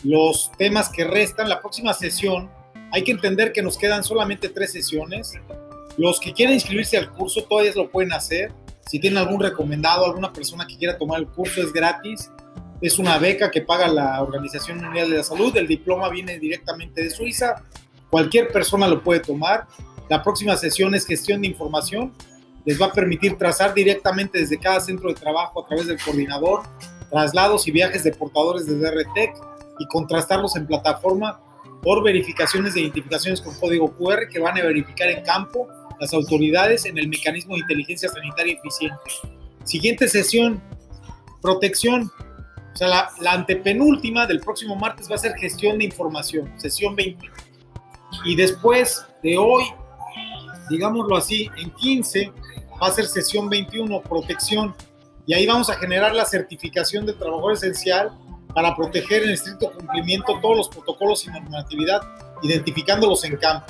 los 0.04 0.52
temas 0.58 0.90
que 0.90 1.04
restan. 1.04 1.50
La 1.50 1.60
próxima 1.60 1.94
sesión, 1.94 2.50
hay 2.92 3.04
que 3.04 3.12
entender 3.12 3.52
que 3.52 3.62
nos 3.62 3.78
quedan 3.78 4.04
solamente 4.04 4.50
tres 4.50 4.72
sesiones. 4.72 5.34
Los 5.98 6.20
que 6.20 6.34
quieran 6.34 6.54
inscribirse 6.54 6.98
al 6.98 7.12
curso 7.12 7.44
todavía 7.44 7.72
lo 7.76 7.90
pueden 7.90 8.14
hacer. 8.14 8.54
Si 8.86 9.00
tienen 9.00 9.18
algún 9.18 9.42
recomendado, 9.42 10.06
alguna 10.06 10.32
persona 10.32 10.66
que 10.66 10.78
quiera 10.78 10.98
tomar 10.98 11.20
el 11.20 11.28
curso, 11.28 11.62
es 11.62 11.74
gratis. 11.74 12.32
Es 12.80 13.00
una 13.00 13.18
beca 13.18 13.52
que 13.52 13.62
paga 13.62 13.88
la 13.88 14.22
Organización 14.22 14.78
Mundial 14.78 15.10
de 15.10 15.18
la 15.18 15.24
Salud. 15.24 15.56
El 15.58 15.68
diploma 15.68 16.10
viene 16.10 16.40
directamente 16.40 17.04
de 17.04 17.10
Suiza. 17.10 17.64
Cualquier 18.10 18.50
persona 18.50 18.88
lo 18.88 19.04
puede 19.04 19.20
tomar. 19.20 19.68
La 20.10 20.24
próxima 20.24 20.56
sesión 20.56 20.96
es 20.96 21.06
gestión 21.06 21.42
de 21.42 21.48
información. 21.48 22.14
Les 22.66 22.82
va 22.82 22.88
a 22.88 22.92
permitir 22.92 23.38
trazar 23.38 23.74
directamente 23.74 24.40
desde 24.40 24.58
cada 24.58 24.80
centro 24.80 25.10
de 25.10 25.16
trabajo 25.16 25.64
a 25.64 25.68
través 25.68 25.88
del 25.88 26.02
coordinador 26.02 26.64
traslados 27.10 27.68
y 27.68 27.72
viajes 27.72 28.04
de 28.04 28.12
portadores 28.12 28.66
de 28.68 28.76
DRTEC 28.78 29.36
y 29.80 29.88
contrastarlos 29.88 30.56
en 30.56 30.68
plataforma 30.68 31.40
por 31.82 32.04
verificaciones 32.04 32.74
de 32.74 32.82
identificaciones 32.82 33.42
con 33.42 33.56
código 33.56 33.94
QR 33.96 34.28
que 34.32 34.40
van 34.40 34.58
a 34.58 34.64
verificar 34.64 35.10
en 35.10 35.24
campo 35.24 35.68
las 36.00 36.14
autoridades 36.14 36.86
en 36.86 36.98
el 36.98 37.08
mecanismo 37.08 37.56
de 37.56 37.62
inteligencia 37.62 38.10
sanitaria 38.10 38.54
eficiente. 38.54 39.00
Siguiente 39.64 40.08
sesión, 40.08 40.62
protección. 41.42 42.12
O 42.74 42.78
sea, 42.78 42.88
la, 42.88 43.10
la, 43.22 43.32
antepenúltima 43.34 44.28
del 44.28 44.40
próximo 44.40 44.76
martes 44.76 45.10
va 45.10 45.16
a 45.16 45.18
ser 45.18 45.34
gestión 45.34 45.80
de 45.80 45.86
información, 45.86 46.52
sesión 46.58 46.96
20. 46.96 47.28
Y 48.26 48.36
después 48.36 49.06
de 49.24 49.38
hoy, 49.38 49.64
digámoslo 50.70 51.16
así, 51.16 51.50
en 51.58 51.72
15 51.72 52.32
va 52.82 52.88
a 52.88 52.92
ser 52.92 53.06
sesión 53.06 53.50
21, 53.50 54.02
protección. 54.02 54.76
Y 55.26 55.34
ahí 55.34 55.46
vamos 55.46 55.70
a 55.70 55.76
generar 55.76 56.16
la 56.16 56.26
certificación 56.26 57.06
de 57.06 57.14
trabajador 57.14 57.54
esencial 57.54 58.12
para 58.54 58.76
proteger 58.76 59.24
en 59.24 59.32
estricto 59.32 59.72
cumplimiento 59.72 60.40
todos 60.42 60.58
los 60.58 60.70
protocolos 60.70 61.26
y 61.26 61.30
normatividad, 61.30 62.02
identificándolos 62.42 63.24
en 63.26 63.38
campo. 63.38 63.68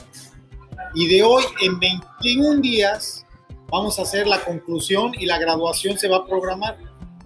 Y 0.93 1.07
de 1.07 1.23
hoy 1.23 1.43
en 1.61 1.79
21 1.79 2.61
días 2.61 3.25
vamos 3.69 3.99
a 3.99 4.03
hacer 4.03 4.27
la 4.27 4.39
conclusión 4.41 5.11
y 5.17 5.25
la 5.25 5.37
graduación 5.39 5.97
se 5.97 6.07
va 6.07 6.17
a 6.17 6.25
programar. 6.25 6.77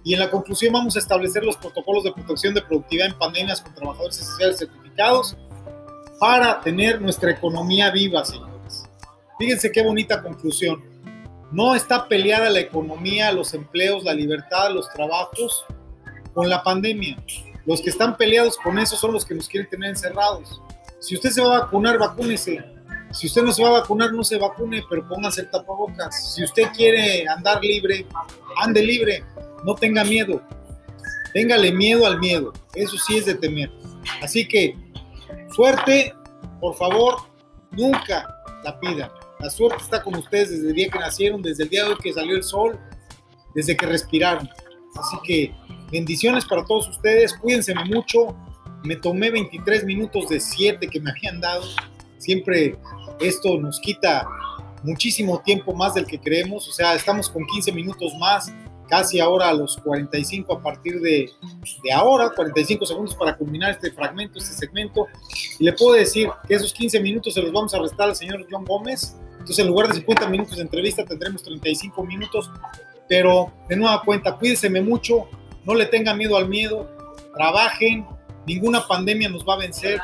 Y 0.04 0.14
en 0.14 0.20
la 0.20 0.30
conclusión 0.30 0.72
vamos 0.72 0.96
a 0.96 0.98
establecer 0.98 1.44
los 1.44 1.56
protocolos 1.56 2.02
de 2.02 2.12
protección 2.12 2.54
de 2.54 2.62
productividad 2.62 3.08
en 3.08 3.18
pandemias 3.18 3.60
con 3.60 3.74
trabajadores 3.74 4.18
esenciales 4.18 4.58
certificados 4.58 5.36
para 6.22 6.60
tener 6.60 7.00
nuestra 7.00 7.32
economía 7.32 7.90
viva, 7.90 8.24
señores. 8.24 8.84
Fíjense 9.40 9.72
qué 9.72 9.82
bonita 9.82 10.22
conclusión. 10.22 10.80
No 11.50 11.74
está 11.74 12.06
peleada 12.06 12.48
la 12.48 12.60
economía, 12.60 13.32
los 13.32 13.54
empleos, 13.54 14.04
la 14.04 14.14
libertad, 14.14 14.70
los 14.72 14.88
trabajos 14.90 15.64
con 16.32 16.48
la 16.48 16.62
pandemia. 16.62 17.16
Los 17.66 17.82
que 17.82 17.90
están 17.90 18.16
peleados 18.16 18.56
con 18.56 18.78
eso 18.78 18.94
son 18.94 19.14
los 19.14 19.24
que 19.24 19.34
nos 19.34 19.48
quieren 19.48 19.68
tener 19.68 19.90
encerrados. 19.90 20.62
Si 21.00 21.16
usted 21.16 21.30
se 21.30 21.40
va 21.42 21.56
a 21.56 21.60
vacunar, 21.62 21.98
vacúnese. 21.98 22.64
Si 23.10 23.26
usted 23.26 23.42
no 23.42 23.50
se 23.50 23.64
va 23.64 23.70
a 23.70 23.80
vacunar, 23.80 24.12
no 24.12 24.22
se 24.22 24.38
vacune, 24.38 24.84
pero 24.88 25.08
póngase 25.08 25.40
el 25.40 25.50
tapabocas. 25.50 26.34
Si 26.36 26.44
usted 26.44 26.68
quiere 26.72 27.26
andar 27.26 27.60
libre, 27.64 28.06
ande 28.58 28.80
libre. 28.80 29.24
No 29.64 29.74
tenga 29.74 30.04
miedo. 30.04 30.40
Téngale 31.32 31.72
miedo 31.72 32.06
al 32.06 32.20
miedo. 32.20 32.52
Eso 32.76 32.96
sí 32.96 33.16
es 33.16 33.26
de 33.26 33.34
temer. 33.34 33.72
Así 34.22 34.46
que, 34.46 34.76
suerte, 35.52 36.14
por 36.60 36.74
favor, 36.74 37.16
nunca 37.70 38.34
la 38.64 38.78
pida. 38.80 39.12
La 39.38 39.50
suerte 39.50 39.82
está 39.82 40.02
con 40.02 40.14
ustedes 40.16 40.50
desde 40.50 40.68
el 40.68 40.74
día 40.74 40.88
que 40.88 40.98
nacieron, 40.98 41.42
desde 41.42 41.64
el 41.64 41.68
día 41.68 41.88
de 41.88 41.96
que 41.96 42.12
salió 42.12 42.36
el 42.36 42.44
sol, 42.44 42.78
desde 43.54 43.76
que 43.76 43.86
respiraron. 43.86 44.48
Así 44.94 45.16
que 45.24 45.54
bendiciones 45.90 46.44
para 46.44 46.64
todos 46.64 46.88
ustedes, 46.88 47.36
cuídense 47.36 47.74
mucho. 47.74 48.36
Me 48.84 48.96
tomé 48.96 49.30
23 49.30 49.84
minutos 49.84 50.28
de 50.28 50.40
7 50.40 50.88
que 50.88 51.00
me 51.00 51.10
habían 51.10 51.40
dado. 51.40 51.64
Siempre 52.18 52.78
esto 53.20 53.58
nos 53.58 53.80
quita 53.80 54.26
muchísimo 54.82 55.40
tiempo 55.40 55.72
más 55.74 55.94
del 55.94 56.06
que 56.06 56.18
creemos, 56.18 56.68
o 56.68 56.72
sea, 56.72 56.94
estamos 56.94 57.28
con 57.28 57.46
15 57.46 57.72
minutos 57.72 58.12
más, 58.18 58.52
casi 58.92 59.20
ahora 59.20 59.48
a 59.48 59.54
los 59.54 59.78
45 59.78 60.52
a 60.52 60.62
partir 60.62 61.00
de, 61.00 61.30
de 61.82 61.92
ahora, 61.94 62.28
45 62.36 62.84
segundos 62.84 63.14
para 63.14 63.34
culminar 63.34 63.70
este 63.70 63.90
fragmento, 63.90 64.38
este 64.38 64.52
segmento. 64.52 65.06
Y 65.58 65.64
le 65.64 65.72
puedo 65.72 65.94
decir 65.94 66.28
que 66.46 66.52
esos 66.56 66.74
15 66.74 67.00
minutos 67.00 67.32
se 67.32 67.40
los 67.40 67.50
vamos 67.52 67.72
a 67.72 67.78
restar 67.78 68.10
al 68.10 68.14
señor 68.14 68.46
John 68.50 68.66
Gómez. 68.66 69.16
Entonces, 69.30 69.60
en 69.60 69.68
lugar 69.68 69.88
de 69.88 69.94
50 69.94 70.28
minutos 70.28 70.56
de 70.56 70.64
entrevista, 70.64 71.06
tendremos 71.06 71.42
35 71.42 72.04
minutos. 72.04 72.50
Pero 73.08 73.50
de 73.66 73.76
nueva 73.76 74.02
cuenta, 74.02 74.36
cuídense 74.36 74.68
mucho, 74.68 75.26
no 75.64 75.74
le 75.74 75.86
tengan 75.86 76.18
miedo 76.18 76.36
al 76.36 76.46
miedo, 76.46 76.86
trabajen, 77.34 78.04
ninguna 78.46 78.86
pandemia 78.86 79.30
nos 79.30 79.42
va 79.48 79.54
a 79.54 79.58
vencer, 79.58 80.00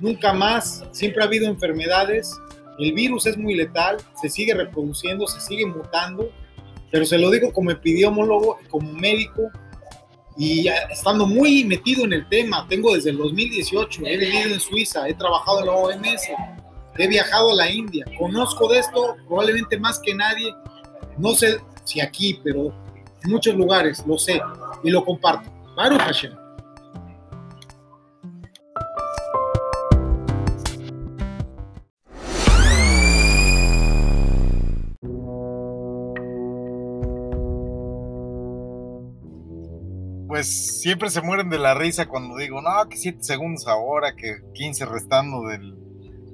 nunca 0.00 0.32
más, 0.32 0.82
siempre 0.92 1.22
ha 1.22 1.26
habido 1.26 1.48
enfermedades, 1.48 2.34
el 2.78 2.94
virus 2.94 3.26
es 3.26 3.36
muy 3.36 3.56
letal, 3.56 3.98
se 4.22 4.30
sigue 4.30 4.54
reproduciendo, 4.54 5.26
se 5.26 5.38
sigue 5.42 5.66
mutando, 5.66 6.30
pero 6.92 7.06
se 7.06 7.18
lo 7.18 7.30
digo 7.30 7.52
como 7.52 7.70
epidemiólogo 7.70 8.58
y 8.62 8.68
como 8.68 8.92
médico 8.92 9.50
y 10.36 10.68
estando 10.90 11.26
muy 11.26 11.64
metido 11.64 12.04
en 12.04 12.12
el 12.12 12.28
tema. 12.28 12.66
Tengo 12.68 12.94
desde 12.94 13.10
el 13.10 13.16
2018, 13.16 14.02
he 14.04 14.16
vivido 14.18 14.54
en 14.54 14.60
Suiza, 14.60 15.08
he 15.08 15.14
trabajado 15.14 15.60
en 15.60 15.66
la 15.66 15.72
OMS, 15.72 16.22
he 16.98 17.08
viajado 17.08 17.52
a 17.52 17.54
la 17.54 17.70
India, 17.70 18.04
conozco 18.18 18.68
de 18.68 18.78
esto 18.78 19.16
probablemente 19.26 19.78
más 19.78 19.98
que 19.98 20.14
nadie, 20.14 20.54
no 21.16 21.34
sé 21.34 21.60
si 21.84 22.00
aquí, 22.00 22.38
pero 22.44 22.74
en 23.24 23.30
muchos 23.30 23.54
lugares 23.54 24.04
lo 24.06 24.18
sé 24.18 24.40
y 24.84 24.90
lo 24.90 25.02
comparto. 25.04 25.50
Baruch 25.74 26.00
Hashem. 26.00 26.41
Pues 40.42 40.80
siempre 40.80 41.08
se 41.08 41.22
mueren 41.22 41.50
de 41.50 41.58
la 41.60 41.72
risa 41.72 42.08
cuando 42.08 42.36
digo, 42.36 42.60
no, 42.60 42.88
que 42.88 42.96
7 42.96 43.22
segundos 43.22 43.68
ahora, 43.68 44.16
que 44.16 44.38
15 44.54 44.86
restando 44.86 45.46
del 45.46 45.76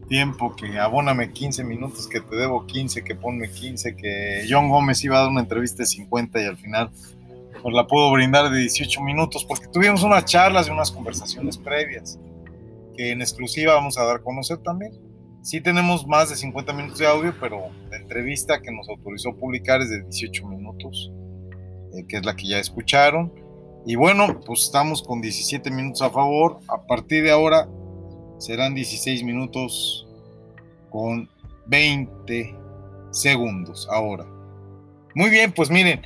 tiempo, 0.09 0.57
que 0.57 0.79
abóname 0.79 1.31
15 1.31 1.63
minutos, 1.63 2.09
que 2.09 2.23
te 2.23 2.35
debo 2.35 2.65
15, 2.65 3.05
que 3.05 3.15
ponme 3.15 3.51
15, 3.51 3.97
que 3.97 4.47
John 4.49 4.71
Gómez 4.71 5.05
iba 5.05 5.19
a 5.19 5.21
dar 5.21 5.29
una 5.29 5.43
entrevista 5.43 5.83
de 5.83 5.89
50 5.89 6.41
y 6.41 6.45
al 6.47 6.57
final 6.57 6.91
pues 7.63 7.75
la 7.75 7.87
puedo 7.87 8.11
brindar 8.11 8.51
de 8.51 8.61
18 8.61 9.03
minutos, 9.03 9.45
porque 9.45 9.67
tuvimos 9.67 10.03
unas 10.03 10.25
charlas 10.25 10.69
y 10.69 10.71
unas 10.71 10.91
conversaciones 10.91 11.59
previas 11.59 12.19
que 12.97 13.11
en 13.11 13.21
exclusiva 13.21 13.75
vamos 13.75 13.99
a 13.99 14.05
dar 14.05 14.17
a 14.17 14.23
conocer 14.23 14.57
también. 14.57 14.93
Sí 15.43 15.61
tenemos 15.61 16.07
más 16.07 16.31
de 16.31 16.37
50 16.37 16.73
minutos 16.73 16.99
de 16.99 17.07
audio, 17.09 17.35
pero 17.39 17.65
la 17.91 17.99
entrevista 17.99 18.63
que 18.63 18.73
nos 18.73 18.89
autorizó 18.89 19.37
publicar 19.37 19.83
es 19.83 19.91
de 19.91 20.01
18 20.01 20.47
minutos, 20.47 21.13
eh, 21.93 22.07
que 22.09 22.17
es 22.17 22.25
la 22.25 22.35
que 22.35 22.49
ya 22.49 22.59
escucharon. 22.59 23.48
Y 23.87 23.95
bueno, 23.97 24.41
pues 24.45 24.63
estamos 24.63 25.03
con 25.03 25.21
17 25.21 25.71
minutos 25.71 26.03
a 26.03 26.11
favor. 26.11 26.59
A 26.69 26.83
partir 26.87 27.25
de 27.25 27.31
ahora 27.31 27.69
serán 28.39 28.75
16 28.75 29.25
minutos 29.25 30.07
con 30.91 31.29
20 31.67 32.55
segundos 33.11 33.89
ahora. 33.91 34.27
Muy 35.15 35.31
bien, 35.31 35.53
pues 35.53 35.71
miren, 35.71 36.03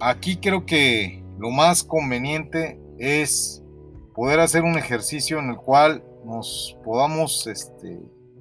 aquí 0.00 0.36
creo 0.36 0.64
que 0.64 1.22
lo 1.38 1.50
más 1.50 1.82
conveniente 1.82 2.78
es 2.98 3.62
poder 4.14 4.40
hacer 4.40 4.62
un 4.62 4.78
ejercicio 4.78 5.38
en 5.38 5.50
el 5.50 5.56
cual 5.56 6.04
nos 6.24 6.76
podamos 6.84 7.46
este, 7.46 8.00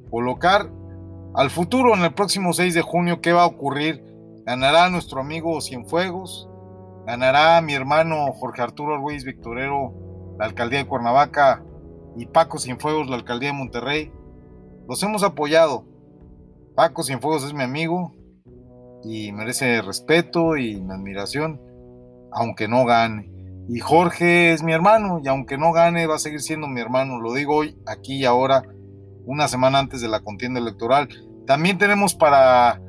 colocar 0.10 0.70
al 1.34 1.50
futuro 1.50 1.96
en 1.96 2.04
el 2.04 2.14
próximo 2.14 2.54
6 2.54 2.74
de 2.74 2.82
junio 2.82 3.22
qué 3.22 3.34
va 3.34 3.44
a 3.44 3.48
ocurrir. 3.48 4.04
Ganará 4.46 4.90
nuestro 4.90 5.22
amigo 5.22 5.60
Cienfuegos, 5.62 6.48
Ganará 7.06 7.60
mi 7.62 7.74
hermano 7.74 8.32
Jorge 8.34 8.62
Arturo 8.62 8.98
Ruiz 8.98 9.26
Victorero 9.26 9.94
la 10.38 10.46
alcaldía 10.46 10.80
de 10.80 10.88
Cuernavaca 10.88 11.64
y 12.16 12.26
Paco 12.28 12.58
Cienfuegos 12.60 13.10
la 13.10 13.16
alcaldía 13.16 13.50
de 13.50 13.58
Monterrey. 13.58 14.12
Los 14.88 15.02
hemos 15.04 15.24
apoyado. 15.24 15.86
Paco 16.76 17.04
Cienfuegos 17.04 17.44
es 17.44 17.54
mi 17.54 17.64
amigo 17.64 18.14
y 19.04 19.32
merece 19.32 19.82
respeto 19.82 20.58
y 20.58 20.82
mi 20.82 20.94
admiración, 20.94 21.62
aunque 22.32 22.68
no 22.68 22.86
gane. 22.86 23.32
Y 23.70 23.80
Jorge 23.80 24.52
es 24.54 24.64
mi 24.64 24.74
hermano 24.74 25.22
y 25.24 25.28
aunque 25.28 25.58
no 25.58 25.72
gane 25.72 26.08
va 26.08 26.16
a 26.16 26.20
seguir 26.20 26.42
siendo 26.42 26.68
mi 26.68 26.82
hermano. 26.82 27.20
Lo 27.20 27.34
digo 27.34 27.56
hoy, 27.58 27.78
aquí 27.86 28.18
y 28.18 28.26
ahora, 28.26 28.64
una 29.26 29.48
semana 29.48 29.80
antes 29.80 30.02
de 30.02 30.08
la 30.08 30.22
contienda 30.22 30.60
electoral. 30.60 31.10
También 31.46 31.78
tenemos 31.78 32.16
para 32.16 32.82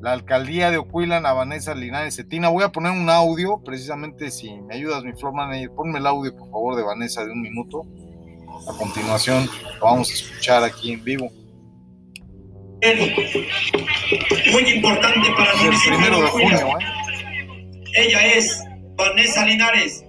la 0.00 0.12
alcaldía 0.12 0.70
de 0.70 0.78
Ocuilan 0.78 1.26
a 1.26 1.32
Vanessa 1.32 1.74
Linares 1.74 2.16
Cetina. 2.16 2.48
Voy 2.48 2.64
a 2.64 2.70
poner 2.70 2.92
un 2.92 3.08
audio, 3.10 3.62
precisamente 3.62 4.30
si 4.30 4.50
me 4.62 4.76
ayudas, 4.76 5.04
mi 5.04 5.12
floor 5.12 5.34
manager, 5.34 5.70
ponme 5.74 5.98
el 5.98 6.06
audio, 6.06 6.34
por 6.34 6.50
favor, 6.50 6.76
de 6.76 6.82
Vanessa 6.82 7.24
de 7.24 7.32
un 7.32 7.42
minuto. 7.42 7.86
A 8.68 8.76
continuación 8.76 9.48
lo 9.78 9.84
vamos 9.84 10.10
a 10.10 10.14
escuchar 10.14 10.64
aquí 10.64 10.92
en 10.92 11.04
vivo. 11.04 11.30
Muy 14.52 14.70
importante 14.70 15.28
para 15.36 15.52
el 15.52 15.70
primero 15.86 16.22
de 16.22 16.28
junio, 16.28 16.78
¿eh? 16.78 16.84
Ella 17.96 18.34
es 18.34 18.64
Vanessa 18.96 19.44
Linares. 19.44 20.04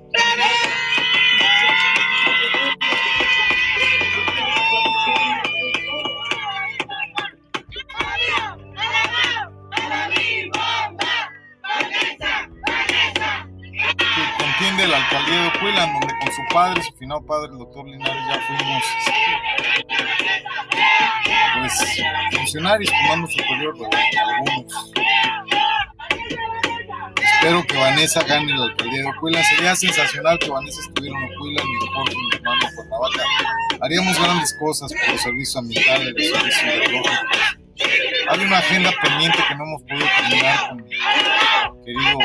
La 14.87 14.97
alcaldía 14.97 15.41
de 15.41 15.47
Ocuelan, 15.49 15.93
donde 15.93 16.13
con 16.19 16.31
su 16.33 16.53
padre, 16.53 16.83
su 16.83 16.93
finado 16.93 17.25
padre, 17.25 17.51
el 17.51 17.59
doctor 17.59 17.87
Linares, 17.87 18.23
ya 18.27 18.41
fuimos 18.47 18.83
pues, 21.59 22.03
funcionarios, 22.37 22.91
comando 22.91 23.27
superior 23.27 23.77
de 23.77 23.85
algunos. 24.19 24.91
Espero 27.21 27.63
que 27.65 27.77
Vanessa 27.77 28.23
gane 28.23 28.55
la 28.55 28.65
alcaldía 28.65 29.01
de 29.01 29.09
Ocuelan. 29.09 29.43
Sería 29.43 29.75
sensacional 29.75 30.39
que 30.39 30.49
Vanessa 30.49 30.81
estuviera 30.81 31.17
en 31.17 31.25
Ocuelan 31.25 31.65
y 31.67 31.87
Jorge, 31.93 32.15
mi 32.15 32.35
hermano, 32.35 32.65
Cuernavaca. 32.75 33.23
Haríamos 33.81 34.19
grandes 34.19 34.55
cosas 34.59 34.91
por 34.93 35.09
los 35.09 35.21
servicios 35.21 35.55
ambientales, 35.57 36.13
los 36.15 36.53
servicios 36.53 37.07
hay 38.29 38.39
una 38.39 38.57
agenda 38.57 38.91
pendiente 39.01 39.37
que 39.47 39.55
no 39.55 39.63
hemos 39.63 39.81
podido 39.83 40.07
terminar 40.17 40.69
con 40.69 40.77
mi 40.77 40.89
querido 41.85 42.19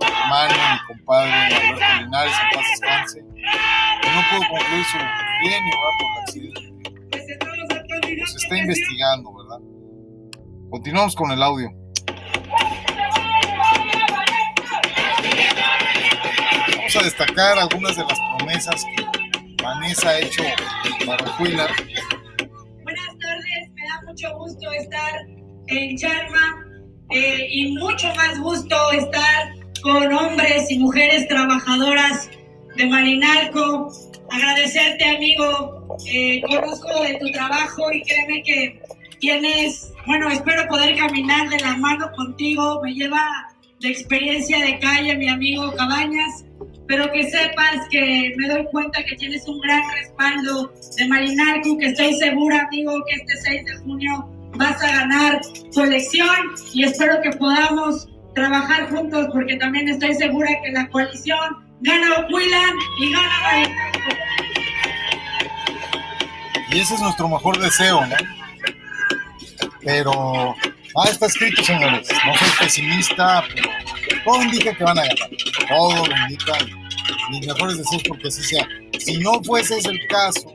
hermano, 0.00 0.54
mi 0.54 0.78
compadre 0.86 1.32
Alberto 1.32 2.02
Linares, 2.02 2.34
en 2.42 2.58
paz 2.58 2.66
descanse. 2.70 3.20
Que 4.02 4.10
no 4.10 4.22
puedo 4.30 4.48
concluir 4.50 4.84
su 4.84 4.98
bienio 5.42 5.72
por 5.98 6.06
el 6.10 6.22
accidente. 6.22 6.74
Se 8.26 8.36
está 8.36 8.56
investigando, 8.56 9.34
¿verdad? 9.34 9.58
Continuamos 10.70 11.14
con 11.14 11.30
el 11.30 11.42
audio. 11.42 11.70
Vamos 16.76 16.96
a 16.96 17.02
destacar 17.02 17.58
algunas 17.58 17.96
de 17.96 18.04
las 18.04 18.18
promesas 18.36 18.84
que 18.96 19.62
Vanessa 19.62 20.08
ha 20.10 20.18
hecho 20.18 20.42
para 21.06 21.36
Huila 21.38 21.68
mucho 24.14 24.38
gusto 24.38 24.70
estar 24.70 25.26
en 25.66 25.96
Charma 25.96 26.64
eh, 27.10 27.48
y 27.50 27.72
mucho 27.72 28.06
más 28.14 28.38
gusto 28.38 28.76
estar 28.92 29.54
con 29.82 30.12
hombres 30.12 30.70
y 30.70 30.78
mujeres 30.78 31.26
trabajadoras 31.26 32.30
de 32.76 32.86
Marinalco. 32.86 33.90
Agradecerte, 34.30 35.04
amigo. 35.16 35.98
Eh, 36.06 36.40
conozco 36.42 37.02
de 37.02 37.14
tu 37.14 37.28
trabajo 37.32 37.90
y 37.90 38.02
créeme 38.02 38.42
que 38.44 38.82
tienes, 39.18 39.92
bueno, 40.06 40.30
espero 40.30 40.64
poder 40.68 40.96
caminar 40.96 41.48
de 41.48 41.58
la 41.58 41.76
mano 41.76 42.08
contigo. 42.14 42.80
Me 42.84 42.94
lleva 42.94 43.26
de 43.80 43.88
experiencia 43.88 44.64
de 44.64 44.78
calle 44.78 45.16
mi 45.16 45.28
amigo 45.28 45.72
Cabañas 45.72 46.44
pero 46.86 47.10
que 47.12 47.30
sepas 47.30 47.88
que 47.90 48.34
me 48.36 48.48
doy 48.48 48.64
cuenta 48.66 49.02
que 49.04 49.16
tienes 49.16 49.46
un 49.48 49.60
gran 49.60 49.82
respaldo 49.94 50.72
de 50.96 51.08
Marinalco, 51.08 51.78
que 51.78 51.86
estoy 51.86 52.14
segura, 52.14 52.62
amigo, 52.66 52.92
que 53.08 53.14
este 53.14 53.36
6 53.50 53.64
de 53.64 53.76
junio 53.78 54.28
vas 54.56 54.82
a 54.82 54.90
ganar 54.90 55.40
tu 55.72 55.82
elección 55.82 56.36
y 56.72 56.84
espero 56.84 57.20
que 57.22 57.30
podamos 57.30 58.08
trabajar 58.34 58.90
juntos 58.90 59.28
porque 59.32 59.56
también 59.56 59.88
estoy 59.88 60.14
segura 60.14 60.48
que 60.64 60.72
la 60.72 60.88
coalición 60.88 61.64
gana 61.80 62.18
Ocuilan 62.18 62.74
y 62.98 63.12
gana 63.12 63.40
Marinalco. 63.42 63.98
Y 66.70 66.80
ese 66.80 66.94
es 66.94 67.00
nuestro 67.00 67.28
mejor 67.28 67.58
deseo, 67.60 68.04
¿no? 68.06 68.16
Pero 69.82 70.56
Ah, 70.96 71.08
está 71.10 71.26
escrito, 71.26 71.62
señores. 71.62 72.08
No 72.24 72.34
soy 72.34 72.48
pesimista, 72.60 73.44
pero 73.54 73.68
todo 74.24 74.42
indica 74.42 74.72
que 74.74 74.84
van 74.84 74.98
a 74.98 75.02
ganar. 75.02 75.30
Todo 75.68 76.06
lo 76.06 76.16
indica. 76.16 76.52
Mis 77.30 77.46
mejores 77.46 77.78
deseos 77.78 78.02
porque 78.06 78.28
así 78.28 78.42
sea. 78.42 78.66
Si 78.98 79.18
no 79.18 79.42
fuese 79.42 79.78
ese 79.78 79.90
el 79.90 80.06
caso, 80.06 80.52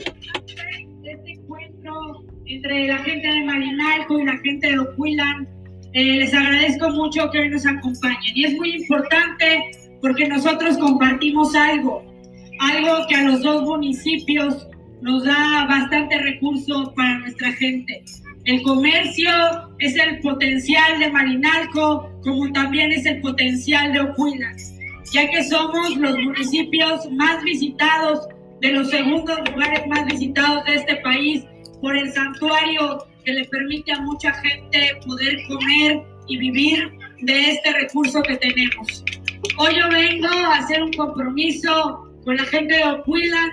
este 1.04 1.32
encuentro 1.32 2.24
entre 2.46 2.88
la 2.88 2.98
gente 3.00 3.28
de 3.28 3.44
Marinalco 3.44 4.20
y 4.20 4.26
la 4.26 4.38
gente 4.38 4.68
de 4.68 4.80
Ocuilan. 4.80 5.48
Eh, 5.94 6.18
les 6.18 6.34
agradezco 6.34 6.90
mucho 6.92 7.30
que 7.32 7.40
hoy 7.40 7.50
nos 7.50 7.66
acompañen. 7.66 8.36
Y 8.36 8.46
es 8.46 8.54
muy 8.56 8.76
importante 8.76 9.72
porque 10.02 10.28
nosotros 10.28 10.78
compartimos 10.78 11.54
algo, 11.56 12.04
algo 12.60 13.08
que 13.08 13.16
a 13.16 13.24
los 13.24 13.42
dos 13.42 13.64
municipios 13.64 14.68
nos 15.02 15.24
da 15.26 15.66
bastante 15.68 16.18
recurso 16.20 16.94
para 16.96 17.20
nuestra 17.20 17.52
gente. 17.54 18.04
El 18.46 18.62
comercio 18.64 19.30
es 19.80 19.96
el 19.96 20.20
potencial 20.22 21.00
de 21.00 21.12
Marinalco, 21.12 22.10
como 22.24 22.52
también 22.52 22.92
es 22.92 23.06
el 23.06 23.22
potencial 23.22 23.92
de 23.94 24.02
Ocuilan, 24.02 24.56
ya 25.12 25.30
que 25.30 25.44
somos 25.44 25.96
los 25.98 26.18
municipios 26.18 27.12
más 27.12 27.44
visitados, 27.44 28.28
de 28.62 28.72
los 28.72 28.90
segundos 28.90 29.40
lugares 29.50 29.88
más 29.88 30.06
visitados 30.06 30.66
de 30.66 30.76
este 30.76 30.96
país, 30.98 31.44
por 31.82 31.96
el 31.96 32.12
santuario 32.12 33.06
que 33.24 33.34
le 33.34 33.46
permite 33.46 33.94
a 33.94 34.02
mucha 34.02 34.34
gente 34.34 34.98
poder 35.06 35.38
comer 35.48 36.02
y 36.28 36.38
vivir 36.38 36.92
de 37.22 37.52
este 37.52 37.74
recurso 37.74 38.22
que 38.24 38.36
tenemos. 38.38 39.04
Hoy 39.58 39.76
yo 39.78 39.90
vengo 39.90 40.28
a 40.28 40.58
hacer 40.58 40.82
un 40.84 40.94
compromiso 40.94 42.10
con 42.26 42.38
la 42.38 42.44
gente 42.46 42.76
de 42.76 42.84
Ocuilan 42.84 43.50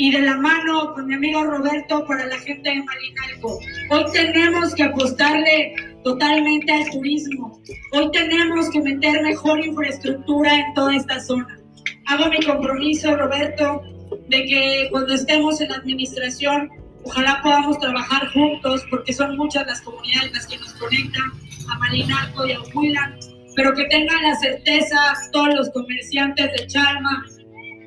y 0.00 0.10
de 0.10 0.22
la 0.22 0.34
mano 0.38 0.94
con 0.94 1.06
mi 1.08 1.14
amigo 1.14 1.44
Roberto 1.44 2.06
para 2.06 2.24
la 2.24 2.38
gente 2.38 2.70
de 2.70 2.82
Marinalco. 2.82 3.58
Hoy 3.90 4.04
tenemos 4.14 4.74
que 4.74 4.84
apostarle 4.84 5.74
totalmente 6.02 6.72
al 6.72 6.88
turismo. 6.88 7.60
Hoy 7.92 8.10
tenemos 8.10 8.70
que 8.70 8.80
meter 8.80 9.22
mejor 9.22 9.62
infraestructura 9.62 10.58
en 10.58 10.72
toda 10.72 10.96
esta 10.96 11.20
zona. 11.20 11.60
Hago 12.06 12.30
mi 12.30 12.42
compromiso, 12.46 13.14
Roberto, 13.14 13.82
de 14.30 14.44
que 14.46 14.88
cuando 14.90 15.12
estemos 15.12 15.60
en 15.60 15.68
la 15.68 15.76
administración, 15.76 16.70
ojalá 17.04 17.38
podamos 17.42 17.78
trabajar 17.78 18.26
juntos, 18.32 18.82
porque 18.88 19.12
son 19.12 19.36
muchas 19.36 19.66
las 19.66 19.82
comunidades 19.82 20.32
las 20.32 20.46
que 20.46 20.56
nos 20.56 20.72
conectan 20.76 21.30
a 21.70 21.78
Marinalco 21.78 22.46
y 22.46 22.52
a 22.52 22.60
Ocuilan, 22.62 23.18
pero 23.54 23.74
que 23.74 23.84
tengan 23.84 24.22
la 24.22 24.34
certeza 24.36 24.96
todos 25.30 25.54
los 25.56 25.70
comerciantes 25.72 26.52
de 26.52 26.66
Charma 26.68 27.26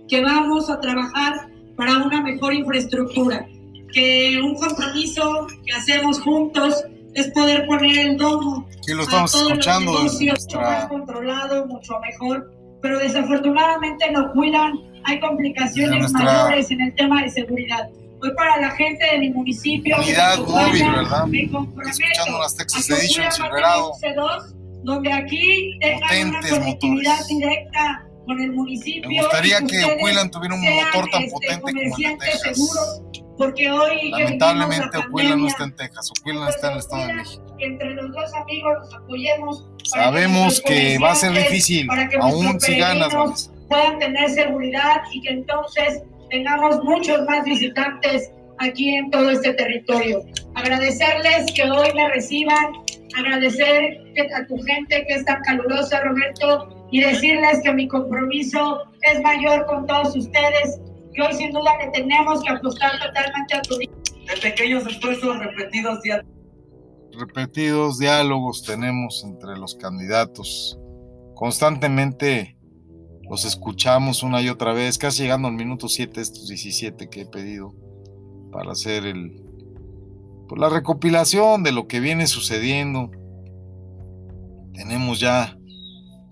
que 0.07 0.21
vamos 0.21 0.69
a 0.69 0.79
trabajar 0.79 1.52
para 1.75 1.97
una 1.97 2.21
mejor 2.21 2.53
infraestructura, 2.53 3.45
que 3.93 4.39
un 4.41 4.55
compromiso 4.55 5.47
que 5.65 5.73
hacemos 5.73 6.19
juntos 6.21 6.83
es 7.13 7.27
poder 7.31 7.65
poner 7.67 7.97
el 8.07 8.17
domo 8.17 8.67
Sí, 8.81 8.93
lo 8.93 9.03
estamos 9.03 9.33
a 9.33 9.37
todos 9.37 9.51
escuchando 9.51 9.93
los 9.93 10.01
negocios 10.03 10.29
nuestra- 10.33 10.61
más 10.61 10.85
controlado, 10.87 11.67
mucho 11.67 11.93
mejor, 11.99 12.51
pero 12.81 12.99
desafortunadamente 12.99 14.11
no 14.11 14.31
cuidan, 14.33 14.73
hay 15.05 15.19
complicaciones 15.19 15.99
nuestra- 16.11 16.23
mayores 16.43 16.71
en 16.71 16.81
el 16.81 16.95
tema 16.95 17.21
de 17.21 17.29
seguridad. 17.29 17.89
Hoy 18.21 18.31
para 18.35 18.59
la 18.61 18.71
gente 18.71 19.05
de 19.11 19.19
mi 19.19 19.29
municipio, 19.31 19.97
Unidad 19.97 20.39
¿verdad? 20.39 21.25
me 21.27 21.49
comprometo 21.49 21.89
Escuchando 21.89 22.39
las 22.39 22.55
Texas 22.55 22.89
a 22.89 22.95
que 22.95 23.01
Edition 23.01 23.25
Oaxaca 23.25 23.47
Silverado. 23.49 23.91
tenga 24.01 24.23
un 24.23 24.39
C2, 24.41 24.53
donde 24.83 25.13
aquí 25.13 25.77
tengan 25.81 25.99
Potentes 26.01 26.51
una 26.51 26.59
conectividad 26.59 27.11
motores. 27.19 27.27
directa 27.27 28.05
con 28.25 28.39
el 28.41 28.51
municipio. 28.53 29.09
me 29.09 29.19
gustaría 29.21 29.57
que 29.59 29.65
ustedes 29.65 29.95
Ocuilan 29.97 30.31
tuviera 30.31 30.55
un 30.55 30.61
motor 30.61 31.09
tan 31.11 31.23
este, 31.23 31.31
potente 31.33 31.61
como 31.61 31.95
el 31.97 32.01
de 32.03 32.17
Texas. 32.17 32.41
seguros, 32.57 33.01
porque 33.37 33.71
hoy 33.71 33.99
que 33.99 34.23
Lamentablemente 34.23 34.77
vivimos 34.85 34.93
la 34.93 35.07
Ocuilan 35.09 35.41
no 35.41 35.47
está 35.47 35.63
en 35.65 35.75
Texas, 35.75 36.11
Ocuilan 36.19 36.47
está 36.49 36.67
en 36.67 36.73
el 36.73 36.79
Estado 36.79 37.07
de 37.07 37.13
México. 37.13 37.55
que 37.57 37.65
entre 37.65 37.89
los 37.95 38.11
dos 38.13 38.33
amigos 38.33 38.73
nos 38.79 38.93
apoyemos. 38.95 39.69
que 39.83 39.89
Sabemos 39.89 40.41
nuestros 40.43 40.69
que 40.71 40.97
va 40.99 41.11
a 41.11 41.15
ser 41.15 41.31
difícil, 41.33 41.87
que 42.09 42.17
aún 42.17 42.59
si 42.61 42.77
ganas, 42.77 43.13
Vanessa. 43.13 43.51
puedan 43.69 43.99
tener 43.99 44.29
seguridad 44.29 45.01
y 45.11 45.21
que 45.21 45.29
entonces 45.29 46.03
tengamos 46.29 46.81
muchos 46.83 47.25
más 47.27 47.43
visitantes 47.45 48.31
aquí 48.59 48.95
en 48.95 49.09
todo 49.11 49.29
este 49.31 49.53
territorio. 49.53 50.23
Agradecerles 50.55 51.51
que 51.53 51.63
hoy 51.69 51.93
me 51.93 52.07
reciban, 52.09 52.73
agradecer 53.17 53.97
que- 54.15 54.21
a 54.33 54.47
tu 54.47 54.57
gente 54.63 55.05
que 55.07 55.13
es 55.15 55.25
tan 55.25 55.41
calurosa, 55.41 55.99
Roberto, 56.01 56.82
y 56.93 57.01
decirles 57.01 57.59
que 57.63 57.73
mi 57.73 57.87
compromiso 57.87 58.83
es 59.01 59.19
mayor 59.23 59.65
con 59.65 59.87
todos 59.87 60.15
ustedes, 60.15 60.79
que 61.15 61.23
hoy 61.23 61.33
sin 61.33 61.51
duda 61.51 61.71
le 61.83 61.89
tenemos 61.89 62.43
que 62.43 62.51
apostar 62.51 62.91
totalmente 62.99 63.55
a 63.55 63.61
tu 63.63 63.77
De 63.79 63.89
pequeños 64.39 64.85
esfuerzos 64.85 65.39
repetidos 65.39 66.03
día 66.03 66.23
repetidos 67.17 67.97
diálogos 67.97 68.61
tenemos 68.61 69.23
entre 69.23 69.57
los 69.57 69.73
candidatos. 69.73 70.79
Constantemente 71.33 72.57
los 73.27 73.43
escuchamos 73.43 74.21
una 74.21 74.43
y 74.43 74.49
otra 74.49 74.73
vez, 74.73 74.99
casi 74.99 75.23
llegando 75.23 75.47
al 75.47 75.55
minuto 75.55 75.87
7, 75.87 76.21
estos 76.21 76.47
17 76.47 77.09
que 77.09 77.21
he 77.21 77.25
pedido 77.25 77.73
para 78.51 78.73
hacer 78.73 79.07
el, 79.07 79.41
pues, 80.47 80.61
la 80.61 80.69
recopilación 80.69 81.63
de 81.63 81.71
lo 81.71 81.87
que 81.87 81.99
viene 81.99 82.27
sucediendo. 82.27 83.09
Tenemos 84.73 85.19
ya 85.19 85.57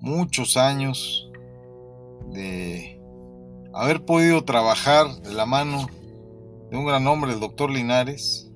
muchos 0.02 0.57
años 0.57 1.30
de 2.32 2.99
haber 3.73 4.03
podido 4.03 4.44
trabajar 4.44 5.07
de 5.22 5.34
la 5.34 5.45
mano 5.45 5.88
de 6.69 6.78
un 6.78 6.86
gran 6.86 7.07
hombre, 7.07 7.32
el 7.32 7.40
doctor 7.40 7.69
Linares. 7.69 8.52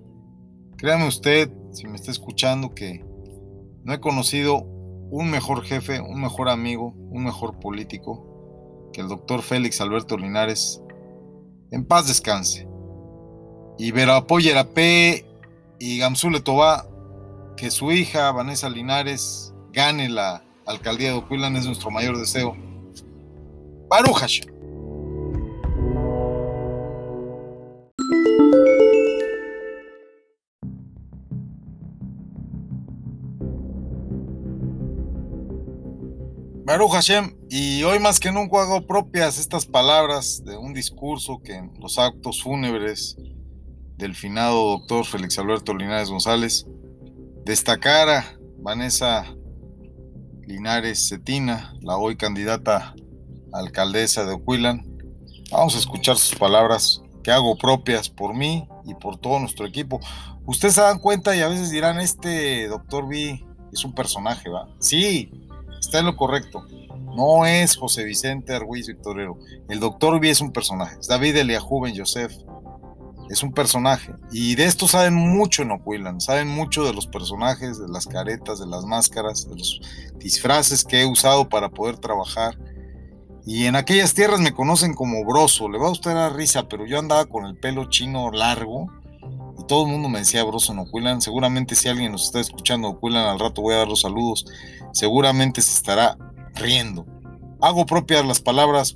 Créame 0.78 1.08
usted, 1.08 1.50
si 1.72 1.88
me 1.88 1.96
está 1.96 2.12
escuchando, 2.12 2.74
que 2.74 3.06
no 3.84 3.94
he 3.94 4.00
conocido 4.00 4.64
un 5.12 5.30
mejor 5.30 5.64
jefe, 5.64 6.02
un 6.02 6.20
mejor 6.20 6.50
amigo, 6.50 6.94
un 7.12 7.24
mejor 7.24 7.60
político 7.60 8.90
que 8.92 9.02
el 9.02 9.08
doctor 9.10 9.42
Félix 9.42 9.82
Alberto 9.82 10.18
Linares. 10.18 10.82
En 11.70 11.86
paz 11.86 12.08
descanse. 12.08 12.68
Y 13.78 13.92
Verapoyera 13.92 14.70
P 14.70 15.26
y 15.80 15.98
Gamsule 15.98 16.40
Tobá, 16.40 16.86
que 17.58 17.72
su 17.72 17.92
hija 17.92 18.32
Vanessa 18.32 18.70
Linares 18.70 19.54
gane 19.74 20.08
la 20.08 20.45
alcaldía 20.66 21.10
de 21.10 21.18
Ocuilan 21.18 21.56
es 21.56 21.66
nuestro 21.66 21.92
mayor 21.92 22.18
deseo. 22.18 22.56
Baruch 23.90 24.18
Hashem. 24.18 24.56
Baruch 36.66 36.94
Hashem, 36.94 37.38
y 37.48 37.84
hoy 37.84 38.00
más 38.00 38.20
que 38.20 38.32
nunca 38.32 38.64
hago 38.64 38.88
propias 38.88 39.38
estas 39.38 39.68
palabras 39.68 40.44
de 40.44 40.58
un 40.58 40.74
discurso 40.74 41.40
que 41.44 41.54
en 41.54 41.72
los 41.80 42.00
actos 42.00 42.42
fúnebres 42.42 43.16
del 43.98 44.16
finado 44.16 44.72
doctor 44.72 45.06
Félix 45.06 45.38
Alberto 45.38 45.76
Linares 45.76 46.10
González 46.10 46.66
destacara 47.46 48.36
Vanessa 48.58 49.28
Linares 50.48 51.10
Cetina, 51.10 51.74
la 51.82 51.98
hoy 51.98 52.18
candidata 52.18 52.94
a 53.52 53.58
alcaldesa 53.58 54.26
de 54.26 54.34
Ocuilan. 54.34 54.86
Vamos 55.52 55.76
a 55.76 55.80
escuchar 55.80 56.18
sus 56.18 56.38
palabras 56.38 57.02
que 57.24 57.32
hago 57.32 57.58
propias 57.58 58.10
por 58.10 58.36
mí 58.36 58.68
y 58.86 58.94
por 58.94 59.18
todo 59.18 59.40
nuestro 59.40 59.66
equipo. 59.66 60.00
Ustedes 60.46 60.76
se 60.76 60.82
dan 60.82 61.00
cuenta 61.00 61.36
y 61.36 61.42
a 61.42 61.48
veces 61.48 61.72
dirán, 61.72 62.00
este 62.00 62.68
doctor 62.68 63.08
B 63.08 63.44
es 63.74 63.84
un 63.84 63.94
personaje, 63.94 64.50
¿va? 64.50 64.68
Sí, 64.80 65.32
está 65.80 66.00
en 66.00 66.06
lo 66.06 66.16
correcto. 66.16 66.64
No 67.16 67.46
es 67.46 67.78
José 67.78 68.04
Vicente 68.04 68.54
Argüiz 68.54 68.88
Victorero. 68.88 69.38
El 69.70 69.80
doctor 69.80 70.20
B 70.20 70.30
es 70.30 70.42
un 70.42 70.52
personaje. 70.52 70.98
Es 71.00 71.08
David 71.08 71.36
Ben 71.36 71.94
Yosef. 71.94 72.34
Es 73.30 73.42
un 73.42 73.52
personaje. 73.52 74.14
Y 74.32 74.56
de 74.56 74.66
esto 74.66 74.88
saben 74.88 75.16
mucho 75.16 75.64
en 75.64 75.72
Ocuilan. 75.72 76.22
Saben 76.22 76.48
mucho 76.48 76.84
de 76.84 76.94
los 76.94 77.08
personajes, 77.08 77.80
de 77.80 77.88
las 77.88 78.06
caretas, 78.06 78.60
de 78.60 78.68
las 78.68 78.86
máscaras, 78.86 79.50
de 79.50 79.56
los 79.56 79.82
disfraces 80.18 80.84
que 80.84 81.02
he 81.02 81.06
usado 81.06 81.50
para 81.50 81.70
poder 81.70 81.98
trabajar. 81.98 82.58
Y 83.46 83.66
en 83.66 83.76
aquellas 83.76 84.14
tierras 84.14 84.40
me 84.40 84.54
conocen 84.54 84.94
como 84.94 85.26
broso. 85.26 85.70
Le 85.70 85.80
va 85.80 85.88
a 85.88 85.92
usted 85.92 86.14
dar 86.14 86.36
risa, 86.36 86.68
pero 86.68 86.86
yo 86.86 87.00
andaba 87.00 87.26
con 87.26 87.46
el 87.46 87.56
pelo 87.56 87.90
chino 87.90 88.32
largo. 88.32 88.92
Y 89.60 89.66
todo 89.68 89.86
el 89.86 89.92
mundo 89.92 90.10
me 90.10 90.20
decía 90.20 90.44
broso 90.44 90.74
en 90.74 90.80
Ocuilan. 90.80 91.22
Seguramente 91.22 91.76
si 91.76 91.90
alguien 91.90 92.12
nos 92.12 92.26
está 92.26 92.40
escuchando 92.40 92.90
en 92.90 92.96
Ocuilan 92.96 93.28
al 93.28 93.40
rato 93.40 93.62
voy 93.62 93.74
a 93.74 93.80
dar 93.80 93.88
los 93.88 94.02
saludos. 94.02 94.46
Seguramente 94.94 95.62
se 95.62 95.72
estará 95.72 96.18
riendo. 96.54 97.06
Hago 97.60 97.86
propias 97.86 98.26
las 98.26 98.40
palabras 98.40 98.96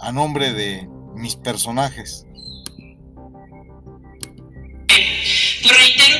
a 0.00 0.12
nombre 0.12 0.52
de 0.52 0.88
mis 1.14 1.36
personajes. 1.36 2.26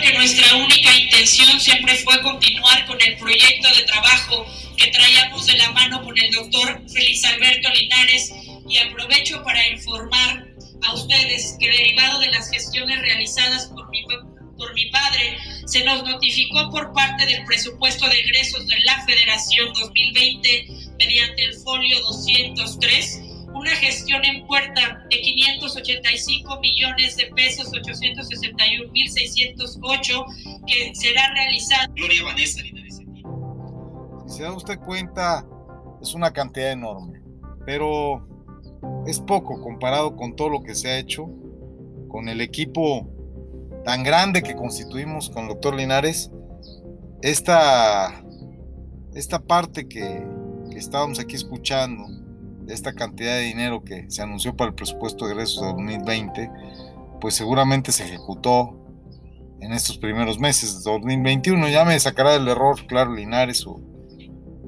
Que 0.04 0.12
nuestra 0.12 0.56
única 0.56 0.94
intención 0.98 1.58
siempre 1.58 1.94
fue 1.96 2.20
continuar 2.20 2.84
con 2.86 3.00
el 3.00 3.16
proyecto 3.16 3.74
de 3.74 3.84
trabajo 3.84 4.46
que 4.76 4.88
traíamos 4.88 5.46
de 5.46 5.56
la 5.56 5.70
mano 5.70 6.04
con 6.04 6.16
el 6.18 6.30
doctor 6.30 6.82
Félix 6.92 7.24
Alberto 7.24 7.70
Linares. 7.70 8.30
Y 8.68 8.78
aprovecho 8.78 9.42
para 9.42 9.66
informar 9.68 10.46
a 10.82 10.94
ustedes 10.94 11.56
que 11.58 11.70
derivado 11.70 12.20
de 12.20 12.30
las 12.30 12.50
gestiones 12.50 13.00
realizadas 13.00 13.66
por 13.68 13.88
mi, 13.88 14.04
por 14.58 14.74
mi 14.74 14.90
padre, 14.90 15.38
se 15.66 15.82
nos 15.84 16.02
notificó 16.02 16.70
por 16.70 16.92
parte 16.92 17.24
del 17.24 17.42
presupuesto 17.46 18.06
de 18.06 18.20
egresos 18.20 18.66
de 18.66 18.80
la 18.80 19.06
Federación 19.06 19.72
2020 19.72 20.66
mediante 20.98 21.44
el 21.44 21.54
folio 21.54 21.98
203 22.00 23.20
una 23.64 23.76
gestión 23.76 24.22
en 24.26 24.46
puerta 24.46 25.06
de 25.08 25.20
585 25.20 26.60
millones 26.60 27.16
de 27.16 27.32
pesos, 27.34 27.72
861 27.72 28.92
mil 28.92 29.10
608, 29.10 30.24
que 30.66 30.94
será 30.94 31.32
realizada. 31.32 31.86
Gloria 31.94 32.24
Vanessa 32.24 32.60
Si 32.60 34.36
se 34.36 34.42
da 34.42 34.52
usted 34.52 34.78
cuenta, 34.80 35.46
es 36.02 36.12
una 36.12 36.30
cantidad 36.30 36.72
enorme, 36.72 37.22
pero 37.64 38.26
es 39.06 39.18
poco 39.18 39.62
comparado 39.62 40.14
con 40.14 40.36
todo 40.36 40.50
lo 40.50 40.62
que 40.62 40.74
se 40.74 40.90
ha 40.90 40.98
hecho, 40.98 41.30
con 42.08 42.28
el 42.28 42.42
equipo 42.42 43.08
tan 43.86 44.02
grande 44.02 44.42
que 44.42 44.54
constituimos 44.54 45.30
con 45.30 45.44
el 45.44 45.48
doctor 45.48 45.74
Linares. 45.74 46.30
Esta, 47.22 48.22
esta 49.14 49.38
parte 49.38 49.88
que, 49.88 50.22
que 50.70 50.78
estábamos 50.78 51.18
aquí 51.18 51.34
escuchando, 51.34 52.23
esta 52.68 52.92
cantidad 52.92 53.34
de 53.34 53.42
dinero 53.42 53.82
que 53.82 54.10
se 54.10 54.22
anunció 54.22 54.56
para 54.56 54.70
el 54.70 54.74
presupuesto 54.74 55.26
de 55.26 55.32
egresos 55.32 55.62
de 55.62 55.68
2020, 55.68 56.50
pues 57.20 57.34
seguramente 57.34 57.92
se 57.92 58.04
ejecutó 58.04 58.78
en 59.60 59.72
estos 59.72 59.98
primeros 59.98 60.38
meses 60.38 60.84
de 60.84 60.90
2021. 60.90 61.68
Ya 61.68 61.84
me 61.84 61.98
sacará 61.98 62.32
del 62.32 62.48
error, 62.48 62.86
claro, 62.86 63.14
Linares 63.14 63.66
o, 63.66 63.80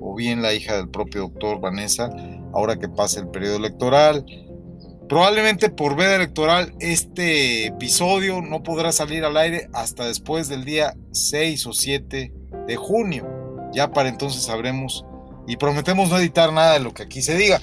o 0.00 0.14
bien 0.14 0.42
la 0.42 0.54
hija 0.54 0.76
del 0.76 0.88
propio 0.88 1.22
doctor 1.22 1.60
Vanessa, 1.60 2.10
ahora 2.52 2.76
que 2.76 2.88
pase 2.88 3.20
el 3.20 3.28
periodo 3.28 3.56
electoral. 3.56 4.24
Probablemente 5.08 5.70
por 5.70 5.94
veda 5.94 6.16
electoral 6.16 6.74
este 6.80 7.66
episodio 7.66 8.42
no 8.42 8.64
podrá 8.64 8.90
salir 8.90 9.24
al 9.24 9.36
aire 9.36 9.68
hasta 9.72 10.06
después 10.06 10.48
del 10.48 10.64
día 10.64 10.94
6 11.12 11.66
o 11.66 11.72
7 11.72 12.32
de 12.66 12.76
junio. 12.76 13.70
Ya 13.72 13.92
para 13.92 14.08
entonces 14.08 14.42
sabremos 14.42 15.04
y 15.46 15.56
prometemos 15.56 16.10
no 16.10 16.18
editar 16.18 16.52
nada 16.52 16.74
de 16.74 16.80
lo 16.80 16.92
que 16.92 17.04
aquí 17.04 17.22
se 17.22 17.36
diga. 17.36 17.60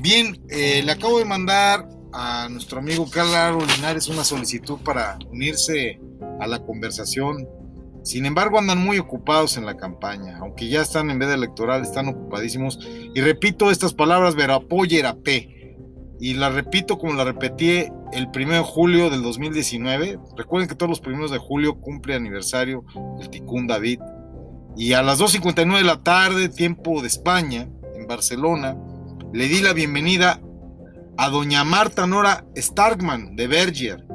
Bien, 0.00 0.38
eh, 0.48 0.82
le 0.84 0.92
acabo 0.92 1.18
de 1.18 1.24
mandar 1.24 1.86
a 2.12 2.48
nuestro 2.48 2.78
amigo 2.78 3.08
Carlos 3.10 3.64
Linares 3.76 4.08
una 4.08 4.24
solicitud 4.24 4.78
para 4.84 5.18
unirse 5.30 6.00
a 6.40 6.46
la 6.46 6.60
conversación. 6.60 7.48
Sin 8.04 8.24
embargo, 8.24 8.58
andan 8.58 8.78
muy 8.78 8.98
ocupados 8.98 9.56
en 9.56 9.66
la 9.66 9.76
campaña, 9.76 10.38
aunque 10.38 10.68
ya 10.68 10.80
están 10.80 11.10
en 11.10 11.18
veda 11.18 11.34
electoral, 11.34 11.82
están 11.82 12.08
ocupadísimos. 12.08 12.78
Y 13.14 13.20
repito 13.20 13.70
estas 13.70 13.92
palabras, 13.92 14.34
P. 15.22 15.54
Y 16.20 16.34
la 16.34 16.48
repito 16.48 16.98
como 16.98 17.14
la 17.14 17.24
repetí 17.24 17.86
el 18.12 18.28
1 18.34 18.54
de 18.54 18.60
julio 18.60 19.10
del 19.10 19.22
2019. 19.22 20.18
Recuerden 20.36 20.68
que 20.68 20.74
todos 20.74 20.90
los 20.90 21.00
primeros 21.00 21.30
de 21.30 21.38
julio 21.38 21.80
cumple 21.80 22.14
aniversario 22.14 22.84
el 23.20 23.28
Ticún 23.30 23.66
David 23.66 24.00
y 24.78 24.92
a 24.92 25.02
las 25.02 25.18
2.59 25.18 25.78
de 25.78 25.82
la 25.82 26.04
tarde, 26.04 26.48
tiempo 26.48 27.02
de 27.02 27.08
España, 27.08 27.68
en 27.96 28.06
Barcelona, 28.06 28.76
le 29.32 29.48
di 29.48 29.60
la 29.60 29.72
bienvenida 29.72 30.40
a 31.16 31.28
doña 31.30 31.64
Marta 31.64 32.06
Nora 32.06 32.44
Starkman 32.56 33.34
de 33.34 33.48
Berger. 33.48 34.06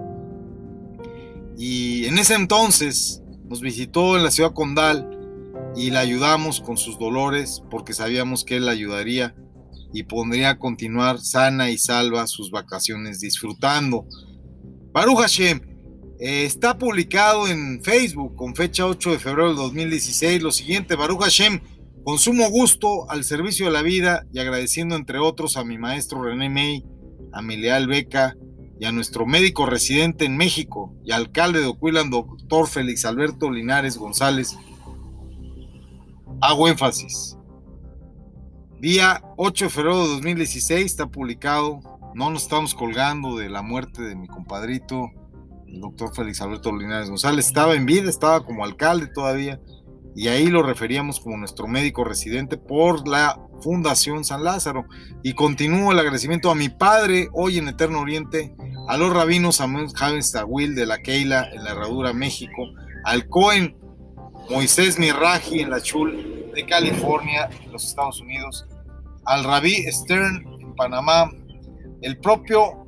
Y 1.58 2.06
en 2.06 2.18
ese 2.18 2.36
entonces 2.36 3.22
nos 3.44 3.60
visitó 3.60 4.16
en 4.16 4.24
la 4.24 4.32
ciudad 4.32 4.54
condal 4.54 5.10
y 5.76 5.90
la 5.90 6.00
ayudamos 6.00 6.62
con 6.62 6.78
sus 6.78 6.98
dolores 6.98 7.62
porque 7.70 7.94
sabíamos 7.94 8.46
que 8.46 8.56
él 8.56 8.66
la 8.66 8.72
ayudaría 8.72 9.36
y 9.92 10.04
pondría 10.04 10.52
a 10.52 10.60
continuar 10.60 11.20
sana 11.20 11.72
y 11.72 11.78
salva 11.78 12.26
sus 12.26 12.52
vacaciones 12.52 13.20
disfrutando. 13.20 14.08
Baruch 14.94 15.20
Hashem, 15.20 15.60
eh, 16.26 16.46
está 16.46 16.78
publicado 16.78 17.50
en 17.50 17.84
Facebook 17.84 18.38
con 18.38 18.56
fecha 18.56 18.86
8 18.86 19.12
de 19.12 19.20
febrero 19.20 19.50
del 19.50 19.58
2016 19.58 20.42
lo 20.42 20.54
siguiente, 20.54 20.96
Baruch 20.96 21.20
Hashem, 21.20 21.60
con 22.06 22.18
sumo 22.18 22.50
gusto 22.50 23.12
al 23.12 23.26
servicio 23.26 23.66
de 23.66 23.74
la 23.74 23.82
vida 23.82 24.26
y 24.32 24.40
agradeciendo 24.40 24.96
entre 24.96 25.20
otros 25.20 25.58
a 25.58 25.66
mi 25.66 25.78
maestro 25.78 26.24
René 26.24 26.50
May, 26.50 26.86
a 27.34 27.42
mi 27.42 27.58
leal 27.58 27.88
beca 27.88 28.38
y 28.80 28.86
a 28.86 28.94
nuestro 28.94 29.26
médico 29.26 29.66
residente 29.66 30.24
en 30.24 30.38
México 30.38 30.94
y 31.04 31.12
alcalde 31.12 31.60
de 31.60 31.66
Oquilan, 31.66 32.10
doctor 32.10 32.70
Félix 32.70 33.04
Alberto 33.04 33.52
Linares 33.52 33.98
González. 33.98 34.58
Hago 36.40 36.70
énfasis. 36.70 37.36
Día 38.80 39.22
8 39.36 39.66
de 39.66 39.70
febrero 39.70 40.04
de 40.04 40.14
2016 40.14 40.86
está 40.86 41.06
publicado. 41.08 41.82
No 42.16 42.30
nos 42.30 42.44
estamos 42.44 42.74
colgando 42.76 43.36
de 43.36 43.50
la 43.50 43.62
muerte 43.62 44.04
de 44.04 44.16
mi 44.16 44.28
compadrito 44.28 45.12
el 45.74 45.82
doctor 45.82 46.14
Félix 46.16 46.40
Alberto 46.42 46.76
Linares 46.76 47.10
González. 47.10 47.48
Estaba 47.48 47.74
en 47.76 47.86
vida, 47.86 48.10
estaba 48.10 48.46
como 48.46 48.64
alcalde 48.64 49.08
todavía, 49.08 49.60
y 50.16 50.28
ahí 50.28 50.48
lo 50.48 50.62
referíamos 50.62 51.20
como 51.20 51.38
nuestro 51.38 51.68
médico 51.68 52.04
residente 52.04 52.58
por 52.58 53.08
la 53.08 53.40
Fundación 53.62 54.24
San 54.24 54.44
Lázaro. 54.44 54.86
Y 55.24 55.34
continúo 55.34 55.92
el 55.92 56.00
agradecimiento 56.00 56.52
a 56.52 56.56
mi 56.56 56.70
padre, 56.70 57.30
hoy 57.34 57.58
en 57.58 57.68
Eterno 57.68 58.02
Oriente, 58.02 58.56
a 58.88 58.98
los 58.98 59.12
rabinos 59.12 59.56
Samuel 59.56 59.88
Javes 59.94 60.32
Tawil 60.32 60.76
de 60.76 60.86
la 60.86 61.00
Keila 61.00 61.50
en 61.52 61.64
la 61.64 61.72
Herradura, 61.72 62.14
México, 62.14 62.70
al 63.04 63.28
Cohen 63.28 63.76
Moisés 64.50 65.00
Miraji 65.00 65.62
en 65.62 65.72
la 65.72 65.82
Chul 65.82 66.52
de 66.54 66.66
California, 66.66 67.50
en 67.64 67.72
los 67.72 67.86
Estados 67.86 68.22
Unidos, 68.22 68.68
al 69.26 69.44
Rabí 69.44 69.84
Stern 69.92 70.46
en 70.60 70.76
Panamá, 70.76 71.32
el 72.02 72.20
propio 72.20 72.83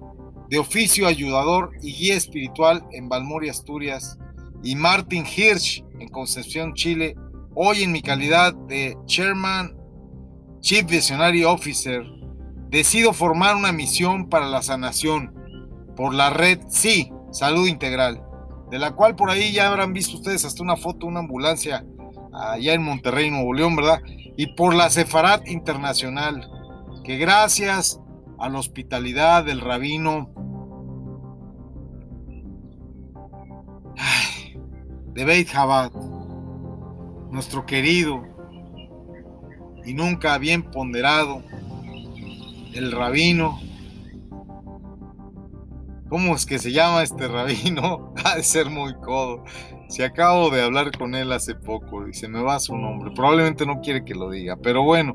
de 0.50 0.60
oficio 0.60 1.08
ayudador 1.08 1.72
y 1.82 1.94
guía 1.94 2.16
espiritual 2.16 2.84
en 2.92 3.10
Balmori, 3.10 3.50
Asturias, 3.50 4.18
y 4.64 4.76
Martin 4.76 5.26
Hirsch 5.26 5.84
en 6.00 6.10
Concepción, 6.10 6.74
Chile, 6.74 7.16
hoy 7.54 7.84
en 7.84 7.92
mi 7.92 8.02
calidad 8.02 8.54
de 8.54 8.98
Chairman, 9.06 9.76
Chief 10.60 10.86
Visionary 10.86 11.44
Officer, 11.44 12.04
decido 12.70 13.14
formar 13.14 13.56
una 13.56 13.72
misión 13.72 14.28
para 14.28 14.48
la 14.48 14.62
sanación 14.62 15.34
por 15.96 16.14
la 16.14 16.30
red 16.30 16.60
Sí, 16.68 17.12
Salud 17.32 17.68
Integral, 17.68 18.22
de 18.72 18.80
la 18.80 18.92
cual 18.92 19.16
por 19.16 19.30
ahí 19.30 19.52
ya 19.52 19.68
habrán 19.68 19.94
visto 19.94 20.18
ustedes 20.18 20.46
hasta 20.46 20.64
una 20.64 20.76
foto, 20.76 21.06
una 21.06 21.20
ambulancia 21.20 21.86
allá 22.34 22.74
en 22.74 22.84
Monterrey, 22.84 23.30
Nuevo 23.30 23.54
León, 23.54 23.76
¿verdad? 23.76 24.02
Y 24.36 24.48
por 24.56 24.74
la 24.74 24.90
Sefarat 24.90 25.48
Internacional, 25.48 26.50
que 27.04 27.18
gracias 27.18 28.00
a 28.40 28.50
la 28.50 28.60
hospitalidad 28.60 29.46
del 29.46 29.62
rabino 29.62 30.30
de 35.14 35.24
Beit 35.24 35.50
Chabad, 35.50 35.92
nuestro 37.32 37.66
querido 37.66 38.22
y 39.86 39.94
nunca 39.94 40.38
bien 40.38 40.64
ponderado, 40.64 41.42
el 42.74 42.92
rabino. 42.92 43.60
¿Cómo 46.10 46.36
es 46.36 46.46
que 46.46 46.60
se 46.60 46.72
llama 46.72 47.04
este 47.04 47.28
rabino? 47.28 48.14
Ha 48.26 48.38
de 48.38 48.44
ser 48.44 48.70
muy 48.70 48.94
codo. 48.96 49.44
Si 49.88 50.02
acabo 50.02 50.50
de 50.50 50.64
hablar 50.64 50.92
con 50.98 51.14
él 51.14 51.32
hace 51.32 51.54
poco 51.54 52.08
y 52.08 52.14
se 52.14 52.28
me 52.28 52.42
va 52.42 52.60
su 52.60 52.76
nombre, 52.76 53.12
probablemente 53.16 53.66
no 53.66 53.82
quiere 53.82 54.04
que 54.04 54.16
lo 54.16 54.32
diga, 54.32 54.58
pero 54.58 54.82
bueno, 54.84 55.14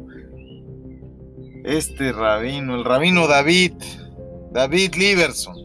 este 1.64 2.12
rabino, 2.12 2.74
el 2.74 2.84
rabino 2.84 3.26
David, 3.26 3.72
David 4.52 4.94
Liberson, 4.94 5.56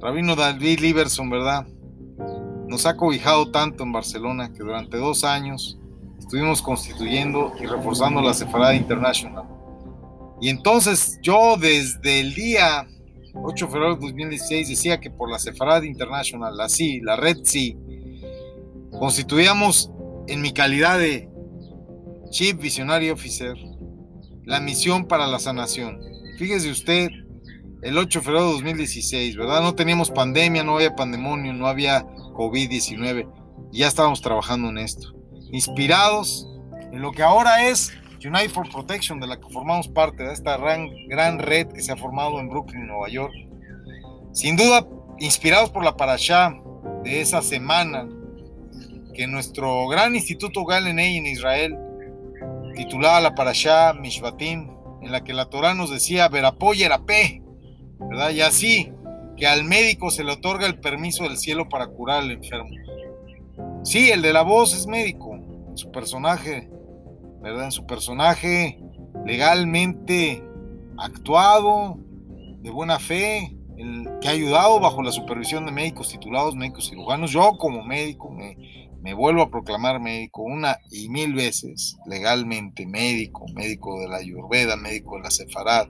rabino 0.00 0.36
David 0.36 0.80
Liberson, 0.80 1.30
¿verdad? 1.30 1.66
nos 2.68 2.84
ha 2.84 2.96
cobijado 2.96 3.50
tanto 3.50 3.82
en 3.82 3.92
Barcelona 3.92 4.52
que 4.52 4.58
durante 4.58 4.98
dos 4.98 5.24
años 5.24 5.78
estuvimos 6.18 6.60
constituyendo 6.60 7.54
y 7.60 7.66
reforzando 7.66 8.20
la 8.20 8.34
Sefarada 8.34 8.74
International. 8.74 9.44
Y 10.40 10.50
entonces 10.50 11.18
yo 11.22 11.56
desde 11.56 12.20
el 12.20 12.34
día 12.34 12.86
8 13.34 13.66
de 13.66 13.72
febrero 13.72 13.94
de 13.96 14.06
2016 14.06 14.68
decía 14.68 15.00
que 15.00 15.10
por 15.10 15.30
la 15.30 15.38
Sefarada 15.38 15.84
International, 15.86 16.56
la 16.56 16.68
CI, 16.68 17.00
la 17.00 17.16
Red 17.16 17.38
CI, 17.42 17.76
constituíamos 18.98 19.90
en 20.26 20.42
mi 20.42 20.52
calidad 20.52 20.98
de 20.98 21.28
Chief 22.30 22.56
Visionary 22.58 23.08
Officer 23.08 23.56
la 24.48 24.60
misión 24.60 25.04
para 25.04 25.26
la 25.26 25.38
sanación. 25.38 26.00
Fíjese 26.38 26.70
usted, 26.70 27.10
el 27.82 27.98
8 27.98 28.18
de 28.18 28.24
febrero 28.24 28.46
de 28.46 28.52
2016, 28.52 29.36
¿verdad? 29.36 29.60
No 29.60 29.74
teníamos 29.74 30.10
pandemia, 30.10 30.64
no 30.64 30.76
había 30.76 30.96
pandemonio, 30.96 31.52
no 31.52 31.66
había 31.66 32.06
COVID-19. 32.32 33.30
Ya 33.72 33.86
estábamos 33.86 34.22
trabajando 34.22 34.70
en 34.70 34.78
esto. 34.78 35.12
Inspirados 35.52 36.48
en 36.90 37.02
lo 37.02 37.12
que 37.12 37.22
ahora 37.22 37.68
es 37.68 37.92
United 38.24 38.50
for 38.50 38.66
Protection, 38.70 39.20
de 39.20 39.26
la 39.26 39.38
que 39.38 39.50
formamos 39.50 39.86
parte, 39.86 40.22
de 40.22 40.32
esta 40.32 40.56
gran, 40.56 40.88
gran 41.08 41.38
red 41.38 41.68
que 41.68 41.82
se 41.82 41.92
ha 41.92 41.96
formado 41.96 42.40
en 42.40 42.48
Brooklyn, 42.48 42.86
Nueva 42.86 43.10
York. 43.10 43.34
Sin 44.32 44.56
duda, 44.56 44.86
inspirados 45.18 45.68
por 45.68 45.84
la 45.84 45.94
parashá 45.94 46.54
de 47.04 47.20
esa 47.20 47.42
semana, 47.42 48.08
que 49.12 49.26
nuestro 49.26 49.88
gran 49.88 50.16
instituto 50.16 50.64
Galenei 50.64 51.18
en 51.18 51.26
Israel, 51.26 51.76
titulada 52.78 53.20
la 53.20 53.34
parashá 53.34 53.92
Mishvatim, 53.92 54.70
en 55.02 55.10
la 55.10 55.24
que 55.24 55.32
la 55.32 55.46
Torah 55.46 55.74
nos 55.74 55.90
decía, 55.90 56.28
Verapoy 56.28 56.84
P, 57.06 57.42
¿verdad? 57.98 58.30
Y 58.30 58.40
así, 58.40 58.92
que 59.36 59.48
al 59.48 59.64
médico 59.64 60.12
se 60.12 60.22
le 60.22 60.32
otorga 60.32 60.66
el 60.66 60.78
permiso 60.78 61.24
del 61.24 61.38
cielo 61.38 61.68
para 61.68 61.88
curar 61.88 62.22
al 62.22 62.30
enfermo. 62.30 62.70
Sí, 63.82 64.10
el 64.10 64.22
de 64.22 64.32
la 64.32 64.42
voz 64.42 64.74
es 64.74 64.86
médico, 64.86 65.34
en 65.34 65.76
su 65.76 65.90
personaje, 65.90 66.70
¿verdad? 67.40 67.64
En 67.64 67.72
su 67.72 67.84
personaje 67.84 68.78
legalmente 69.26 70.40
actuado, 70.98 71.98
de 72.60 72.70
buena 72.70 73.00
fe, 73.00 73.56
el 73.76 74.08
que 74.20 74.28
ha 74.28 74.32
ayudado 74.32 74.78
bajo 74.78 75.02
la 75.02 75.10
supervisión 75.10 75.66
de 75.66 75.72
médicos 75.72 76.10
titulados, 76.10 76.54
médicos 76.54 76.90
cirujanos. 76.90 77.32
Yo 77.32 77.56
como 77.58 77.82
médico 77.82 78.30
me, 78.30 78.56
me 79.02 79.14
vuelvo 79.14 79.42
a 79.42 79.50
proclamar 79.50 80.00
médico 80.00 80.42
una 80.42 80.78
y 80.90 81.08
mil 81.08 81.34
veces, 81.34 81.96
legalmente 82.06 82.86
médico, 82.86 83.46
médico 83.54 84.00
de 84.00 84.08
la 84.08 84.16
Ayurveda, 84.16 84.76
médico 84.76 85.16
de 85.16 85.22
la 85.22 85.30
Sefarad, 85.30 85.88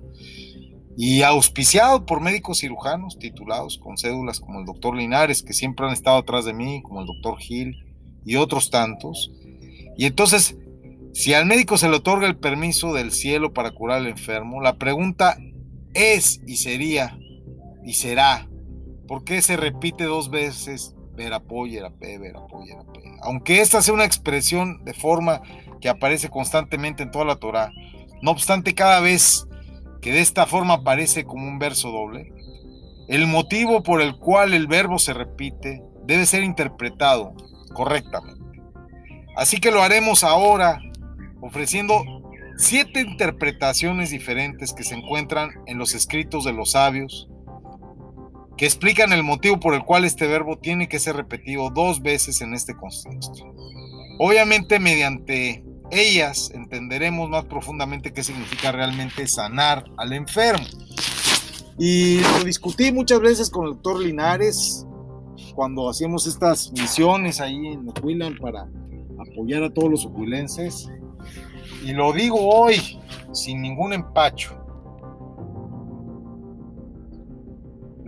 y 0.96 1.22
auspiciado 1.22 2.04
por 2.06 2.20
médicos 2.20 2.58
cirujanos 2.58 3.18
titulados 3.18 3.78
con 3.78 3.96
cédulas 3.96 4.40
como 4.40 4.60
el 4.60 4.66
doctor 4.66 4.96
Linares, 4.96 5.42
que 5.42 5.52
siempre 5.52 5.86
han 5.86 5.92
estado 5.92 6.18
atrás 6.18 6.44
de 6.44 6.52
mí, 6.52 6.82
como 6.82 7.00
el 7.00 7.06
doctor 7.06 7.38
Gil 7.38 7.76
y 8.24 8.36
otros 8.36 8.70
tantos. 8.70 9.30
Y 9.96 10.06
entonces, 10.06 10.56
si 11.14 11.34
al 11.34 11.46
médico 11.46 11.78
se 11.78 11.88
le 11.88 11.96
otorga 11.96 12.26
el 12.26 12.36
permiso 12.36 12.92
del 12.92 13.12
cielo 13.12 13.52
para 13.52 13.70
curar 13.70 13.98
al 13.98 14.08
enfermo, 14.08 14.60
la 14.60 14.76
pregunta 14.76 15.38
es 15.94 16.40
y 16.46 16.56
sería 16.56 17.16
y 17.84 17.94
será, 17.94 18.48
¿por 19.06 19.24
qué 19.24 19.40
se 19.40 19.56
repite 19.56 20.04
dos 20.04 20.30
veces 20.30 20.94
Verapoyerape, 21.18 22.16
Verapoyerape? 22.18 23.18
Aunque 23.22 23.60
esta 23.60 23.82
sea 23.82 23.92
una 23.92 24.04
expresión 24.04 24.84
de 24.84 24.94
forma 24.94 25.42
que 25.80 25.88
aparece 25.88 26.30
constantemente 26.30 27.02
en 27.02 27.10
toda 27.10 27.24
la 27.24 27.36
Torah, 27.36 27.72
no 28.22 28.30
obstante 28.30 28.74
cada 28.74 29.00
vez 29.00 29.46
que 30.00 30.12
de 30.12 30.20
esta 30.20 30.46
forma 30.46 30.74
aparece 30.74 31.24
como 31.24 31.48
un 31.48 31.58
verso 31.58 31.90
doble, 31.90 32.32
el 33.08 33.26
motivo 33.26 33.82
por 33.82 34.00
el 34.00 34.16
cual 34.16 34.54
el 34.54 34.68
verbo 34.68 34.98
se 34.98 35.12
repite 35.12 35.82
debe 36.04 36.24
ser 36.24 36.44
interpretado 36.44 37.34
correctamente. 37.74 38.62
Así 39.36 39.58
que 39.58 39.72
lo 39.72 39.82
haremos 39.82 40.22
ahora 40.22 40.80
ofreciendo 41.40 42.04
siete 42.56 43.00
interpretaciones 43.00 44.10
diferentes 44.10 44.72
que 44.72 44.84
se 44.84 44.94
encuentran 44.94 45.50
en 45.66 45.78
los 45.78 45.94
escritos 45.94 46.44
de 46.44 46.52
los 46.52 46.72
sabios, 46.72 47.28
que 48.58 48.66
explican 48.66 49.12
el 49.12 49.22
motivo 49.22 49.60
por 49.60 49.72
el 49.72 49.84
cual 49.84 50.04
este 50.04 50.26
verbo 50.26 50.58
tiene 50.58 50.88
que 50.88 50.98
ser 50.98 51.14
repetido 51.16 51.70
dos 51.70 52.02
veces 52.02 52.40
en 52.40 52.54
este 52.54 52.74
contexto. 52.76 53.54
Obviamente 54.18 54.80
mediante 54.80 55.64
ellas 55.92 56.50
entenderemos 56.52 57.30
más 57.30 57.44
profundamente 57.44 58.12
qué 58.12 58.24
significa 58.24 58.72
realmente 58.72 59.28
sanar 59.28 59.84
al 59.96 60.12
enfermo. 60.12 60.66
Y 61.78 62.20
lo 62.20 62.44
discutí 62.44 62.90
muchas 62.90 63.20
veces 63.20 63.48
con 63.48 63.66
el 63.66 63.74
doctor 63.74 64.00
Linares 64.00 64.84
cuando 65.54 65.88
hacíamos 65.88 66.26
estas 66.26 66.72
misiones 66.72 67.40
ahí 67.40 67.68
en 67.68 67.88
Ocuilan 67.88 68.36
para 68.38 68.68
apoyar 69.20 69.62
a 69.62 69.72
todos 69.72 69.88
los 69.88 70.04
ocuilenses. 70.04 70.88
Y 71.84 71.92
lo 71.92 72.12
digo 72.12 72.38
hoy 72.40 72.98
sin 73.32 73.62
ningún 73.62 73.92
empacho. 73.92 74.67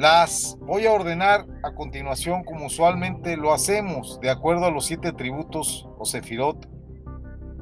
Las 0.01 0.56
voy 0.60 0.86
a 0.86 0.94
ordenar 0.94 1.44
a 1.62 1.74
continuación 1.74 2.43
como 2.43 2.64
usualmente 2.64 3.36
lo 3.36 3.52
hacemos, 3.52 4.18
de 4.22 4.31
acuerdo 4.31 4.64
a 4.64 4.70
los 4.70 4.86
siete 4.86 5.12
tributos 5.12 5.86
o 5.98 6.06
sefirot 6.06 6.66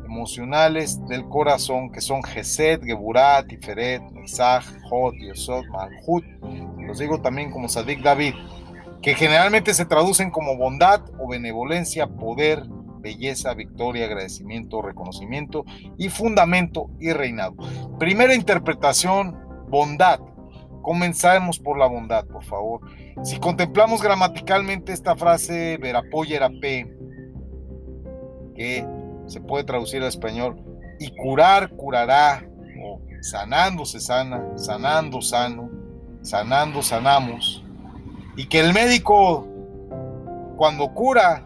emocionales 0.06 1.05
del 1.09 1.28
corazón, 1.28 1.90
que 1.90 2.01
son 2.01 2.23
Gesed, 2.23 2.85
Geburat, 2.85 3.48
Tiferet, 3.48 4.02
Nisach, 4.12 4.65
Hot, 4.89 5.15
Yesod, 5.16 5.65
Malhut. 5.66 6.24
Los 6.78 7.01
digo 7.01 7.20
también 7.20 7.51
como 7.51 7.69
Sadik 7.69 8.05
David, 8.05 8.35
que 9.02 9.16
generalmente 9.16 9.74
se 9.74 9.85
traducen 9.85 10.31
como 10.31 10.56
bondad 10.56 11.01
o 11.19 11.27
benevolencia, 11.27 12.06
poder, 12.06 12.62
belleza, 13.01 13.52
victoria, 13.55 14.05
agradecimiento, 14.05 14.81
reconocimiento 14.81 15.65
y 15.98 16.09
fundamento 16.09 16.89
y 17.01 17.12
reinado. 17.12 17.56
Primera 17.98 18.32
interpretación, 18.32 19.36
bondad. 19.69 20.20
Comenzamos 20.83 21.59
por 21.59 21.79
la 21.79 21.87
bondad, 21.87 22.25
por 22.27 22.45
favor. 22.45 22.81
Si 23.23 23.39
contemplamos 23.39 24.03
gramaticalmente 24.03 24.93
esta 24.93 25.17
frase, 25.17 25.77
verapoyera 25.79 26.49
p, 26.49 26.87
que 28.55 28.87
se 29.27 29.41
puede 29.41 29.65
traducir 29.65 30.03
al 30.03 30.09
español, 30.09 30.57
y 30.99 31.15
curar, 31.17 31.71
curará, 31.71 32.49
o 32.83 33.01
sanando 33.21 33.85
se 33.85 34.01
sana, 34.01 34.43
sanando 34.57 35.21
sano, 35.21 35.71
sanando 36.23 36.83
sanamos, 36.83 37.65
y 38.37 38.47
que 38.47 38.61
el 38.61 38.73
médico 38.73 39.47
cuando 40.57 40.93
cura 40.93 41.45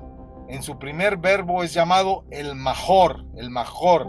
en 0.49 0.63
su 0.63 0.79
primer 0.79 1.17
verbo 1.17 1.63
es 1.63 1.73
llamado 1.73 2.25
el 2.31 2.55
mejor, 2.55 3.25
el 3.37 3.51
mejor. 3.51 4.07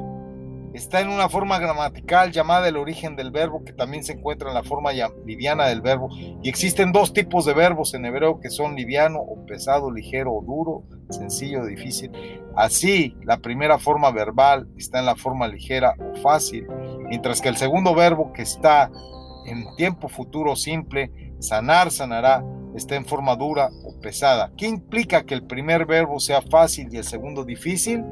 Está 0.74 1.02
en 1.02 1.10
una 1.10 1.30
forma 1.30 1.60
gramatical 1.60 2.32
llamada 2.32 2.68
el 2.68 2.78
origen 2.78 3.16
del 3.16 3.30
verbo, 3.30 3.64
que 3.64 3.74
también 3.74 4.04
se 4.04 4.14
encuentra 4.14 4.50
en 4.50 4.56
la 4.56 4.64
forma 4.64 4.92
liviana 5.24 5.68
del 5.68 5.82
verbo. 5.82 6.10
Y 6.42 6.50
existen 6.50 6.92
dos 6.92 7.14
tipos 7.14 7.46
de 7.46 7.54
verbos 7.54 7.94
en 7.94 8.06
hebreo 8.06 8.40
que 8.40 8.50
son 8.50 8.76
liviano 8.76 9.20
o 9.20 9.46
pesado, 9.46 9.92
ligero 9.92 10.34
o 10.34 10.42
duro, 10.42 10.84
sencillo 11.12 11.62
o 11.62 11.66
difícil. 11.66 12.12
Así, 12.56 13.16
la 13.24 13.38
primera 13.38 13.78
forma 13.78 14.10
verbal 14.10 14.68
está 14.76 14.98
en 14.98 15.06
la 15.06 15.16
forma 15.16 15.48
ligera 15.48 15.94
o 16.00 16.16
fácil, 16.22 16.66
mientras 17.08 17.40
que 17.40 17.50
el 17.50 17.58
segundo 17.58 17.94
verbo 17.94 18.34
que 18.34 18.42
está 18.42 18.90
en 19.46 19.76
tiempo 19.76 20.08
futuro 20.08 20.56
simple, 20.56 21.12
sanar, 21.40 21.92
sanará, 21.92 22.44
está 22.76 22.96
en 22.96 23.06
forma 23.06 23.36
dura 23.36 23.70
o 23.84 24.00
pesada. 24.00 24.52
¿Qué 24.58 24.66
implica 24.68 25.24
que 25.24 25.36
el 25.36 25.44
primer 25.44 25.86
verbo 25.86 26.20
sea 26.20 26.42
fácil 26.42 26.88
y 26.92 26.98
el 26.98 27.04
segundo 27.04 27.44
difícil? 27.44 28.04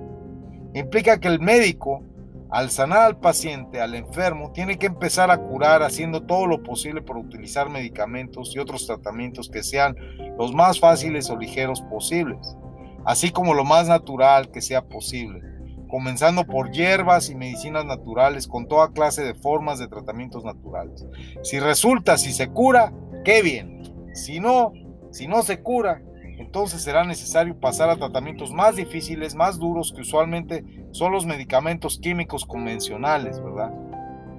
Implica 0.74 1.20
que 1.20 1.28
el 1.28 1.40
médico, 1.40 2.04
al 2.52 2.70
sanar 2.70 3.04
al 3.04 3.18
paciente, 3.18 3.80
al 3.80 3.96
enfermo, 3.96 4.52
tiene 4.52 4.78
que 4.78 4.88
empezar 4.88 5.32
a 5.32 5.38
curar 5.38 5.84
haciendo 5.84 6.24
todo 6.24 6.48
lo 6.48 6.62
posible 6.62 7.02
por 7.02 7.18
utilizar 7.18 7.70
medicamentos 7.70 8.54
y 8.54 8.60
otros 8.60 8.86
tratamientos 8.86 9.50
que 9.50 9.64
sean 9.64 9.96
los 10.38 10.54
más 10.54 10.78
fáciles 10.80 11.30
o 11.30 11.38
ligeros 11.38 11.82
posibles, 11.84 12.58
así 13.06 13.32
como 13.32 13.54
lo 13.54 13.64
más 13.64 13.88
natural 13.88 14.52
que 14.52 14.62
sea 14.62 14.84
posible, 14.84 15.42
comenzando 15.88 16.46
por 16.46 16.72
hierbas 16.72 17.30
y 17.30 17.36
medicinas 17.36 17.86
naturales 17.86 18.48
con 18.48 18.68
toda 18.68 18.92
clase 18.92 19.24
de 19.24 19.34
formas 19.34 19.80
de 19.80 19.88
tratamientos 19.88 20.44
naturales. 20.44 21.06
Si 21.44 21.58
resulta, 21.58 22.18
si 22.18 22.34
se 22.34 22.50
cura, 22.50 22.92
qué 23.24 23.42
bien. 23.42 23.82
Si 24.14 24.42
no, 24.42 24.74
si 25.12 25.26
no 25.26 25.42
se 25.44 25.62
cura, 25.62 26.02
entonces 26.42 26.82
será 26.82 27.04
necesario 27.04 27.60
pasar 27.60 27.90
a 27.90 27.98
tratamientos 27.98 28.52
más 28.52 28.76
difíciles, 28.76 29.36
más 29.36 29.60
duros, 29.60 29.94
que 29.96 30.02
usualmente 30.02 30.66
son 30.92 31.12
los 31.12 31.26
medicamentos 31.26 32.00
químicos 32.00 32.46
convencionales, 32.46 33.42
¿verdad? 33.42 33.72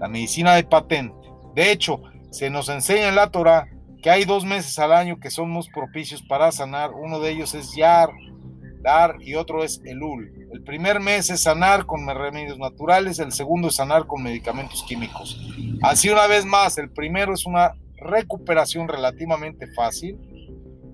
La 0.01 0.09
medicina 0.09 0.55
de 0.55 0.65
patente. 0.65 1.15
De 1.55 1.71
hecho, 1.71 2.03
se 2.31 2.51
nos 2.51 2.69
enseña 2.69 3.09
en 3.09 3.15
la 3.15 3.31
Torah 3.31 3.69
que 4.03 4.11
hay 4.11 4.25
dos 4.25 4.45
meses 4.45 4.79
al 4.81 4.93
año 4.93 5.21
que 5.21 5.31
son 5.31 5.53
más 5.53 5.69
propicios 5.69 6.23
para 6.23 6.51
sanar. 6.51 6.91
Uno 6.93 7.21
de 7.21 7.31
ellos 7.31 7.55
es 7.55 7.75
Yar, 7.77 8.11
Dar 8.83 9.17
y 9.21 9.37
otro 9.37 9.63
es 9.63 9.81
Elul. 9.85 10.49
El 10.53 10.65
primer 10.65 10.99
mes 10.99 11.31
es 11.31 11.43
sanar 11.43 11.87
con 11.87 12.07
remedios 12.09 12.59
naturales, 12.59 13.21
el 13.21 13.31
segundo 13.31 13.69
es 13.69 13.77
sanar 13.77 14.07
con 14.07 14.23
medicamentos 14.23 14.85
químicos. 14.89 15.41
Así 15.83 16.11
una 16.11 16.27
vez 16.27 16.45
más, 16.45 16.77
el 16.79 16.91
primero 16.91 17.33
es 17.33 17.47
una 17.47 17.75
recuperación 17.97 18.89
relativamente 18.89 19.69
fácil. 19.69 20.19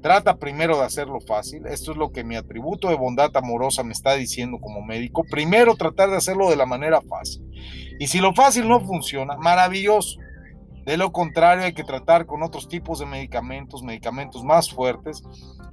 Trata 0.03 0.37
primero 0.37 0.79
de 0.79 0.85
hacerlo 0.85 1.20
fácil. 1.20 1.66
Esto 1.66 1.93
es 1.93 1.99
lo 1.99 2.12
que 2.12 2.25
mi 2.25 2.37
atributo 2.37 2.89
de 2.89 2.95
bondad 2.95 3.37
amorosa 3.37 3.83
me 3.83 3.93
está 3.93 4.15
diciendo 4.15 4.59
como 4.61 4.83
médico. 4.83 5.25
Primero 5.29 5.75
tratar 5.75 6.11
de 6.11 6.16
hacerlo 6.16 6.49
de 6.51 6.57
la 6.57 6.66
manera 6.66 7.01
fácil. 7.03 7.45
Y 7.99 8.07
si 8.07 8.20
lo 8.20 8.35
fácil 8.35 8.69
no 8.69 8.81
funciona, 8.81 9.37
maravilloso. 9.37 10.20
De 10.85 10.97
lo 10.97 11.12
contrario, 11.12 11.65
hay 11.65 11.75
que 11.75 11.85
tratar 11.85 12.27
con 12.27 12.43
otros 12.43 12.69
tipos 12.69 13.01
de 13.01 13.07
medicamentos, 13.07 13.83
medicamentos 13.83 14.45
más 14.45 14.70
fuertes. 14.70 15.23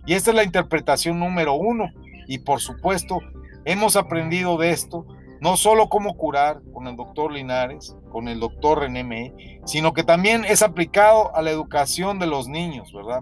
Y 0.05 0.13
esta 0.13 0.31
es 0.31 0.35
la 0.35 0.43
interpretación 0.43 1.19
número 1.19 1.53
uno. 1.53 1.89
Y 2.27 2.39
por 2.39 2.59
supuesto, 2.59 3.19
hemos 3.63 3.95
aprendido 3.95 4.57
de 4.57 4.71
esto 4.71 5.05
no 5.39 5.57
solo 5.57 5.89
cómo 5.89 6.17
curar 6.17 6.61
con 6.73 6.87
el 6.87 6.95
doctor 6.95 7.31
Linares, 7.31 7.95
con 8.09 8.27
el 8.27 8.39
doctor 8.39 8.79
René 8.79 9.33
sino 9.65 9.93
que 9.93 10.03
también 10.03 10.45
es 10.45 10.63
aplicado 10.63 11.35
a 11.35 11.41
la 11.41 11.51
educación 11.51 12.17
de 12.17 12.25
los 12.25 12.47
niños, 12.47 12.91
¿verdad? 12.93 13.21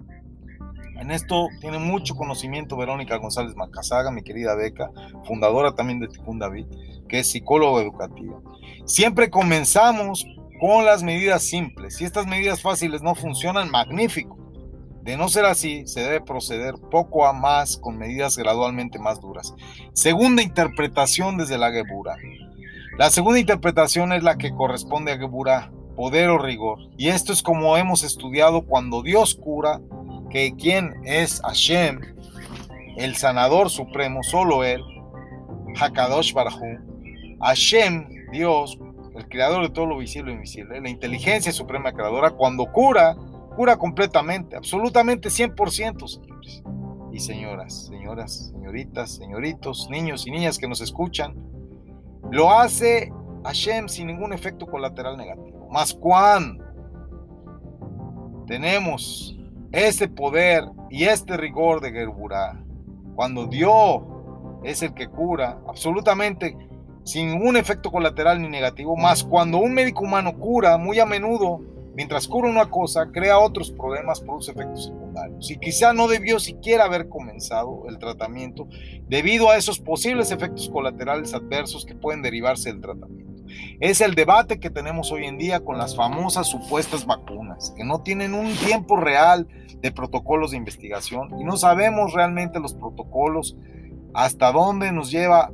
En 1.04 1.10
esto 1.10 1.48
tiene 1.60 1.78
mucho 1.78 2.14
conocimiento 2.14 2.78
Verónica 2.78 3.18
González 3.18 3.54
Macasaga, 3.56 4.10
mi 4.10 4.22
querida 4.22 4.54
Beca, 4.54 4.90
fundadora 5.26 5.74
también 5.74 6.00
de 6.00 6.08
Ticún 6.08 6.38
David, 6.38 6.64
que 7.10 7.18
es 7.18 7.30
psicólogo 7.30 7.78
educativo. 7.78 8.42
Siempre 8.86 9.28
comenzamos 9.28 10.24
con 10.58 10.86
las 10.86 11.02
medidas 11.02 11.42
simples. 11.42 11.96
Si 11.96 12.06
estas 12.06 12.26
medidas 12.26 12.62
fáciles 12.62 13.02
no 13.02 13.14
funcionan, 13.14 13.70
magnífico. 13.70 14.38
De 15.02 15.18
no 15.18 15.28
ser 15.28 15.44
así, 15.44 15.86
se 15.86 16.00
debe 16.00 16.22
proceder 16.22 16.76
poco 16.90 17.26
a 17.26 17.34
más 17.34 17.76
con 17.76 17.98
medidas 17.98 18.38
gradualmente 18.38 18.98
más 18.98 19.20
duras. 19.20 19.52
Segunda 19.92 20.42
interpretación 20.42 21.36
desde 21.36 21.58
la 21.58 21.70
Gebura. 21.70 22.16
La 22.96 23.10
segunda 23.10 23.38
interpretación 23.38 24.14
es 24.14 24.22
la 24.22 24.38
que 24.38 24.54
corresponde 24.54 25.12
a 25.12 25.18
Gebura, 25.18 25.70
poder 25.96 26.30
o 26.30 26.38
rigor. 26.38 26.78
Y 26.96 27.08
esto 27.08 27.34
es 27.34 27.42
como 27.42 27.76
hemos 27.76 28.04
estudiado 28.04 28.62
cuando 28.62 29.02
Dios 29.02 29.34
cura, 29.34 29.82
que 30.34 30.52
quien 30.56 30.92
es 31.04 31.40
Hashem, 31.42 32.00
el 32.96 33.14
sanador 33.14 33.70
supremo, 33.70 34.20
solo 34.24 34.64
Él, 34.64 34.82
Hakadosh 35.80 36.32
Barhu, 36.34 37.38
Hashem, 37.40 38.08
Dios, 38.32 38.76
el 39.14 39.28
creador 39.28 39.62
de 39.62 39.70
todo 39.70 39.86
lo 39.86 39.98
visible 39.98 40.32
e 40.32 40.34
invisible, 40.34 40.80
la 40.80 40.90
inteligencia 40.90 41.52
suprema 41.52 41.92
creadora, 41.92 42.32
cuando 42.32 42.66
cura, 42.66 43.14
cura 43.54 43.76
completamente, 43.76 44.56
absolutamente 44.56 45.28
100%, 45.28 46.08
señores 46.08 46.64
y 47.12 47.20
señoras, 47.20 47.86
señoras, 47.86 48.50
señoritas, 48.50 49.12
señoritos, 49.12 49.88
niños 49.88 50.26
y 50.26 50.32
niñas 50.32 50.58
que 50.58 50.66
nos 50.66 50.80
escuchan, 50.80 51.36
lo 52.32 52.50
hace 52.50 53.12
Hashem 53.44 53.86
sin 53.86 54.08
ningún 54.08 54.32
efecto 54.32 54.66
colateral 54.66 55.16
negativo. 55.16 55.68
Más 55.70 55.94
cuando 55.94 56.64
tenemos 58.48 59.38
ese 59.74 60.08
poder 60.08 60.64
y 60.88 61.04
este 61.04 61.36
rigor 61.36 61.80
de 61.80 61.90
Gerburá, 61.90 62.64
cuando 63.16 63.46
Dios 63.46 64.02
es 64.62 64.82
el 64.82 64.94
que 64.94 65.08
cura, 65.08 65.58
absolutamente 65.66 66.56
sin 67.02 67.28
ningún 67.28 67.56
efecto 67.56 67.90
colateral 67.90 68.40
ni 68.40 68.48
negativo, 68.48 68.96
más 68.96 69.24
cuando 69.24 69.58
un 69.58 69.74
médico 69.74 70.04
humano 70.04 70.38
cura, 70.38 70.78
muy 70.78 71.00
a 71.00 71.06
menudo, 71.06 71.60
mientras 71.94 72.26
cura 72.28 72.48
una 72.48 72.70
cosa, 72.70 73.10
crea 73.12 73.38
otros 73.38 73.72
problemas, 73.72 74.20
produce 74.20 74.52
efectos 74.52 74.86
secundarios. 74.86 75.50
Y 75.50 75.58
quizá 75.58 75.92
no 75.92 76.08
debió 76.08 76.38
siquiera 76.38 76.84
haber 76.84 77.08
comenzado 77.08 77.84
el 77.88 77.98
tratamiento 77.98 78.68
debido 79.08 79.50
a 79.50 79.56
esos 79.56 79.80
posibles 79.80 80.30
efectos 80.30 80.70
colaterales 80.70 81.34
adversos 81.34 81.84
que 81.84 81.94
pueden 81.94 82.22
derivarse 82.22 82.70
del 82.70 82.80
tratamiento. 82.80 83.23
Es 83.80 84.00
el 84.00 84.14
debate 84.14 84.60
que 84.60 84.70
tenemos 84.70 85.12
hoy 85.12 85.24
en 85.24 85.38
día 85.38 85.60
con 85.60 85.78
las 85.78 85.96
famosas 85.96 86.46
supuestas 86.46 87.06
vacunas, 87.06 87.72
que 87.76 87.84
no 87.84 88.02
tienen 88.02 88.34
un 88.34 88.54
tiempo 88.54 88.96
real 88.96 89.48
de 89.80 89.92
protocolos 89.92 90.52
de 90.52 90.56
investigación 90.56 91.38
y 91.38 91.44
no 91.44 91.56
sabemos 91.56 92.12
realmente 92.12 92.60
los 92.60 92.74
protocolos 92.74 93.56
hasta 94.14 94.52
dónde 94.52 94.92
nos 94.92 95.10
lleva 95.10 95.50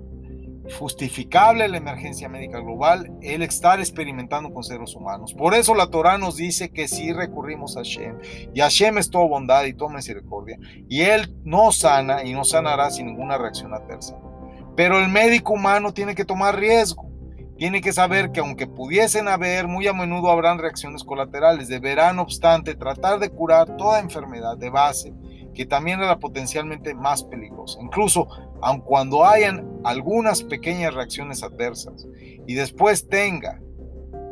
justificable 0.79 1.69
la 1.69 1.79
emergencia 1.79 2.29
médica 2.29 2.61
global 2.61 3.11
el 3.23 3.43
estar 3.43 3.81
experimentando 3.81 4.53
con 4.53 4.63
seres 4.63 4.95
humanos. 4.95 5.35
Por 5.35 5.55
eso 5.55 5.75
la 5.75 5.89
Torah 5.89 6.19
nos 6.19 6.37
dice 6.37 6.71
que 6.71 6.89
si 6.89 7.13
recurrimos 7.13 7.77
a 7.77 7.81
Hashem, 7.81 8.19
y 8.55 8.61
Hashem 8.61 8.99
es 8.99 9.11
toda 9.11 9.27
bondad 9.27 9.65
y 9.65 9.75
toda 9.75 9.95
misericordia, 9.95 10.59
y 10.89 11.03
Él 11.03 11.35
no 11.45 11.73
sana 11.73 12.25
y 12.25 12.33
no 12.33 12.45
sanará 12.45 12.91
sin 12.91 13.07
ninguna 13.07 13.39
reacción 13.39 13.75
adversa. 13.75 14.17
Pero 14.77 14.99
el 14.99 15.09
médico 15.09 15.55
humano 15.55 15.93
tiene 15.93 16.15
que 16.15 16.25
tomar 16.25 16.57
riesgo 16.57 17.10
tiene 17.61 17.83
que 17.83 17.93
saber 17.93 18.33
que 18.33 18.41
aunque 18.41 18.67
pudiesen 18.67 19.29
haber, 19.29 19.69
muy 19.69 19.87
a 19.87 19.93
menudo 19.93 20.31
habrán 20.31 20.59
reacciones 20.59 21.05
colaterales. 21.05 21.69
Deberá, 21.69 22.11
no 22.15 22.23
obstante, 22.23 22.75
tratar 22.75 23.19
de 23.19 23.29
curar 23.29 23.77
toda 23.77 24.01
enfermedad 24.01 24.57
de 24.57 24.71
base, 24.71 25.13
que 25.53 25.67
también 25.67 26.01
era 26.01 26.19
potencialmente 26.19 26.95
más 26.95 27.23
peligrosa. 27.23 27.79
Incluso, 27.83 28.29
aun 28.63 28.81
cuando 28.81 29.27
hayan 29.27 29.69
algunas 29.85 30.43
pequeñas 30.43 30.95
reacciones 30.95 31.43
adversas 31.43 32.09
y 32.47 32.55
después 32.55 33.07
tenga 33.11 33.61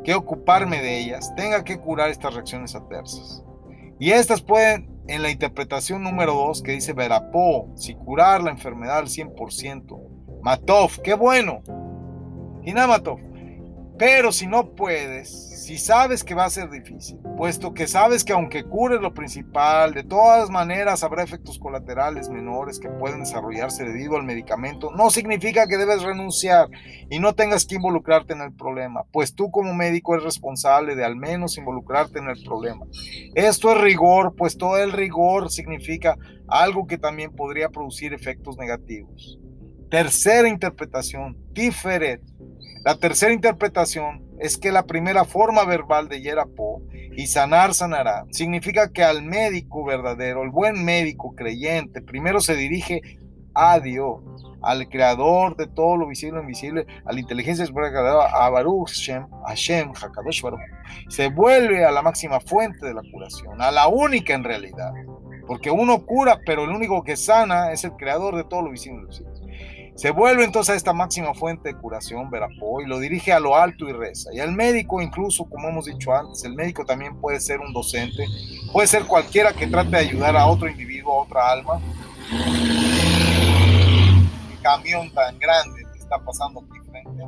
que 0.04 0.14
ocuparme 0.14 0.80
de 0.80 0.98
ellas, 0.98 1.34
tenga 1.36 1.64
que 1.64 1.78
curar 1.78 2.08
estas 2.08 2.32
reacciones 2.32 2.74
adversas. 2.74 3.44
Y 3.98 4.12
estas 4.12 4.40
pueden, 4.40 5.02
en 5.06 5.20
la 5.20 5.30
interpretación 5.30 6.02
número 6.02 6.32
2 6.32 6.62
que 6.62 6.72
dice 6.72 6.94
Verapó, 6.94 7.70
si 7.76 7.94
curar 7.94 8.42
la 8.42 8.52
enfermedad 8.52 8.96
al 8.96 9.08
100%, 9.08 10.40
Matov, 10.40 11.02
qué 11.02 11.12
bueno, 11.12 11.62
Inamatov. 12.68 13.18
Pero 13.98 14.30
si 14.30 14.46
no 14.46 14.76
puedes, 14.76 15.64
si 15.64 15.76
sabes 15.76 16.22
que 16.22 16.34
va 16.34 16.44
a 16.44 16.50
ser 16.50 16.70
difícil, 16.70 17.18
puesto 17.36 17.74
que 17.74 17.88
sabes 17.88 18.22
que 18.22 18.32
aunque 18.32 18.62
cures 18.62 19.00
lo 19.00 19.12
principal, 19.12 19.92
de 19.92 20.04
todas 20.04 20.50
maneras 20.50 21.02
habrá 21.02 21.24
efectos 21.24 21.58
colaterales 21.58 22.28
menores 22.28 22.78
que 22.78 22.90
pueden 22.90 23.20
desarrollarse 23.20 23.84
debido 23.84 24.16
al 24.16 24.22
medicamento, 24.22 24.92
no 24.92 25.10
significa 25.10 25.66
que 25.66 25.78
debes 25.78 26.02
renunciar 26.02 26.68
y 27.10 27.18
no 27.18 27.34
tengas 27.34 27.66
que 27.66 27.74
involucrarte 27.74 28.34
en 28.34 28.42
el 28.42 28.52
problema, 28.52 29.02
pues 29.10 29.34
tú 29.34 29.50
como 29.50 29.74
médico 29.74 30.14
eres 30.14 30.24
responsable 30.24 30.94
de 30.94 31.04
al 31.04 31.16
menos 31.16 31.58
involucrarte 31.58 32.20
en 32.20 32.28
el 32.28 32.40
problema. 32.44 32.86
Esto 33.34 33.72
es 33.72 33.80
rigor, 33.80 34.36
pues 34.36 34.56
todo 34.56 34.76
el 34.76 34.92
rigor 34.92 35.50
significa 35.50 36.16
algo 36.46 36.86
que 36.86 36.98
también 36.98 37.34
podría 37.34 37.70
producir 37.70 38.14
efectos 38.14 38.56
negativos. 38.58 39.40
Tercera 39.90 40.48
interpretación, 40.48 41.36
Tiferet. 41.54 42.20
La 42.84 42.96
tercera 42.96 43.32
interpretación 43.32 44.24
es 44.38 44.56
que 44.56 44.72
la 44.72 44.84
primera 44.84 45.24
forma 45.24 45.64
verbal 45.64 46.08
de 46.08 46.20
Yerapo 46.20 46.82
y 46.92 47.26
sanar 47.26 47.74
sanará 47.74 48.24
significa 48.30 48.92
que 48.92 49.02
al 49.02 49.22
médico 49.22 49.84
verdadero, 49.84 50.42
el 50.42 50.50
buen 50.50 50.84
médico 50.84 51.34
creyente, 51.34 52.00
primero 52.00 52.40
se 52.40 52.54
dirige 52.54 53.02
a 53.54 53.80
Dios, 53.80 54.20
al 54.62 54.88
creador 54.88 55.56
de 55.56 55.66
todo 55.66 55.96
lo 55.96 56.06
visible 56.06 56.38
e 56.38 56.42
invisible, 56.42 56.86
a 57.04 57.12
la 57.12 57.18
inteligencia 57.18 57.66
superior, 57.66 58.06
a 58.32 58.48
Baruch 58.50 58.90
Shem, 58.90 59.26
Hashem, 59.46 59.92
Hakadosh 59.94 60.42
Baruch. 60.42 60.60
Se 61.08 61.28
vuelve 61.28 61.84
a 61.84 61.90
la 61.90 62.02
máxima 62.02 62.38
fuente 62.38 62.86
de 62.86 62.94
la 62.94 63.02
curación, 63.10 63.60
a 63.60 63.72
la 63.72 63.88
única 63.88 64.34
en 64.34 64.44
realidad. 64.44 64.92
Porque 65.46 65.70
uno 65.70 66.04
cura, 66.04 66.38
pero 66.46 66.64
el 66.64 66.70
único 66.70 67.02
que 67.02 67.16
sana 67.16 67.72
es 67.72 67.82
el 67.82 67.92
creador 67.92 68.36
de 68.36 68.44
todo 68.44 68.62
lo 68.62 68.70
visible 68.70 68.98
e 68.98 69.02
invisible. 69.02 69.37
Se 69.98 70.12
vuelve 70.12 70.44
entonces 70.44 70.74
a 70.74 70.76
esta 70.76 70.92
máxima 70.92 71.34
fuente 71.34 71.70
de 71.70 71.74
curación, 71.74 72.30
Verapó, 72.30 72.80
y 72.80 72.86
lo 72.86 73.00
dirige 73.00 73.32
a 73.32 73.40
lo 73.40 73.56
alto 73.56 73.88
y 73.88 73.92
reza. 73.92 74.32
Y 74.32 74.38
al 74.38 74.52
médico, 74.52 75.02
incluso, 75.02 75.44
como 75.46 75.68
hemos 75.68 75.86
dicho 75.86 76.14
antes, 76.14 76.44
el 76.44 76.54
médico 76.54 76.84
también 76.84 77.20
puede 77.20 77.40
ser 77.40 77.58
un 77.58 77.72
docente, 77.72 78.24
puede 78.72 78.86
ser 78.86 79.06
cualquiera 79.06 79.52
que 79.52 79.66
trate 79.66 79.90
de 79.90 79.96
ayudar 79.96 80.36
a 80.36 80.46
otro 80.46 80.68
individuo, 80.68 81.14
a 81.14 81.24
otra 81.24 81.50
alma. 81.50 81.80
El 84.52 84.60
camión 84.62 85.12
tan 85.12 85.36
grande 85.36 85.82
que 85.92 85.98
está 85.98 86.16
pasando 86.20 86.60
aquí 86.60 86.78
frente. 86.88 87.24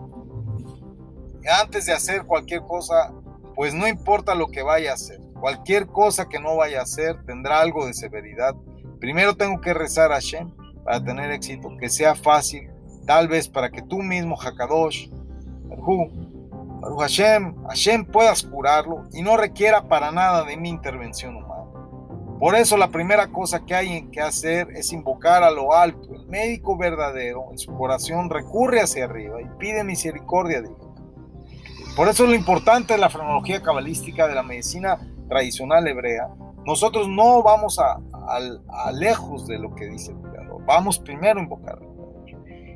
Antes 1.61 1.87
de 1.87 1.93
hacer 1.93 2.23
cualquier 2.23 2.61
cosa, 2.61 3.13
pues 3.57 3.75
no 3.75 3.89
importa 3.89 4.37
lo 4.37 4.47
que 4.47 4.63
vaya 4.63 4.93
a 4.93 4.95
hacer, 4.95 5.19
cualquier 5.41 5.89
cosa 5.89 6.29
que 6.29 6.39
no 6.39 6.55
vaya 6.55 6.79
a 6.79 6.83
hacer 6.85 7.21
tendrá 7.25 7.63
algo 7.63 7.85
de 7.85 7.95
severidad. 7.95 8.55
Primero 9.01 9.35
tengo 9.35 9.61
que 9.61 9.75
rezar 9.75 10.13
a 10.13 10.21
Shem 10.21 10.53
para 10.85 11.03
tener 11.03 11.31
éxito, 11.31 11.77
que 11.79 11.89
sea 11.89 12.15
fácil, 12.15 12.71
tal 13.07 13.29
vez 13.29 13.49
para 13.49 13.71
que 13.71 13.83
tú 13.83 13.99
mismo, 13.99 14.37
Hakadosh, 14.37 15.09
Hashem, 16.99 17.63
Hashem 17.67 18.05
puedas 18.07 18.43
curarlo 18.43 19.07
y 19.13 19.23
no 19.23 19.37
requiera 19.37 19.89
para 19.89 20.11
nada 20.11 20.45
de 20.45 20.57
mi 20.57 20.69
intervención 20.69 21.37
humana. 21.37 21.51
Por 22.39 22.55
eso 22.55 22.79
la 22.79 22.89
primera 22.89 23.27
cosa 23.29 23.67
que 23.67 23.75
hay 23.75 24.07
que 24.07 24.23
hacer 24.23 24.69
es 24.75 24.93
invocar 24.95 25.43
a 25.43 25.51
lo 25.51 25.75
alto. 25.75 26.15
El 26.15 26.27
médico 26.27 26.77
verdadero 26.79 27.49
en 27.51 27.59
su 27.59 27.71
corazón 27.77 28.31
recurre 28.31 28.81
hacia 28.81 29.05
arriba 29.05 29.43
y 29.43 29.47
pide 29.59 29.85
misericordia 29.85 30.63
Dios. 30.63 30.73
Por 31.95 32.09
eso 32.09 32.25
es 32.25 32.31
lo 32.31 32.35
importante 32.35 32.95
de 32.95 32.99
la 32.99 33.11
frenología 33.11 33.61
cabalística 33.61 34.27
de 34.27 34.35
la 34.35 34.43
medicina 34.43 34.99
tradicional 35.29 35.87
hebrea. 35.87 36.31
Nosotros 36.65 37.09
no 37.09 37.43
vamos 37.43 37.79
a, 37.79 38.01
a 38.69 38.93
lejos 38.93 39.47
de 39.47 39.59
lo 39.59 39.75
que 39.75 39.87
dice 39.87 40.15
Vamos 40.71 41.01
primero 41.01 41.41
a 41.41 41.43
invocarlo. 41.43 42.25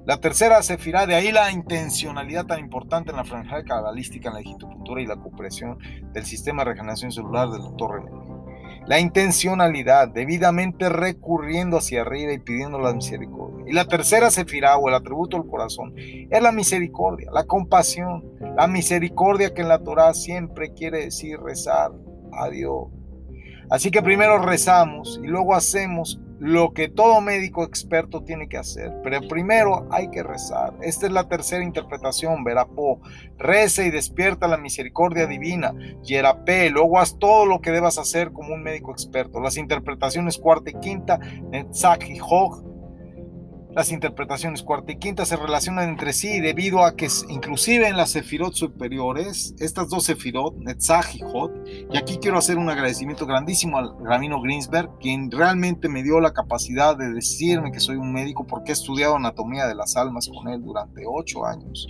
La 0.04 0.16
tercera 0.16 0.60
sefirá, 0.64 1.06
de 1.06 1.14
ahí 1.14 1.30
la 1.30 1.52
intencionalidad 1.52 2.44
tan 2.44 2.58
importante 2.58 3.12
en 3.12 3.16
la 3.16 3.22
franja 3.22 3.62
cabalística, 3.62 4.30
en 4.30 4.34
la 4.34 4.40
digitopuntura 4.40 5.00
y 5.00 5.06
la 5.06 5.14
compresión 5.14 5.78
del 6.12 6.26
sistema 6.26 6.64
de 6.64 6.72
regeneración 6.72 7.12
celular 7.12 7.50
del 7.50 7.62
doctor 7.62 8.02
René. 8.02 8.10
La 8.88 8.98
intencionalidad, 8.98 10.08
debidamente 10.08 10.88
recurriendo 10.88 11.76
hacia 11.76 12.00
arriba 12.00 12.32
y 12.32 12.40
pidiendo 12.40 12.80
la 12.80 12.92
misericordia. 12.92 13.64
Y 13.64 13.72
la 13.72 13.84
tercera 13.84 14.28
sefirá 14.32 14.76
o 14.76 14.88
el 14.88 14.94
atributo 14.96 15.38
del 15.38 15.48
corazón 15.48 15.94
es 15.96 16.42
la 16.42 16.50
misericordia, 16.50 17.30
la 17.32 17.44
compasión, 17.44 18.24
la 18.56 18.66
misericordia 18.66 19.54
que 19.54 19.62
en 19.62 19.68
la 19.68 19.78
Torah 19.78 20.14
siempre 20.14 20.72
quiere 20.74 21.04
decir 21.04 21.38
rezar 21.38 21.92
a 22.32 22.48
Dios. 22.48 22.88
Así 23.70 23.90
que 23.90 24.02
primero 24.02 24.38
rezamos 24.38 25.20
y 25.22 25.26
luego 25.26 25.54
hacemos 25.54 26.20
lo 26.38 26.74
que 26.74 26.88
todo 26.88 27.20
médico 27.20 27.64
experto 27.64 28.22
tiene 28.22 28.48
que 28.48 28.58
hacer. 28.58 28.92
Pero 29.02 29.26
primero 29.28 29.88
hay 29.90 30.10
que 30.10 30.22
rezar. 30.22 30.74
Esta 30.82 31.06
es 31.06 31.12
la 31.12 31.28
tercera 31.28 31.64
interpretación, 31.64 32.44
Verapó. 32.44 33.00
Reza 33.38 33.84
y 33.84 33.90
despierta 33.90 34.46
la 34.46 34.58
misericordia 34.58 35.26
divina. 35.26 35.72
Yerapé, 36.02 36.70
luego 36.70 36.98
haz 36.98 37.18
todo 37.18 37.46
lo 37.46 37.60
que 37.60 37.70
debas 37.70 37.98
hacer 37.98 38.32
como 38.32 38.54
un 38.54 38.62
médico 38.62 38.92
experto. 38.92 39.40
Las 39.40 39.56
interpretaciones 39.56 40.36
cuarta 40.36 40.70
y 40.70 40.74
quinta, 40.74 41.18
Netzach 41.50 42.08
y 42.08 42.18
Hog, 42.20 42.62
las 43.74 43.90
interpretaciones 43.90 44.62
cuarta 44.62 44.92
y 44.92 44.96
quinta 44.96 45.24
se 45.24 45.36
relacionan 45.36 45.88
entre 45.88 46.12
sí 46.12 46.40
debido 46.40 46.84
a 46.84 46.94
que 46.94 47.08
inclusive 47.28 47.88
en 47.88 47.96
las 47.96 48.10
sefirot 48.10 48.54
superiores, 48.54 49.54
estas 49.58 49.88
dos 49.88 50.04
sefirot, 50.04 50.56
Netzach 50.58 51.14
y 51.14 51.22
Hot, 51.22 51.52
y 51.92 51.96
aquí 51.96 52.18
quiero 52.18 52.38
hacer 52.38 52.56
un 52.56 52.70
agradecimiento 52.70 53.26
grandísimo 53.26 53.78
al 53.78 53.94
Ramino 54.00 54.40
Greensberg, 54.40 54.98
quien 55.00 55.30
realmente 55.30 55.88
me 55.88 56.04
dio 56.04 56.20
la 56.20 56.32
capacidad 56.32 56.96
de 56.96 57.12
decirme 57.12 57.72
que 57.72 57.80
soy 57.80 57.96
un 57.96 58.12
médico 58.12 58.46
porque 58.46 58.70
he 58.70 58.74
estudiado 58.74 59.16
anatomía 59.16 59.66
de 59.66 59.74
las 59.74 59.96
almas 59.96 60.28
con 60.28 60.48
él 60.48 60.62
durante 60.62 61.02
ocho 61.06 61.44
años. 61.44 61.88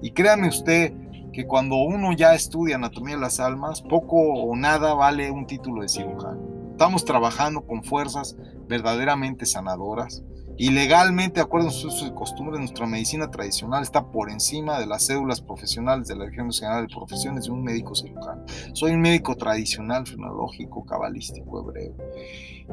Y 0.00 0.10
créame 0.12 0.48
usted 0.48 0.92
que 1.32 1.46
cuando 1.46 1.76
uno 1.76 2.12
ya 2.12 2.34
estudia 2.34 2.76
anatomía 2.76 3.16
de 3.16 3.20
las 3.20 3.40
almas, 3.40 3.82
poco 3.82 4.16
o 4.16 4.56
nada 4.56 4.94
vale 4.94 5.30
un 5.30 5.46
título 5.46 5.82
de 5.82 5.88
cirujano 5.88 6.54
Estamos 6.74 7.04
trabajando 7.04 7.64
con 7.64 7.84
fuerzas 7.84 8.36
verdaderamente 8.66 9.46
sanadoras 9.46 10.24
y 10.56 10.70
legalmente, 10.70 11.40
de 11.40 11.40
acuerdo 11.40 11.68
a 11.68 11.70
sus 11.72 11.86
usos 11.86 12.08
y 12.08 12.14
costumbres, 12.14 12.60
nuestra 12.60 12.86
medicina 12.86 13.28
tradicional 13.30 13.82
está 13.82 14.10
por 14.10 14.30
encima 14.30 14.78
de 14.78 14.86
las 14.86 15.06
cédulas 15.06 15.40
profesionales 15.40 16.06
de 16.06 16.14
la 16.14 16.26
Región 16.26 16.46
Nacional 16.46 16.86
de 16.86 16.94
Profesiones 16.94 17.44
de 17.46 17.50
un 17.50 17.64
médico 17.64 17.94
cirujano. 17.94 18.44
Soy 18.72 18.92
un 18.92 19.00
médico 19.00 19.34
tradicional, 19.34 20.06
fenológico, 20.06 20.84
cabalístico, 20.84 21.60
hebreo. 21.60 21.96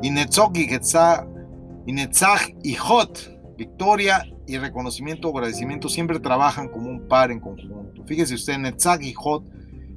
Y 0.04 0.10
y 0.10 0.68
Getzah, 0.68 1.28
y 1.88 1.94
Netzach 1.94 2.54
y 2.64 2.76
Hot, 2.76 3.56
victoria 3.58 4.26
y 4.46 4.58
reconocimiento 4.60 5.30
o 5.30 5.38
agradecimiento 5.38 5.90
siempre 5.90 6.20
trabajan 6.20 6.70
como 6.70 6.88
un 6.88 7.08
par 7.08 7.32
en 7.32 7.40
conjunto. 7.40 8.04
Fíjese 8.06 8.36
usted, 8.36 8.60
Netzach 8.60 9.02
y 9.02 9.14
Hot, 9.14 9.44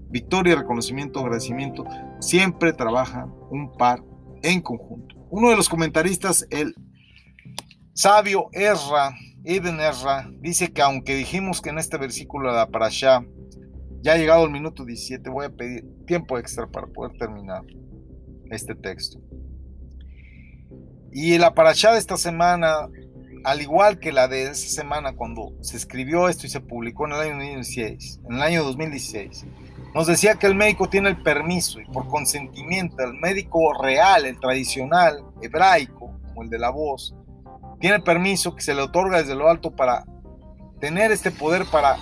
victoria, 0.08 0.54
reconocimiento, 0.56 1.20
agradecimiento, 1.20 1.84
siempre 2.20 2.72
trabajan 2.72 3.30
un 3.50 3.72
par 3.76 4.02
en 4.42 4.62
conjunto. 4.62 5.16
Uno 5.28 5.50
de 5.50 5.56
los 5.56 5.68
comentaristas, 5.68 6.46
el 6.50 6.74
sabio 7.94 8.48
Erra, 8.52 9.16
Ibn 9.44 9.80
Erra, 9.80 10.28
dice 10.40 10.72
que 10.72 10.82
aunque 10.82 11.14
dijimos 11.14 11.62
que 11.62 11.70
en 11.70 11.78
este 11.78 11.96
versículo 11.96 12.50
de 12.50 12.56
la 12.56 12.66
Parashá 12.66 13.24
ya 14.02 14.12
ha 14.12 14.18
llegado 14.18 14.44
el 14.44 14.50
minuto 14.50 14.84
17, 14.84 15.30
voy 15.30 15.46
a 15.46 15.50
pedir 15.50 15.84
tiempo 16.06 16.38
extra 16.38 16.66
para 16.66 16.88
poder 16.88 17.16
terminar 17.16 17.62
este 18.50 18.74
texto. 18.74 19.20
Y 21.12 21.38
la 21.38 21.54
Parashá 21.54 21.92
de 21.92 21.98
esta 21.98 22.16
semana, 22.16 22.88
al 23.44 23.62
igual 23.62 24.00
que 24.00 24.10
la 24.10 24.26
de 24.26 24.50
esa 24.50 24.82
semana 24.82 25.14
cuando 25.14 25.52
se 25.60 25.76
escribió 25.76 26.28
esto 26.28 26.46
y 26.46 26.50
se 26.50 26.60
publicó 26.60 27.06
en 27.06 27.12
el 27.12 27.20
año 27.20 27.30
2016, 27.34 28.20
en 28.28 28.34
el 28.34 28.42
año 28.42 28.64
2016, 28.64 29.46
nos 29.94 30.08
decía 30.08 30.34
que 30.34 30.48
el 30.48 30.56
médico 30.56 30.88
tiene 30.88 31.10
el 31.10 31.22
permiso 31.22 31.80
y 31.80 31.84
por 31.84 32.08
consentimiento, 32.08 33.04
el 33.04 33.14
médico 33.14 33.80
real, 33.80 34.26
el 34.26 34.40
tradicional, 34.40 35.22
hebraico, 35.40 36.18
como 36.26 36.42
el 36.42 36.50
de 36.50 36.58
la 36.58 36.70
voz, 36.70 37.14
tiene 37.84 38.00
permiso 38.00 38.56
que 38.56 38.62
se 38.62 38.74
le 38.74 38.80
otorga 38.80 39.18
desde 39.18 39.34
lo 39.34 39.46
alto 39.46 39.70
para 39.76 40.06
tener 40.80 41.12
este 41.12 41.30
poder 41.30 41.66
para 41.70 41.98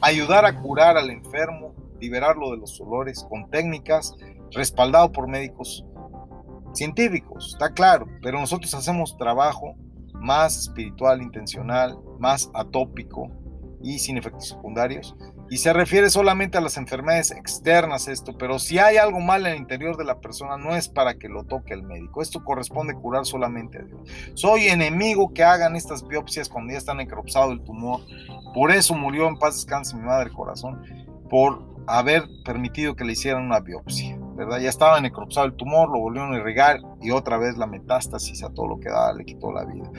ayudar 0.00 0.44
a 0.44 0.60
curar 0.60 0.96
al 0.96 1.10
enfermo, 1.10 1.74
liberarlo 1.98 2.52
de 2.52 2.58
los 2.58 2.78
dolores 2.78 3.26
con 3.28 3.50
técnicas 3.50 4.14
respaldado 4.52 5.10
por 5.10 5.26
médicos 5.26 5.84
científicos, 6.72 7.54
está 7.54 7.74
claro, 7.74 8.06
pero 8.22 8.38
nosotros 8.38 8.72
hacemos 8.74 9.16
trabajo 9.16 9.74
más 10.14 10.56
espiritual, 10.56 11.20
intencional, 11.20 11.98
más 12.20 12.48
atópico 12.54 13.28
y 13.82 13.98
sin 13.98 14.18
efectos 14.18 14.50
secundarios 14.50 15.16
y 15.50 15.58
se 15.58 15.72
refiere 15.72 16.10
solamente 16.10 16.58
a 16.58 16.60
las 16.60 16.76
enfermedades 16.76 17.30
externas 17.30 18.08
esto, 18.08 18.36
pero 18.36 18.58
si 18.58 18.78
hay 18.78 18.96
algo 18.96 19.20
mal 19.20 19.46
en 19.46 19.52
el 19.52 19.58
interior 19.58 19.96
de 19.96 20.04
la 20.04 20.20
persona 20.20 20.56
no 20.56 20.76
es 20.76 20.88
para 20.88 21.14
que 21.14 21.28
lo 21.28 21.44
toque 21.44 21.74
el 21.74 21.82
médico, 21.82 22.22
esto 22.22 22.44
corresponde 22.44 22.94
curar 22.94 23.24
solamente 23.24 23.78
a 23.78 23.82
Dios. 23.82 24.00
Soy 24.34 24.68
enemigo 24.68 25.32
que 25.32 25.44
hagan 25.44 25.76
estas 25.76 26.06
biopsias 26.06 26.48
cuando 26.48 26.72
ya 26.72 26.78
están 26.78 26.98
necropsado 26.98 27.52
el 27.52 27.62
tumor, 27.62 28.00
por 28.54 28.70
eso 28.70 28.94
murió 28.94 29.28
en 29.28 29.38
paz 29.38 29.54
descanse 29.54 29.96
mi 29.96 30.02
madre 30.02 30.30
corazón, 30.30 30.82
por 31.30 31.62
haber 31.86 32.24
permitido 32.44 32.94
que 32.94 33.04
le 33.04 33.12
hicieran 33.12 33.44
una 33.44 33.60
biopsia. 33.60 34.18
Ya 34.60 34.68
estaba 34.68 35.00
necropsado 35.00 35.46
el 35.46 35.54
tumor, 35.54 35.90
lo 35.90 35.98
volvieron 35.98 36.32
a 36.32 36.36
irrigar 36.36 36.80
y 37.00 37.10
otra 37.10 37.38
vez 37.38 37.56
la 37.56 37.66
metástasis 37.66 38.44
a 38.44 38.50
todo 38.50 38.68
lo 38.68 38.80
que 38.80 38.88
da 38.88 39.12
le 39.12 39.24
quitó 39.24 39.52
la 39.52 39.64
vida. 39.64 39.90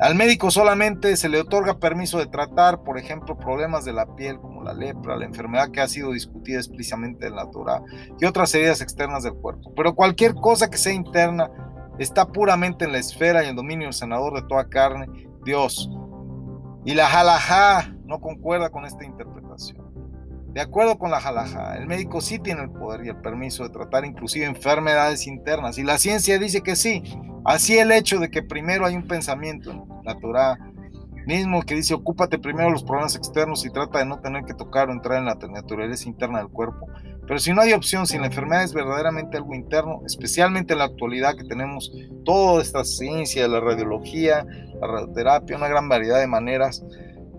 Al 0.00 0.14
médico 0.14 0.50
solamente 0.50 1.16
se 1.16 1.30
le 1.30 1.40
otorga 1.40 1.78
permiso 1.78 2.18
de 2.18 2.26
tratar, 2.26 2.82
por 2.82 2.98
ejemplo, 2.98 3.38
problemas 3.38 3.84
de 3.86 3.94
la 3.94 4.14
piel 4.14 4.38
como 4.38 4.62
la 4.62 4.74
lepra, 4.74 5.16
la 5.16 5.24
enfermedad 5.24 5.70
que 5.70 5.80
ha 5.80 5.88
sido 5.88 6.12
discutida 6.12 6.58
explícitamente 6.58 7.26
en 7.26 7.36
la 7.36 7.50
Torah 7.50 7.82
y 8.20 8.26
otras 8.26 8.54
heridas 8.54 8.82
externas 8.82 9.22
del 9.22 9.34
cuerpo. 9.34 9.72
Pero 9.74 9.94
cualquier 9.94 10.34
cosa 10.34 10.68
que 10.68 10.76
sea 10.76 10.92
interna 10.92 11.50
está 11.98 12.26
puramente 12.26 12.84
en 12.84 12.92
la 12.92 12.98
esfera 12.98 13.44
y 13.44 13.48
el 13.48 13.56
dominio 13.56 13.86
del 13.86 13.94
senador 13.94 14.34
de 14.34 14.46
toda 14.46 14.68
carne, 14.68 15.06
Dios. 15.44 15.90
Y 16.84 16.94
la 16.94 17.06
halajá 17.08 17.94
no 18.04 18.20
concuerda 18.20 18.70
con 18.70 18.84
esta 18.84 19.04
interpretación. 19.04 19.45
De 20.56 20.62
acuerdo 20.62 20.96
con 20.96 21.10
la 21.10 21.20
jalaja, 21.20 21.76
el 21.76 21.86
médico 21.86 22.22
sí 22.22 22.38
tiene 22.38 22.62
el 22.62 22.70
poder 22.70 23.04
y 23.04 23.10
el 23.10 23.16
permiso 23.16 23.62
de 23.64 23.68
tratar 23.68 24.06
inclusive 24.06 24.46
enfermedades 24.46 25.26
internas 25.26 25.76
y 25.76 25.82
la 25.82 25.98
ciencia 25.98 26.38
dice 26.38 26.62
que 26.62 26.76
sí. 26.76 27.02
Así 27.44 27.76
el 27.76 27.92
hecho 27.92 28.18
de 28.20 28.30
que 28.30 28.42
primero 28.42 28.86
hay 28.86 28.96
un 28.96 29.06
pensamiento 29.06 29.70
en 29.70 29.84
la 30.02 30.18
Torah 30.18 30.58
mismo 31.26 31.60
que 31.60 31.74
dice 31.74 31.92
ocúpate 31.92 32.38
primero 32.38 32.70
los 32.70 32.84
problemas 32.84 33.16
externos 33.16 33.66
y 33.66 33.70
trata 33.70 33.98
de 33.98 34.06
no 34.06 34.18
tener 34.20 34.44
que 34.44 34.54
tocar 34.54 34.88
o 34.88 34.92
entrar 34.92 35.18
en 35.18 35.26
la 35.26 35.34
naturaleza 35.34 36.08
interna 36.08 36.38
del 36.38 36.48
cuerpo. 36.48 36.86
Pero 37.26 37.38
si 37.38 37.52
no 37.52 37.60
hay 37.60 37.74
opción, 37.74 38.06
si 38.06 38.16
la 38.16 38.24
enfermedad 38.24 38.64
es 38.64 38.72
verdaderamente 38.72 39.36
algo 39.36 39.54
interno, 39.54 40.00
especialmente 40.06 40.72
en 40.72 40.78
la 40.78 40.86
actualidad 40.86 41.36
que 41.36 41.44
tenemos 41.44 41.92
toda 42.24 42.62
esta 42.62 42.82
ciencia, 42.82 43.46
la 43.46 43.60
radiología, 43.60 44.46
la 44.80 44.86
radioterapia, 44.86 45.58
una 45.58 45.68
gran 45.68 45.86
variedad 45.86 46.18
de 46.18 46.28
maneras, 46.28 46.82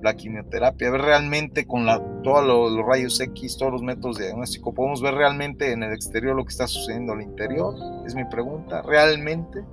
la 0.02 0.16
quimioterapia, 0.16 0.92
ver 0.92 1.02
realmente 1.02 1.66
con 1.66 1.86
la, 1.86 2.02
todos 2.24 2.46
los, 2.46 2.86
rayos 2.86 3.20
X, 3.20 3.58
todos 3.58 3.72
los 3.72 3.82
métodos 3.82 4.18
de 4.18 4.26
diagnóstico, 4.26 4.74
podemos 4.74 5.02
ver 5.02 5.16
realmente 5.16 5.72
en 5.72 5.84
el 5.84 5.94
exterior 5.94 6.36
lo 6.36 6.44
que 6.44 6.52
está 6.52 6.68
sucediendo 6.68 7.14
al 7.14 7.22
interior, 7.22 7.74
es 8.06 8.16
mi 8.16 8.26
pregunta, 8.26 8.82
realmente, 8.82 9.64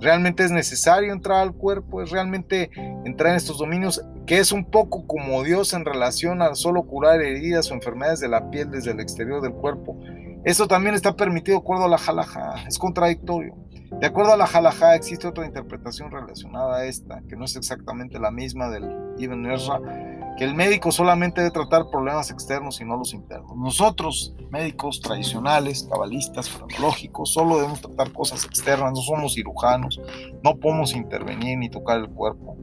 realmente 0.00 0.44
es 0.44 0.50
necesario 0.50 1.12
entrar 1.12 1.40
al 1.40 1.52
cuerpo, 1.52 2.02
es 2.02 2.10
realmente 2.10 2.70
entrar 3.04 3.30
en 3.30 3.36
estos 3.36 3.58
dominios, 3.58 4.04
que 4.26 4.38
es 4.38 4.52
un 4.52 4.64
poco 4.64 5.06
como 5.06 5.42
Dios 5.42 5.72
en 5.72 5.84
relación 5.84 6.42
a 6.42 6.54
solo 6.54 6.82
curar 6.82 7.20
heridas 7.20 7.70
o 7.70 7.74
enfermedades 7.74 8.20
de 8.20 8.28
la 8.28 8.50
piel 8.50 8.70
desde 8.70 8.92
el 8.92 9.00
exterior 9.00 9.40
del 9.40 9.52
cuerpo. 9.52 9.96
Eso 10.44 10.66
también 10.66 10.94
está 10.94 11.14
permitido 11.16 11.58
acuerdo 11.58 11.84
a 11.84 11.88
la 11.88 11.98
jalaja, 11.98 12.54
es 12.66 12.78
contradictorio. 12.78 13.54
De 13.98 14.06
acuerdo 14.06 14.32
a 14.32 14.36
la 14.36 14.44
halajá, 14.44 14.94
existe 14.94 15.26
otra 15.26 15.44
interpretación 15.44 16.10
relacionada 16.10 16.76
a 16.76 16.84
esta, 16.86 17.22
que 17.28 17.36
no 17.36 17.44
es 17.44 17.56
exactamente 17.56 18.18
la 18.18 18.30
misma 18.30 18.68
del 18.70 18.84
Ibn 19.18 19.50
Ezra, 19.50 19.80
que 20.38 20.44
el 20.44 20.54
médico 20.54 20.90
solamente 20.90 21.42
debe 21.42 21.52
tratar 21.52 21.90
problemas 21.90 22.30
externos 22.30 22.80
y 22.80 22.84
no 22.84 22.96
los 22.96 23.12
internos. 23.12 23.54
Nosotros, 23.56 24.34
médicos 24.50 25.00
tradicionales, 25.00 25.86
cabalistas, 25.90 26.48
cronológicos, 26.48 27.32
solo 27.32 27.56
debemos 27.56 27.80
tratar 27.82 28.12
cosas 28.12 28.44
externas, 28.44 28.92
no 28.92 29.02
somos 29.02 29.34
cirujanos, 29.34 30.00
no 30.42 30.56
podemos 30.56 30.94
intervenir 30.94 31.58
ni 31.58 31.68
tocar 31.68 31.98
el 31.98 32.08
cuerpo. 32.08 32.56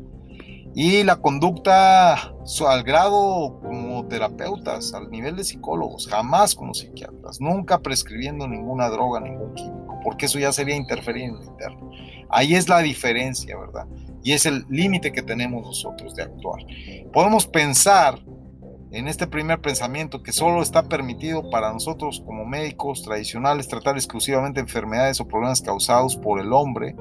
Y 0.73 1.03
la 1.03 1.15
conducta 1.15 2.13
al 2.13 2.83
grado 2.83 3.59
como 3.61 4.07
terapeutas, 4.07 4.93
al 4.93 5.09
nivel 5.09 5.35
de 5.35 5.43
psicólogos, 5.43 6.07
jamás 6.07 6.53
como 6.53 6.73
psiquiatras, 6.73 7.41
nunca 7.41 7.79
prescribiendo 7.79 8.47
ninguna 8.47 8.87
droga, 8.89 9.19
ningún 9.19 9.55
químico, 9.55 9.86
porque 10.03 10.27
eso 10.27 10.39
ya 10.39 10.51
sería 10.51 10.75
interferir 10.75 11.25
en 11.25 11.35
el 11.35 11.43
interno. 11.43 11.91
Ahí 12.29 12.55
es 12.55 12.67
la 12.67 12.79
diferencia, 12.79 13.57
¿verdad? 13.57 13.85
Y 14.23 14.33
es 14.33 14.45
el 14.45 14.65
límite 14.69 15.11
que 15.11 15.21
tenemos 15.21 15.65
nosotros 15.65 16.15
de 16.15 16.23
actuar. 16.23 16.65
Podemos 17.13 17.47
pensar 17.47 18.19
en 18.91 19.07
este 19.07 19.27
primer 19.27 19.59
pensamiento 19.59 20.23
que 20.23 20.31
solo 20.31 20.61
está 20.61 20.87
permitido 20.87 21.49
para 21.49 21.73
nosotros 21.73 22.23
como 22.25 22.45
médicos 22.45 23.03
tradicionales 23.03 23.67
tratar 23.67 23.95
exclusivamente 23.95 24.59
enfermedades 24.59 25.19
o 25.19 25.27
problemas 25.27 25.61
causados 25.61 26.15
por 26.15 26.39
el 26.39 26.53
hombre, 26.53 26.95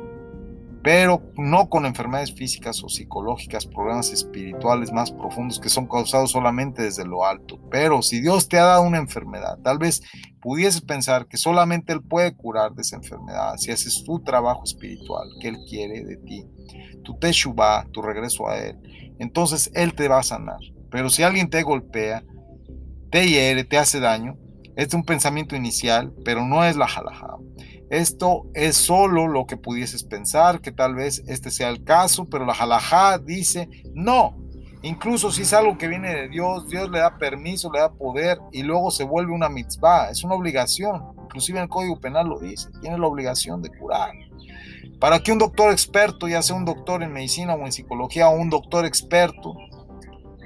pero 0.87 1.21
no 1.35 1.69
con 1.69 1.85
enfermedades 1.85 2.33
físicas 2.33 2.81
o 2.85 2.89
psicológicas, 2.89 3.67
problemas 3.67 4.13
espirituales 4.13 4.93
más 4.93 5.11
profundos 5.11 5.59
que 5.59 5.69
son 5.69 5.89
causados 5.89 6.31
solamente 6.31 6.81
desde 6.81 7.05
lo 7.05 7.27
alto. 7.27 7.59
Pero 7.73 8.03
si 8.03 8.21
Dios 8.21 8.49
te 8.49 8.57
ha 8.61 8.67
dado 8.67 8.83
una 8.83 8.99
enfermedad, 8.99 9.59
tal 9.65 9.79
vez 9.79 10.01
pudieses 10.41 10.83
pensar 10.83 11.27
que 11.27 11.39
solamente 11.39 11.93
Él 11.93 12.03
puede 12.03 12.37
curar 12.37 12.73
de 12.75 12.83
esa 12.83 12.95
enfermedad 12.95 13.57
si 13.57 13.73
haces 13.73 14.05
tu 14.05 14.23
trabajo 14.23 14.63
espiritual 14.63 15.29
que 15.41 15.49
Él 15.49 15.57
quiere 15.69 16.05
de 16.05 16.19
ti, 16.19 16.47
tu 17.03 17.19
teshuva, 17.19 17.89
tu 17.91 18.01
regreso 18.01 18.49
a 18.49 18.57
Él, 18.57 18.79
entonces 19.19 19.73
Él 19.75 19.93
te 19.93 20.07
va 20.07 20.21
a 20.21 20.23
sanar. 20.23 20.61
Pero 20.93 21.11
si 21.11 21.25
alguien 21.25 21.51
te 21.51 21.65
golpea, 21.65 22.23
te 23.11 23.27
hiere, 23.27 23.65
te 23.65 23.77
hace 23.77 23.99
daño, 23.99 24.37
es 24.77 24.93
un 24.95 25.05
pensamiento 25.05 25.57
inicial, 25.57 26.13
pero 26.25 26.45
no 26.45 26.65
es 26.65 26.77
la 26.77 26.85
halajá. 26.85 27.37
Esto 27.89 28.47
es 28.55 28.77
solo 28.77 29.27
lo 29.27 29.47
que 29.47 29.57
pudieses 29.57 30.05
pensar, 30.05 30.61
que 30.61 30.73
tal 30.73 30.95
vez 30.95 31.23
este 31.27 31.51
sea 31.51 31.71
el 31.71 31.83
caso, 31.83 32.27
pero 32.27 32.45
la 32.45 32.53
halajá 32.53 33.19
dice 33.19 33.69
no. 33.95 34.37
Incluso 34.83 35.33
si 35.33 35.43
es 35.43 35.53
algo 35.53 35.79
que 35.79 35.89
viene 35.89 36.15
de 36.15 36.29
Dios, 36.29 36.69
Dios 36.69 36.91
le 36.91 36.99
da 36.99 37.17
permiso, 37.17 37.73
le 37.73 37.81
da 37.81 37.93
poder 37.93 38.39
y 38.53 38.63
luego 38.63 38.91
se 38.91 39.05
vuelve 39.05 39.33
una 39.33 39.49
mitzvah, 39.49 40.11
es 40.11 40.23
una 40.23 40.35
obligación. 40.35 41.03
Inclusive 41.25 41.61
el 41.61 41.69
Código 41.69 41.99
Penal 41.99 42.29
lo 42.29 42.39
dice, 42.39 42.69
tiene 42.81 42.99
la 42.99 43.07
obligación 43.07 43.63
de 43.63 43.71
curar. 43.71 44.13
Para 45.01 45.21
que 45.21 45.33
un 45.33 45.39
doctor 45.39 45.73
experto, 45.73 46.29
ya 46.29 46.43
sea 46.43 46.57
un 46.57 46.65
doctor 46.65 47.03
en 47.03 47.13
medicina 47.13 47.55
o 47.55 47.65
en 47.65 47.73
psicología 47.73 48.29
o 48.29 48.37
un 48.37 48.51
doctor 48.51 48.85
experto 48.85 49.57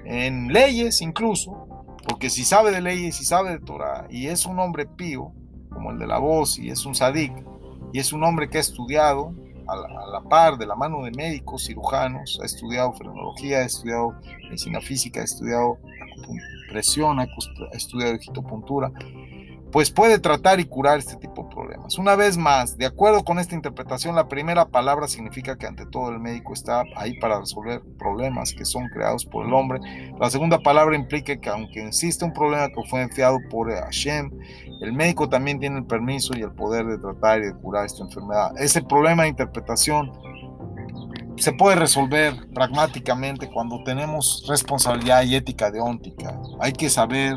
en 0.05 0.49
leyes 0.49 1.03
incluso, 1.03 1.80
porque 2.11 2.29
si 2.29 2.45
sabe 2.45 2.73
de 2.73 2.81
leyes, 2.81 3.17
si 3.17 3.25
sabe 3.25 3.51
de 3.51 3.61
Torah 3.61 4.07
y 4.11 4.27
es 4.27 4.45
un 4.45 4.59
hombre 4.59 4.85
pío, 4.85 5.33
como 5.71 5.93
el 5.93 5.99
de 5.99 6.09
la 6.09 6.19
voz, 6.19 6.59
y 6.59 6.69
es 6.69 6.85
un 6.85 6.97
sadik, 6.97 7.33
y 7.93 8.01
es 8.01 8.13
un 8.13 8.25
hombre 8.25 8.51
que 8.51 8.59
ha 8.59 8.61
estudiado 8.61 9.33
a 9.69 9.77
la, 9.77 10.21
par 10.29 10.59
de 10.59 10.67
la 10.67 10.75
mano 10.75 11.05
de 11.05 11.13
médicos, 11.13 11.67
cirujanos, 11.67 12.41
ha 12.43 12.47
estudiado 12.47 12.93
frenología, 12.95 13.59
ha 13.59 13.65
estudiado 13.65 14.17
medicina 14.43 14.81
física, 14.81 15.21
ha 15.21 15.25
estudiado 15.25 15.79
presión, 16.69 17.21
ha 17.21 17.29
estudiado 17.73 18.15
digitopuntura, 18.15 18.91
pues 19.73 19.91
puede 19.91 20.19
tratar 20.19 20.59
y 20.61 20.65
curar 20.65 20.99
este 20.99 21.17
tipo 21.17 21.45
de 21.45 21.55
problemas. 21.55 21.99
Una 21.99 22.17
vez 22.17 22.37
más, 22.37 22.77
de 22.77 22.87
acuerdo 22.87 23.25
con 23.25 23.39
esta 23.39 23.55
interpretación, 23.55 24.15
la 24.15 24.29
primera 24.29 24.67
palabra 24.67 25.07
significa 25.07 25.57
que 25.57 25.67
ante 25.67 25.87
todo 25.87 26.11
el 26.11 26.19
médico 26.19 26.53
está 26.53 26.83
ahí 26.97 27.19
para 27.21 27.41
resolver 27.41 27.81
problemas 27.99 28.53
que 28.53 28.65
son 28.65 28.89
creados 28.89 29.25
por 29.25 29.47
el 29.47 29.53
hombre. 29.53 29.81
La 30.19 30.31
segunda 30.31 30.59
palabra 30.59 30.97
implica 30.97 31.37
que 31.37 31.49
aunque 31.49 31.87
existe 31.87 32.25
un 32.25 32.33
problema 32.33 32.69
que 32.69 32.83
fue 32.89 33.03
enviado 33.03 33.39
por 33.49 33.73
Hashem, 33.73 34.31
el 34.81 34.93
médico 34.93 35.29
también 35.29 35.61
tiene 35.61 35.79
el 35.79 35.87
permiso 35.87 36.37
y 36.37 36.43
el 36.43 36.53
poder 36.53 36.87
de 36.87 36.99
tratar 36.99 37.41
y 37.41 37.47
de 37.47 37.55
curar 37.55 37.87
esta 37.87 38.03
enfermedad. 38.03 38.53
Ese 38.59 38.83
problema 38.83 39.25
de 39.25 39.29
interpretación 39.29 40.11
se 41.37 41.53
puede 41.53 41.77
resolver 41.77 42.35
pragmáticamente 42.55 43.49
cuando 43.49 43.83
tenemos 43.85 44.45
responsabilidad 44.49 45.23
y 45.23 45.37
ética 45.37 45.71
deóntica. 45.71 46.39
Hay 46.61 46.73
que 46.73 46.91
saber 46.91 47.37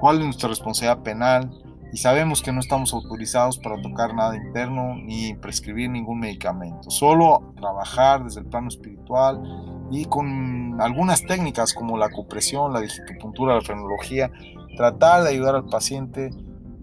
cuál 0.00 0.18
es 0.18 0.24
nuestra 0.24 0.48
responsabilidad 0.48 1.02
penal 1.02 1.50
y 1.92 1.96
sabemos 1.96 2.42
que 2.42 2.52
no 2.52 2.60
estamos 2.60 2.92
autorizados 2.92 3.58
para 3.58 3.80
tocar 3.80 4.14
nada 4.14 4.36
interno 4.36 4.94
ni 4.96 5.34
prescribir 5.34 5.90
ningún 5.90 6.20
medicamento, 6.20 6.90
solo 6.90 7.54
trabajar 7.56 8.24
desde 8.24 8.40
el 8.40 8.46
plano 8.46 8.68
espiritual 8.68 9.42
y 9.90 10.04
con 10.04 10.80
algunas 10.80 11.22
técnicas 11.24 11.72
como 11.72 11.96
la 11.96 12.06
acupresión, 12.06 12.72
la 12.72 12.80
digitopuntura, 12.80 13.54
la 13.54 13.62
frenología, 13.62 14.30
tratar 14.76 15.24
de 15.24 15.30
ayudar 15.30 15.54
al 15.54 15.64
paciente 15.66 16.30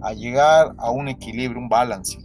a 0.02 0.14
llegar 0.14 0.74
a 0.78 0.90
un 0.90 1.08
equilibrio, 1.08 1.62
un 1.62 1.70
balance. 1.70 2.18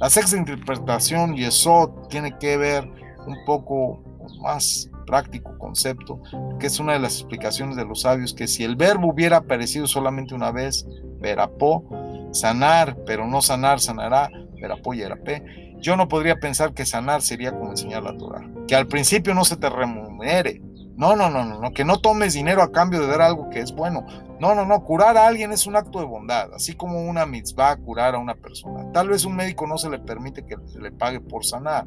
La 0.00 0.10
sexta 0.10 0.36
interpretación, 0.36 1.36
y 1.36 1.44
eso 1.44 2.06
tiene 2.08 2.36
que 2.38 2.56
ver 2.56 2.90
un 3.26 3.36
poco 3.46 4.02
más 4.40 4.90
práctico 5.04 5.58
concepto, 5.58 6.20
que 6.58 6.66
es 6.66 6.80
una 6.80 6.94
de 6.94 6.98
las 6.98 7.14
explicaciones 7.14 7.76
de 7.76 7.84
los 7.84 8.02
sabios, 8.02 8.34
que 8.34 8.46
si 8.46 8.64
el 8.64 8.76
verbo 8.76 9.08
hubiera 9.08 9.38
aparecido 9.38 9.86
solamente 9.86 10.34
una 10.34 10.50
vez, 10.50 10.86
verapó, 11.20 11.84
sanar, 12.32 12.96
pero 13.06 13.26
no 13.26 13.42
sanar, 13.42 13.80
sanará, 13.80 14.30
verapó 14.60 14.94
y 14.94 15.02
erapé, 15.02 15.74
yo 15.80 15.96
no 15.96 16.08
podría 16.08 16.40
pensar 16.40 16.72
que 16.72 16.86
sanar 16.86 17.22
sería 17.22 17.52
como 17.52 17.70
enseñar 17.70 18.02
la 18.02 18.16
Torah, 18.16 18.48
que 18.66 18.74
al 18.74 18.86
principio 18.86 19.34
no 19.34 19.44
se 19.44 19.56
te 19.56 19.68
remunere, 19.68 20.60
no, 20.96 21.16
no, 21.16 21.28
no, 21.28 21.44
no, 21.44 21.60
no, 21.60 21.72
que 21.72 21.84
no 21.84 21.98
tomes 21.98 22.34
dinero 22.34 22.62
a 22.62 22.70
cambio 22.70 23.00
de 23.00 23.08
dar 23.08 23.20
algo 23.20 23.50
que 23.50 23.60
es 23.60 23.72
bueno. 23.72 24.06
No, 24.38 24.54
no, 24.54 24.64
no, 24.64 24.84
curar 24.84 25.16
a 25.16 25.26
alguien 25.26 25.52
es 25.52 25.66
un 25.66 25.74
acto 25.74 25.98
de 25.98 26.04
bondad, 26.04 26.52
así 26.54 26.74
como 26.74 27.02
una 27.02 27.26
mitzvah 27.26 27.76
curar 27.76 28.14
a 28.14 28.18
una 28.18 28.34
persona. 28.34 28.92
Tal 28.92 29.08
vez 29.08 29.24
un 29.24 29.34
médico 29.34 29.66
no 29.66 29.76
se 29.76 29.90
le 29.90 29.98
permite 29.98 30.44
que 30.44 30.56
se 30.66 30.80
le 30.80 30.92
pague 30.92 31.20
por 31.20 31.44
sanar, 31.44 31.86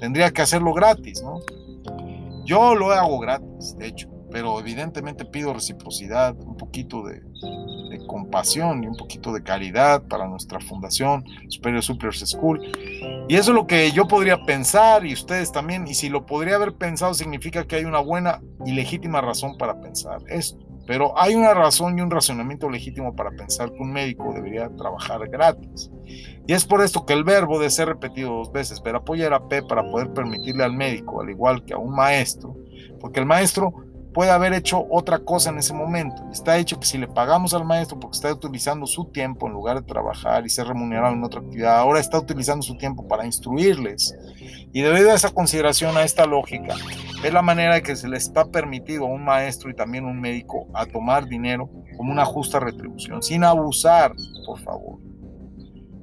tendría 0.00 0.30
que 0.30 0.42
hacerlo 0.42 0.72
gratis, 0.72 1.22
¿no? 1.22 1.40
Yo 2.46 2.74
lo 2.76 2.92
hago 2.92 3.18
gratis, 3.18 3.76
de 3.76 3.88
hecho, 3.88 4.08
pero 4.30 4.58
evidentemente 4.60 5.24
pido 5.24 5.52
reciprocidad, 5.52 6.36
un 6.38 6.56
poquito 6.56 7.02
de, 7.02 7.20
compasión 8.06 8.84
y 8.84 8.86
un 8.86 8.96
poquito 8.96 9.32
de 9.32 9.42
caridad 9.42 10.06
para 10.06 10.28
nuestra 10.28 10.60
fundación 10.60 11.24
Superior 11.48 11.82
Super 11.82 12.14
School. 12.14 12.60
Y 13.28 13.34
eso 13.34 13.50
es 13.50 13.54
lo 13.54 13.66
que 13.66 13.90
yo 13.90 14.06
podría 14.06 14.44
pensar 14.44 15.04
y 15.04 15.12
ustedes 15.12 15.50
también. 15.50 15.88
Y 15.88 15.94
si 15.94 16.08
lo 16.08 16.24
podría 16.24 16.54
haber 16.54 16.74
pensado 16.74 17.14
significa 17.14 17.66
que 17.66 17.76
hay 17.76 17.84
una 17.84 17.98
buena 17.98 18.40
y 18.64 18.72
legítima 18.72 19.20
razón 19.20 19.58
para 19.58 19.80
pensar 19.80 20.18
esto. 20.28 20.65
Pero 20.86 21.18
hay 21.18 21.34
una 21.34 21.52
razón 21.52 21.98
y 21.98 22.02
un 22.02 22.10
razonamiento 22.10 22.70
legítimo 22.70 23.14
para 23.14 23.30
pensar 23.30 23.72
que 23.72 23.82
un 23.82 23.92
médico 23.92 24.32
debería 24.32 24.68
trabajar 24.76 25.28
gratis. 25.28 25.90
Y 26.46 26.52
es 26.52 26.64
por 26.64 26.82
esto 26.82 27.04
que 27.04 27.12
el 27.12 27.24
verbo 27.24 27.58
de 27.58 27.70
ser 27.70 27.88
repetido 27.88 28.34
dos 28.34 28.52
veces, 28.52 28.80
pero 28.80 28.98
apoyar 28.98 29.34
a 29.34 29.48
P 29.48 29.62
para 29.62 29.82
poder 29.82 30.12
permitirle 30.12 30.64
al 30.64 30.72
médico, 30.72 31.20
al 31.20 31.30
igual 31.30 31.64
que 31.64 31.74
a 31.74 31.78
un 31.78 31.94
maestro, 31.94 32.56
porque 33.00 33.20
el 33.20 33.26
maestro 33.26 33.86
puede 34.16 34.30
haber 34.30 34.54
hecho 34.54 34.86
otra 34.90 35.18
cosa 35.18 35.50
en 35.50 35.58
ese 35.58 35.74
momento. 35.74 36.22
Está 36.32 36.56
hecho 36.56 36.80
que 36.80 36.86
si 36.86 36.96
le 36.96 37.06
pagamos 37.06 37.52
al 37.52 37.66
maestro 37.66 38.00
porque 38.00 38.16
está 38.16 38.32
utilizando 38.32 38.86
su 38.86 39.04
tiempo 39.10 39.46
en 39.46 39.52
lugar 39.52 39.76
de 39.76 39.86
trabajar 39.86 40.46
y 40.46 40.48
ser 40.48 40.68
remunerado 40.68 41.12
en 41.12 41.22
otra 41.22 41.40
actividad, 41.40 41.76
ahora 41.76 42.00
está 42.00 42.18
utilizando 42.18 42.62
su 42.62 42.78
tiempo 42.78 43.06
para 43.06 43.26
instruirles. 43.26 44.14
Y 44.72 44.80
debido 44.80 45.10
a 45.10 45.14
esa 45.14 45.28
consideración, 45.28 45.98
a 45.98 46.02
esta 46.02 46.24
lógica, 46.24 46.76
es 47.22 47.32
la 47.32 47.42
manera 47.42 47.80
que 47.82 47.96
se 47.96 48.08
le 48.08 48.16
está 48.16 48.44
permitido 48.46 49.04
a 49.04 49.08
un 49.08 49.24
maestro 49.24 49.70
y 49.70 49.74
también 49.74 50.04
a 50.04 50.08
un 50.08 50.20
médico 50.20 50.68
a 50.74 50.86
tomar 50.86 51.26
dinero 51.26 51.70
como 51.96 52.12
una 52.12 52.24
justa 52.24 52.60
retribución, 52.60 53.22
sin 53.22 53.44
abusar, 53.44 54.14
por 54.46 54.58
favor. 54.60 54.98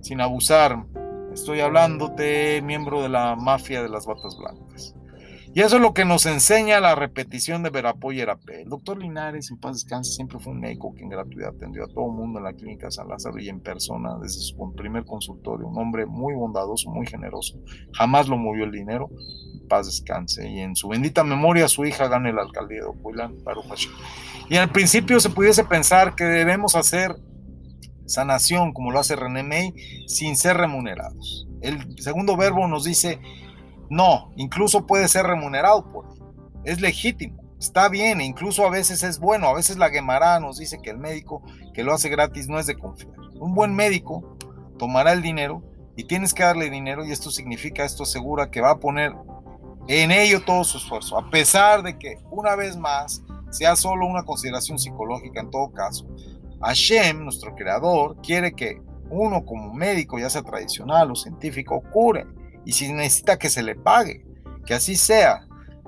Sin 0.02 0.20
abusar. 0.20 0.86
Estoy 1.34 1.62
hablándote, 1.62 2.62
miembro 2.62 3.02
de 3.02 3.10
la 3.10 3.36
mafia 3.36 3.82
de 3.82 3.90
las 3.90 4.06
batas 4.06 4.38
blancas. 4.38 4.96
Y 5.56 5.62
eso 5.62 5.76
es 5.76 5.82
lo 5.84 5.94
que 5.94 6.04
nos 6.04 6.26
enseña 6.26 6.80
la 6.80 6.96
repetición 6.96 7.62
de 7.62 7.70
Verapó 7.70 8.12
y. 8.12 8.22
El 8.22 8.70
doctor 8.70 8.98
Linares, 8.98 9.52
en 9.52 9.58
paz 9.58 9.74
descanse, 9.74 10.14
siempre 10.14 10.40
fue 10.40 10.52
un 10.52 10.60
médico 10.60 10.96
que 10.96 11.04
en 11.04 11.10
gratuidad 11.10 11.54
atendió 11.56 11.84
a 11.84 11.88
todo 11.88 12.08
el 12.08 12.14
mundo 12.14 12.40
en 12.40 12.46
la 12.46 12.54
clínica 12.54 12.90
San 12.90 13.08
Lázaro 13.08 13.38
y 13.38 13.50
en 13.50 13.60
persona 13.60 14.18
desde 14.20 14.40
su 14.40 14.74
primer 14.76 15.06
consultorio. 15.06 15.68
Un 15.68 15.78
hombre 15.78 16.08
muy 16.08 16.34
bondadoso, 16.34 16.90
muy 16.90 17.06
generoso. 17.06 17.60
Jamás 17.94 18.28
lo 18.28 18.36
movió 18.36 18.64
el 18.64 18.72
dinero. 18.72 19.12
En 19.54 19.68
paz 19.68 19.86
descanse. 19.86 20.50
Y 20.50 20.60
en 20.60 20.76
su 20.76 20.88
bendita 20.88 21.24
memoria, 21.24 21.68
su 21.68 21.86
hija 21.86 22.08
gane 22.08 22.34
la 22.34 22.42
alcaldía 22.42 22.80
de 22.80 22.88
Ocuilán, 22.88 23.36
Y 24.50 24.56
al 24.56 24.72
principio 24.72 25.20
se 25.20 25.30
pudiese 25.30 25.64
pensar 25.66 26.16
que 26.16 26.24
debemos 26.24 26.76
hacer 26.76 27.16
sanación, 28.08 28.74
como 28.74 28.90
lo 28.90 29.00
hace 29.00 29.16
René 29.16 29.44
May, 29.44 29.74
sin 30.08 30.36
ser 30.36 30.58
remunerados. 30.58 31.48
El 31.62 32.02
segundo 32.02 32.36
verbo 32.36 32.68
nos 32.68 32.86
dice 32.86 33.20
no, 33.94 34.32
incluso 34.36 34.88
puede 34.88 35.08
ser 35.08 35.28
remunerado 35.28 35.92
por 35.92 36.08
él. 36.08 36.24
Es 36.64 36.82
legítimo, 36.82 37.44
está 37.60 37.90
bien, 37.90 38.22
e 38.22 38.26
incluso 38.26 38.66
a 38.66 38.72
veces 38.72 39.04
es 39.04 39.20
bueno. 39.20 39.48
A 39.48 39.54
veces 39.54 39.78
la 39.78 39.92
Gemara 39.92 40.40
nos 40.40 40.58
dice 40.58 40.80
que 40.82 40.90
el 40.90 40.98
médico 40.98 41.44
que 41.76 41.84
lo 41.84 41.94
hace 41.94 42.10
gratis 42.10 42.48
no 42.48 42.58
es 42.58 42.66
de 42.66 42.76
confiar. 42.76 43.14
Un 43.36 43.54
buen 43.54 43.76
médico 43.76 44.36
tomará 44.80 45.14
el 45.14 45.22
dinero 45.22 45.62
y 45.96 46.06
tienes 46.06 46.34
que 46.34 46.42
darle 46.42 46.72
dinero 46.72 47.06
y 47.06 47.12
esto 47.12 47.30
significa, 47.30 47.86
esto 47.86 48.02
asegura 48.02 48.50
que 48.50 48.62
va 48.62 48.72
a 48.72 48.80
poner 48.80 49.14
en 49.88 50.12
ello 50.12 50.44
todo 50.44 50.64
su 50.64 50.78
esfuerzo, 50.78 51.20
a 51.20 51.30
pesar 51.30 51.84
de 51.84 52.00
que 52.00 52.18
una 52.32 52.56
vez 52.56 52.76
más 52.76 53.22
sea 53.52 53.76
solo 53.76 54.08
una 54.08 54.24
consideración 54.24 54.80
psicológica 54.80 55.40
en 55.40 55.52
todo 55.52 55.72
caso. 55.72 56.08
Hashem, 56.62 57.24
nuestro 57.24 57.54
creador, 57.54 58.18
quiere 58.24 58.54
que 58.54 58.82
uno 59.12 59.46
como 59.46 59.72
médico, 59.72 60.18
ya 60.18 60.32
sea 60.32 60.42
tradicional 60.42 61.12
o 61.12 61.16
científico, 61.16 61.84
cure 61.92 62.26
y 62.66 62.74
si 62.74 62.92
necesita 62.92 63.38
que 63.38 63.50
se 63.50 63.64
le 63.64 63.76
pague, 63.76 64.26
que 64.66 64.74
así 64.74 64.96
sea. 64.96 65.46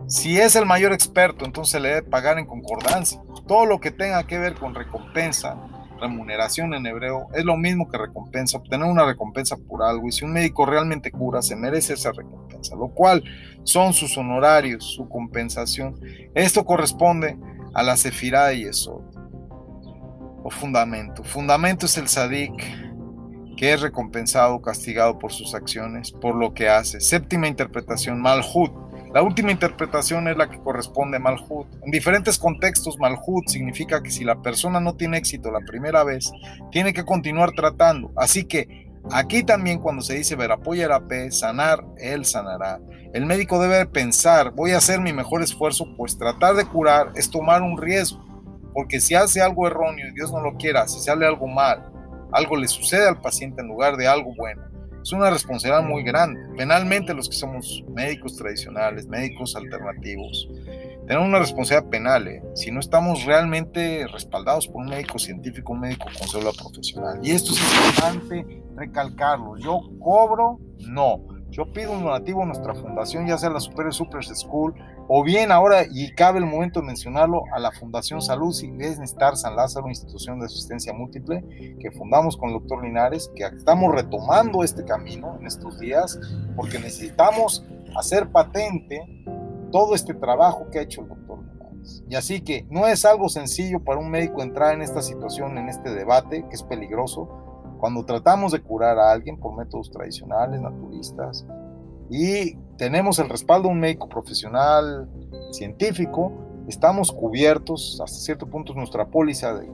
Si 0.07 0.39
es 0.39 0.55
el 0.55 0.65
mayor 0.65 0.93
experto, 0.93 1.45
entonces 1.45 1.81
le 1.81 1.89
debe 1.89 2.01
pagar 2.03 2.37
en 2.37 2.45
concordancia. 2.45 3.19
Todo 3.47 3.65
lo 3.65 3.79
que 3.79 3.91
tenga 3.91 4.25
que 4.27 4.37
ver 4.37 4.55
con 4.55 4.75
recompensa, 4.75 5.55
remuneración 5.99 6.73
en 6.73 6.85
hebreo, 6.85 7.27
es 7.33 7.45
lo 7.45 7.57
mismo 7.57 7.89
que 7.89 7.97
recompensa, 7.97 8.57
obtener 8.57 8.87
una 8.87 9.05
recompensa 9.05 9.55
por 9.57 9.83
algo. 9.83 10.07
Y 10.07 10.11
si 10.11 10.25
un 10.25 10.33
médico 10.33 10.65
realmente 10.65 11.11
cura, 11.11 11.41
se 11.41 11.55
merece 11.55 11.93
esa 11.93 12.11
recompensa, 12.11 12.75
lo 12.75 12.89
cual 12.89 13.23
son 13.63 13.93
sus 13.93 14.17
honorarios, 14.17 14.83
su 14.83 15.09
compensación. 15.09 15.99
Esto 16.35 16.65
corresponde 16.65 17.37
a 17.73 17.81
la 17.81 17.97
sefirá 17.97 18.53
y 18.53 18.63
eso 18.63 19.01
o 20.45 20.51
fundamento. 20.51 21.23
Fundamento 21.23 21.87
es 21.87 21.97
el 21.97 22.07
sadik, 22.07 22.53
que 23.55 23.73
es 23.73 23.81
recompensado, 23.81 24.61
castigado 24.61 25.17
por 25.17 25.31
sus 25.31 25.55
acciones, 25.55 26.11
por 26.11 26.35
lo 26.35 26.53
que 26.53 26.69
hace. 26.69 26.99
Séptima 26.99 27.47
interpretación, 27.47 28.21
Malhut. 28.21 28.71
La 29.13 29.21
última 29.21 29.51
interpretación 29.51 30.27
es 30.27 30.35
la 30.35 30.49
que 30.49 30.59
corresponde 30.59 31.17
a 31.17 31.19
Malhut. 31.21 31.67
En 31.83 31.91
diferentes 31.91 32.37
contextos, 32.37 32.97
Malhut 32.99 33.47
significa 33.47 34.03
que 34.03 34.11
si 34.11 34.23
la 34.25 34.41
persona 34.41 34.79
no 34.79 34.95
tiene 34.95 35.17
éxito 35.17 35.51
la 35.51 35.61
primera 35.61 36.03
vez, 36.03 36.31
tiene 36.71 36.93
que 36.93 37.05
continuar 37.05 37.51
tratando. 37.53 38.11
Así 38.17 38.43
que 38.43 38.91
aquí 39.11 39.43
también 39.43 39.79
cuando 39.79 40.01
se 40.01 40.15
dice 40.15 40.35
P, 40.35 41.31
sanar, 41.31 41.85
él 41.97 42.25
sanará. 42.25 42.79
El 43.13 43.25
médico 43.25 43.61
debe 43.61 43.85
pensar, 43.85 44.51
voy 44.51 44.71
a 44.71 44.77
hacer 44.77 44.99
mi 44.99 45.13
mejor 45.13 45.41
esfuerzo, 45.41 45.85
pues 45.95 46.17
tratar 46.17 46.55
de 46.55 46.65
curar 46.65 47.13
es 47.15 47.29
tomar 47.29 47.61
un 47.61 47.81
riesgo. 47.81 48.21
Porque 48.73 48.99
si 48.99 49.15
hace 49.15 49.41
algo 49.41 49.65
erróneo 49.65 50.09
y 50.09 50.13
Dios 50.13 50.33
no 50.33 50.41
lo 50.41 50.57
quiera, 50.57 50.85
si 50.89 50.99
sale 50.99 51.25
algo 51.25 51.47
mal, 51.47 51.94
algo 52.35 52.57
le 52.57 52.67
sucede 52.67 53.07
al 53.07 53.21
paciente 53.21 53.61
en 53.61 53.69
lugar 53.69 53.95
de 53.95 54.07
algo 54.07 54.33
bueno. 54.35 54.61
Es 55.01 55.13
una 55.13 55.29
responsabilidad 55.29 55.83
muy 55.83 56.03
grande. 56.03 56.41
Penalmente 56.57 57.13
los 57.13 57.29
que 57.29 57.35
somos 57.35 57.83
médicos 57.93 58.35
tradicionales, 58.35 59.07
médicos 59.07 59.55
alternativos, 59.55 60.49
tenemos 61.05 61.27
una 61.27 61.39
responsabilidad 61.39 61.89
penal 61.91 62.27
¿eh? 62.27 62.41
si 62.55 62.71
no 62.71 62.79
estamos 62.79 63.23
realmente 63.23 64.07
respaldados 64.07 64.67
por 64.67 64.77
un 64.77 64.89
médico 64.89 65.19
científico, 65.19 65.73
un 65.73 65.81
médico 65.81 66.05
con 66.05 66.27
cédula 66.27 66.51
profesional. 66.51 67.19
Y 67.21 67.31
esto 67.31 67.53
es 67.53 67.61
importante 67.61 68.63
recalcarlo. 68.75 69.57
Yo 69.57 69.79
cobro, 69.99 70.59
no. 70.79 71.21
Yo 71.51 71.71
pido 71.71 71.93
un 71.93 72.03
donativo 72.03 72.43
a 72.43 72.47
nuestra 72.47 72.73
fundación, 72.73 73.27
ya 73.27 73.37
sea 73.37 73.49
la 73.49 73.59
Super 73.59 73.93
Super 73.93 74.23
School, 74.25 74.73
o 75.07 75.23
bien 75.23 75.51
ahora, 75.51 75.83
y 75.89 76.11
cabe 76.13 76.39
el 76.39 76.45
momento 76.45 76.79
de 76.79 76.87
mencionarlo, 76.87 77.43
a 77.53 77.59
la 77.59 77.71
Fundación 77.71 78.21
Salud 78.21 78.55
Bienestar 78.59 79.37
San 79.37 79.55
Lázaro, 79.55 79.87
institución 79.87 80.39
de 80.39 80.47
asistencia 80.47 80.93
múltiple, 80.93 81.77
que 81.79 81.91
fundamos 81.91 82.37
con 82.37 82.49
el 82.49 82.55
doctor 82.55 82.83
Linares, 82.83 83.29
que 83.35 83.43
estamos 83.43 83.93
retomando 83.93 84.63
este 84.63 84.83
camino 84.83 85.37
en 85.39 85.45
estos 85.45 85.79
días, 85.79 86.19
porque 86.55 86.79
necesitamos 86.79 87.63
hacer 87.95 88.29
patente 88.31 89.23
todo 89.71 89.93
este 89.93 90.13
trabajo 90.13 90.69
que 90.71 90.79
ha 90.79 90.81
hecho 90.81 91.01
el 91.01 91.09
doctor 91.09 91.39
Linares. 91.39 92.03
Y 92.09 92.15
así 92.15 92.41
que 92.41 92.65
no 92.69 92.87
es 92.87 93.05
algo 93.05 93.29
sencillo 93.29 93.83
para 93.83 93.99
un 93.99 94.09
médico 94.09 94.41
entrar 94.41 94.73
en 94.73 94.81
esta 94.81 95.01
situación, 95.01 95.57
en 95.57 95.69
este 95.69 95.93
debate, 95.93 96.45
que 96.49 96.55
es 96.55 96.63
peligroso, 96.63 97.29
Cuando 97.77 98.05
tratamos 98.05 98.53
de 98.53 98.61
curar 98.61 98.97
a 98.97 99.11
alguien 99.11 99.37
por 99.37 99.55
métodos 99.55 99.91
tradicionales, 99.91 100.61
naturistas, 100.61 101.45
y 102.09 102.55
tenemos 102.77 103.19
el 103.19 103.29
respaldo 103.29 103.67
de 103.67 103.73
un 103.73 103.79
médico 103.79 104.07
profesional, 104.07 105.09
científico, 105.51 106.31
estamos 106.67 107.11
cubiertos, 107.11 107.99
hasta 108.03 108.17
cierto 108.17 108.47
punto 108.47 108.71
es 108.73 108.77
nuestra 108.77 109.05
póliza 109.05 109.53
de, 109.53 109.69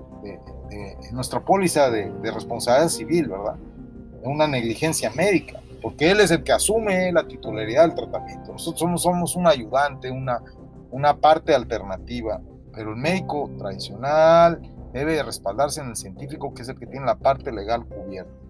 nuestra 1.12 1.44
póliza 1.44 1.90
de, 1.90 2.12
responsabilidad 2.32 2.90
civil, 2.90 3.28
¿verdad? 3.28 3.56
Una 4.24 4.48
negligencia 4.48 5.12
médica, 5.12 5.60
porque 5.82 6.12
él 6.12 6.20
es 6.20 6.32
el 6.32 6.44
que 6.44 6.52
asume 6.52 7.12
la 7.12 7.28
titularidad 7.28 7.84
del 7.88 7.96
tratamiento. 7.96 8.52
Nosotros 8.54 8.80
somos, 8.80 9.02
somos 9.02 9.36
un 9.36 9.48
ayudante, 9.48 10.12
una, 10.12 10.42
una 10.92 11.18
parte 11.18 11.56
alternativa, 11.56 12.40
pero 12.74 12.92
el 12.92 12.98
médico 12.98 13.50
tradicional 13.58 14.62
debe 14.94 15.16
de 15.16 15.24
respaldarse 15.24 15.82
en 15.82 15.90
el 15.90 15.96
científico, 15.96 16.54
que 16.54 16.62
es 16.62 16.70
el 16.70 16.78
que 16.78 16.86
tiene 16.86 17.06
la 17.06 17.16
parte 17.16 17.52
legal 17.52 17.86
cubierta. 17.86 18.41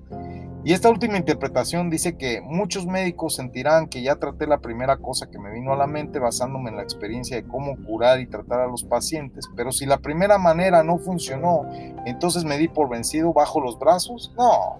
Y 0.64 0.74
esta 0.74 0.90
última 0.90 1.18
interpretación 1.18 1.90
dice 1.90 2.18
que 2.18 2.40
muchos 2.40 2.86
médicos 2.86 3.36
sentirán 3.36 3.88
que 3.88 4.04
ya 4.04 4.18
traté 4.18 4.46
la 4.46 4.60
primera 4.60 4.98
cosa 4.98 5.28
que 5.32 5.40
me 5.40 5.52
vino 5.52 5.74
a 5.74 5.76
la 5.76 5.88
mente 5.88 6.20
basándome 6.20 6.70
en 6.70 6.78
la 6.78 6.84
experiencia 6.84 7.36
de 7.36 7.48
cómo 7.48 7.76
curar 7.84 8.20
y 8.20 8.28
tratar 8.28 8.60
a 8.60 8.68
los 8.68 8.84
pacientes, 8.84 9.50
pero 9.56 9.72
si 9.72 9.88
la 9.88 9.98
primera 9.98 10.38
manera 10.38 10.84
no 10.84 11.00
funcionó, 11.00 11.66
entonces 12.06 12.44
me 12.44 12.60
di 12.60 12.68
por 12.68 12.90
vencido 12.90 13.34
bajo 13.34 13.60
los 13.60 13.80
brazos. 13.80 14.36
No, 14.38 14.78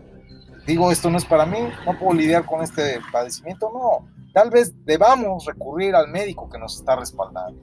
digo, 0.68 0.92
esto 0.92 1.10
no 1.10 1.18
es 1.18 1.26
para 1.26 1.48
mí, 1.48 1.58
no 1.88 1.98
puedo 1.98 2.14
lidiar 2.14 2.46
con 2.46 2.62
este 2.62 3.00
padecimiento, 3.12 3.72
no. 3.74 4.08
Tal 4.34 4.52
vez 4.52 4.74
debamos 4.86 5.46
recurrir 5.46 5.96
al 5.96 6.10
médico 6.10 6.48
que 6.48 6.60
nos 6.60 6.78
está 6.78 6.96
respaldando. 6.96 7.60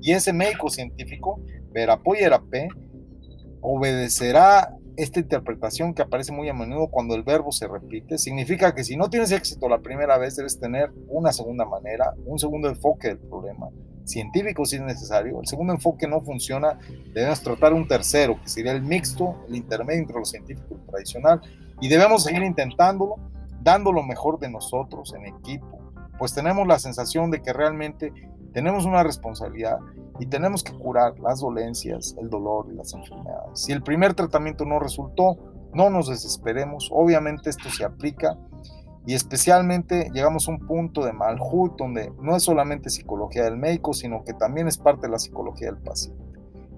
Y 0.00 0.12
ese 0.12 0.32
médico 0.32 0.70
científico, 0.70 1.40
Verapó 1.72 2.14
Yerapé, 2.14 2.68
obedecerá 3.60 4.74
esta 4.96 5.20
interpretación 5.20 5.94
que 5.94 6.02
aparece 6.02 6.32
muy 6.32 6.48
a 6.48 6.54
menudo 6.54 6.88
cuando 6.88 7.14
el 7.14 7.22
verbo 7.22 7.52
se 7.52 7.68
repite. 7.68 8.18
Significa 8.18 8.74
que 8.74 8.84
si 8.84 8.96
no 8.96 9.10
tienes 9.10 9.32
éxito 9.32 9.68
la 9.68 9.78
primera 9.78 10.18
vez, 10.18 10.36
debes 10.36 10.58
tener 10.58 10.92
una 11.08 11.32
segunda 11.32 11.64
manera, 11.64 12.14
un 12.26 12.38
segundo 12.38 12.68
enfoque 12.68 13.08
del 13.08 13.18
problema, 13.18 13.68
científico 14.04 14.64
si 14.64 14.76
es 14.76 14.82
necesario. 14.82 15.40
El 15.40 15.46
segundo 15.46 15.72
enfoque 15.72 16.06
no 16.06 16.20
funciona, 16.20 16.78
debemos 17.14 17.42
tratar 17.42 17.72
un 17.72 17.86
tercero, 17.86 18.40
que 18.42 18.48
sería 18.48 18.72
el 18.72 18.82
mixto, 18.82 19.44
el 19.48 19.56
intermedio 19.56 20.00
entre 20.00 20.18
lo 20.18 20.24
científico 20.24 20.66
y 20.70 20.74
lo 20.74 20.84
tradicional, 20.84 21.40
y 21.80 21.88
debemos 21.88 22.24
seguir 22.24 22.42
intentándolo, 22.42 23.16
dando 23.62 23.92
lo 23.92 24.02
mejor 24.02 24.38
de 24.38 24.50
nosotros 24.50 25.14
en 25.14 25.26
equipo, 25.26 25.92
pues 26.18 26.34
tenemos 26.34 26.66
la 26.66 26.78
sensación 26.78 27.30
de 27.30 27.40
que 27.40 27.52
realmente 27.52 28.12
tenemos 28.52 28.84
una 28.84 29.02
responsabilidad 29.02 29.78
y 30.20 30.26
tenemos 30.26 30.62
que 30.62 30.74
curar 30.74 31.18
las 31.18 31.40
dolencias, 31.40 32.14
el 32.20 32.28
dolor 32.28 32.66
y 32.70 32.76
las 32.76 32.92
enfermedades. 32.92 33.58
Si 33.58 33.72
el 33.72 33.82
primer 33.82 34.12
tratamiento 34.12 34.66
no 34.66 34.78
resultó, 34.78 35.38
no 35.72 35.88
nos 35.88 36.08
desesperemos. 36.08 36.90
Obviamente 36.92 37.48
esto 37.48 37.70
se 37.70 37.84
aplica 37.84 38.36
y 39.06 39.14
especialmente 39.14 40.10
llegamos 40.12 40.46
a 40.46 40.52
un 40.52 40.66
punto 40.66 41.06
de 41.06 41.14
malhut 41.14 41.74
donde 41.78 42.12
no 42.20 42.36
es 42.36 42.42
solamente 42.42 42.90
psicología 42.90 43.44
del 43.44 43.56
médico, 43.56 43.94
sino 43.94 44.22
que 44.22 44.34
también 44.34 44.68
es 44.68 44.76
parte 44.76 45.06
de 45.06 45.12
la 45.12 45.18
psicología 45.18 45.72
del 45.72 45.82
paciente. 45.82 46.22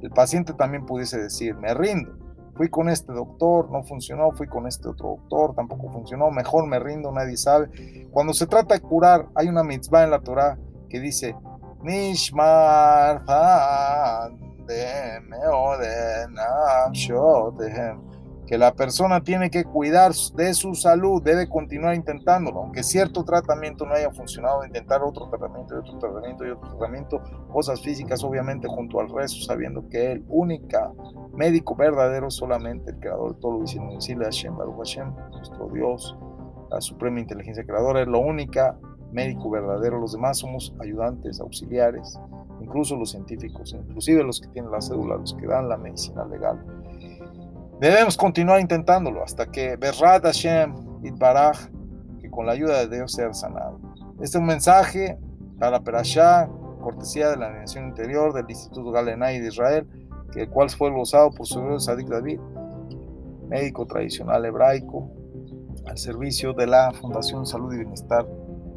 El 0.02 0.10
paciente 0.10 0.52
también 0.52 0.86
pudiese 0.86 1.18
decir, 1.18 1.56
me 1.56 1.74
rindo, 1.74 2.12
fui 2.54 2.68
con 2.68 2.88
este 2.88 3.12
doctor, 3.12 3.70
no 3.72 3.82
funcionó, 3.82 4.30
fui 4.32 4.46
con 4.46 4.68
este 4.68 4.88
otro 4.88 5.16
doctor, 5.16 5.54
tampoco 5.56 5.90
funcionó, 5.90 6.30
mejor 6.30 6.68
me 6.68 6.78
rindo, 6.78 7.10
nadie 7.10 7.36
sabe. 7.36 8.08
Cuando 8.12 8.34
se 8.34 8.46
trata 8.46 8.74
de 8.74 8.80
curar, 8.80 9.28
hay 9.34 9.48
una 9.48 9.64
mitzvah 9.64 10.04
en 10.04 10.10
la 10.10 10.20
Torah 10.20 10.58
que 10.88 11.00
dice, 11.00 11.34
Nishmar 11.82 13.24
que 18.46 18.58
la 18.58 18.74
persona 18.74 19.22
tiene 19.22 19.50
que 19.50 19.64
cuidar 19.64 20.12
de 20.34 20.54
su 20.54 20.74
salud, 20.74 21.22
debe 21.22 21.48
continuar 21.48 21.94
intentándolo, 21.94 22.60
aunque 22.60 22.82
cierto 22.82 23.24
tratamiento 23.24 23.86
no 23.86 23.94
haya 23.94 24.10
funcionado, 24.10 24.64
intentar 24.64 25.02
otro 25.02 25.28
tratamiento 25.28 25.74
y 25.74 25.78
otro 25.78 25.98
tratamiento 25.98 26.46
y 26.46 26.50
otro 26.50 26.68
tratamiento, 26.70 27.22
cosas 27.50 27.80
físicas 27.80 28.22
obviamente 28.22 28.68
junto 28.68 29.00
al 29.00 29.08
resto, 29.08 29.40
sabiendo 29.42 29.88
que 29.88 30.12
el 30.12 30.24
única 30.28 30.92
médico 31.32 31.74
verdadero 31.74 32.30
solamente 32.30 32.90
el 32.90 32.98
creador 32.98 33.34
de 33.34 33.40
todo 33.40 33.60
lo 33.60 33.64
Hashem, 33.64 34.56
Baruch 34.56 34.76
Hashem, 34.76 35.14
nuestro 35.30 35.68
Dios, 35.68 36.16
la 36.70 36.80
suprema 36.80 37.20
inteligencia 37.20 37.64
creadora, 37.64 38.02
es 38.02 38.08
lo 38.08 38.20
única 38.20 38.76
médico 39.12 39.50
verdadero, 39.50 40.00
los 40.00 40.12
demás 40.12 40.38
somos 40.38 40.74
ayudantes, 40.80 41.40
auxiliares, 41.40 42.18
incluso 42.60 42.96
los 42.96 43.10
científicos, 43.10 43.74
inclusive 43.74 44.24
los 44.24 44.40
que 44.40 44.48
tienen 44.48 44.70
la 44.70 44.80
cédula, 44.80 45.16
los 45.16 45.34
que 45.34 45.46
dan 45.46 45.68
la 45.68 45.76
medicina 45.76 46.24
legal. 46.24 46.64
Debemos 47.80 48.16
continuar 48.16 48.60
intentándolo 48.60 49.22
hasta 49.22 49.46
que 49.46 49.76
Berrat 49.76 50.24
Hashem 50.24 50.74
Itbaraj, 51.02 51.68
que 52.20 52.30
con 52.30 52.46
la 52.46 52.52
ayuda 52.52 52.86
de 52.86 52.96
Dios 52.96 53.12
sea 53.12 53.32
sanado. 53.34 53.78
Este 54.14 54.24
es 54.24 54.34
un 54.36 54.46
mensaje 54.46 55.18
para 55.58 55.80
Perashá, 55.80 56.48
cortesía 56.80 57.30
de 57.30 57.36
la 57.36 57.50
Nación 57.50 57.88
Interior 57.88 58.32
del 58.32 58.48
Instituto 58.48 58.90
Galenay 58.90 59.40
de 59.40 59.48
Israel, 59.48 59.86
que 60.32 60.42
el 60.42 60.48
cual 60.48 60.70
fue 60.70 60.90
glosado 60.90 61.30
por 61.30 61.46
su 61.46 61.78
Sadik 61.78 62.08
David, 62.08 62.40
médico 63.48 63.86
tradicional 63.86 64.44
hebraico, 64.44 65.10
al 65.86 65.98
servicio 65.98 66.52
de 66.52 66.66
la 66.66 66.92
Fundación 66.92 67.46
Salud 67.46 67.72
y 67.74 67.78
Bienestar 67.78 68.26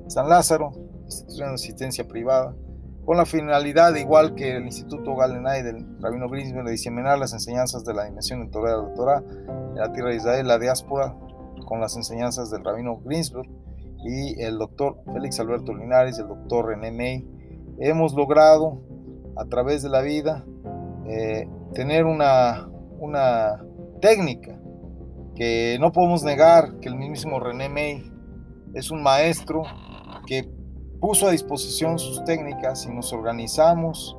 San 0.08 0.30
Lázaro, 0.30 0.72
institución 1.06 1.50
de 1.50 1.56
asistencia 1.56 2.08
privada, 2.08 2.56
con 3.06 3.18
la 3.18 3.26
finalidad, 3.26 3.94
igual 3.96 4.34
que 4.34 4.56
el 4.58 4.66
Instituto 4.66 5.16
Galenay 5.16 5.62
del 5.62 5.86
Rabino 6.00 6.28
Grinsberg, 6.28 6.66
de 6.66 6.72
diseminar 6.72 7.20
las 7.20 7.34
enseñanzas 7.34 7.86
de 7.86 7.94
la 7.94 8.06
dimensión 8.06 8.42
en 8.42 8.50
de 8.50 8.60
la 8.60 8.94
Torah 8.96 9.24
en 9.28 9.76
la 9.76 9.92
tierra 9.94 10.10
de 10.10 10.16
Israel, 10.16 10.48
la 10.48 10.58
diáspora, 10.58 11.16
con 11.68 11.80
las 11.80 11.96
enseñanzas 11.96 12.50
del 12.50 12.64
Rabino 12.64 12.98
Grinsberg 13.04 13.48
y 14.04 14.42
el 14.42 14.58
doctor 14.58 14.98
Félix 15.14 15.40
Alberto 15.40 15.74
Linares, 15.74 16.18
el 16.18 16.28
doctor 16.28 16.68
René 16.68 16.92
May. 16.92 17.28
Hemos 17.80 18.14
logrado, 18.14 18.82
a 19.36 19.46
través 19.46 19.84
de 19.84 19.90
la 19.90 20.02
vida, 20.02 20.44
eh, 21.08 21.48
tener 21.74 22.06
una, 22.06 22.68
una 23.00 23.64
técnica 24.02 24.60
que 25.36 25.78
no 25.80 25.92
podemos 25.92 26.24
negar 26.24 26.80
que 26.80 26.90
el 26.90 26.96
mismo 26.96 27.40
René 27.40 27.70
May 27.70 28.12
es 28.74 28.90
un 28.90 29.04
maestro 29.04 29.64
que 30.26 30.50
puso 31.00 31.28
a 31.28 31.32
disposición 31.32 32.00
sus 32.00 32.24
técnicas 32.24 32.86
y 32.86 32.94
nos 32.94 33.14
organizamos 33.14 34.18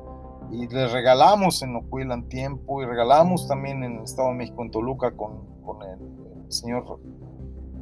y 0.51 0.67
le 0.67 0.87
regalamos 0.87 1.61
en 1.61 1.75
Ocuilan 1.75 2.29
tiempo 2.29 2.81
y 2.81 2.85
regalamos 2.85 3.47
también 3.47 3.83
en 3.83 3.97
el 3.97 4.03
Estado 4.03 4.29
de 4.29 4.35
México, 4.35 4.63
en 4.63 4.71
Toluca, 4.71 5.11
con, 5.11 5.45
con 5.65 5.81
el, 5.83 6.51
señor 6.51 6.99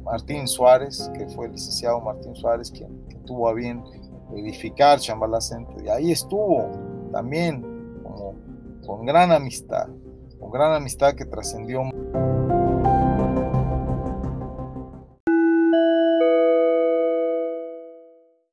Martín 0.02 0.48
Suárez, 0.48 1.10
que 1.14 1.28
fue 1.28 1.46
el 1.46 1.52
licenciado 1.52 2.00
Martín 2.00 2.34
Suárez, 2.34 2.70
quien, 2.70 3.06
tuvo 3.24 3.48
a 3.48 3.54
bien 3.54 3.82
edificar 4.34 4.98
Chambala 4.98 5.40
Center. 5.40 5.84
Y 5.84 5.88
ahí 5.88 6.10
estuvo 6.10 6.70
también 7.12 7.64
con 8.84 9.04
gran 9.04 9.32
amistad, 9.32 9.88
con 10.38 10.50
gran 10.50 10.74
amistad 10.74 11.14
que 11.14 11.24
trascendió 11.24 11.82